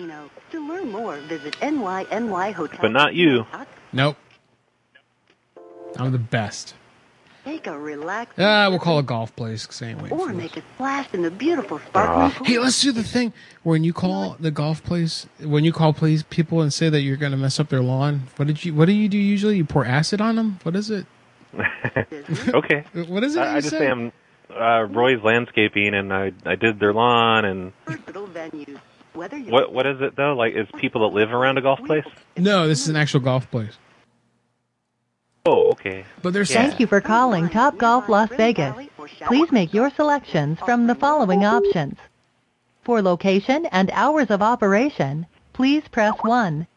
To 0.51 0.67
learn 0.67 0.91
more, 0.91 1.17
visit 1.17 1.55
NYNY 1.61 2.53
Hotel. 2.53 2.79
but 2.81 2.91
not 2.91 3.13
you. 3.13 3.45
Nope. 3.93 4.17
I'm 5.97 6.11
the 6.11 6.17
best. 6.17 6.73
Take 7.43 7.65
a 7.65 7.77
relax 7.77 8.35
Ah, 8.37 8.67
we'll 8.69 8.77
call 8.77 8.99
a 8.99 9.03
golf 9.03 9.35
place. 9.35 9.65
'cause 9.65 9.81
I 9.81 9.87
ain't 9.87 10.01
waiting 10.01 10.17
or 10.17 10.27
for 10.29 10.33
make 10.33 10.55
a 10.57 10.61
splash 10.75 11.07
in 11.11 11.23
the 11.23 11.31
beautiful 11.31 11.79
sparkling 11.79 12.29
pool. 12.31 12.45
Hey, 12.45 12.59
let's 12.59 12.79
do 12.81 12.91
the 12.91 13.03
thing 13.03 13.33
when 13.63 13.83
you 13.83 13.93
call 13.93 14.35
the 14.39 14.51
golf 14.51 14.83
place. 14.83 15.25
When 15.39 15.63
you 15.63 15.73
call 15.73 15.91
please 15.91 16.21
people 16.21 16.61
and 16.61 16.71
say 16.71 16.89
that 16.89 17.01
you're 17.01 17.17
going 17.17 17.31
to 17.31 17.37
mess 17.39 17.59
up 17.59 17.69
their 17.69 17.81
lawn. 17.81 18.27
What 18.37 18.47
did 18.47 18.63
you? 18.63 18.75
What 18.75 18.85
do 18.85 18.91
you 18.91 19.09
do 19.09 19.17
usually? 19.17 19.57
You 19.57 19.65
pour 19.65 19.83
acid 19.85 20.21
on 20.21 20.35
them. 20.35 20.59
What 20.61 20.75
is 20.75 20.91
it? 20.91 21.07
okay. 22.53 22.85
What 23.07 23.23
is 23.23 23.35
it? 23.35 23.39
I, 23.39 23.51
you 23.51 23.57
I 23.57 23.61
just 23.61 23.69
say? 23.71 23.79
say 23.79 23.87
I'm 23.89 24.11
uh, 24.55 24.87
Roy's 24.89 25.21
landscaping, 25.23 25.93
and 25.93 26.13
I 26.13 26.31
I 26.45 26.55
did 26.55 26.79
their 26.79 26.93
lawn, 26.93 27.45
and 27.45 27.73
versatile 27.85 28.27
venues. 28.27 28.79
Whether 29.13 29.37
you're 29.37 29.51
what 29.51 29.73
what 29.73 29.85
is 29.85 30.01
it 30.01 30.15
though? 30.15 30.33
Like, 30.33 30.53
is 30.53 30.67
people 30.77 31.07
that 31.09 31.15
live 31.15 31.31
around 31.33 31.57
a 31.57 31.61
golf 31.61 31.83
place? 31.83 32.05
No, 32.37 32.67
this 32.67 32.81
is 32.81 32.89
an 32.89 32.95
actual 32.95 33.19
golf 33.19 33.49
place. 33.51 33.77
Oh, 35.45 35.71
okay. 35.71 36.05
But 36.21 36.33
there's 36.33 36.53
Thank 36.53 36.79
you 36.79 36.85
for 36.85 37.01
calling 37.01 37.49
Topgolf 37.49 38.07
Las 38.07 38.29
Vegas. 38.29 38.75
Please 39.25 39.51
make 39.51 39.73
your 39.73 39.89
selections 39.89 40.59
from 40.59 40.85
the 40.85 40.93
following 40.93 41.43
options. 41.43 41.97
For 42.83 43.01
location 43.01 43.65
and 43.67 43.89
hours 43.91 44.29
of 44.29 44.43
operation, 44.43 45.25
please 45.53 45.83
press 45.87 46.13
1. 46.21 46.67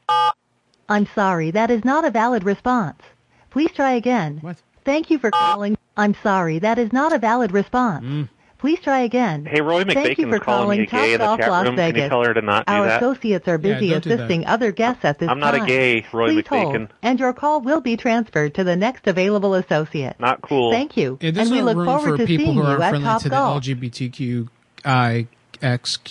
I'm 0.89 1.07
sorry, 1.15 1.51
that 1.51 1.71
is 1.71 1.85
not 1.85 2.05
a 2.07 2.11
valid 2.11 2.45
response. 2.45 3.03
Please 3.51 3.71
try 3.71 3.93
again. 3.93 4.39
What? 4.41 4.63
Thank 4.85 5.11
you 5.11 5.19
for 5.19 5.31
calling. 5.31 5.77
I'm 5.97 6.15
sorry, 6.23 6.59
that 6.61 6.79
is 6.79 6.93
not 6.93 7.13
a 7.13 7.19
valid 7.19 7.53
response. 7.53 8.05
Mm. 8.05 8.29
Please 8.59 8.81
try 8.81 9.01
again. 9.01 9.45
Hey, 9.45 9.61
Roy 9.61 9.85
Thank 9.85 10.17
you 10.17 10.27
for 10.31 10.39
calling 10.39 10.81
me 10.81 10.87
calling 10.87 11.05
a 11.05 11.07
gay 11.09 11.13
in 11.15 11.21
the 11.21 11.27
Top 11.27 11.39
chat 11.39 11.49
Golf 11.49 11.51
Las 11.51 11.67
room. 11.67 11.77
Can 11.77 11.87
you 11.89 11.93
Vegas. 11.93 12.09
tell 12.09 12.25
her 12.25 12.33
to 12.33 12.41
not 12.41 12.67
do 12.67 12.73
Our 12.73 12.87
that? 12.87 13.03
associates 13.03 13.47
are 13.47 13.59
busy 13.59 13.91
don't 13.91 14.03
do 14.03 14.09
that. 14.09 14.15
assisting 14.21 14.47
other 14.47 14.73
guests 14.73 15.05
at 15.05 15.19
this 15.19 15.27
time. 15.27 15.35
I'm 15.37 15.41
not 15.41 15.51
time. 15.53 15.65
a 15.65 15.67
gay 15.67 16.07
Roy 16.13 16.29
Please 16.29 16.45
McBacon. 16.45 16.77
hold, 16.79 16.89
and 17.03 17.21
your 17.21 17.35
call 17.35 17.61
will 17.61 17.83
be 17.83 17.99
transferred 17.99 18.55
to 18.55 18.65
the 18.65 18.75
next 18.75 19.07
available 19.07 19.53
associate. 19.55 20.17
Not 20.19 20.41
cool. 20.41 20.73
Thank 20.73 20.97
you, 20.97 21.19
Yeah, 21.21 21.33
there's 21.33 21.49
and 21.49 21.55
we 21.55 21.61
no 21.61 21.65
look 21.67 21.77
room 21.77 21.87
forward 21.87 22.11
for 22.13 22.17
to 22.17 22.27
people 22.27 22.47
seeing 22.47 22.57
who 22.57 22.63
you 22.63 22.67
aren't 22.69 22.83
at 22.83 22.89
friendly 22.89 23.05
Top 23.07 23.23
to 23.23 23.29
the 23.29 23.35
Golf. 23.35 23.63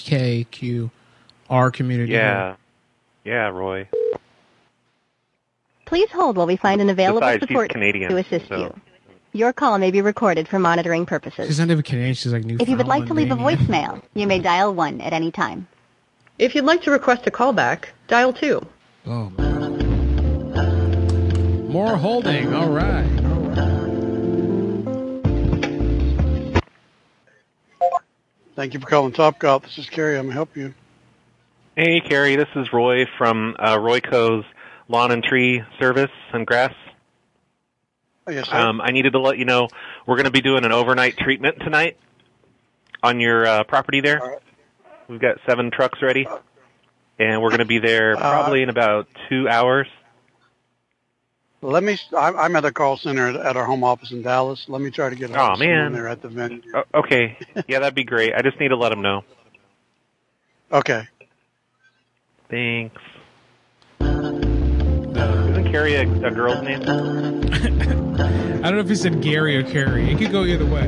LGBTQIXKQR 0.03 1.73
community. 1.73 2.11
Yeah, 2.13 2.55
yeah, 3.23 3.47
Roy. 3.49 3.87
Please 5.93 6.09
hold 6.09 6.37
while 6.37 6.47
we 6.47 6.55
find 6.55 6.81
an 6.81 6.89
available 6.89 7.19
Besides, 7.19 7.41
support 7.41 7.69
Canadian, 7.69 8.09
to 8.09 8.17
assist 8.17 8.47
so- 8.47 8.57
you. 8.57 8.81
Your 9.31 9.53
call 9.53 9.77
may 9.77 9.91
be 9.91 10.01
recorded 10.01 10.47
for 10.47 10.57
monitoring 10.57 11.05
purposes. 11.05 11.45
She's 11.45 11.59
not 11.59 11.69
even 11.69 11.83
Canadian. 11.83 12.15
She's 12.15 12.33
like 12.33 12.43
Newfoundland. 12.43 12.61
If 12.63 12.69
you 12.69 12.77
would 12.77 12.87
like 12.87 13.05
to 13.05 13.13
leave 13.13 13.29
a 13.29 13.35
maybe. 13.35 13.63
voicemail, 13.63 14.01
you 14.15 14.25
may 14.25 14.39
dial 14.39 14.73
1 14.73 15.01
at 15.01 15.13
any 15.13 15.29
time. 15.29 15.67
If 16.39 16.55
you'd 16.55 16.65
like 16.65 16.81
to 16.83 16.91
request 16.91 17.27
a 17.27 17.31
callback, 17.31 17.89
dial 18.07 18.33
2. 18.33 18.65
Oh, 19.05 19.29
More 21.69 21.95
holding. 21.95 22.51
All 22.55 22.69
right. 22.69 23.05
Thank 28.55 28.73
you 28.73 28.79
for 28.79 28.87
calling 28.87 29.13
Topgolf. 29.13 29.61
This 29.61 29.77
is 29.77 29.87
Kerry. 29.91 30.17
I'm 30.17 30.23
going 30.23 30.29
to 30.29 30.33
help 30.33 30.57
you. 30.57 30.73
Hey, 31.75 32.01
Carrie, 32.01 32.35
this 32.35 32.49
is 32.55 32.73
Roy 32.73 33.05
from 33.19 33.55
uh, 33.59 33.77
Royco's 33.79 34.45
Lawn 34.89 35.11
and 35.11 35.23
Tree 35.23 35.63
Service 35.79 36.11
and 36.33 36.45
Grass. 36.45 36.73
Oh, 38.27 38.31
yes, 38.31 38.47
sir. 38.47 38.55
Um, 38.55 38.79
I 38.81 38.91
needed 38.91 39.13
to 39.13 39.19
let 39.19 39.37
you 39.37 39.45
know 39.45 39.67
we're 40.05 40.15
going 40.15 40.25
to 40.25 40.31
be 40.31 40.41
doing 40.41 40.63
an 40.65 40.71
overnight 40.71 41.17
treatment 41.17 41.57
tonight 41.59 41.97
on 43.01 43.19
your 43.19 43.45
uh, 43.45 43.63
property 43.63 43.99
there. 44.01 44.39
We've 45.09 45.19
got 45.19 45.37
seven 45.47 45.71
trucks 45.71 45.99
ready, 46.01 46.25
and 47.19 47.41
we're 47.41 47.49
going 47.49 47.59
to 47.59 47.65
be 47.65 47.79
there 47.79 48.15
probably 48.15 48.61
in 48.63 48.69
about 48.69 49.07
two 49.29 49.49
hours. 49.49 49.87
Let 51.61 51.83
me. 51.83 51.97
I'm 52.17 52.35
I'm 52.37 52.55
at 52.57 52.65
a 52.65 52.71
call 52.73 52.97
center 52.97 53.29
at, 53.41 53.55
our 53.55 53.65
home 53.65 53.85
office 53.85 54.11
in 54.11 54.21
Dallas. 54.21 54.65
Let 54.67 54.81
me 54.81 54.91
try 54.91 55.09
to 55.09 55.15
get 55.15 55.29
a 55.31 55.33
Oh, 55.33 55.37
hold 55.37 55.51
of 55.53 55.57
someone 55.59 55.75
man. 55.77 55.93
there 55.93 56.07
at 56.09 56.21
the 56.21 56.27
venue. 56.27 56.61
O- 56.73 56.99
okay, 56.99 57.37
yeah, 57.67 57.79
that'd 57.79 57.95
be 57.95 58.03
great. 58.03 58.33
I 58.33 58.41
just 58.41 58.59
need 58.59 58.69
to 58.69 58.75
let 58.77 58.89
them 58.89 59.01
know. 59.01 59.23
Okay. 60.71 61.07
Thanks. 62.49 62.99
Carrie 65.73 65.95
a, 65.95 66.03
a 66.03 66.29
girl's 66.29 66.61
name? 66.61 66.81
I 66.87 66.93
don't 68.61 68.75
know 68.75 68.79
if 68.79 68.87
he 68.87 68.93
said 68.93 69.23
Gary 69.23 69.57
or 69.57 69.63
Carrie. 69.63 70.07
It 70.11 70.19
could 70.19 70.31
go 70.31 70.43
either 70.43 70.67
way. 70.67 70.83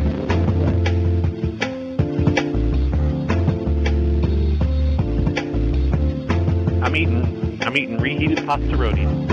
I'm 6.83 6.95
eating. 6.95 7.57
I'm 7.63 7.75
eating 7.75 7.97
reheated 7.97 8.37
pastaroni. 8.45 9.27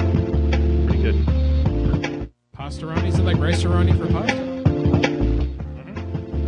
Pretty 0.87 1.03
good. 1.03 1.17
Pastaroni? 2.57 3.09
Is 3.09 3.19
it 3.19 3.25
like 3.25 3.37
rice-a-roni 3.37 3.99
for 3.99 4.07
pasta? 4.11 4.35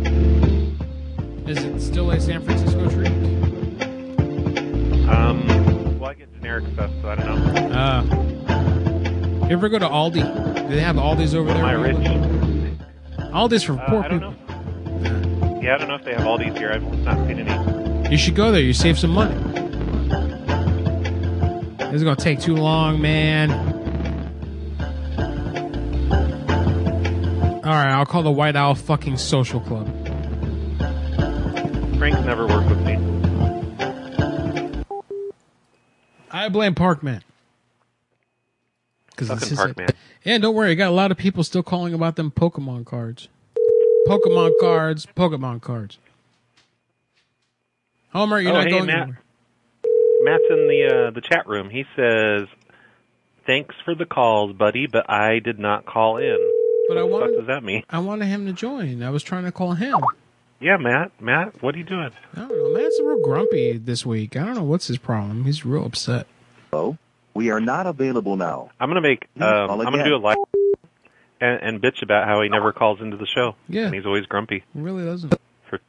Mm-hmm. 0.07 1.47
Is 1.47 1.63
it 1.63 1.79
still 1.79 2.09
a 2.09 2.19
San 2.19 2.41
Francisco 2.41 2.89
treat? 2.89 3.11
Um, 5.07 5.99
well, 5.99 6.09
I 6.09 6.15
get 6.15 6.33
generic 6.33 6.65
stuff, 6.73 6.89
so 7.03 7.09
I 7.09 7.15
don't 7.17 7.53
know. 7.53 7.69
Uh, 7.69 8.44
you 9.47 9.51
ever 9.51 9.69
go 9.69 9.79
to 9.79 9.87
Aldi? 9.87 10.65
Do 10.69 10.75
they 10.75 10.81
have 10.81 10.95
Aldi's 10.95 11.35
over 11.35 11.53
there? 11.53 11.63
Am 11.63 11.65
I 11.65 11.73
rich? 11.73 11.97
Aldi's 13.31 13.63
for 13.63 13.73
Uh, 13.73 13.89
poor 13.89 14.03
people. 14.03 14.33
Yeah, 15.61 15.75
I 15.75 15.77
don't 15.77 15.87
know 15.87 15.95
if 15.95 16.03
they 16.03 16.13
have 16.13 16.25
all 16.25 16.37
these 16.37 16.57
here. 16.57 16.71
I've 16.71 16.83
not 17.03 17.15
seen 17.27 17.39
any. 17.39 18.09
You 18.11 18.17
should 18.17 18.35
go 18.35 18.51
there. 18.51 18.61
You 18.61 18.73
save 18.73 18.97
some 18.99 19.11
money. 19.11 19.35
This 21.77 21.93
is 22.01 22.03
gonna 22.03 22.15
take 22.15 22.39
too 22.39 22.55
long, 22.55 23.01
man. 23.01 23.51
All 27.63 27.71
right, 27.71 27.91
I'll 27.93 28.05
call 28.05 28.21
the 28.21 28.31
White 28.31 28.55
Owl 28.55 28.75
fucking 28.75 29.17
social 29.17 29.59
club. 29.59 29.87
Frank's 31.97 32.19
never 32.21 32.45
worked 32.45 32.69
with 32.69 32.81
me. 32.81 32.95
I 36.31 36.49
blame 36.49 36.75
Parkman. 36.75 37.21
Because 39.15 39.29
Fucking 39.29 39.57
Parkman. 39.57 39.91
Yeah, 40.23 40.37
don't 40.39 40.55
worry. 40.55 40.71
I 40.71 40.73
got 40.75 40.89
a 40.89 40.91
lot 40.91 41.11
of 41.11 41.17
people 41.17 41.43
still 41.43 41.63
calling 41.63 41.93
about 41.93 42.15
them 42.15 42.31
Pokemon 42.31 42.85
cards. 42.85 43.29
Pokemon 44.07 44.51
cards. 44.59 45.05
Pokemon 45.15 45.61
cards. 45.61 45.97
Homer, 48.09 48.39
you're 48.39 48.51
oh, 48.51 48.55
not 48.55 48.65
hey, 48.65 48.69
going 48.71 48.85
Matt. 48.85 48.95
anywhere. 48.95 49.21
Matt's 50.23 50.43
in 50.49 50.67
the 50.67 51.07
uh, 51.07 51.11
the 51.11 51.21
chat 51.21 51.47
room. 51.47 51.69
He 51.69 51.85
says, 51.95 52.47
"Thanks 53.45 53.75
for 53.83 53.93
the 53.95 54.05
calls, 54.05 54.53
buddy, 54.53 54.87
but 54.87 55.09
I 55.09 55.39
did 55.39 55.59
not 55.59 55.85
call 55.85 56.17
in." 56.17 56.37
But 56.87 56.97
I 56.97 57.03
what 57.03 57.07
the 57.09 57.13
wanted- 57.13 57.25
fuck 57.27 57.37
does 57.39 57.47
that 57.47 57.63
mean? 57.63 57.83
I 57.89 57.99
wanted 57.99 58.25
him 58.27 58.45
to 58.45 58.53
join. 58.53 59.03
I 59.03 59.09
was 59.09 59.23
trying 59.23 59.43
to 59.45 59.51
call 59.51 59.73
him. 59.73 60.03
Yeah, 60.59 60.77
Matt. 60.77 61.11
Matt, 61.19 61.61
what 61.61 61.75
are 61.75 61.77
you 61.77 61.83
doing? 61.83 62.11
I 62.35 62.39
don't 62.39 62.49
know. 62.49 62.73
Matt's 62.73 62.99
real 63.03 63.21
grumpy 63.21 63.77
this 63.77 64.05
week. 64.05 64.37
I 64.37 64.45
don't 64.45 64.55
know 64.55 64.63
what's 64.63 64.87
his 64.87 64.97
problem. 64.97 65.43
He's 65.43 65.65
real 65.65 65.85
upset. 65.85 66.27
Oh, 66.71 66.97
we 67.35 67.51
are 67.51 67.59
not 67.59 67.85
available 67.85 68.35
now. 68.37 68.71
I'm 68.79 68.89
gonna 68.89 69.01
make. 69.01 69.27
Um, 69.39 69.69
I'm 69.71 69.79
gonna 69.83 70.03
do 70.03 70.15
a 70.15 70.17
live 70.17 70.37
and, 71.41 71.61
and 71.61 71.81
bitch 71.81 72.01
about 72.01 72.27
how 72.27 72.41
he 72.41 72.49
never 72.49 72.71
calls 72.73 73.01
into 73.01 73.17
the 73.17 73.27
show. 73.27 73.55
Yeah. 73.69 73.85
and 73.85 73.93
he's 73.93 74.05
always 74.05 74.25
grumpy 74.25 74.63
He 74.73 74.79
really 74.79 75.03
doesn't. 75.05 75.33
for 75.69 75.79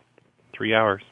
three 0.53 0.75
hours. 0.75 1.03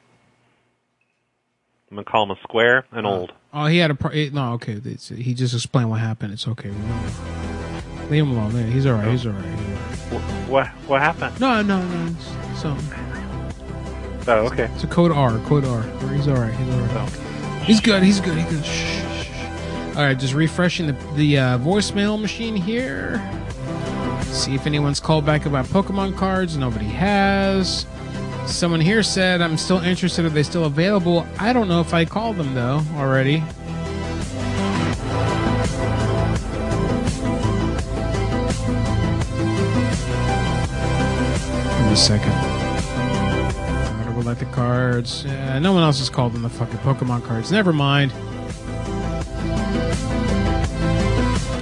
I'm 1.91 1.97
gonna 1.97 2.05
call 2.05 2.25
him 2.25 2.33
a 2.33 2.41
square 2.43 2.85
and 2.91 3.07
old. 3.07 3.33
Oh, 3.53 3.67
he 3.67 3.79
had 3.79 3.91
a. 3.91 3.95
Pro- 3.95 4.11
no, 4.33 4.55
okay. 4.55 4.73
it's- 4.73 5.09
He 5.09 5.33
just 5.35 5.55
explained 5.55 5.89
what 5.91 6.01
happened. 6.01 6.33
It's 6.33 6.49
okay. 6.49 6.71
Leave 8.11 8.25
him 8.25 8.33
alone. 8.37 8.55
Yeah, 8.57 8.63
He's 8.67 8.85
all 8.87 8.95
right. 8.95 9.09
He's 9.09 9.25
all 9.27 9.33
right. 9.33 9.45
He's 9.45 10.13
all 10.13 10.19
right. 10.19 10.49
What 10.49 10.67
what 10.89 11.01
happened? 11.01 11.41
No, 11.41 11.63
no, 11.63 11.81
no. 11.87 12.15
It's 12.51 12.61
something. 12.61 12.99
Oh, 14.27 14.47
okay. 14.47 14.65
It's 14.75 14.85
a 14.85 14.87
code 14.89 15.13
R. 15.13 15.39
Code 15.47 15.65
R. 15.65 15.83
He's 16.15 16.27
all 16.29 16.35
right. 16.37 16.53
He's 16.53 16.75
all 16.75 16.81
right. 16.81 17.11
He's 17.65 17.81
good. 17.81 18.03
He's 18.03 18.21
good. 18.21 18.37
He's 18.39 18.51
good. 18.51 18.65
Shh, 18.65 18.69
shh, 18.69 19.03
shh. 19.03 19.14
All 19.97 20.03
right, 20.03 20.19
just 20.19 20.35
refreshing 20.35 20.89
the 20.89 20.93
the 21.15 21.39
uh, 21.39 21.59
voicemail 21.59 22.21
machine 22.21 22.57
here. 22.57 23.23
See 24.25 24.55
if 24.55 24.67
anyone's 24.67 24.99
called 24.99 25.25
back 25.25 25.47
about 25.47 25.67
Pokemon 25.67 26.17
cards. 26.17 26.57
Nobody 26.57 26.87
has. 26.87 27.87
Someone 28.47 28.81
here 28.81 29.05
said 29.05 29.41
I'm 29.41 29.57
still 29.57 29.79
interested. 29.79 30.25
Are 30.25 30.31
they 30.31 30.43
still 30.43 30.65
available? 30.65 31.25
I 31.39 31.53
don't 31.53 31.69
know 31.69 31.81
if 31.81 31.95
I 31.95 32.05
called 32.05 32.37
them 32.37 32.55
though 32.55 32.83
already. 32.97 33.39
Me 33.39 33.45
a 41.93 41.97
second. 41.97 42.33
Cards. 44.51 45.25
No 45.25 45.73
one 45.73 45.85
else 45.85 46.01
has 46.01 46.11
called 46.11 46.33
them 46.33 46.43
the 46.43 46.49
fucking 46.49 46.79
Pokemon 46.79 47.25
cards. 47.25 47.53
Never 47.53 47.73
mind. 47.73 48.13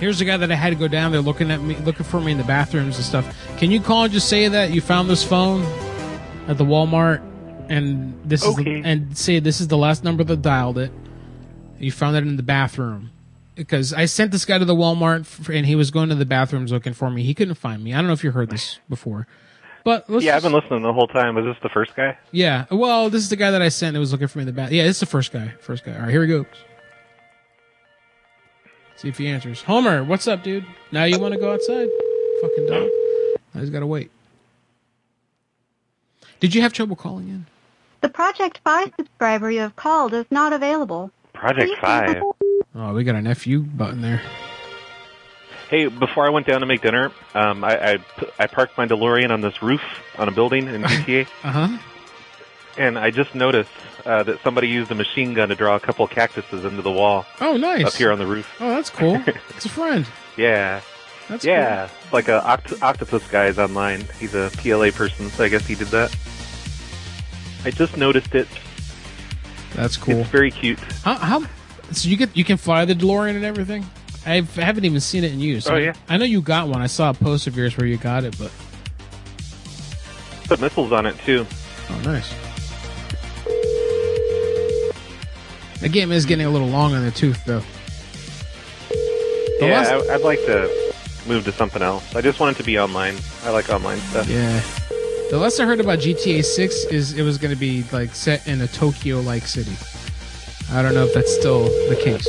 Here's 0.02 0.18
the 0.18 0.24
guy 0.24 0.36
that 0.36 0.50
I 0.50 0.56
had 0.56 0.70
to 0.70 0.74
go 0.74 0.88
down 0.88 1.12
there 1.12 1.20
looking 1.20 1.52
at 1.52 1.62
me, 1.62 1.76
looking 1.76 2.02
for 2.04 2.20
me 2.20 2.32
in 2.32 2.38
the 2.38 2.42
bathrooms 2.42 2.96
and 2.96 3.04
stuff. 3.04 3.36
Can 3.56 3.70
you 3.70 3.80
call 3.80 4.02
and 4.02 4.12
just 4.12 4.28
say 4.28 4.48
that 4.48 4.72
you 4.72 4.80
found 4.80 5.08
this 5.08 5.22
phone 5.22 5.62
at 6.48 6.58
the 6.58 6.64
Walmart 6.64 7.22
and 7.68 8.18
this 8.24 8.42
is 8.42 8.58
Okay. 8.58 8.82
and 8.84 9.16
say 9.16 9.38
this 9.38 9.60
is 9.60 9.68
the 9.68 9.76
last 9.76 10.02
number 10.02 10.24
that 10.24 10.42
dialed 10.42 10.76
it. 10.78 10.90
You 11.78 11.92
found 11.92 12.16
it 12.16 12.24
in 12.24 12.36
the 12.36 12.42
bathroom 12.42 13.10
because 13.54 13.92
I 13.92 14.06
sent 14.06 14.32
this 14.32 14.44
guy 14.44 14.58
to 14.58 14.64
the 14.64 14.74
Walmart 14.74 15.20
f- 15.20 15.48
and 15.48 15.64
he 15.66 15.76
was 15.76 15.92
going 15.92 16.08
to 16.08 16.16
the 16.16 16.26
bathrooms 16.26 16.72
looking 16.72 16.94
for 16.94 17.08
me. 17.08 17.22
He 17.22 17.32
couldn't 17.32 17.54
find 17.54 17.84
me. 17.84 17.94
I 17.94 17.98
don't 17.98 18.08
know 18.08 18.12
if 18.12 18.24
you 18.24 18.32
heard 18.32 18.50
this 18.50 18.80
before, 18.88 19.28
but 19.84 20.10
let's 20.10 20.24
yeah, 20.24 20.32
just- 20.32 20.44
I've 20.46 20.50
been 20.52 20.60
listening 20.60 20.82
the 20.82 20.92
whole 20.92 21.06
time. 21.06 21.36
Was 21.36 21.44
this 21.44 21.56
the 21.62 21.68
first 21.68 21.94
guy? 21.94 22.18
yeah. 22.32 22.64
Well, 22.72 23.08
this 23.08 23.22
is 23.22 23.28
the 23.28 23.36
guy 23.36 23.52
that 23.52 23.62
I 23.62 23.68
sent 23.68 23.94
that 23.94 24.00
was 24.00 24.10
looking 24.10 24.26
for 24.26 24.38
me 24.38 24.42
in 24.42 24.46
the 24.46 24.52
back. 24.52 24.72
Yeah, 24.72 24.82
this 24.82 24.96
is 24.96 25.00
the 25.00 25.06
first 25.06 25.30
guy. 25.32 25.54
First 25.60 25.84
guy. 25.84 25.94
All 25.94 26.00
right, 26.00 26.10
here 26.10 26.22
he 26.22 26.28
goes. 26.28 26.46
See 29.02 29.08
if 29.08 29.18
he 29.18 29.26
answers. 29.26 29.62
Homer, 29.62 30.04
what's 30.04 30.28
up, 30.28 30.44
dude? 30.44 30.64
Now 30.92 31.02
you 31.04 31.18
want 31.18 31.34
to 31.34 31.40
go 31.40 31.52
outside? 31.52 31.88
Fucking 32.40 32.66
dog. 32.66 32.88
Now 33.52 33.60
he's 33.60 33.70
got 33.70 33.80
to 33.80 33.86
wait. 33.86 34.12
Did 36.38 36.54
you 36.54 36.62
have 36.62 36.72
trouble 36.72 36.94
calling 36.94 37.28
in? 37.28 37.46
The 38.00 38.08
Project 38.08 38.60
Fi 38.62 38.92
subscriber 38.96 39.50
you 39.50 39.58
have 39.60 39.74
called 39.74 40.14
is 40.14 40.24
not 40.30 40.52
available. 40.52 41.10
Project 41.32 41.72
Fi. 41.80 42.20
Oh, 42.76 42.94
we 42.94 43.02
got 43.02 43.16
an 43.16 43.32
FU 43.34 43.60
button 43.62 44.02
there. 44.02 44.22
Hey, 45.68 45.88
before 45.88 46.24
I 46.24 46.30
went 46.30 46.46
down 46.46 46.60
to 46.60 46.66
make 46.66 46.82
dinner, 46.82 47.10
um, 47.34 47.64
I, 47.64 47.94
I 47.94 47.98
I 48.38 48.46
parked 48.46 48.78
my 48.78 48.86
DeLorean 48.86 49.30
on 49.32 49.40
this 49.40 49.62
roof 49.62 49.82
on 50.16 50.28
a 50.28 50.30
building 50.30 50.68
in 50.68 50.82
GTA, 50.82 51.26
Uh 51.42 51.50
huh. 51.50 51.78
and 52.78 52.96
I 52.98 53.10
just 53.10 53.34
noticed 53.34 53.70
uh, 54.04 54.22
that 54.24 54.40
somebody 54.42 54.68
used 54.68 54.90
a 54.90 54.94
machine 54.94 55.34
gun 55.34 55.48
to 55.50 55.54
draw 55.54 55.76
a 55.76 55.80
couple 55.80 56.06
cactuses 56.06 56.64
into 56.64 56.82
the 56.82 56.90
wall 56.92 57.24
Oh, 57.40 57.56
nice. 57.56 57.84
up 57.84 57.94
here 57.94 58.12
on 58.12 58.18
the 58.18 58.26
roof. 58.26 58.52
Oh, 58.60 58.68
that's 58.70 58.90
cool. 58.90 59.22
it's 59.50 59.64
a 59.66 59.68
friend. 59.68 60.06
Yeah. 60.36 60.80
That's 61.28 61.44
yeah, 61.44 61.88
like 62.12 62.28
a 62.28 62.40
oct- 62.44 62.82
octopus 62.82 63.26
guy 63.28 63.46
is 63.46 63.58
online. 63.58 64.04
He's 64.18 64.34
a 64.34 64.50
PLA 64.58 64.90
person, 64.90 65.30
so 65.30 65.44
I 65.44 65.48
guess 65.48 65.66
he 65.66 65.74
did 65.76 65.86
that. 65.88 66.14
I 67.64 67.70
just 67.70 67.96
noticed 67.96 68.34
it. 68.34 68.48
That's 69.74 69.96
cool. 69.96 70.16
It's 70.18 70.28
very 70.30 70.50
cute. 70.50 70.78
How, 71.04 71.14
how? 71.14 71.44
So 71.92 72.08
you 72.08 72.16
get 72.16 72.36
you 72.36 72.44
can 72.44 72.56
fly 72.58 72.84
the 72.84 72.94
DeLorean 72.94 73.36
and 73.36 73.44
everything. 73.44 73.86
I've, 74.26 74.58
I 74.58 74.62
haven't 74.62 74.84
even 74.84 75.00
seen 75.00 75.24
it 75.24 75.32
in 75.32 75.40
use. 75.40 75.66
Oh, 75.68 75.76
yeah. 75.76 75.94
I 76.08 76.16
know 76.16 76.24
you 76.24 76.42
got 76.42 76.68
one. 76.68 76.82
I 76.82 76.86
saw 76.86 77.10
a 77.10 77.14
post 77.14 77.46
of 77.46 77.56
yours 77.56 77.76
where 77.78 77.86
you 77.86 77.96
got 77.96 78.24
it, 78.24 78.36
but 78.38 78.50
Put 80.48 80.60
missiles 80.60 80.92
on 80.92 81.06
it 81.06 81.16
too. 81.20 81.46
oh, 81.88 82.00
nice. 82.04 82.32
The 85.82 85.88
game 85.88 86.12
is 86.12 86.26
getting 86.26 86.46
a 86.46 86.50
little 86.50 86.68
long 86.68 86.94
on 86.94 87.04
the 87.04 87.10
tooth, 87.10 87.44
though. 87.44 87.62
The 89.58 89.66
yeah, 89.66 89.80
last- 89.80 90.08
I, 90.10 90.14
I'd 90.14 90.20
like 90.22 90.38
to 90.46 90.70
move 91.26 91.44
to 91.44 91.52
something 91.52 91.82
else. 91.82 92.14
I 92.14 92.20
just 92.20 92.38
want 92.38 92.56
it 92.56 92.58
to 92.60 92.64
be 92.64 92.78
online. 92.78 93.16
I 93.44 93.50
like 93.50 93.68
online 93.68 93.98
stuff. 93.98 94.28
Yeah. 94.28 94.60
The 95.30 95.38
last 95.38 95.58
I 95.58 95.64
heard 95.64 95.80
about 95.80 95.98
GTA 95.98 96.44
6 96.44 96.84
is 96.84 97.18
it 97.18 97.22
was 97.22 97.36
going 97.36 97.52
to 97.52 97.58
be 97.58 97.82
like 97.90 98.14
set 98.14 98.46
in 98.46 98.60
a 98.60 98.68
Tokyo-like 98.68 99.46
city. 99.46 99.76
I 100.70 100.82
don't 100.82 100.94
know 100.94 101.04
if 101.04 101.14
that's 101.14 101.34
still 101.34 101.64
the 101.88 101.96
case. 102.00 102.28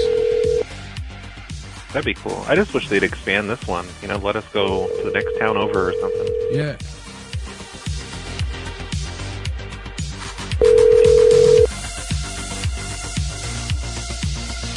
That'd 1.94 2.06
be 2.06 2.16
cool. 2.16 2.44
I 2.48 2.56
just 2.56 2.74
wish 2.74 2.90
they'd 2.90 3.04
expand 3.04 3.52
this 3.52 3.68
one. 3.68 3.86
You 4.02 4.08
know, 4.08 4.18
let 4.18 4.36
us 4.36 4.46
go 4.52 4.88
to 4.88 5.04
the 5.04 5.12
next 5.12 5.38
town 5.38 5.58
over 5.58 5.90
or 5.90 5.94
something. 6.02 6.28
Yeah. 6.52 6.76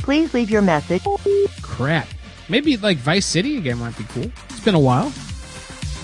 Please 0.06 0.32
leave 0.32 0.48
your 0.50 0.62
message. 0.62 1.02
Crap. 1.62 2.06
Maybe 2.48 2.76
like 2.76 2.96
Vice 2.98 3.26
City 3.26 3.56
again 3.56 3.78
might 3.78 3.98
be 3.98 4.04
cool. 4.04 4.30
It's 4.50 4.60
been 4.60 4.76
a 4.76 4.80
while. 4.80 5.08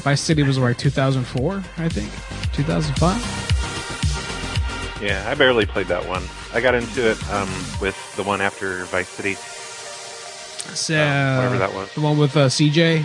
Vice 0.03 0.20
City 0.20 0.43
was 0.43 0.59
like 0.59 0.77
2004, 0.77 1.62
I 1.79 1.89
think. 1.89 2.11
2005. 2.53 5.01
Yeah, 5.01 5.24
I 5.29 5.35
barely 5.37 5.66
played 5.66 5.87
that 5.87 6.05
one. 6.09 6.24
I 6.53 6.61
got 6.61 6.74
into 6.74 7.09
it 7.12 7.31
um, 7.31 7.49
with 7.81 7.97
the 8.16 8.24
one 8.24 8.41
after 8.41 8.85
Vice 8.87 9.09
City. 9.09 9.35
So, 9.35 10.95
Um, 11.01 11.37
whatever 11.37 11.59
that 11.59 11.73
was. 11.73 11.95
The 11.95 12.01
one 12.01 12.19
with 12.19 12.37
uh, 12.37 12.49
CJ, 12.49 13.05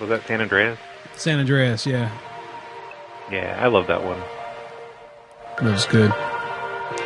Was 0.00 0.08
that 0.10 0.24
San 0.28 0.40
Andreas? 0.40 0.78
San 1.16 1.40
Andreas. 1.40 1.84
Yeah, 1.86 2.08
Yeah, 3.32 3.58
I 3.60 3.66
love 3.66 3.88
that 3.88 4.04
one. 4.04 4.22
it 5.60 5.64
was 5.72 5.86
good. 5.86 6.14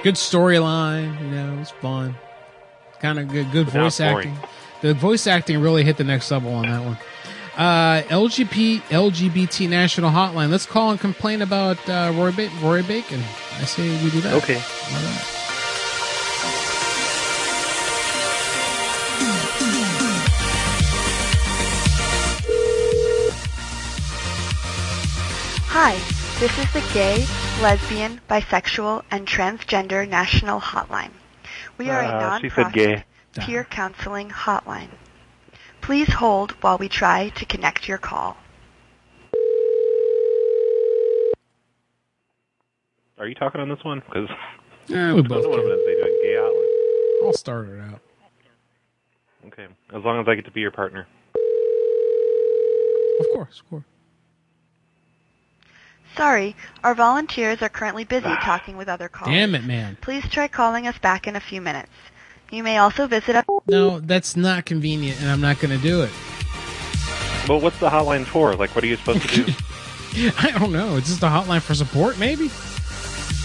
Good 0.03 0.17
storyline. 0.17 1.19
You 1.23 1.29
know, 1.31 1.55
it 1.55 1.59
was 1.59 1.71
fun. 1.71 2.15
Kind 3.01 3.19
of 3.19 3.29
good. 3.29 3.51
Good 3.51 3.67
But 3.67 3.75
voice 3.75 4.01
it's 4.01 4.11
boring. 4.11 4.29
acting. 4.31 4.49
The 4.83 4.95
voice 4.95 5.27
acting 5.27 5.61
really 5.61 5.85
hit 5.85 5.97
the 5.97 6.05
next 6.05 6.31
level 6.31 6.53
on 6.55 6.63
that 6.63 6.85
one. 6.85 6.99
Uh, 7.57 8.03
LGP 8.09 8.81
LGBT 8.83 9.69
National 9.69 10.11
Hotline. 10.11 10.51
Let's 10.51 10.67
call 10.67 10.91
and 10.93 11.01
complain 11.01 11.43
about 11.43 11.77
uh, 11.89 12.13
Roy 12.15 12.33
ba- 12.33 12.51
Roy 12.63 12.83
Bacon. 12.83 13.23
I 13.59 13.65
say 13.65 13.89
we 14.03 14.11
do 14.11 14.21
that. 14.23 14.35
Okay. 14.43 14.55
All 14.57 15.03
right. 15.03 15.37
Hi, 25.73 25.95
this 26.41 26.57
is 26.59 26.73
the 26.73 26.85
gay, 26.93 27.25
lesbian, 27.63 28.21
bisexual, 28.29 29.05
and 29.11 29.27
transgender 29.27 30.07
national 30.09 30.61
hotline. 30.61 31.11
We 31.79 31.91
are 31.91 32.01
a 32.01 32.07
Uh, 32.09 32.21
non 32.21 32.41
she 32.43 32.51
said 32.51 32.73
gay. 32.73 33.05
peer 33.39 33.65
counseling 33.65 34.31
hotline. 34.31 34.91
Please 35.81 36.13
hold 36.13 36.53
while 36.63 36.79
we 36.79 36.89
try 36.89 37.31
to 37.31 37.45
connect 37.47 37.89
your 37.89 37.99
call. 37.99 38.37
Are 43.19 43.27
you 43.27 43.35
talking 43.35 43.61
on 43.61 43.69
this 43.69 43.83
one? 43.85 44.01
Because 44.01 44.29
Yeah, 44.89 45.15
we 45.15 45.23
both 45.23 45.39
I 45.39 45.43
don't 45.43 45.51
want 45.51 45.63
to 45.63 45.77
say 45.87 45.95
doing 45.95 46.19
gay 46.23 46.35
hotline. 46.37 47.27
I'll 47.27 47.33
start 47.33 47.69
it 47.69 47.81
out. 47.81 48.01
Okay, 49.47 49.67
as 49.95 50.05
long 50.05 50.21
as 50.21 50.29
I 50.29 50.35
get 50.35 50.45
to 50.47 50.51
be 50.51 50.61
your 50.61 50.71
partner. 50.71 51.07
Of 53.21 53.27
course, 53.33 53.61
of 53.61 53.69
course. 53.71 53.85
Sorry, 56.17 56.57
our 56.83 56.95
volunteers 56.95 57.63
are 57.63 57.69
currently 57.69 58.05
busy 58.05 58.35
talking 58.43 58.77
with 58.77 58.89
other 58.89 59.09
callers. 59.09 59.35
Damn 59.35 59.55
it, 59.55 59.65
man. 59.65 59.97
Please 60.01 60.29
try 60.29 60.49
calling 60.49 60.87
us 60.87 60.99
back 60.99 61.27
in 61.27 61.37
a 61.37 61.41
few 61.41 61.61
minutes. 61.61 61.91
You 62.51 62.63
may 62.65 62.79
also 62.79 63.07
visit 63.07 63.37
us. 63.37 63.45
No, 63.67 64.01
that's 64.01 64.37
not 64.37 64.67
convenient, 64.67 65.21
and 65.21 65.31
I'm 65.31 65.41
not 65.41 65.61
going 65.61 65.77
to 65.77 65.83
do 65.83 66.03
it. 66.03 66.11
Well, 67.49 67.61
what's 67.61 67.79
the 67.79 67.89
hotline 67.89 68.25
for? 68.25 68.55
Like, 68.55 68.75
what 68.75 68.83
are 68.83 68.89
you 68.89 68.97
supposed 68.97 69.29
to 69.29 69.45
do? 69.45 69.53
I 70.39 70.51
don't 70.59 70.73
know. 70.73 70.97
It's 70.97 71.09
just 71.09 71.23
a 71.23 71.27
hotline 71.27 71.63
for 71.63 71.75
support, 71.75 72.19
maybe. 72.19 72.51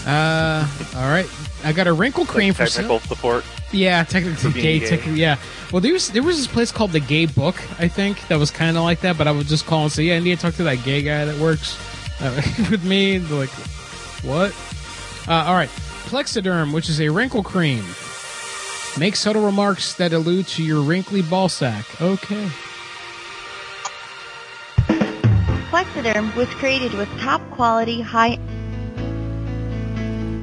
Uh, 0.06 0.66
all 0.96 1.08
right. 1.08 1.28
I 1.64 1.72
got 1.72 1.86
a 1.86 1.92
wrinkle 1.92 2.26
cream 2.26 2.48
like 2.48 2.56
for 2.56 2.66
technical 2.66 2.98
sale. 3.00 3.08
support. 3.08 3.44
Yeah, 3.72 4.04
technically 4.04 4.52
gay. 4.52 4.78
gay. 4.78 4.86
Technically, 4.88 5.20
yeah. 5.20 5.38
Well, 5.72 5.80
there 5.80 5.92
was 5.92 6.10
there 6.10 6.22
was 6.22 6.36
this 6.36 6.46
place 6.46 6.70
called 6.70 6.92
the 6.92 7.00
Gay 7.00 7.26
Book, 7.26 7.56
I 7.80 7.88
think, 7.88 8.26
that 8.28 8.38
was 8.38 8.50
kind 8.52 8.76
of 8.76 8.84
like 8.84 9.00
that. 9.00 9.18
But 9.18 9.26
I 9.26 9.32
would 9.32 9.46
just 9.48 9.66
call 9.66 9.82
and 9.84 9.92
say, 9.92 10.04
"Yeah, 10.04 10.16
I 10.16 10.18
need 10.20 10.36
to 10.36 10.42
talk 10.42 10.54
to 10.54 10.64
that 10.64 10.84
gay 10.84 11.02
guy 11.02 11.24
that 11.24 11.36
works 11.38 11.76
uh, 12.20 12.42
with 12.70 12.84
me." 12.84 13.18
Like, 13.18 13.50
what? 14.22 14.54
Uh, 15.28 15.44
all 15.46 15.54
right, 15.54 15.70
Plexaderm, 16.06 16.72
which 16.72 16.88
is 16.88 17.00
a 17.00 17.08
wrinkle 17.08 17.42
cream, 17.42 17.84
make 18.98 19.16
subtle 19.16 19.44
remarks 19.44 19.94
that 19.94 20.12
allude 20.12 20.46
to 20.48 20.62
your 20.62 20.82
wrinkly 20.82 21.22
ball 21.22 21.48
sack. 21.48 21.84
Okay. 22.00 22.48
Plexaderm 25.70 26.34
was 26.36 26.48
created 26.50 26.94
with 26.94 27.08
top 27.18 27.42
quality, 27.50 28.00
high 28.00 28.38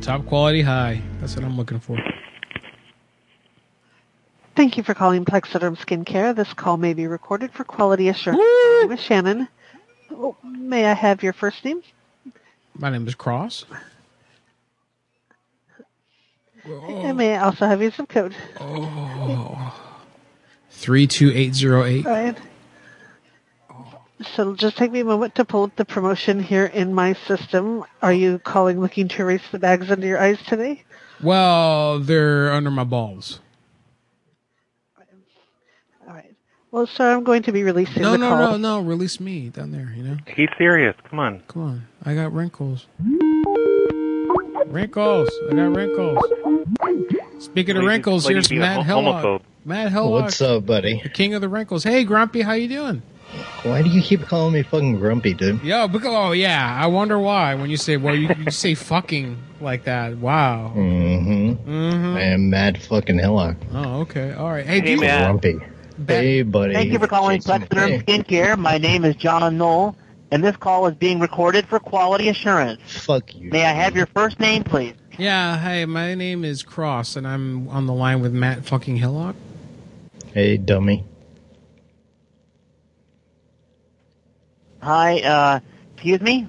Top 0.04 0.26
quality 0.26 0.62
high. 0.62 1.02
That's 1.22 1.34
what 1.38 1.46
I'm 1.46 1.56
looking 1.56 1.80
for. 1.80 1.98
Thank 4.54 4.76
you 4.76 4.84
for 4.84 4.94
calling 4.94 5.24
Plexaderm 5.24 5.78
Skincare. 5.78 6.36
This 6.36 6.54
call 6.54 6.76
may 6.76 6.94
be 6.94 7.08
recorded 7.08 7.54
for 7.54 7.64
quality 7.64 8.10
assurance. 8.10 8.38
My 8.38 8.80
name 8.82 8.92
is 8.92 9.00
Shannon. 9.00 9.48
Oh, 10.14 10.36
may 10.44 10.86
I 10.86 10.94
have 10.94 11.24
your 11.24 11.34
first 11.34 11.66
name? 11.66 11.82
My 12.76 12.90
name 12.90 13.08
is 13.08 13.16
Cross. 13.16 13.66
And 16.66 17.18
may 17.18 17.36
I 17.36 17.44
also 17.44 17.66
have 17.66 17.82
your 17.82 17.92
zip 17.92 18.08
code? 18.10 18.36
Oh. 18.60 19.80
Three 20.70 21.08
two 21.08 21.32
eight 21.34 21.54
zero 21.54 21.84
eight. 21.84 22.06
All 22.06 22.12
right. 22.12 22.38
So 24.36 24.56
just 24.56 24.78
take 24.78 24.92
me 24.92 25.02
a 25.02 25.06
moment 25.06 25.36
to 25.36 25.46
pull 25.46 25.64
up 25.64 25.76
the 25.76 25.84
promotion 25.84 26.42
here 26.42 26.66
in 26.66 26.94
my 26.94 27.14
system. 27.28 27.84
Are 28.02 28.14
you 28.14 28.40
calling 28.40 28.80
looking 28.80 29.10
to 29.10 29.22
erase 29.22 29.42
the 29.52 29.60
bags 29.60 29.92
under 29.92 30.08
your 30.08 30.20
eyes 30.22 30.40
today? 30.48 30.84
Well, 31.22 32.00
they're 32.00 32.52
under 32.52 32.72
my 32.72 32.86
balls. 32.86 33.40
Well, 36.74 36.88
so 36.88 37.04
I'm 37.06 37.24
going 37.24 37.44
to 37.44 37.52
be 37.52 37.62
releasing 37.62 38.02
No, 38.02 38.14
the 38.14 38.18
no, 38.18 38.30
call. 38.30 38.58
no, 38.58 38.80
no. 38.80 38.82
Release 38.82 39.20
me 39.20 39.50
down 39.50 39.70
there. 39.72 39.94
You 39.96 40.02
know. 40.02 40.18
He's 40.36 40.50
serious. 40.58 40.96
Come 41.08 41.20
on. 41.20 41.44
Come 41.48 41.62
on. 41.62 41.88
I 42.04 42.16
got 42.16 42.34
wrinkles. 42.34 42.88
Wrinkles. 44.66 45.30
I 45.52 45.54
got 45.54 45.76
wrinkles. 45.76 46.18
Speaking 47.38 47.78
of 47.78 47.84
wrinkles, 47.84 48.26
lady 48.26 48.34
here's 48.38 48.48
being 48.48 48.62
a 48.64 48.66
Matt 48.66 48.86
ho- 48.88 49.02
Hellock. 49.02 49.42
Matt 49.66 49.92
Hellock. 49.92 50.10
What's 50.24 50.42
up, 50.42 50.66
buddy? 50.66 51.00
The 51.04 51.10
king 51.10 51.36
of 51.36 51.42
the 51.42 51.48
wrinkles. 51.50 51.84
Hey, 51.84 52.04
Grumpy, 52.06 52.42
how 52.42 52.54
you 52.54 52.68
doing? 52.68 53.04
Why 53.62 53.84
do 53.84 53.90
you 53.90 54.02
keep 54.02 54.22
calling 54.24 54.54
me 54.54 54.64
fucking 54.64 54.98
grumpy, 54.98 55.36
dude? 55.36 55.62
Yo, 55.64 55.88
because, 55.88 56.12
oh 56.12 56.32
yeah, 56.32 56.76
I 56.82 56.88
wonder 56.88 57.20
why 57.20 57.54
when 57.56 57.70
you 57.70 57.78
say 57.78 57.98
well, 57.98 58.16
you, 58.16 58.30
you 58.44 58.52
say 58.52 58.74
fucking 58.74 59.38
like 59.62 59.84
that. 59.86 60.18
Wow. 60.18 60.74
Mm-hmm. 60.76 61.70
Mm 61.70 61.94
Mhm. 61.94 62.16
I 62.16 62.22
am 62.22 62.50
mad 62.50 62.82
fucking 62.82 63.20
Hillock. 63.20 63.58
Oh, 63.74 64.02
okay. 64.02 64.34
All 64.34 64.50
right. 64.52 64.66
Hey, 64.66 64.82
do 64.82 64.92
you- 64.92 64.98
Grumpy. 64.98 65.60
Hey, 66.08 66.42
buddy. 66.42 66.74
Thank 66.74 66.92
you 66.92 67.00
for 67.00 67.08
calling 67.08 67.40
Jason, 67.40 67.62
Plexaderm 67.64 67.90
hey. 67.90 68.00
Skincare. 68.00 68.58
My 68.58 68.78
name 68.78 69.06
is 69.06 69.16
John 69.16 69.58
Knoll, 69.58 69.96
and 70.32 70.44
this 70.44 70.56
call 70.58 70.88
is 70.88 70.96
being 70.96 71.20
recorded 71.20 71.68
for 71.68 71.80
quality 71.80 72.30
assurance. 72.30 72.82
Fuck 73.04 73.36
you. 73.36 73.52
May 73.52 73.64
I 73.64 73.74
have 73.74 73.96
your 73.96 74.08
first 74.08 74.40
name, 74.40 74.64
please? 74.64 74.96
Yeah. 75.18 75.58
Hey, 75.60 75.86
my 75.86 76.16
name 76.16 76.44
is 76.44 76.64
Cross, 76.64 77.16
and 77.16 77.28
I'm 77.28 77.68
on 77.70 77.86
the 77.86 77.94
line 77.94 78.22
with 78.22 78.34
Matt 78.34 78.66
fucking 78.66 78.96
Hillock. 78.98 79.36
Hey, 80.34 80.58
dummy. 80.58 81.06
Hi, 84.82 85.22
uh, 85.22 85.60
excuse 85.94 86.20
me? 86.22 86.48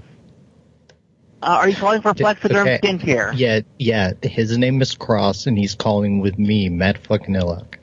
Uh, 1.43 1.47
are 1.47 1.69
you 1.69 1.77
calling 1.77 2.01
for 2.01 2.15
Plexaderm 2.15 2.63
Okay. 2.63 2.79
Skincare? 2.83 3.33
Yeah, 3.37 3.61
yeah. 3.79 4.13
His 4.23 4.57
name 4.57 4.81
is 4.81 4.95
Cross, 4.95 5.47
and 5.47 5.59
he's 5.59 5.75
calling 5.75 6.21
with 6.21 6.39
me, 6.39 6.71
Matt 6.71 7.07
fucking 7.07 7.35
Hillock. 7.35 7.79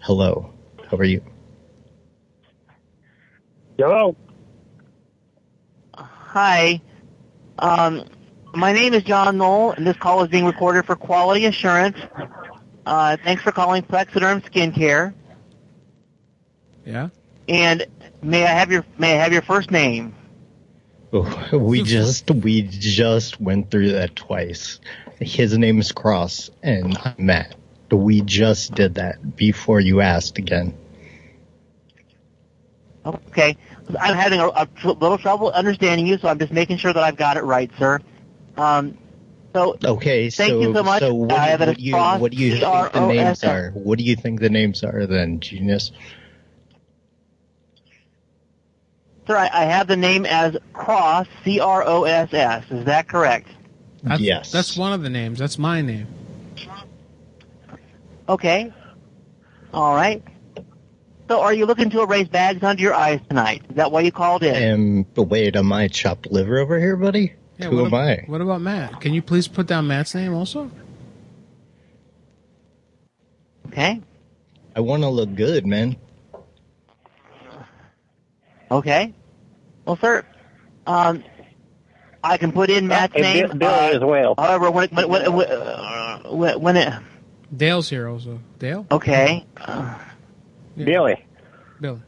Hello. 0.00 0.51
How 0.92 0.98
are 0.98 1.04
you? 1.04 1.22
Hello. 3.78 4.14
Hi. 5.94 6.82
Um, 7.58 8.04
my 8.52 8.74
name 8.74 8.92
is 8.92 9.02
John 9.02 9.38
Knoll, 9.38 9.70
and 9.70 9.86
this 9.86 9.96
call 9.96 10.22
is 10.22 10.28
being 10.28 10.44
recorded 10.44 10.84
for 10.84 10.94
quality 10.94 11.46
assurance. 11.46 11.96
Uh, 12.84 13.16
thanks 13.24 13.42
for 13.42 13.52
calling 13.52 13.82
Plexaderm 13.82 14.44
Skincare. 14.44 15.14
Yeah. 16.84 17.08
And 17.48 17.86
may 18.20 18.44
I 18.44 18.50
have 18.50 18.70
your 18.70 18.84
may 18.98 19.14
I 19.14 19.22
have 19.22 19.32
your 19.32 19.40
first 19.40 19.70
name? 19.70 20.14
Oh, 21.14 21.56
we 21.56 21.82
just 21.84 22.30
we 22.30 22.60
just 22.60 23.40
went 23.40 23.70
through 23.70 23.92
that 23.92 24.14
twice. 24.14 24.78
His 25.20 25.56
name 25.56 25.78
is 25.78 25.90
Cross, 25.90 26.50
and 26.62 26.98
I'm 27.02 27.14
Matt. 27.16 27.54
We 27.90 28.20
just 28.20 28.74
did 28.74 28.96
that 28.96 29.36
before 29.36 29.80
you 29.80 30.02
asked 30.02 30.36
again. 30.36 30.74
Okay. 33.04 33.56
I'm 34.00 34.14
having 34.14 34.40
a, 34.40 34.48
a 34.48 34.66
tr- 34.76 34.88
little 34.90 35.18
trouble 35.18 35.50
understanding 35.50 36.06
you, 36.06 36.18
so 36.18 36.28
I'm 36.28 36.38
just 36.38 36.52
making 36.52 36.76
sure 36.78 36.92
that 36.92 37.02
I've 37.02 37.16
got 37.16 37.36
it 37.36 37.42
right, 37.42 37.70
sir. 37.78 38.00
Um, 38.56 38.96
so 39.52 39.76
Okay, 39.84 40.30
so 40.30 40.44
Thank 40.44 40.62
you 40.62 40.72
so 40.72 40.82
much. 40.82 41.00
so 41.00 41.14
what, 41.14 41.32
I 41.32 41.46
have 41.48 41.60
what 41.60 41.76
do 41.76 41.82
you 41.82 41.92
Cross, 41.92 42.20
what 42.20 42.32
do 42.32 42.38
you 42.38 42.56
think 42.56 42.92
the 42.92 43.06
names 43.06 43.44
are? 43.44 43.70
What 43.74 43.98
do 43.98 44.04
you 44.04 44.16
think 44.16 44.40
the 44.40 44.50
names 44.50 44.84
are 44.84 45.06
then, 45.06 45.40
genius? 45.40 45.92
sir, 49.26 49.36
I, 49.36 49.50
I 49.52 49.64
have 49.64 49.88
the 49.88 49.96
name 49.96 50.26
as 50.26 50.56
Cross, 50.72 51.26
C 51.44 51.60
R 51.60 51.84
O 51.86 52.04
S 52.04 52.32
S. 52.32 52.64
Is 52.70 52.84
that 52.86 53.08
correct? 53.08 53.48
That's, 54.02 54.20
Yes. 54.20 54.50
That's 54.50 54.76
one 54.76 54.92
of 54.92 55.02
the 55.02 55.10
names. 55.10 55.38
That's 55.38 55.58
my 55.58 55.80
name. 55.80 56.06
Okay. 58.28 58.72
All 59.72 59.94
right. 59.94 60.22
So, 61.32 61.40
are 61.40 61.54
you 61.54 61.64
looking 61.64 61.88
to 61.88 62.02
erase 62.02 62.28
bags 62.28 62.62
under 62.62 62.82
your 62.82 62.92
eyes 62.92 63.18
tonight? 63.26 63.62
Is 63.70 63.76
that 63.76 63.90
why 63.90 64.02
you 64.02 64.12
called 64.12 64.42
in? 64.42 64.70
Um, 64.74 65.06
but 65.14 65.22
wait, 65.22 65.56
am 65.56 65.72
I 65.72 65.88
chopped 65.88 66.30
liver 66.30 66.58
over 66.58 66.78
here, 66.78 66.94
buddy? 66.94 67.32
Yeah, 67.56 67.68
Who 67.70 67.76
what 67.76 67.86
am 67.86 67.94
ab- 67.94 68.20
I? 68.20 68.24
What 68.26 68.42
about 68.42 68.60
Matt? 68.60 69.00
Can 69.00 69.14
you 69.14 69.22
please 69.22 69.48
put 69.48 69.66
down 69.66 69.86
Matt's 69.86 70.14
name 70.14 70.34
also? 70.34 70.70
Okay. 73.68 74.02
I 74.76 74.80
want 74.80 75.04
to 75.04 75.08
look 75.08 75.34
good, 75.34 75.64
man. 75.64 75.96
Okay. 78.70 79.14
Well, 79.86 79.96
sir, 79.96 80.26
um, 80.86 81.24
I 82.22 82.36
can 82.36 82.52
put 82.52 82.68
in 82.68 82.88
Matt's 82.88 83.14
And 83.16 83.22
name. 83.22 83.46
Bill- 83.46 83.56
Billy 83.56 83.72
uh, 83.72 83.96
as 83.96 84.00
well. 84.02 84.34
However, 84.36 84.70
when 84.70 84.84
it, 84.84 84.92
when, 84.92 85.08
when, 85.08 85.32
when, 85.32 85.50
uh, 85.50 86.22
when 86.30 86.60
when 86.60 86.76
it, 86.76 86.92
Dale's 87.56 87.88
here 87.88 88.06
also. 88.06 88.38
Dale? 88.58 88.86
okay. 88.90 89.46
Billy. 90.76 91.24
Billy. 91.80 92.00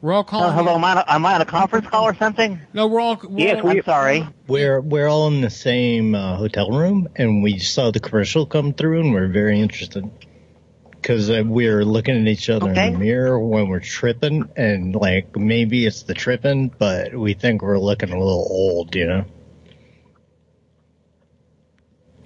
We're 0.00 0.12
all 0.12 0.20
Uh, 0.20 0.24
calling. 0.24 0.54
hello, 0.54 0.74
am 0.74 0.84
I, 0.84 0.90
on 0.92 0.98
a- 0.98 1.04
am 1.12 1.26
I 1.26 1.34
on 1.34 1.40
a 1.40 1.46
conference 1.46 1.86
call 1.86 2.04
or 2.04 2.14
something? 2.14 2.60
No, 2.74 2.86
we're 2.88 3.00
all. 3.00 3.18
We're 3.26 3.38
Yes, 3.46 3.60
all- 3.64 3.70
I'm 3.70 3.82
sorry. 3.84 4.26
We're 4.46 4.80
we're 4.80 5.08
all 5.08 5.28
in 5.28 5.40
the 5.40 5.48
same 5.50 6.14
uh, 6.14 6.36
hotel 6.36 6.70
room, 6.70 7.08
and 7.16 7.42
we 7.42 7.58
saw 7.58 7.90
the 7.90 8.00
commercial 8.00 8.44
come 8.44 8.74
through, 8.74 9.00
and 9.00 9.14
we're 9.14 9.28
very 9.28 9.60
interested 9.60 10.10
because 10.90 11.30
uh, 11.30 11.42
we're 11.46 11.84
looking 11.86 12.20
at 12.20 12.26
each 12.28 12.50
other 12.50 12.68
in 12.72 12.92
the 12.92 12.98
mirror 12.98 13.38
when 13.38 13.68
we're 13.68 13.80
tripping, 13.80 14.48
and 14.56 14.94
like 14.94 15.34
maybe 15.36 15.86
it's 15.86 16.02
the 16.02 16.12
tripping, 16.14 16.70
but 16.78 17.14
we 17.14 17.32
think 17.32 17.62
we're 17.62 17.78
looking 17.78 18.10
a 18.10 18.18
little 18.18 18.46
old, 18.50 18.94
you 18.94 19.06
know. 19.06 19.24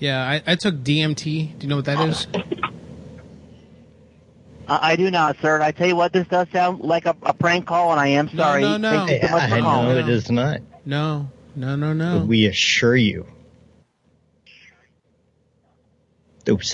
Yeah, 0.01 0.21
I, 0.21 0.43
I 0.47 0.55
took 0.57 0.77
DMT. 0.77 1.59
Do 1.59 1.65
you 1.65 1.69
know 1.69 1.77
what 1.77 1.85
that 1.87 2.09
is? 2.09 2.27
I, 4.69 4.93
I 4.93 4.97
do 4.97 5.11
not, 5.11 5.37
sir. 5.41 5.61
I 5.61 5.73
tell 5.73 5.89
you 5.89 5.97
what, 5.97 6.13
this 6.13 6.29
does 6.29 6.47
sound 6.53 6.81
like 6.81 7.07
a, 7.07 7.17
a 7.23 7.33
prank 7.35 7.67
call, 7.67 7.91
and 7.93 8.01
I 8.01 8.09
am 8.09 8.29
sorry. 8.37 8.63
no, 8.63 8.77
no. 8.77 8.91
Thank 8.91 9.23
you 9.23 9.29
so 9.29 9.33
much 9.33 9.43
I 9.45 9.49
for 9.49 9.57
know 9.57 9.63
calling. 9.63 9.99
it 9.99 10.09
is 10.09 10.31
not. 10.31 10.61
No, 10.85 11.31
no, 11.57 11.77
no, 11.77 11.93
no. 11.93 12.25
We 12.27 12.47
assure 12.47 12.97
you. 12.97 13.27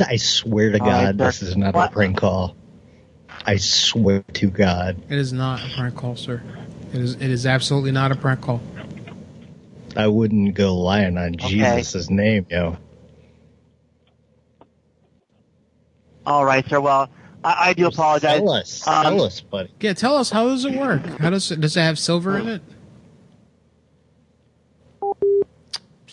I 0.08 0.16
swear 0.16 0.70
to 0.70 0.80
All 0.80 0.86
right, 0.86 1.04
God, 1.06 1.18
this 1.18 1.42
is 1.42 1.56
not 1.56 1.74
What? 1.74 1.90
a 1.90 1.92
prank 1.92 2.18
call. 2.18 2.54
I 3.46 3.56
swear 3.56 4.22
to 4.34 4.46
God. 4.48 5.02
It 5.08 5.18
is 5.18 5.32
not 5.32 5.60
a 5.60 5.74
prank 5.74 5.96
call, 5.96 6.16
sir. 6.16 6.42
It 6.92 7.00
is. 7.00 7.14
It 7.14 7.30
is 7.30 7.44
absolutely 7.46 7.90
not 7.92 8.12
a 8.12 8.14
prank 8.14 8.40
call. 8.40 8.60
I 9.96 10.06
wouldn't 10.06 10.54
go 10.54 10.76
lying 10.76 11.18
on 11.18 11.36
Jesus' 11.36 12.10
name, 12.10 12.46
yo. 12.50 12.76
All 16.26 16.44
right, 16.44 16.66
sir. 16.68 16.80
Well, 16.80 17.08
I, 17.44 17.68
I 17.70 17.72
do 17.74 17.86
apologize. 17.86 18.38
Tell 18.38 18.50
us, 18.50 18.88
Um, 18.88 19.02
tell 19.04 19.22
us, 19.22 19.40
buddy. 19.40 19.70
Yeah, 19.80 19.92
tell 19.92 20.16
us 20.16 20.30
how 20.30 20.48
does 20.48 20.64
it 20.64 20.74
work? 20.74 21.04
How 21.20 21.30
does 21.30 21.50
it 21.50 21.60
does 21.60 21.76
it 21.76 21.80
have 21.80 21.98
silver 21.98 22.38
in 22.38 22.48
it? 22.48 22.62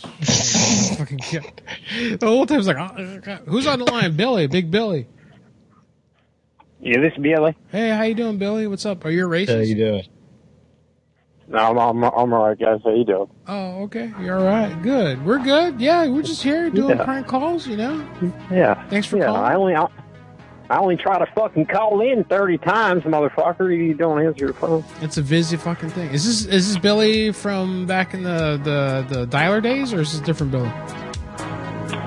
Fucking 0.98 1.18
kid. 1.20 1.62
The 2.20 2.28
whole 2.28 2.46
time 2.46 2.60
it's 2.60 2.68
like, 2.68 2.78
oh, 2.78 3.38
who's 3.48 3.68
on 3.68 3.80
the 3.80 3.86
line? 3.92 4.16
Billy, 4.16 4.48
Big 4.48 4.70
Billy. 4.70 5.08
Yeah, 6.80 7.00
this 7.00 7.14
is 7.14 7.20
Billy. 7.22 7.56
Hey, 7.72 7.90
how 7.90 8.04
you 8.04 8.16
doing, 8.16 8.38
Billy? 8.38 8.68
What's 8.68 8.86
up? 8.86 9.06
Are 9.06 9.12
you 9.12 9.26
a 9.26 9.30
racist? 9.30 9.56
How 9.56 9.62
you 9.62 9.76
doing? 9.76 10.04
No, 11.48 11.58
I'm, 11.58 11.78
I'm, 11.78 12.04
I'm 12.04 12.34
all 12.34 12.48
right, 12.48 12.58
guys. 12.58 12.80
How 12.84 12.94
you 12.94 13.04
doing? 13.04 13.30
Oh, 13.48 13.84
okay. 13.84 14.12
You're 14.22 14.40
all 14.40 14.46
right. 14.46 14.82
Good. 14.82 15.24
We're 15.26 15.40
good. 15.44 15.80
Yeah, 15.82 16.08
we're 16.08 16.22
just 16.22 16.42
here 16.42 16.70
doing 16.70 16.98
Yeah. 16.98 17.04
prank 17.04 17.28
calls. 17.28 17.68
You 17.68 17.78
know. 17.78 18.08
Yeah. 18.50 18.88
Thanks 18.90 19.06
for 19.08 19.18
yeah, 19.18 19.26
calling. 19.26 19.44
I 19.44 19.54
only, 19.56 19.76
I, 19.76 19.88
I 20.72 20.78
only 20.78 20.96
try 20.96 21.20
to 21.20 21.26
fucking 21.34 21.66
call 21.66 22.00
in 22.00 22.24
30 22.24 22.58
times, 22.60 23.04
motherfucker. 23.04 23.78
You 23.78 23.94
don't 23.94 24.26
answer 24.26 24.46
your 24.46 24.54
phone. 24.54 24.86
It's 25.02 25.18
a 25.18 25.22
busy 25.22 25.58
fucking 25.58 25.90
thing. 25.90 26.12
Is 26.12 26.26
this 26.26 26.46
is 26.46 26.70
this 26.70 26.78
Billy 26.78 27.34
from 27.34 27.86
back 27.86 28.14
in 28.14 28.24
the 28.24 28.58
the, 28.64 29.06
the 29.14 29.28
dialer 29.28 29.62
days, 29.62 29.94
or 29.94 30.00
is 30.00 30.14
this 30.14 30.22
different 30.22 30.54
Billy? 30.54 30.72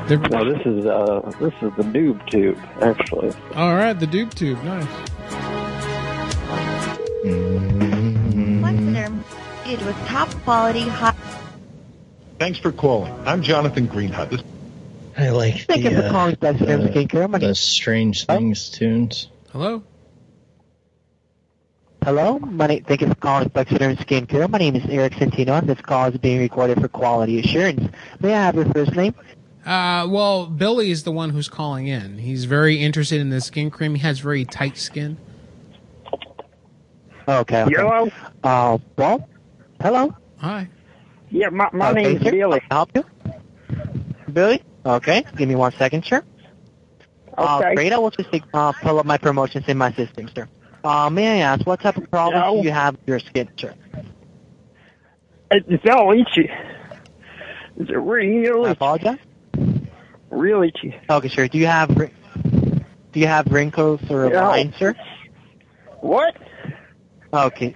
Different. 0.09 0.32
No, 0.32 0.51
this 0.51 0.66
is, 0.66 0.86
uh, 0.86 1.31
this 1.41 1.53
is 1.61 1.77
the 1.77 1.82
noob 1.82 2.27
tube, 2.31 2.59
actually. 2.81 3.35
All 3.55 3.74
right, 3.74 3.93
the 3.93 4.07
noob 4.07 4.32
Tube. 4.32 4.62
Nice. 4.65 4.86
It 9.66 9.82
was 9.82 9.95
top 10.07 10.28
quality, 10.45 10.89
hot. 10.89 11.16
Thanks 12.39 12.59
for 12.59 12.73
calling. 12.73 13.12
I'm 13.27 13.43
Jonathan 13.43 13.89
Greenhut. 13.89 14.31
This 14.31 14.43
I 15.16 15.31
like 15.31 15.61
Thank 15.66 15.82
the, 15.85 15.91
you 15.91 15.97
for 15.97 16.07
uh, 16.07 16.11
calling 16.11 16.35
Best 16.36 16.59
Friends 16.65 16.85
the, 16.85 16.91
Skincare. 16.91 17.28
My 17.31 17.39
name- 17.39 17.49
the 17.49 17.55
Strange 17.55 18.27
Things 18.27 18.70
tunes. 18.70 19.28
Hello. 19.53 19.82
Hello, 22.03 22.39
my 22.39 22.66
name, 22.66 22.85
thank 22.85 23.01
you 23.01 23.09
for 23.09 23.15
calling 23.15 23.49
Plexaderm 23.49 23.97
Skincare. 23.97 24.51
My 24.51 24.59
name 24.59 24.77
is 24.77 24.85
Eric 24.91 25.15
Centino, 25.15 25.59
and 25.59 25.66
this 25.66 25.81
call 25.81 26.07
is 26.09 26.19
being 26.19 26.39
recorded 26.39 26.78
for 26.78 26.89
quality 26.89 27.39
assurance. 27.41 27.81
May 28.20 28.35
I 28.35 28.45
have 28.45 28.57
your 28.57 28.66
first 28.66 28.95
name? 28.95 29.15
Uh, 29.65 30.07
well, 30.11 30.45
Billy 30.47 30.91
is 30.91 31.05
the 31.05 31.12
one 31.12 31.31
who's 31.31 31.49
calling 31.49 31.86
in. 31.86 32.19
He's 32.19 32.45
very 32.45 32.77
interested 32.82 33.23
in 33.23 33.31
the 33.31 33.41
skin 33.41 33.70
cream. 33.70 33.95
He 33.95 34.03
has 34.03 34.19
very 34.19 34.45
tight 34.45 34.77
skin. 34.77 35.16
Okay. 37.27 37.62
okay. 37.62 37.74
Hello? 37.74 38.11
Uh, 38.43 38.77
well, 38.99 39.27
hello. 39.81 40.15
Hi. 40.36 40.69
Yeah, 41.31 41.49
my, 41.49 41.70
my 41.73 41.91
Okay, 41.93 42.03
name's 42.03 42.23
sir. 42.23 42.31
Billy. 42.32 42.61
Can 42.61 42.69
I 42.70 42.74
help 42.74 42.91
you? 42.95 43.05
Billy? 44.31 44.62
Okay, 44.86 45.24
give 45.36 45.48
me 45.48 45.55
one 45.55 45.73
second, 45.73 46.05
sir. 46.05 46.23
Uh, 47.36 47.59
Okay. 47.59 47.74
great, 47.74 47.93
I 47.93 47.98
will 47.98 48.11
just 48.11 48.28
uh, 48.52 48.73
pull 48.73 48.98
up 48.98 49.06
my 49.06 49.19
promotions 49.19 49.65
in 49.66 49.78
my 49.78 49.93
system, 49.93 50.28
sir. 50.35 50.48
Uh, 50.85 51.09
may 51.11 51.40
I 51.40 51.44
ask, 51.44 51.66
what 51.66 51.81
type 51.81 51.97
of 51.97 52.11
problems 52.11 52.61
do 52.61 52.66
you 52.66 52.73
have 52.73 52.94
with 52.94 53.09
your 53.09 53.19
skin, 53.19 53.48
sir? 53.59 53.74
It's 55.51 55.85
all 55.90 56.12
itchy. 56.12 56.51
It's 57.78 57.90
really, 57.90 58.69
I 58.69 58.73
apologize? 58.73 59.19
really 60.31 60.69
itchy. 60.69 60.94
Okay, 61.09 61.28
sir. 61.28 61.48
Do 61.48 61.59
you 61.59 61.66
have 61.66 61.89
do 61.94 63.20
you 63.20 63.27
have 63.27 63.47
wrinkles 63.51 64.01
or 64.11 64.28
No. 64.28 64.48
lines, 64.51 64.74
sir? 64.77 64.94
What? 66.01 66.36
Okay. 67.32 67.74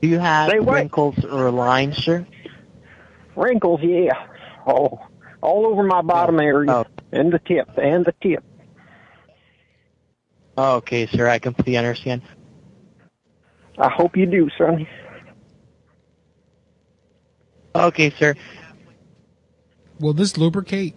Do 0.00 0.08
you 0.08 0.18
have 0.18 0.52
wrinkles 0.66 1.24
or 1.24 1.50
lines, 1.50 1.96
sir? 1.98 2.26
Wrinkles, 3.36 3.80
yeah. 3.82 4.26
Oh, 4.66 5.00
all 5.42 5.66
over 5.66 5.82
my 5.82 6.00
bottom 6.02 6.36
oh. 6.36 6.42
area. 6.42 6.70
Oh. 6.70 6.86
And 7.12 7.32
the 7.32 7.38
tip, 7.40 7.68
and 7.76 8.04
the 8.04 8.14
tip. 8.22 8.42
Oh, 10.56 10.76
okay, 10.76 11.06
sir. 11.06 11.28
I 11.28 11.38
completely 11.38 11.76
understand. 11.76 12.22
I 13.78 13.90
hope 13.90 14.16
you 14.16 14.26
do, 14.26 14.48
son. 14.56 14.86
Okay, 17.74 18.10
sir. 18.18 18.34
Will 19.98 20.12
this 20.12 20.36
lubricate? 20.36 20.94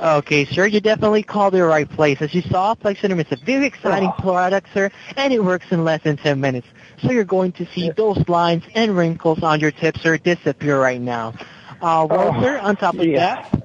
Okay, 0.00 0.46
sir, 0.46 0.66
you 0.66 0.80
definitely 0.80 1.22
called 1.22 1.52
the 1.52 1.62
right 1.62 1.88
place. 1.88 2.22
As 2.22 2.32
you 2.32 2.40
saw, 2.40 2.74
Plexaderm 2.74 3.20
is 3.20 3.30
a 3.32 3.44
very 3.44 3.66
exciting 3.66 4.10
product, 4.12 4.68
sir, 4.72 4.90
and 5.16 5.30
it 5.30 5.44
works 5.44 5.66
in 5.70 5.84
less 5.84 6.02
than 6.02 6.16
10 6.16 6.40
minutes. 6.40 6.66
So 7.02 7.10
you're 7.10 7.24
going 7.24 7.52
to 7.52 7.66
see 7.74 7.90
those 7.90 8.26
lines 8.26 8.64
and 8.74 8.96
wrinkles 8.96 9.42
on 9.42 9.60
your 9.60 9.72
tips, 9.72 10.00
sir, 10.00 10.16
disappear 10.16 10.80
right 10.80 11.00
now. 11.00 11.34
Uh, 11.82 12.06
well, 12.10 12.34
Oh, 12.36 12.42
sir, 12.42 12.58
on 12.58 12.76
top 12.76 12.94
of 12.94 13.00
that, 13.00 13.62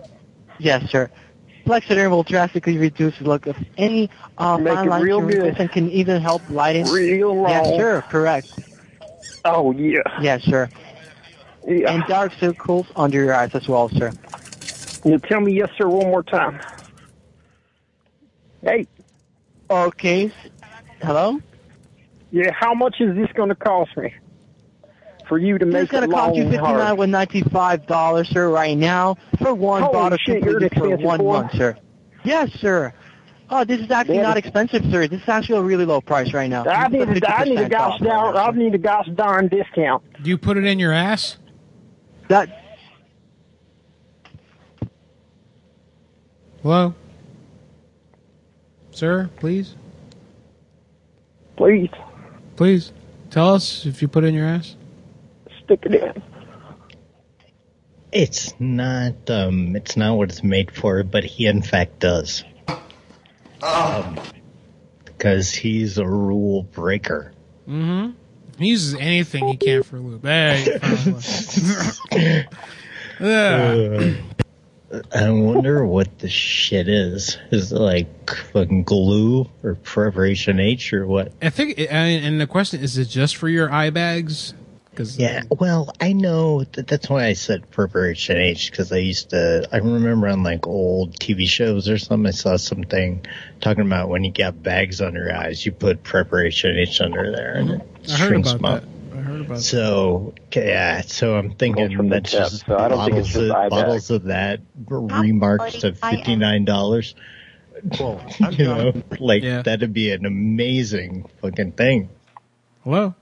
yes, 0.58 0.90
sir, 0.90 1.10
Plexaderm 1.66 2.12
will 2.12 2.24
drastically 2.24 2.78
reduce 2.78 3.18
the 3.18 3.26
look 3.26 3.48
of 3.48 3.58
any 3.78 4.10
uh, 4.38 4.58
fine 4.58 4.90
and 4.90 5.04
wrinkles 5.04 5.34
good. 5.34 5.60
and 5.60 5.72
can 5.72 5.90
even 5.92 6.22
help 6.22 6.42
lighten. 6.50 6.88
Real 6.92 7.36
long. 7.36 7.50
Yes, 7.50 7.68
sir, 7.76 8.02
correct. 8.10 8.48
Oh, 9.44 9.72
yeah. 9.74 10.00
Yes, 10.22 10.44
sir. 10.44 10.70
Yeah. 11.68 11.92
And 11.92 12.04
dark 12.08 12.32
circles 12.34 12.86
under 12.96 13.18
your 13.24 13.34
eyes 13.34 13.54
as 13.56 13.68
well, 13.68 13.90
sir. 13.90 14.12
You 15.04 15.18
tell 15.20 15.42
me 15.42 15.54
yes, 15.54 15.70
sir, 15.78 15.88
one 15.88 16.08
more 16.08 16.24
time. 16.24 16.60
Hey. 18.62 18.88
Okay. 19.70 20.32
Hello? 21.02 21.40
Yeah, 22.32 22.52
how 22.52 22.74
much 22.74 22.96
is 23.00 23.16
this 23.16 23.32
going 23.34 23.50
to 23.50 23.56
cost 23.56 23.96
me? 23.98 24.14
For 25.28 25.38
you 25.40 25.58
to 25.58 25.66
It's 25.66 25.74
make 25.74 25.90
gonna 25.90 26.06
it 26.08 26.12
cost 26.12 26.28
long 26.28 26.36
you 26.36 26.42
and 26.44 26.52
fifty 26.52 26.66
hard? 26.66 26.78
nine 26.80 26.98
with 26.98 27.10
ninety 27.10 27.42
five 27.42 27.86
dollars, 27.88 28.30
sir, 28.30 28.50
right 28.50 28.78
now 28.78 29.18
for 29.42 29.54
one 29.54 29.82
Holy 29.82 29.94
bottle 29.94 30.18
shit, 30.20 30.44
you're 30.44 30.60
completed 30.60 31.00
for 31.00 31.06
one 31.06 31.18
boy. 31.20 31.34
month, 31.34 31.52
sir. 31.54 31.76
Yes, 32.24 32.52
sir. 32.60 32.94
Oh, 33.50 33.64
this 33.64 33.80
is 33.80 33.92
actually 33.92 34.16
Yeah. 34.18 34.24
not 34.24 34.38
expensive, 34.38 34.84
sir. 34.92 35.08
This 35.08 35.22
is 35.22 35.30
actually 35.30 35.60
a 35.60 35.62
really 35.64 35.86
low 35.86 36.02
price 36.02 36.34
right 36.34 36.50
now. 36.50 36.66
I 36.66 36.88
need, 36.88 37.02
a, 37.24 37.32
I 37.36 37.44
need 37.44 37.60
a 37.60 37.66
50% 37.66 37.70
gosh 37.70 37.80
off 37.94 38.02
right 38.02 38.08
now, 38.08 38.34
I 38.36 38.52
need 38.52 38.74
a 38.76 38.78
gosh 38.80 39.08
darn 39.16 39.48
discount. 39.48 40.04
Do 40.24 40.30
you 40.30 40.38
put 40.38 40.58
it 40.58 40.66
in 40.66 40.80
your 40.80 40.92
ass? 40.92 41.38
That 42.28 42.50
Hello? 46.64 46.96
Sir, 48.92 49.30
please? 49.40 49.76
Please. 51.58 51.90
Please. 52.56 52.92
Tell 53.30 53.54
us 53.54 53.86
if 53.86 54.02
you 54.02 54.08
put 54.08 54.24
it 54.24 54.28
in 54.28 54.34
your 54.34 54.48
ass. 54.48 54.76
Stick 55.66 55.86
it 55.86 55.96
in. 55.96 56.24
It's 58.12 58.54
not 58.60 59.30
um 59.30 59.76
it's 59.76 59.98
not 59.98 60.16
what 60.16 60.30
it's 60.30 60.44
made 60.44 60.72
for, 60.72 61.04
but 61.04 61.24
he 61.24 61.48
in 61.48 61.62
fact 61.62 62.00
does. 62.00 62.44
Um, 63.62 64.20
because 65.04 65.52
he's 65.52 65.98
a 65.98 66.08
rule 66.08 66.64
breaker. 66.64 67.34
Mm-hmm. 67.68 68.12
He 68.60 68.68
uses 68.68 68.94
anything 68.96 69.48
he 69.48 69.58
can 69.58 69.84
for 69.84 70.00
lube. 70.00 70.24
Hey, 70.24 70.66
you 70.66 70.80
found 70.80 71.14
one. 71.14 72.46
yeah. 73.20 74.14
Uh, 74.92 75.02
I 75.12 75.30
wonder 75.32 75.86
what 75.86 76.20
the 76.20 76.30
shit 76.30 76.88
is. 76.88 77.38
Is 77.52 77.72
it 77.72 77.80
like 77.80 78.30
fucking 78.54 78.84
glue 78.84 79.50
or 79.64 79.76
preparation 79.76 80.60
H 80.60 80.94
or 80.94 81.08
what? 81.08 81.34
I 81.42 81.50
think, 81.50 81.80
I 81.80 82.06
mean, 82.06 82.24
and 82.24 82.40
the 82.40 82.48
question 82.48 82.82
is, 82.82 82.98
it 82.98 83.06
just 83.06 83.36
for 83.36 83.50
your 83.50 83.72
eye 83.72 83.90
bags? 83.90 84.54
Cause 84.96 85.18
Yeah, 85.18 85.44
well, 85.50 85.94
I 86.00 86.14
know 86.14 86.64
that 86.64 86.88
that's 86.88 87.10
why 87.10 87.26
I 87.26 87.34
said 87.34 87.70
preparation 87.70 88.38
H 88.38 88.72
because 88.72 88.92
I 88.94 88.98
used 88.98 89.32
to. 89.32 89.68
I 89.72 89.78
remember 89.78 90.28
on 90.28 90.42
like 90.42 90.66
old 90.68 91.20
TV 91.20 91.48
shows 91.48 91.90
or 91.90 91.98
something, 91.98 92.28
I 92.28 92.32
saw 92.32 92.56
something 92.56 93.26
talking 93.60 93.86
about 93.86 94.08
when 94.08 94.24
you 94.24 94.32
got 94.32 94.64
bags 94.64 95.02
under 95.02 95.26
your 95.26 95.36
eyes, 95.36 95.66
you 95.66 95.74
put 95.74 96.02
preparation 96.02 96.78
H 96.78 97.02
under 97.02 97.30
there 97.30 97.56
and 97.56 97.70
it 97.72 97.82
mm-hmm. 97.82 98.12
I 98.12 98.18
heard 98.18 98.28
shrinks 98.28 98.52
about 98.54 98.62
them 98.62 98.66
up. 98.66 99.12
that. 99.12 99.18
I 99.18 99.22
heard 99.22 99.42
about 99.42 99.58
it. 99.58 99.62
So 99.62 100.34
okay, 100.46 100.70
yeah, 100.70 101.02
so 101.02 101.36
I'm 101.36 101.56
thinking 101.56 102.10
that's 102.10 102.32
tip, 102.32 102.40
just 102.40 102.66
so 102.66 102.78
I 102.78 102.88
don't 102.88 103.06
think 103.06 103.18
it's 103.18 103.34
bottles, 103.34 103.48
just 103.48 103.64
of, 103.66 103.70
bottles 103.70 104.12
of 104.12 104.24
that 104.26 104.62
remarked 104.88 105.82
to 105.82 105.94
fifty 105.94 106.38
nine 106.38 106.64
dollars. 106.64 107.16
Well, 108.00 108.26
you 108.52 108.64
know, 108.64 108.94
like 109.20 109.44
that'd 109.44 109.92
be 109.92 110.12
an 110.12 110.26
amazing 110.26 111.30
fucking 111.42 111.74
thing. 111.74 112.10
Hello. 112.86 113.14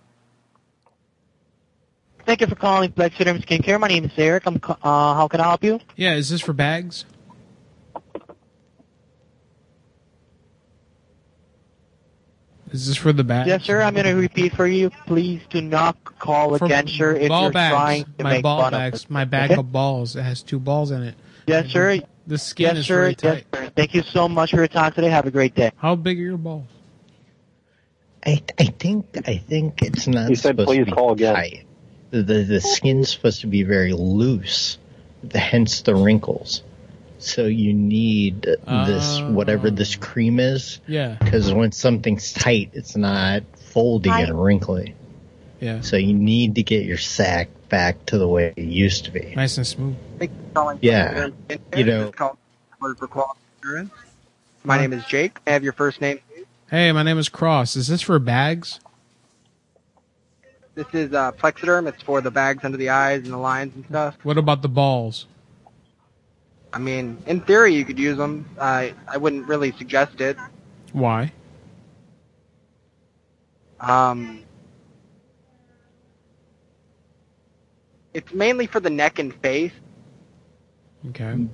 Thank 2.25 2.41
you 2.41 2.47
for 2.47 2.55
calling 2.55 2.91
Black 2.91 3.13
Plexaderm 3.13 3.45
Skincare. 3.45 3.79
My 3.79 3.87
name 3.87 4.05
is 4.05 4.11
Eric. 4.17 4.43
I'm, 4.45 4.59
uh, 4.63 4.75
how 5.13 5.27
can 5.27 5.41
I 5.41 5.43
help 5.43 5.63
you? 5.63 5.79
Yeah, 5.95 6.13
is 6.15 6.29
this 6.29 6.41
for 6.41 6.53
bags? 6.53 7.05
Is 12.71 12.87
this 12.87 12.97
for 12.97 13.13
the 13.13 13.23
bags? 13.23 13.47
Yes, 13.47 13.63
sir. 13.63 13.81
I'm 13.81 13.93
going 13.93 14.05
to 14.05 14.13
repeat 14.13 14.55
for 14.55 14.65
you. 14.65 14.89
Please 15.05 15.41
do 15.49 15.61
not 15.61 16.03
call 16.17 16.57
For 16.57 16.65
again, 16.65 16.87
sir, 16.87 17.15
if 17.15 17.29
ball 17.29 17.43
you're 17.43 17.51
bags. 17.51 17.73
trying 17.75 18.03
to 18.17 18.23
my 18.23 18.29
make 18.31 18.43
ball 18.43 18.61
fun 18.61 18.71
bags. 18.71 19.03
of 19.03 19.09
My 19.11 19.25
bag 19.25 19.51
Okay. 19.51 19.59
of 19.59 19.71
balls. 19.71 20.15
It 20.15 20.23
has 20.23 20.41
two 20.41 20.59
balls 20.59 20.89
in 20.91 21.03
it. 21.03 21.15
Yes, 21.45 21.67
sir. 21.69 21.99
The 22.25 22.37
skin 22.37 22.67
yes, 22.67 22.77
is 22.77 22.85
sir. 22.87 22.95
very 22.95 23.15
Yes, 23.21 23.43
sir. 23.53 23.71
Thank 23.75 23.93
you 23.93 24.01
so 24.01 24.27
much 24.29 24.51
for 24.51 24.57
your 24.57 24.67
time 24.67 24.91
today. 24.93 25.09
Have 25.09 25.27
a 25.27 25.31
great 25.31 25.53
day. 25.55 25.71
How 25.75 25.95
big 25.95 26.17
are 26.17 26.23
your 26.23 26.37
balls? 26.37 26.67
I 28.25 28.41
I 28.57 28.65
think 28.65 29.05
I 29.27 29.37
think 29.37 29.81
it's 29.83 30.07
not 30.07 30.29
He 30.29 30.35
said, 30.35 30.51
supposed 30.51 30.67
"Please 30.69 30.79
to 30.79 30.85
be 30.85 30.91
call 30.93 31.11
again." 31.11 31.35
tight. 31.35 31.65
The, 32.13 32.21
the 32.21 32.43
the 32.43 32.61
skin's 32.61 33.09
supposed 33.09 33.41
to 33.41 33.47
be 33.47 33.63
very 33.63 33.91
loose, 33.91 34.77
the, 35.23 35.39
hence 35.39 35.81
the 35.81 35.95
wrinkles. 35.95 36.61
So 37.17 37.47
you 37.47 37.73
need 37.73 38.43
this 38.43 39.19
whatever 39.21 39.71
this 39.71 39.97
ah. 39.97 40.05
cream 40.05 40.39
is. 40.39 40.79
Yeah. 40.85 41.17
Because 41.19 41.51
when 41.51 41.71
something's 41.71 42.31
tight, 42.31 42.69
it's 42.73 42.95
not 42.95 43.41
folding 43.71 44.13
and 44.13 44.43
wrinkly. 44.43 44.93
Yeah. 45.59 45.81
So 45.81 45.97
you 45.97 46.13
need 46.13 46.53
to 46.55 46.63
get 46.63 46.85
your 46.85 46.99
sack 46.99 47.49
back 47.67 48.05
to 48.05 48.19
the 48.19 48.27
way 48.27 48.53
it 48.55 48.61
used 48.61 49.05
to 49.05 49.11
be. 49.11 49.33
Nice 49.35 49.57
and 49.57 49.65
smooth. 49.65 49.95
Thank 50.19 50.29
you 50.29 50.37
for 50.49 50.53
calling. 50.53 50.79
Yeah. 50.83 51.29
You 51.75 51.83
know, 51.83 52.05
This 52.05 52.15
call 52.15 52.37
is 52.85 52.99
for 52.99 53.07
quality 53.07 53.39
assurance. 53.59 53.91
My 54.63 54.77
name 54.77 54.93
is 54.93 55.03
Jake. 55.05 55.39
I 55.47 55.51
have 55.51 55.63
your 55.63 55.73
first 55.73 55.99
name? 55.99 56.19
Hey, 56.69 56.91
my 56.91 57.01
name 57.01 57.17
is 57.17 57.27
Cross. 57.27 57.75
Is 57.75 57.87
this 57.87 58.03
for 58.03 58.19
bags? 58.19 58.79
This 60.75 60.87
is 60.93 61.13
uh, 61.13 61.31
Plexaderm. 61.33 61.87
It's 61.87 62.01
for 62.01 62.21
the 62.21 62.31
bags 62.31 62.63
under 62.65 62.77
the 62.77 62.89
eyes 62.89 63.23
and 63.23 63.33
the 63.33 63.37
lines 63.37 63.73
and 63.75 63.85
stuff. 63.85 64.17
What 64.23 64.37
about 64.37 64.61
the 64.61 64.69
balls? 64.69 65.27
I 66.73 66.79
mean, 66.79 67.21
in 67.27 67.41
theory, 67.41 67.75
you 67.75 67.85
could 67.85 67.99
use 67.99 68.17
them. 68.17 68.49
I 68.59 68.93
I 69.07 69.17
wouldn't 69.17 69.47
really 69.47 69.71
suggest 69.73 70.21
it. 70.21 70.37
Why? 70.91 71.31
Um, 73.79 74.43
it's 78.13 78.33
mainly 78.33 78.65
for 78.67 78.79
the 78.79 78.89
neck 78.89 79.19
and 79.19 79.33
face. 79.35 79.73
Okay. 81.09 81.47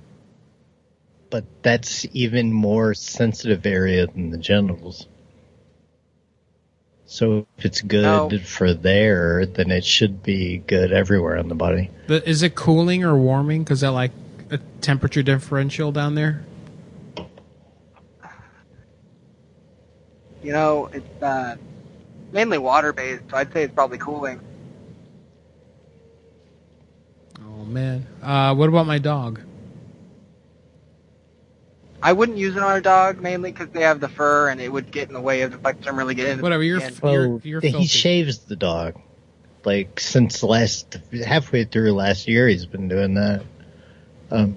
but 1.32 1.44
that's 1.64 2.06
even 2.14 2.54
more 2.54 2.94
sensitive 2.94 3.66
area 3.66 4.08
than 4.08 4.30
the 4.30 4.38
genitals. 4.38 5.08
So 7.12 7.48
if 7.58 7.66
it's 7.66 7.82
good 7.82 8.04
No. 8.04 8.40
for 8.46 8.72
there, 8.72 9.44
then 9.44 9.72
it 9.72 9.84
should 9.84 10.22
be 10.22 10.60
good 10.60 10.94
everywhere 10.94 11.40
on 11.40 11.50
the 11.50 11.56
body. 11.56 11.90
The, 12.06 12.28
is 12.30 12.44
it 12.44 12.54
cooling 12.54 13.04
or 13.04 13.18
warming? 13.18 13.64
Because 13.64 13.82
that 13.82 13.90
like 13.90 14.12
a 14.52 14.60
temperature 14.82 15.24
differential 15.24 15.92
down 15.92 16.14
there. 16.14 16.46
You 20.44 20.54
know, 20.54 20.88
it's 20.94 21.24
uh, 21.24 21.56
mainly 22.32 22.60
water 22.60 22.94
based, 22.94 23.24
so 23.32 23.38
I'd 23.38 23.52
say 23.54 23.64
it's 23.64 23.74
probably 23.74 23.98
cooling. 23.98 24.40
Oh 27.44 27.66
man. 27.66 28.06
Uh, 28.22 28.54
what 28.54 28.70
about 28.70 28.86
my 28.86 29.00
dog? 29.00 29.42
I 32.02 32.14
wouldn't 32.14 32.38
use 32.38 32.56
it 32.56 32.64
on 32.64 32.78
a 32.78 32.82
dog 32.82 33.22
mainly 33.22 33.52
because 33.52 33.70
they 33.70 33.82
have 33.82 34.00
the 34.00 34.08
fur 34.08 34.50
and 34.50 34.62
it 34.62 34.72
would 34.72 34.92
get 34.92 35.08
in 35.10 35.14
the 35.14 35.22
way 35.22 35.42
of 35.42 35.52
the 35.52 35.58
Plexaderm 35.58 35.98
really 35.98 36.16
getting 36.16 36.32
into 36.34 36.44
Whatever. 36.44 36.64
the 36.64 36.68
You're 36.68 36.80
skin. 36.80 37.00
Well, 37.02 37.42
you're 37.44 37.62
he 37.62 37.72
filthy. 37.72 37.88
shaves 37.88 38.40
the 38.40 38.56
dog. 38.56 38.96
Like 39.66 40.00
since 40.00 40.42
last 40.42 40.98
halfway 41.26 41.66
through 41.66 41.92
last 41.92 42.28
year, 42.28 42.48
he's 42.48 42.66
been 42.66 42.88
doing 42.88 43.16
that. 43.16 43.44
Um, 44.32 44.56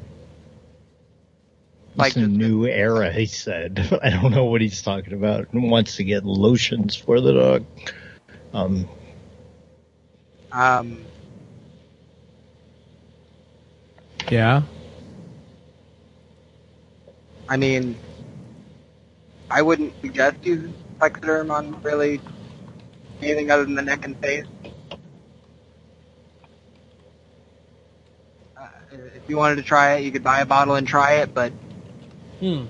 Like 1.97 2.09
it's 2.09 2.16
a 2.16 2.27
new 2.28 2.66
era, 2.66 3.12
he 3.12 3.27
said. 3.27 3.98
I 4.02 4.10
don't 4.10 4.31
know 4.32 4.44
what 4.44 4.60
he's 4.60 4.81
talking 4.82 5.12
about. 5.12 5.48
He 5.51 5.59
wants 5.59 5.97
to 5.97 6.05
get 6.05 6.24
lotions 6.24 6.94
for 6.94 7.20
the 7.20 7.32
dog. 7.32 7.64
Um, 8.55 8.89
Um, 10.52 11.05
Yeah. 14.31 14.62
I 17.53 17.59
mean, 17.59 17.97
I 19.51 19.61
wouldn't 19.61 19.93
suggest 20.01 20.39
using 20.43 20.73
Plexaderm 20.99 21.51
on 21.51 21.83
really 21.83 22.19
anything 23.20 23.51
other 23.51 23.66
than 23.66 23.74
the 23.74 23.83
neck 23.83 24.07
and 24.07 24.16
face. 24.23 24.47
Uh, 28.57 28.66
if 29.15 29.29
you 29.29 29.37
wanted 29.37 29.57
to 29.57 29.62
try 29.62 29.97
it, 29.97 30.05
you 30.05 30.11
could 30.11 30.24
buy 30.24 30.41
a 30.41 30.47
bottle 30.47 30.77
and 30.77 30.89
try 30.89 31.16
it, 31.16 31.35
but 31.35 31.53
Hmm. 32.41 32.65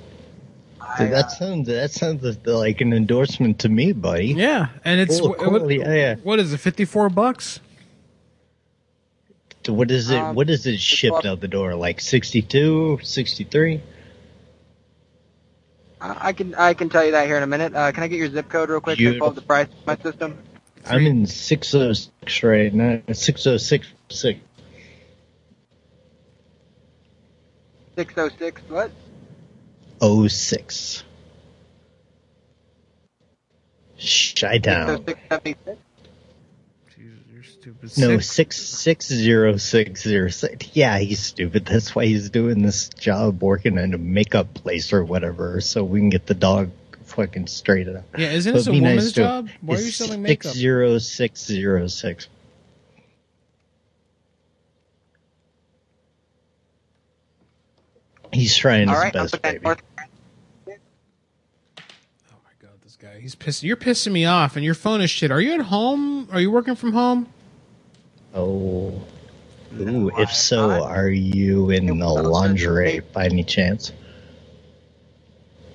I, 0.80 1.06
uh, 1.06 1.10
that 1.10 1.30
sounds 1.30 1.68
that 1.68 1.92
sounds 1.92 2.24
like 2.44 2.80
an 2.80 2.92
endorsement 2.92 3.60
to 3.60 3.68
me, 3.68 3.92
buddy. 3.92 4.34
Yeah, 4.34 4.66
and 4.84 4.98
it's 5.00 5.20
Full 5.20 5.28
what, 5.28 5.38
of 5.38 5.44
quality, 5.46 5.78
what- 5.78 5.86
yeah. 5.90 6.14
what 6.24 6.40
is 6.40 6.52
it? 6.52 6.58
Fifty 6.58 6.84
four 6.84 7.08
bucks. 7.08 7.60
So 9.64 9.74
What 9.74 9.92
is 9.92 10.10
it? 10.10 10.18
Um, 10.18 10.34
what 10.34 10.50
is 10.50 10.66
it 10.66 10.80
shipped 10.80 11.24
out 11.24 11.38
the 11.40 11.46
door? 11.46 11.76
Like 11.76 12.00
62, 12.00 12.98
63? 13.00 13.80
I 16.02 16.28
I 16.28 16.32
can 16.32 16.54
I 16.56 16.74
can 16.74 16.88
tell 16.88 17.04
you 17.04 17.12
that 17.12 17.26
here 17.26 17.36
in 17.36 17.42
a 17.42 17.46
minute. 17.46 17.74
Uh, 17.74 17.92
can 17.92 18.02
I 18.02 18.08
get 18.08 18.18
your 18.18 18.30
zip 18.30 18.48
code 18.48 18.68
real 18.68 18.80
quick? 18.80 18.98
to 18.98 19.18
pull 19.18 19.28
up 19.28 19.34
the 19.34 19.42
price 19.42 19.68
of 19.68 19.86
my 19.86 19.96
system. 19.96 20.38
I'm 20.84 21.06
in 21.06 21.26
606 21.26 22.42
right 22.42 22.74
now. 22.74 23.00
606. 23.12 23.86
Six. 24.10 24.40
Six 27.94 28.14
oh 28.16 28.28
six. 28.38 28.60
What? 28.68 28.90
06. 30.28 31.04
Shy 33.96 34.58
down. 34.58 35.06
Six 35.06 35.20
seventy 35.28 35.56
six. 35.64 35.78
Stupid. 37.62 37.96
No, 37.96 38.18
Six- 38.18 38.26
six 38.26 38.56
six 38.60 39.06
zero 39.06 39.56
six 39.56 40.02
zero 40.02 40.28
six. 40.30 40.66
Yeah, 40.74 40.98
he's 40.98 41.20
stupid. 41.20 41.64
That's 41.64 41.94
why 41.94 42.06
he's 42.06 42.28
doing 42.28 42.60
this 42.62 42.88
job, 42.88 43.40
working 43.40 43.78
in 43.78 43.94
a 43.94 43.98
makeup 43.98 44.52
place 44.52 44.92
or 44.92 45.04
whatever, 45.04 45.60
so 45.60 45.84
we 45.84 46.00
can 46.00 46.08
get 46.10 46.26
the 46.26 46.34
dog 46.34 46.72
fucking 47.04 47.46
straight 47.46 47.88
up. 47.88 48.04
Yeah, 48.18 48.32
isn't 48.32 48.52
this 48.52 48.66
a 48.66 48.72
be 48.72 48.80
nice 48.80 48.90
woman's 48.90 49.12
to- 49.12 49.20
job? 49.20 49.48
Why 49.60 49.76
are 49.76 49.80
you 49.80 49.92
selling 49.92 50.22
makeup? 50.22 50.50
Six 50.50 50.58
zero 50.58 50.98
six 50.98 51.44
zero 51.44 51.86
six. 51.86 52.26
He's 58.32 58.56
trying 58.56 58.88
All 58.88 58.94
his 58.94 59.02
right, 59.04 59.16
I'll 59.16 59.22
best, 59.24 59.34
put 59.34 59.42
that 59.42 59.52
baby. 59.52 59.64
north. 59.64 59.82
Oh 62.32 62.68
this 62.82 62.96
guy, 62.96 63.20
he's 63.20 63.34
pissing. 63.34 63.64
You're 63.64 63.76
pissing 63.76 64.12
me 64.12 64.24
off, 64.24 64.56
and 64.56 64.64
your 64.64 64.74
phone 64.74 65.00
is 65.02 65.10
shit. 65.10 65.30
Are 65.30 65.40
you 65.40 65.52
at 65.54 65.60
home? 65.60 66.28
Are 66.32 66.40
you 66.40 66.50
working 66.50 66.74
from 66.74 66.92
home? 66.92 67.28
Oh. 68.34 69.02
Ooh, 69.78 70.10
if 70.18 70.32
so, 70.32 70.84
are 70.84 71.08
you 71.08 71.70
in 71.70 71.86
the 71.98 72.06
lingerie 72.06 73.00
by 73.00 73.24
any 73.24 73.42
chance? 73.42 73.92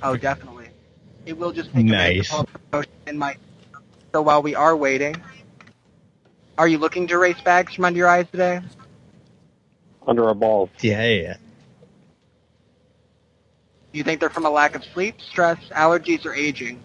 Oh, 0.04 0.16
definitely. 0.16 0.70
It 1.26 1.38
will 1.38 1.52
just 1.52 1.74
take 1.74 1.86
Nice. 1.86 1.98
a 1.98 2.06
minute 2.06 2.26
to 2.26 2.32
pull 2.32 2.40
up 2.40 2.54
the 2.54 2.60
promotion 2.60 2.92
in 3.08 3.18
my. 3.18 3.36
So 4.14 4.22
while 4.22 4.42
we 4.42 4.56
are 4.56 4.76
waiting, 4.76 5.16
are 6.58 6.68
you 6.68 6.78
looking 6.78 7.08
to 7.08 7.16
erase 7.16 7.42
bags 7.42 7.74
from 7.74 7.86
under 7.86 7.98
your 7.98 8.08
eyes 8.08 8.28
today? 8.32 8.62
Under 10.08 10.28
our 10.28 10.36
balls. 10.36 10.70
Yeah, 10.82 11.04
yeah. 11.04 11.38
Do 13.92 13.98
you 13.98 14.04
think 14.04 14.20
they're 14.20 14.30
from 14.30 14.46
a 14.46 14.50
lack 14.50 14.76
of 14.76 14.84
sleep, 14.84 15.20
stress, 15.22 15.58
allergies, 15.72 16.26
or 16.26 16.34
aging? 16.34 16.82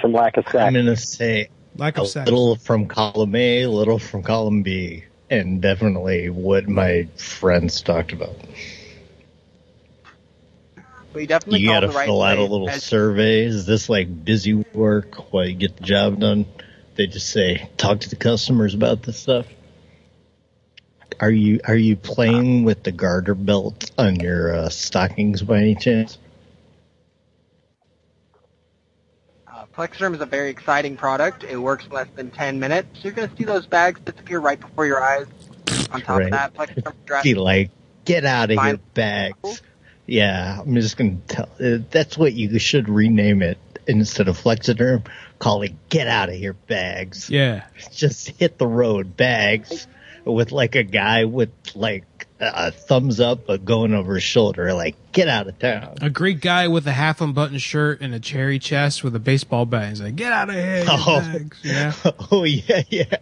From 0.00 0.12
lack 0.12 0.36
of 0.36 0.44
sex. 0.44 0.56
I'm 0.56 0.74
gonna 0.74 0.96
say 0.96 1.50
Lack 1.76 1.98
a 1.98 2.02
of 2.02 2.08
sex. 2.08 2.30
little 2.30 2.56
from 2.56 2.86
column 2.86 3.34
A, 3.34 3.62
a 3.62 3.70
little 3.70 3.98
from 3.98 4.22
column 4.22 4.62
B, 4.62 5.04
and 5.30 5.60
definitely 5.62 6.28
what 6.28 6.68
my 6.68 7.08
friends 7.16 7.80
talked 7.82 8.12
about. 8.12 8.36
But 11.12 11.22
you 11.22 11.26
definitely 11.26 11.60
You 11.60 11.68
got 11.68 11.80
to 11.80 11.88
right 11.88 12.06
fill 12.06 12.22
out 12.22 12.38
a 12.38 12.42
little 12.42 12.68
As- 12.68 12.84
survey. 12.84 13.40
Is 13.40 13.66
this 13.66 13.88
like 13.88 14.24
busy 14.24 14.54
work 14.54 15.32
while 15.32 15.46
you 15.46 15.54
get 15.54 15.76
the 15.76 15.82
job 15.82 16.20
done? 16.20 16.46
They 16.96 17.06
just 17.06 17.30
say 17.30 17.68
talk 17.76 18.00
to 18.00 18.10
the 18.10 18.16
customers 18.16 18.74
about 18.74 19.02
this 19.02 19.18
stuff. 19.18 19.46
Are 21.18 21.30
you 21.30 21.60
are 21.64 21.76
you 21.76 21.96
playing 21.96 22.64
with 22.64 22.82
the 22.82 22.92
garter 22.92 23.34
belt 23.34 23.90
on 23.98 24.20
your 24.20 24.54
uh, 24.54 24.68
stockings 24.68 25.42
by 25.42 25.58
any 25.58 25.74
chance? 25.74 26.18
Plexaderm 29.76 30.14
is 30.14 30.20
a 30.20 30.26
very 30.26 30.50
exciting 30.50 30.96
product. 30.96 31.44
It 31.44 31.56
works 31.56 31.86
in 31.86 31.92
less 31.92 32.08
than 32.16 32.30
10 32.30 32.58
minutes. 32.58 32.88
So 32.94 33.00
you're 33.04 33.12
going 33.12 33.28
to 33.28 33.36
see 33.36 33.44
those 33.44 33.66
bags 33.66 34.00
disappear 34.00 34.40
right 34.40 34.58
before 34.60 34.86
your 34.86 35.02
eyes. 35.02 35.26
On 35.92 36.00
top 36.00 36.18
Right. 36.18 36.24
of 36.24 36.30
that, 36.32 36.54
Plexaderm 36.54 36.94
dress. 37.06 37.22
Be 37.22 37.34
like, 37.34 37.70
get 38.04 38.24
out 38.24 38.44
of 38.50 38.50
here, 38.50 38.76
Fine. 38.76 38.80
bags. 38.94 39.62
Yeah, 40.06 40.60
I'm 40.60 40.74
just 40.74 40.96
gonna 40.96 41.18
tell. 41.28 41.48
Uh, 41.64 41.78
that's 41.90 42.18
what 42.18 42.32
you 42.32 42.58
should 42.58 42.88
rename 42.88 43.42
it 43.42 43.58
instead 43.86 44.26
of 44.26 44.36
Plexaderm. 44.38 45.06
Call 45.38 45.62
it 45.62 45.72
"Get 45.88 46.08
out 46.08 46.28
of 46.28 46.34
here, 46.34 46.54
bags." 46.54 47.30
Yeah. 47.30 47.62
Just 47.92 48.30
hit 48.30 48.58
the 48.58 48.66
road, 48.66 49.16
bags, 49.16 49.86
with 50.24 50.50
like 50.50 50.74
a 50.74 50.82
guy 50.82 51.26
with 51.26 51.50
like 51.76 52.04
a 52.40 52.70
thumbs 52.70 53.20
up, 53.20 53.46
but 53.46 53.64
going 53.64 53.92
over 53.92 54.14
his 54.14 54.22
shoulder, 54.22 54.72
like 54.72 54.96
"Get 55.12 55.28
out 55.28 55.46
of 55.46 55.58
town." 55.58 55.96
A 56.00 56.08
Greek 56.08 56.40
guy 56.40 56.68
with 56.68 56.86
a 56.86 56.92
half 56.92 57.20
unbuttoned 57.20 57.60
shirt 57.60 58.00
and 58.00 58.14
a 58.14 58.20
cherry 58.20 58.58
chest 58.58 59.04
with 59.04 59.14
a 59.14 59.18
baseball 59.18 59.66
bat. 59.66 59.90
He's 59.90 60.00
like, 60.00 60.16
"Get 60.16 60.32
out 60.32 60.48
of 60.48 60.54
here!" 60.54 60.84
Oh. 60.88 61.20
bags." 61.20 61.58
Yeah. 61.62 61.92
Oh 62.32 62.44
yeah, 62.44 62.82
yeah, 62.88 63.16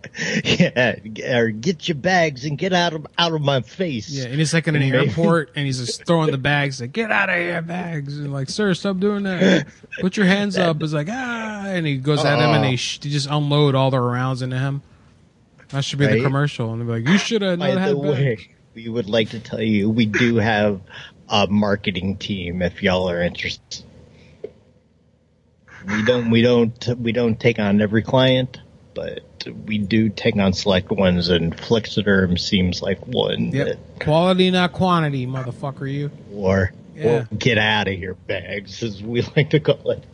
yeah. 0.45 1.39
Or 1.39 1.49
get 1.51 1.89
your 1.89 1.95
bags 1.97 2.45
and 2.45 2.59
get 2.59 2.73
out 2.73 2.93
of 2.93 3.07
out 3.17 3.33
of 3.33 3.41
my 3.41 3.61
face. 3.63 4.11
Yeah, 4.11 4.27
and 4.27 4.35
he's 4.35 4.53
like 4.53 4.69
in 4.69 4.77
an 4.77 4.83
airport, 4.83 5.51
and 5.57 5.67
he's 5.67 5.79
just 5.79 6.05
throwing 6.05 6.31
the 6.31 6.39
bags. 6.39 6.81
Like, 6.81 6.93
get 6.93 7.11
out 7.11 7.29
of 7.31 7.37
here, 7.37 7.63
bags! 7.63 8.19
And 8.19 8.33
like, 8.33 8.51
sir, 8.51 8.75
stop 8.75 8.99
doing 8.99 9.23
that. 9.25 9.67
Put 10.01 10.17
your 10.17 10.27
hands 10.27 10.59
up. 10.59 10.83
It's 10.83 10.93
like 10.93 11.09
ah, 11.11 11.65
and 11.67 11.87
he 11.87 11.97
goes 11.97 12.25
at 12.25 12.39
him, 12.39 12.51
and 12.51 12.65
they, 12.65 12.77
sh- 12.77 12.99
they 12.99 13.09
just 13.09 13.29
unload 13.31 13.75
all 13.75 13.91
their 13.91 14.03
rounds 14.03 14.43
into 14.43 14.59
him. 14.59 14.83
That 15.71 15.85
should 15.85 15.99
be 15.99 16.07
the 16.07 16.23
commercial, 16.23 16.73
and 16.73 16.81
they're 16.81 16.99
like, 16.99 17.09
you 17.09 17.19
should 17.19 17.43
have 17.43 17.59
not 17.59 17.77
had 17.79 18.01
bags. 18.01 18.49
We 18.79 18.89
would 18.89 19.11
like 19.11 19.31
to 19.31 19.41
tell 19.41 19.61
you 19.61 19.91
we 19.91 20.07
do 20.07 20.37
have 20.37 20.81
a 21.29 21.49
marketing 21.49 22.17
team 22.17 22.63
if 22.63 22.81
y'all 22.81 23.11
are 23.11 23.21
interested. 23.21 23.85
We 25.85 26.05
don't 26.05 26.31
we 26.31 26.43
don't 26.43 26.89
we 26.97 27.11
don't 27.11 27.41
take 27.41 27.59
on 27.59 27.81
every 27.81 28.05
client, 28.05 28.59
but 28.95 29.25
we 29.67 29.79
do 29.79 30.11
take 30.11 30.37
on 30.37 30.53
select 30.53 30.93
ones 30.93 31.29
and 31.29 31.57
Plexaderm 31.57 32.39
seems 32.39 32.81
like 32.81 33.05
one 33.05 33.51
Yep. 33.51 33.99
Quality, 33.99 34.53
not 34.53 34.73
quantity, 34.73 35.27
motherfucker. 35.27 35.93
You. 35.93 36.13
or, 36.33 36.73
Yeah. 36.95 37.05
or 37.07 37.29
get 37.37 37.59
out 37.59 37.89
of 37.89 37.95
here 37.95 38.15
bags 38.15 38.85
as 38.85 39.03
we 39.03 39.23
like 39.37 39.51
to 39.51 39.59
call 39.59 39.91
it. 39.91 40.05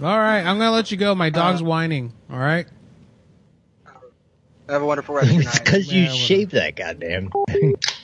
All 0.00 0.18
right, 0.18 0.42
I'm 0.46 0.58
gonna 0.58 0.70
let 0.70 0.92
you 0.92 0.96
go. 0.96 1.16
My 1.16 1.30
dog's 1.30 1.62
uh, 1.62 1.64
whining. 1.64 2.12
All 2.30 2.38
right. 2.38 2.68
Have 4.68 4.82
a 4.82 4.86
wonderful 4.86 5.14
rest 5.14 5.28
of 5.28 5.34
your 5.34 5.42
It's 5.42 5.58
because 5.58 5.92
you 5.92 6.08
shaved 6.10 6.52
that 6.52 6.76
goddamn. 6.76 7.30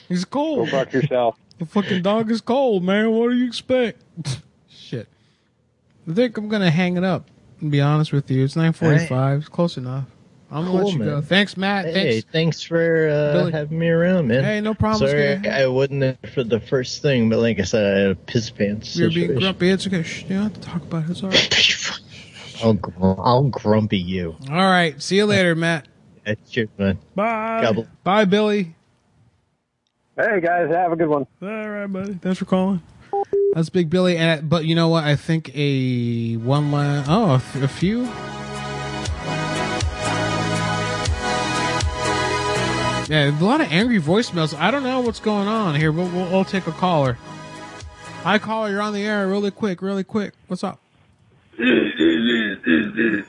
He's 0.07 0.25
cold. 0.29 0.69
Go 0.69 0.77
fuck 0.77 0.93
yourself. 0.93 1.35
The 1.57 1.65
fucking 1.65 2.01
dog 2.03 2.31
is 2.31 2.41
cold, 2.41 2.83
man. 2.83 3.11
What 3.11 3.31
do 3.31 3.37
you 3.37 3.45
expect? 3.47 4.01
Shit. 4.69 5.07
I 6.09 6.13
think 6.13 6.37
I'm 6.37 6.49
gonna 6.49 6.71
hang 6.71 6.97
it 6.97 7.03
up. 7.03 7.29
And 7.61 7.71
be 7.71 7.81
honest 7.81 8.13
with 8.13 8.29
you, 8.31 8.43
it's 8.43 8.55
9:45. 8.55 9.39
It's 9.39 9.49
close 9.49 9.77
enough. 9.77 10.05
I'm 10.51 10.65
gonna 10.65 10.73
let 10.77 10.81
Cool, 10.81 10.91
you 10.93 10.99
go. 10.99 11.21
Thanks, 11.21 11.57
Matt. 11.57 11.85
Hey, 11.85 12.21
Thanks. 12.21 12.27
thanks 12.31 12.61
for 12.63 13.07
uh, 13.07 13.51
having 13.51 13.77
me 13.77 13.89
around, 13.89 14.27
man. 14.27 14.43
Hey, 14.43 14.61
no 14.61 14.73
problem, 14.73 15.07
Sorry, 15.07 15.37
Sky. 15.37 15.61
I 15.61 15.67
wasn't 15.67 15.99
there 15.99 16.17
for 16.33 16.43
the 16.43 16.59
first 16.59 17.03
thing, 17.03 17.29
but 17.29 17.37
like 17.37 17.59
I 17.59 17.63
said, 17.63 17.85
I 17.85 17.99
had 17.99 18.11
a 18.11 18.15
piss 18.15 18.49
pants 18.49 18.95
You're 18.97 19.11
being 19.11 19.35
grumpy. 19.35 19.69
It's 19.69 19.85
okay. 19.85 20.01
Shh, 20.01 20.23
you 20.23 20.29
don't 20.29 20.43
have 20.43 20.53
to 20.53 20.61
talk 20.61 20.81
about 20.81 21.03
it. 21.03 21.11
It's 21.11 21.23
all 21.23 21.29
right. 21.29 21.99
I'll, 22.63 22.73
gr- 22.73 23.21
I'll 23.21 23.43
grumpy 23.43 23.99
you. 23.99 24.35
all 24.49 24.55
right. 24.55 24.99
See 25.01 25.17
you 25.17 25.25
later, 25.25 25.55
Matt. 25.55 25.87
That's 26.25 26.55
your 26.55 26.67
man. 26.77 26.97
Bye. 27.15 27.61
Gobble. 27.61 27.87
Bye, 28.03 28.25
Billy. 28.25 28.75
Hey 30.17 30.41
guys, 30.41 30.69
have 30.69 30.91
a 30.91 30.95
good 30.95 31.07
one. 31.07 31.25
All 31.41 31.69
right, 31.69 31.87
buddy. 31.87 32.13
Thanks 32.15 32.39
for 32.39 32.45
calling. 32.45 32.81
That's 33.53 33.69
Big 33.69 33.89
Billy. 33.89 34.17
And 34.17 34.49
but 34.49 34.65
you 34.65 34.75
know 34.75 34.89
what? 34.89 35.03
I 35.03 35.15
think 35.15 35.49
a 35.55 36.35
one 36.37 36.71
line. 36.71 37.05
Oh, 37.07 37.31
a, 37.31 37.35
f- 37.35 37.55
a 37.63 37.67
few. 37.67 38.07
Yeah, 43.09 43.31
a 43.39 43.43
lot 43.43 43.59
of 43.59 43.71
angry 43.71 43.99
voicemails. 43.99 44.55
I 44.55 44.69
don't 44.69 44.83
know 44.83 44.99
what's 45.01 45.19
going 45.19 45.47
on 45.47 45.73
here. 45.73 45.91
We'll, 45.91 46.07
we'll, 46.09 46.29
we'll 46.29 46.45
take 46.45 46.67
a 46.67 46.71
caller. 46.71 47.13
Hi, 48.21 48.37
caller. 48.37 48.69
You're 48.69 48.81
on 48.83 48.93
the 48.93 49.01
air. 49.01 49.27
Really 49.27 49.49
quick. 49.49 49.81
Really 49.81 50.03
quick. 50.03 50.33
What's 50.47 50.63
up? 50.63 50.79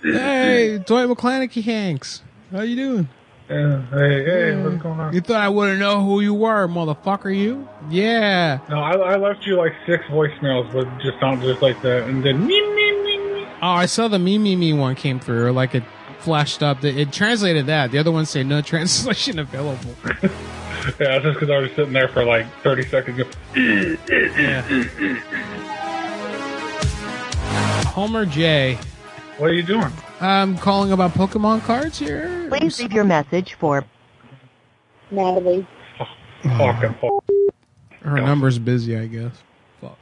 Hey, 0.02 0.78
Dwight 0.86 1.08
McClanaky 1.08 1.62
Hanks. 1.62 2.22
How 2.50 2.62
you 2.62 2.76
doing? 2.76 3.08
Yeah, 3.48 3.82
hey, 3.90 4.24
hey, 4.24 4.50
Yeah. 4.50 4.62
what's 4.64 4.82
going 4.82 5.00
on? 5.00 5.12
You 5.12 5.20
thought 5.20 5.40
I 5.40 5.48
wouldn't 5.48 5.78
know 5.80 6.04
who 6.04 6.20
you 6.20 6.34
were, 6.34 6.66
motherfucker? 6.68 7.34
You? 7.36 7.68
Yeah. 7.88 8.58
No, 8.68 8.80
I, 8.80 8.92
I 8.92 9.16
left 9.16 9.46
you 9.46 9.56
like 9.56 9.72
six 9.86 10.04
voicemails, 10.06 10.72
but 10.72 10.86
just 11.00 11.18
sound 11.20 11.42
just 11.42 11.62
like 11.62 11.80
that, 11.82 12.08
and 12.08 12.24
then 12.24 12.46
me, 12.46 12.60
me, 12.74 12.92
me, 13.02 13.18
me. 13.34 13.46
Oh, 13.62 13.68
I 13.70 13.86
saw 13.86 14.08
the 14.08 14.18
me 14.18 14.38
me 14.38 14.56
me 14.56 14.72
one 14.72 14.94
came 14.94 15.18
through. 15.20 15.52
Like 15.52 15.74
it 15.74 15.84
flashed 16.20 16.62
up. 16.62 16.84
It, 16.84 16.96
it 16.96 17.12
translated 17.12 17.66
that. 17.66 17.90
The 17.90 17.98
other 17.98 18.12
one 18.12 18.26
said 18.26 18.46
no 18.46 18.60
translation 18.62 19.38
available. 19.38 19.94
Yeah, 20.04 21.16
it's 21.16 21.24
just 21.24 21.38
because 21.40 21.50
I 21.50 21.58
was 21.58 21.70
sitting 21.72 21.92
there 21.92 22.08
for 22.08 22.24
like 22.24 22.46
30 22.62 22.86
seconds. 22.86 23.18
go, 23.54 24.72
Homer 27.90 28.24
J. 28.26 28.78
What 29.38 29.50
are 29.50 29.54
you 29.54 29.62
doing? 29.62 29.92
I'm 30.20 30.58
calling 30.58 30.92
about 30.92 31.12
Pokemon 31.12 31.62
cards 31.62 31.98
here. 31.98 32.46
Please 32.50 32.78
leave 32.78 32.92
your 32.92 33.04
message 33.04 33.54
for 33.54 33.84
Natalie. 35.10 35.66
Fucking. 36.42 36.94
Her 38.02 38.20
number's 38.20 38.58
busy, 38.58 38.96
I 38.96 39.06
guess. 39.06 39.32
Fuck. 39.80 39.96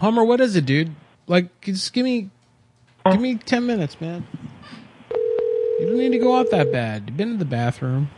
Homer, 0.00 0.24
what 0.24 0.40
is 0.40 0.54
it, 0.56 0.66
dude? 0.66 0.94
Like, 1.26 1.48
just 1.62 1.92
give 1.92 2.04
me, 2.04 2.30
give 3.10 3.20
me 3.20 3.36
ten 3.36 3.66
minutes, 3.66 4.00
man. 4.00 4.26
You 5.78 5.86
don't 5.86 5.98
need 5.98 6.12
to 6.12 6.18
go 6.18 6.36
out 6.36 6.50
that 6.50 6.70
bad. 6.70 7.04
You've 7.06 7.16
been 7.16 7.30
in 7.32 7.38
the 7.38 7.44
bathroom. 7.46 8.10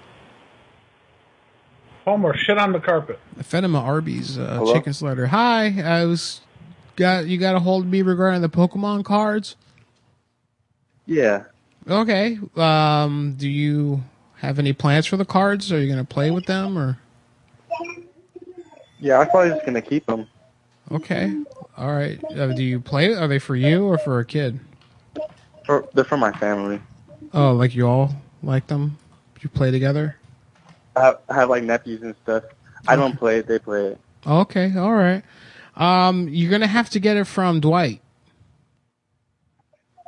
Homer, 2.05 2.37
shit 2.37 2.59
on 2.59 2.73
the 2.73 2.81
carpet. 2.81 3.21
I 3.39 3.45
fed 3.45 3.63
him 3.63 3.77
a 3.77 3.81
Arby's 3.81 4.37
uh, 4.37 4.57
Hello? 4.59 4.73
chicken 4.73 4.93
slider. 4.93 5.29
Hi, 5.29 5.81
I 5.81 6.05
was 6.07 6.41
got 6.97 7.27
you 7.27 7.39
got 7.39 7.55
a 7.55 7.61
hold 7.61 7.85
of 7.85 7.91
me 7.91 8.03
regarding 8.03 8.43
the 8.43 8.49
Pokemon 8.49 9.05
cards. 9.05 9.55
Yeah. 11.07 11.45
Okay. 11.89 12.39
Um, 12.57 13.35
do 13.37 13.49
you 13.49 14.03
have 14.37 14.59
any 14.59 14.73
plans 14.73 15.07
for 15.07 15.17
the 15.17 15.25
cards? 15.25 15.73
Are 15.73 15.81
you 15.81 15.89
gonna 15.89 16.05
play 16.05 16.31
with 16.31 16.47
them 16.47 16.79
or? 16.79 16.99
Yeah, 18.99 19.19
I'm 19.19 19.29
probably 19.31 19.51
just 19.51 19.67
gonna 19.67 19.83
keep 19.83 20.07
them. 20.07 20.27
Okay. 20.91 21.35
All 21.77 21.93
right. 21.93 22.23
Uh, 22.25 22.49
do 22.49 22.63
you 22.63 22.81
play? 22.81 23.15
Are 23.15 23.27
they 23.27 23.39
for 23.39 23.57
you 23.57 23.87
or 23.87 23.99
for 23.99 24.19
a 24.19 24.25
kid? 24.25 24.61
For, 25.65 25.89
they're 25.95 26.05
for 26.05 26.17
my 26.17 26.33
family. 26.33 26.81
Oh, 27.33 27.53
like 27.53 27.75
you 27.75 27.87
all 27.87 28.15
like 28.43 28.67
them? 28.67 28.99
Do 29.35 29.41
you 29.43 29.49
play 29.49 29.71
together? 29.71 30.17
I 30.95 31.01
have, 31.05 31.19
I 31.29 31.35
have 31.35 31.49
like 31.49 31.63
nephews 31.63 32.03
and 32.03 32.15
stuff. 32.23 32.45
I 32.87 32.97
don't 32.97 33.17
play 33.17 33.39
it; 33.39 33.47
they 33.47 33.59
play 33.59 33.87
it. 33.87 34.01
Okay. 34.27 34.77
All 34.77 34.93
right. 34.93 35.23
Um, 35.77 36.29
you're 36.29 36.51
gonna 36.51 36.67
have 36.67 36.91
to 36.91 37.01
get 37.01 37.17
it 37.17 37.25
from 37.25 37.61
Dwight. 37.61 38.02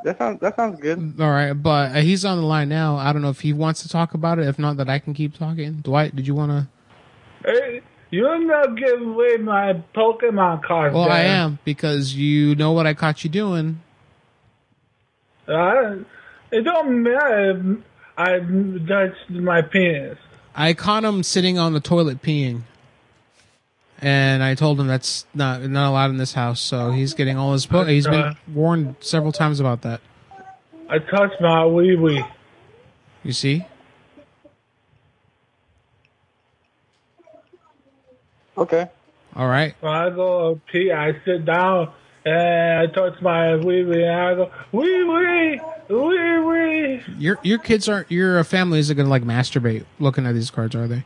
That 0.05 0.19
sounds 0.19 0.41
that 0.41 0.55
sounds 0.55 0.81
good. 0.81 1.15
All 1.19 1.31
right, 1.31 1.55
but 1.55 1.97
uh, 1.97 2.01
he's 2.01 2.27
on 2.27 2.37
the 2.37 2.45
line 2.45 2.69
now. 2.69 2.97
I 2.97 3.13
don't 3.15 3.23
know 3.23 3.31
if 3.31 3.41
he 3.41 3.55
wants 3.55 3.83
to 3.83 3.89
talk 3.89 4.13
about 4.13 4.39
it. 4.39 4.47
If 4.47 4.59
not, 4.59 4.77
that 4.77 4.89
I 4.91 4.99
can 4.99 5.15
keep 5.15 5.37
talking. 5.37 5.77
Dwight, 5.77 6.15
did 6.15 6.27
you 6.27 6.35
want 6.35 6.53
to? 6.53 7.51
Hey, 7.51 7.81
you're 8.11 8.39
not 8.39 8.77
giving 8.77 9.15
away 9.15 9.39
my 9.39 9.83
Pokemon 9.95 10.63
cards. 10.63 10.95
Well, 10.95 11.11
I 11.11 11.21
am 11.21 11.59
because 11.65 12.15
you 12.15 12.55
know 12.55 12.73
what 12.73 12.87
I 12.87 12.93
caught 12.93 13.25
you 13.25 13.31
doing. 13.31 13.81
Uh, 15.49 15.97
it 16.53 16.63
don't 16.63 17.03
matter. 17.03 17.79
I 18.19 18.39
touched 18.87 19.31
my 19.31 19.63
penis. 19.63 20.19
I 20.55 20.75
caught 20.75 21.03
him 21.03 21.23
sitting 21.23 21.59
on 21.59 21.73
the 21.73 21.81
toilet 21.81 22.21
peeing, 22.21 22.63
and 24.05 24.43
I 24.43 24.55
told 24.55 24.79
him 24.79 24.87
that's 24.87 25.25
not 25.35 25.63
not 25.63 25.89
allowed 25.89 26.11
in 26.11 26.19
this 26.19 26.35
house. 26.35 26.61
So 26.61 26.91
he's 26.91 27.15
getting 27.15 27.39
all 27.39 27.55
his. 27.55 27.65
Po- 27.65 27.85
he's 27.85 28.07
been 28.07 28.21
uh, 28.21 28.35
warned 28.53 28.97
several 29.01 29.33
times 29.33 29.61
about 29.61 29.81
that. 29.83 30.03
I 30.91 30.99
touched 30.99 31.41
my 31.41 31.65
wee 31.65 31.97
wee. 31.97 32.23
You 33.23 33.33
see? 33.33 33.65
Okay. 38.59 38.91
All 39.35 39.49
right. 39.49 39.75
When 39.81 39.93
I 39.93 40.11
go 40.11 40.61
pee, 40.71 40.93
I 40.93 41.13
sit 41.25 41.47
down 41.47 41.91
and 42.27 42.79
I 42.79 42.87
touch 42.93 43.21
my 43.23 43.57
wee 43.57 43.85
wee, 43.85 44.05
and 44.05 44.21
I 44.21 44.35
go 44.35 44.51
wee 44.71 45.05
wee, 45.05 45.61
wee 45.89 46.39
wee. 46.41 47.03
Your 47.19 47.39
your 47.43 47.59
kids 47.59 47.89
aren't. 47.89 48.11
Your 48.11 48.45
family 48.45 48.81
isn't 48.81 48.95
gonna 48.95 49.09
like 49.09 49.23
masturbate 49.23 49.87
looking 49.99 50.27
at 50.27 50.35
these 50.35 50.51
cards, 50.51 50.75
are 50.75 50.87
they? 50.87 51.05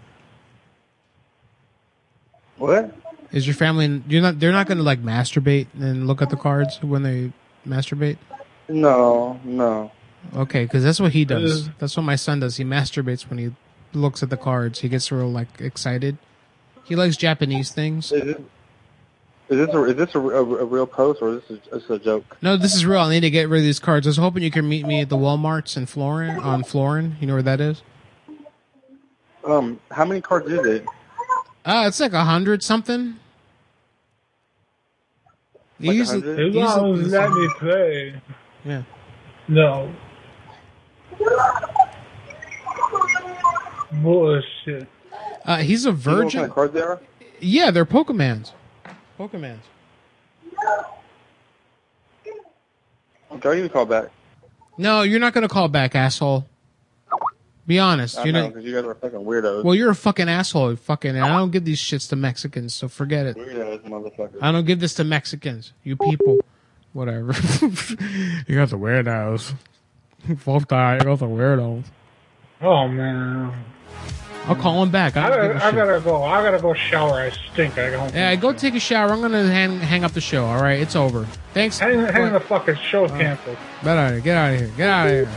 What? 2.59 2.95
Is 3.33 3.47
your 3.47 3.55
family? 3.55 4.03
You're 4.09 4.23
not. 4.23 4.41
They're 4.41 4.53
not 4.53 4.67
going 4.67 4.79
to 4.79 4.85
like 4.85 5.03
masturbate 5.03 5.67
and 5.79 6.07
look 6.07 6.23
at 6.23 6.31
the 6.31 6.37
cards 6.37 6.83
when 6.83 7.03
they 7.03 7.33
masturbate. 7.67 8.19
No, 8.69 9.39
no. 9.45 9.91
Okay, 10.35 10.65
because 10.65 10.83
that's 10.83 11.01
what 11.01 11.13
he 11.13 11.25
does. 11.25 11.71
That's 11.79 11.97
what 11.97 12.03
my 12.03 12.17
son 12.17 12.41
does. 12.41 12.57
He 12.57 12.65
masturbates 12.65 13.29
when 13.29 13.39
he 13.39 13.51
looks 13.93 14.23
at 14.23 14.31
the 14.31 14.37
cards. 14.37 14.81
He 14.81 14.89
gets 14.89 15.11
real 15.13 15.31
like 15.31 15.61
excited. 15.61 16.19
He 16.85 16.97
likes 16.97 17.17
Japanese 17.17 17.71
things. 17.71 18.13
Is, 18.13 18.23
it, 18.23 18.41
is 19.49 19.67
this 19.67 19.75
a, 19.75 19.85
is 19.85 19.97
this 19.97 20.15
a, 20.15 20.19
a, 20.19 20.43
a 20.43 20.65
real 20.65 20.87
post 20.87 21.23
or 21.23 21.37
is 21.37 21.43
this 21.49 21.59
a, 21.71 21.79
just 21.79 21.91
a 21.91 21.99
joke? 21.99 22.37
No, 22.43 22.57
this 22.57 22.75
is 22.75 22.85
real. 22.85 23.01
I 23.01 23.11
need 23.11 23.21
to 23.21 23.31
get 23.31 23.49
rid 23.49 23.59
of 23.59 23.65
these 23.65 23.79
cards. 23.79 24.07
I 24.07 24.11
was 24.11 24.17
hoping 24.17 24.43
you 24.43 24.51
could 24.51 24.65
meet 24.65 24.87
me 24.87 25.03
at 25.03 25.09
the 25.09 25.17
WalMarts 25.17 25.77
in 25.77 25.87
Florin 25.87 26.39
on 26.39 26.65
Florin. 26.65 27.17
You 27.21 27.27
know 27.27 27.35
where 27.35 27.43
that 27.43 27.61
is? 27.61 27.83
Um, 29.45 29.81
how 29.91 30.05
many 30.05 30.21
cards 30.21 30.51
is 30.51 30.67
it? 30.67 30.87
Uh, 31.65 31.85
it's 31.87 32.01
like 32.01 32.13
a 32.13 32.25
hundred 32.25 32.63
something. 32.63 33.17
Like 35.81 35.95
Easy- 35.97 36.19
100? 36.21 36.57
As 36.57 36.77
long 36.77 36.99
as 36.99 37.13
let 37.13 37.31
me 37.33 37.49
play. 37.59 38.21
Yeah. 38.65 38.83
No. 39.49 39.95
Bullshit. 43.93 44.87
Uh, 45.45 45.57
he's 45.59 45.87
a 45.87 45.93
Do 45.93 45.99
you 45.99 46.05
know 46.05 46.13
what 46.17 46.25
virgin. 46.25 46.41
kind 46.41 46.51
of 46.51 46.55
cards 46.55 46.75
they 46.75 46.81
are? 46.81 47.01
Yeah, 47.41 47.71
they're 47.71 47.87
Pokemans. 47.87 48.53
Pokemans. 49.19 49.59
Okay, 53.31 53.49
I'll 53.49 53.55
give 53.55 53.59
you 53.59 53.65
a 53.67 53.69
call 53.69 53.87
back. 53.87 54.09
No, 54.77 55.03
you're 55.03 55.21
not 55.21 55.33
gonna 55.33 55.49
call 55.49 55.69
back, 55.69 55.95
asshole. 55.95 56.47
Be 57.69 57.79
honest. 57.79 58.17
I 58.17 58.25
You're 58.25 58.33
know, 58.33 58.49
because 58.49 58.65
you 58.65 58.75
guys 58.75 58.85
are 58.85 58.95
fucking 58.95 59.19
weirdos. 59.19 59.63
Well, 59.63 59.75
you're 59.75 59.91
a 59.91 59.95
fucking 59.95 60.27
asshole. 60.27 60.75
Fucking. 60.77 61.11
and 61.15 61.23
I 61.23 61.37
don't 61.37 61.51
give 61.51 61.67
these 61.67 61.79
shits 61.79 62.09
to 62.09 62.17
Mexicans, 62.17 62.73
so 62.73 62.89
forget 62.89 63.27
it. 63.27 63.37
Weirdos, 63.37 63.83
motherfucker. 63.83 64.39
I 64.41 64.51
don't 64.51 64.65
give 64.65 64.81
this 64.81 64.95
to 64.95 65.05
Mexicans. 65.05 65.75
You 65.85 65.97
people. 65.97 66.41
Whatever. 66.95 67.33
you 68.49 68.57
got 68.57 68.71
the 68.71 68.79
weirdos. 68.79 69.53
Fuck 70.39 70.69
that. 70.69 71.01
You 71.01 71.05
got 71.05 71.23
are 71.23 71.29
weirdos. 71.29 71.85
Oh 72.63 72.89
man. 72.89 73.53
I'll 74.47 74.57
call 74.57 74.83
him 74.83 74.91
back. 74.91 75.19
I 75.19 75.27
I 75.27 75.29
gotta, 75.29 75.43
a 75.53 75.57
I 75.57 75.59
shit. 75.59 75.75
gotta 75.75 76.01
go. 76.01 76.23
I 76.25 76.43
gotta 76.43 76.59
go 76.59 76.73
shower. 76.73 77.21
I 77.21 77.31
stink. 77.53 77.77
I 77.77 77.91
don't. 77.91 78.15
Yeah, 78.15 78.35
go 78.37 78.55
take 78.55 78.75
a 78.77 78.81
shower. 78.81 79.11
I'm 79.13 79.21
gonna 79.21 79.47
hang, 79.47 79.79
hang 79.79 80.05
up 80.05 80.13
the 80.13 80.23
show. 80.23 80.47
All 80.47 80.63
right, 80.63 80.81
it's 80.81 80.97
over. 80.97 81.27
Thanks. 81.53 81.79
Hang, 81.79 82.01
hang 82.01 82.33
the 82.33 82.41
fucking 82.41 82.77
show 82.77 83.07
canceled. 83.09 83.59
Get 83.83 83.99
out 83.99 84.07
of 84.07 84.13
here. 84.13 84.21
Get 84.23 84.37
out 84.39 84.55
of 84.55 84.61
here. 84.61 84.71
Get 84.75 84.89
out 84.89 85.07
of 85.07 85.13
here. 85.13 85.29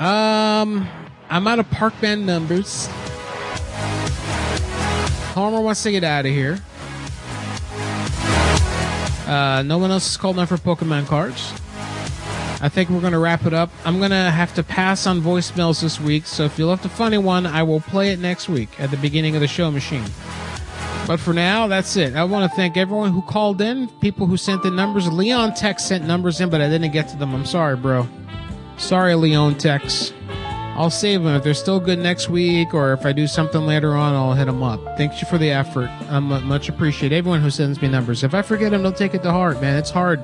Um, 0.00 0.86
I'm 1.30 1.46
out 1.46 1.58
of 1.58 1.70
park 1.70 1.98
band 2.00 2.26
numbers. 2.26 2.86
Homer 5.32 5.60
wants 5.60 5.82
to 5.84 5.90
get 5.90 6.04
out 6.04 6.26
of 6.26 6.32
here. 6.32 6.58
Uh, 9.26 9.62
no 9.62 9.78
one 9.78 9.90
else 9.90 10.06
has 10.06 10.16
called 10.16 10.38
in 10.38 10.46
for 10.46 10.56
Pokemon 10.56 11.06
cards. 11.06 11.52
I 12.60 12.68
think 12.68 12.90
we're 12.90 13.00
going 13.00 13.12
to 13.12 13.18
wrap 13.18 13.46
it 13.46 13.54
up. 13.54 13.70
I'm 13.84 13.98
going 13.98 14.10
to 14.10 14.30
have 14.30 14.54
to 14.54 14.62
pass 14.62 15.06
on 15.06 15.20
voicemails 15.20 15.80
this 15.80 16.00
week, 16.00 16.26
so 16.26 16.44
if 16.44 16.58
you 16.58 16.66
left 16.66 16.84
a 16.84 16.88
funny 16.88 17.18
one, 17.18 17.46
I 17.46 17.62
will 17.62 17.80
play 17.80 18.12
it 18.12 18.18
next 18.18 18.48
week 18.48 18.78
at 18.78 18.90
the 18.90 18.96
beginning 18.98 19.34
of 19.34 19.40
the 19.40 19.48
show 19.48 19.70
machine. 19.70 20.04
But 21.06 21.20
for 21.20 21.32
now, 21.32 21.68
that's 21.68 21.96
it. 21.96 22.14
I 22.16 22.24
want 22.24 22.50
to 22.50 22.56
thank 22.56 22.76
everyone 22.76 23.12
who 23.12 23.22
called 23.22 23.60
in, 23.60 23.88
people 24.00 24.26
who 24.26 24.36
sent 24.36 24.64
in 24.64 24.74
numbers. 24.74 25.10
Leon 25.10 25.54
Tech 25.54 25.80
sent 25.80 26.04
numbers 26.04 26.40
in, 26.40 26.50
but 26.50 26.60
I 26.60 26.68
didn't 26.68 26.92
get 26.92 27.08
to 27.08 27.16
them. 27.16 27.34
I'm 27.34 27.46
sorry, 27.46 27.76
bro. 27.76 28.08
Sorry, 28.78 29.14
Leon 29.14 29.56
Tex. 29.56 30.12
I'll 30.76 30.90
save 30.90 31.22
them 31.22 31.34
if 31.34 31.42
they're 31.42 31.54
still 31.54 31.80
good 31.80 31.98
next 31.98 32.28
week, 32.28 32.74
or 32.74 32.92
if 32.92 33.06
I 33.06 33.12
do 33.12 33.26
something 33.26 33.62
later 33.62 33.94
on, 33.94 34.12
I'll 34.12 34.34
hit 34.34 34.44
them 34.44 34.62
up. 34.62 34.78
Thank 34.98 35.22
you 35.22 35.26
for 35.26 35.38
the 35.38 35.50
effort. 35.50 35.88
I'm 36.10 36.24
much 36.46 36.68
appreciate 36.68 37.12
everyone 37.12 37.40
who 37.40 37.48
sends 37.48 37.80
me 37.80 37.88
numbers. 37.88 38.22
If 38.22 38.34
I 38.34 38.42
forget 38.42 38.72
them, 38.72 38.82
don't 38.82 38.96
take 38.96 39.14
it 39.14 39.22
to 39.22 39.32
heart, 39.32 39.58
man. 39.62 39.78
It's 39.78 39.90
hard 39.90 40.22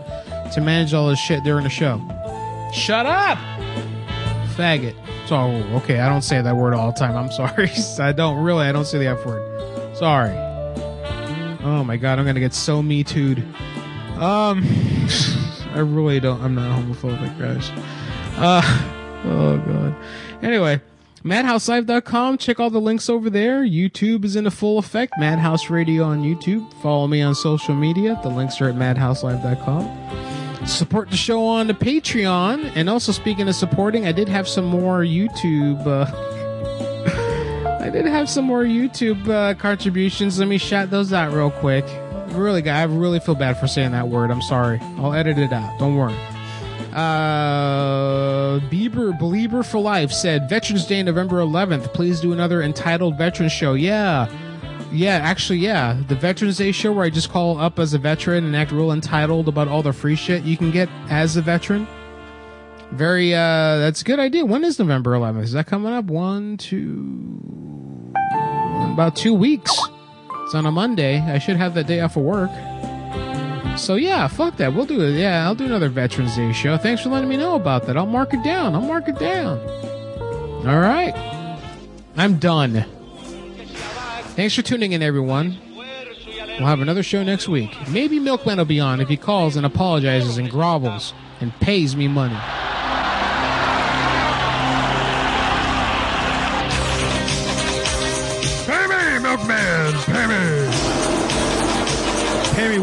to 0.53 0.61
manage 0.61 0.93
all 0.93 1.09
this 1.09 1.19
shit 1.19 1.43
during 1.43 1.65
the 1.65 1.71
show. 1.71 1.99
Shut 2.75 3.07
up, 3.07 3.39
faggot. 4.55 4.95
So 5.27 5.37
okay, 5.77 6.01
I 6.01 6.09
don't 6.11 6.21
say 6.21 6.43
that 6.43 6.55
word 6.55 6.75
all 6.75 6.93
the 6.93 6.99
time. 6.99 7.17
I'm 7.17 7.33
sorry. 7.33 7.71
I 7.99 8.13
don't 8.13 8.43
really. 8.43 8.67
I 8.67 8.73
don't 8.73 8.85
say 8.85 8.99
the 8.99 9.07
f 9.07 9.25
word. 9.25 9.97
Sorry. 9.97 10.37
Oh 11.65 11.83
my 11.83 11.97
god, 11.97 12.19
I'm 12.19 12.27
gonna 12.27 12.41
get 12.41 12.53
so 12.53 12.83
me 12.83 13.05
too'd. 13.05 13.39
Um, 14.19 14.65
I 15.73 15.79
really 15.79 16.21
don't. 16.21 16.43
I'm 16.43 16.55
not 16.55 16.79
homophobic, 16.79 17.39
guys. 17.39 17.71
Uh, 18.43 18.63
oh 19.25 19.57
god. 19.59 19.95
Anyway, 20.43 20.81
madhouselive.com. 21.23 22.39
Check 22.39 22.59
all 22.59 22.71
the 22.71 22.81
links 22.81 23.09
over 23.09 23.31
there. 23.31 23.63
YouTube 23.63 24.25
is 24.25 24.35
in 24.35 24.49
full 24.51 24.79
effect. 24.79 25.13
Madhouse 25.19 25.71
Radio 25.71 26.03
on 26.05 26.23
YouTube. 26.23 26.73
Follow 26.83 27.07
me 27.07 27.23
on 27.23 27.35
social 27.35 27.75
media. 27.75 28.19
The 28.23 28.31
links 28.31 28.61
are 28.61 28.69
at 28.69 28.75
madhouselive.com. 28.75 30.67
Support 30.67 31.11
the 31.11 31.17
show 31.17 31.45
on 31.45 31.67
the 31.67 31.75
Patreon. 31.75 32.73
And 32.75 32.89
also, 32.89 33.13
speaking 33.13 33.49
of 33.49 33.55
supporting, 33.55 34.07
I 34.07 34.13
did 34.13 34.29
have 34.29 34.49
some 34.49 34.65
more 34.65 35.01
YouTube. 35.01 35.87
Uh, 35.87 36.07
I 37.83 37.91
did 37.91 38.07
have 38.07 38.29
some 38.29 38.45
more 38.45 38.65
YouTube 38.65 39.29
uh, 39.29 39.55
contributions. 39.55 40.39
Let 40.39 40.49
me 40.49 40.59
shout 40.59 40.91
those 40.91 41.13
out 41.13 41.33
real 41.33 41.51
quick. 41.51 41.85
Really, 42.29 42.69
I 42.69 42.85
really 42.85 43.21
feel 43.21 43.35
bad 43.35 43.59
for 43.59 43.67
saying 43.67 43.93
that 43.93 44.09
word. 44.09 44.31
I'm 44.31 44.43
sorry. 44.43 44.79
I'll 44.99 45.13
edit 45.13 45.39
it 45.39 45.53
out. 45.53 45.79
Don't 45.79 45.97
worry. 45.97 46.17
Uh, 46.93 48.61
Bieber 48.71 49.19
Belieber 49.19 49.65
for 49.65 49.79
Life 49.79 50.13
said 50.13 50.49
Veterans 50.49 50.87
Day, 50.87 51.03
November 51.03 51.37
11th. 51.37 51.93
Please 51.95 52.21
do 52.21 52.33
another 52.33 52.63
entitled 52.63 53.17
Veterans 53.17 53.53
Show. 53.53 53.75
Yeah, 53.75 54.29
yeah, 54.93 55.17
actually, 55.17 55.61
yeah. 55.61 55.97
The 56.09 56.15
Veterans 56.15 56.59
Day 56.59 56.71
show 56.71 56.93
where 56.93 57.07
I 57.07 57.11
just 57.11 57.31
call 57.31 57.59
up 57.59 57.79
as 57.79 57.95
a 57.95 57.99
veteran 57.99 58.45
and 58.45 58.55
act 58.55 58.73
real 58.73 58.93
entitled 58.93 59.49
about 59.49 59.69
all 59.69 59.83
the 59.83 59.93
free 59.93 60.17
shit 60.17 60.43
you 60.45 60.57
can 60.59 60.71
get 60.71 60.91
as 61.09 61.37
a 61.37 61.43
veteran. 61.43 61.87
Very, 62.91 63.33
uh, 63.33 63.79
that's 63.79 64.03
a 64.03 64.05
good 64.05 64.19
idea. 64.19 64.45
When 64.45 64.63
is 64.65 64.79
November 64.79 65.13
11th? 65.13 65.45
Is 65.45 65.53
that 65.53 65.67
coming 65.67 65.95
up? 65.95 66.05
One, 66.05 66.59
two, 66.59 67.41
about 68.93 69.17
two 69.17 69.33
weeks. 69.33 69.75
It's 70.45 70.55
on 70.55 70.67
a 70.67 70.71
Monday. 70.71 71.21
I 71.21 71.39
should 71.39 71.57
have 71.57 71.73
that 71.75 71.87
day 71.87 72.01
off 72.01 72.17
of 72.19 72.25
work. 72.25 72.51
So 73.77 73.97
yeah, 73.97 74.29
fuck 74.29 74.57
that. 74.59 74.75
We'll 74.75 74.87
do 74.87 75.01
it. 75.01 75.19
Yeah, 75.19 75.45
I'll 75.45 75.55
do 75.55 75.65
another 75.65 75.89
Veterans 75.89 76.37
Day 76.37 76.53
show. 76.53 76.77
Thanks 76.77 77.03
for 77.03 77.09
letting 77.09 77.29
me 77.29 77.37
know 77.37 77.57
about 77.57 77.87
that. 77.87 77.97
I'll 77.97 78.07
mark 78.07 78.33
it 78.33 78.43
down. 78.45 78.75
I'll 78.75 78.81
mark 78.83 79.09
it 79.09 79.19
down. 79.19 79.59
All 80.67 80.79
right. 80.79 81.15
I'm 82.17 82.39
done. 82.39 82.85
Thanks 84.35 84.55
for 84.55 84.63
tuning 84.63 84.93
in, 84.93 85.03
everyone. 85.03 85.59
We'll 85.75 86.69
have 86.69 86.81
another 86.81 87.03
show 87.03 87.23
next 87.23 87.49
week. 87.49 87.75
Maybe 87.89 88.21
Milkman 88.21 88.59
will 88.59 88.65
be 88.65 88.79
on 88.79 89.01
if 89.01 89.09
he 89.09 89.17
calls 89.17 89.57
and 89.57 89.67
apologizes 89.67 90.39
and 90.39 90.51
grovels 90.51 91.13
and 91.41 91.53
pays 91.61 91.97
me 91.97 92.09
money. 92.09 92.39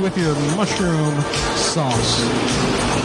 With 0.10 0.18
your 0.18 0.36
mushroom 0.56 1.22
sauce. 1.56 2.99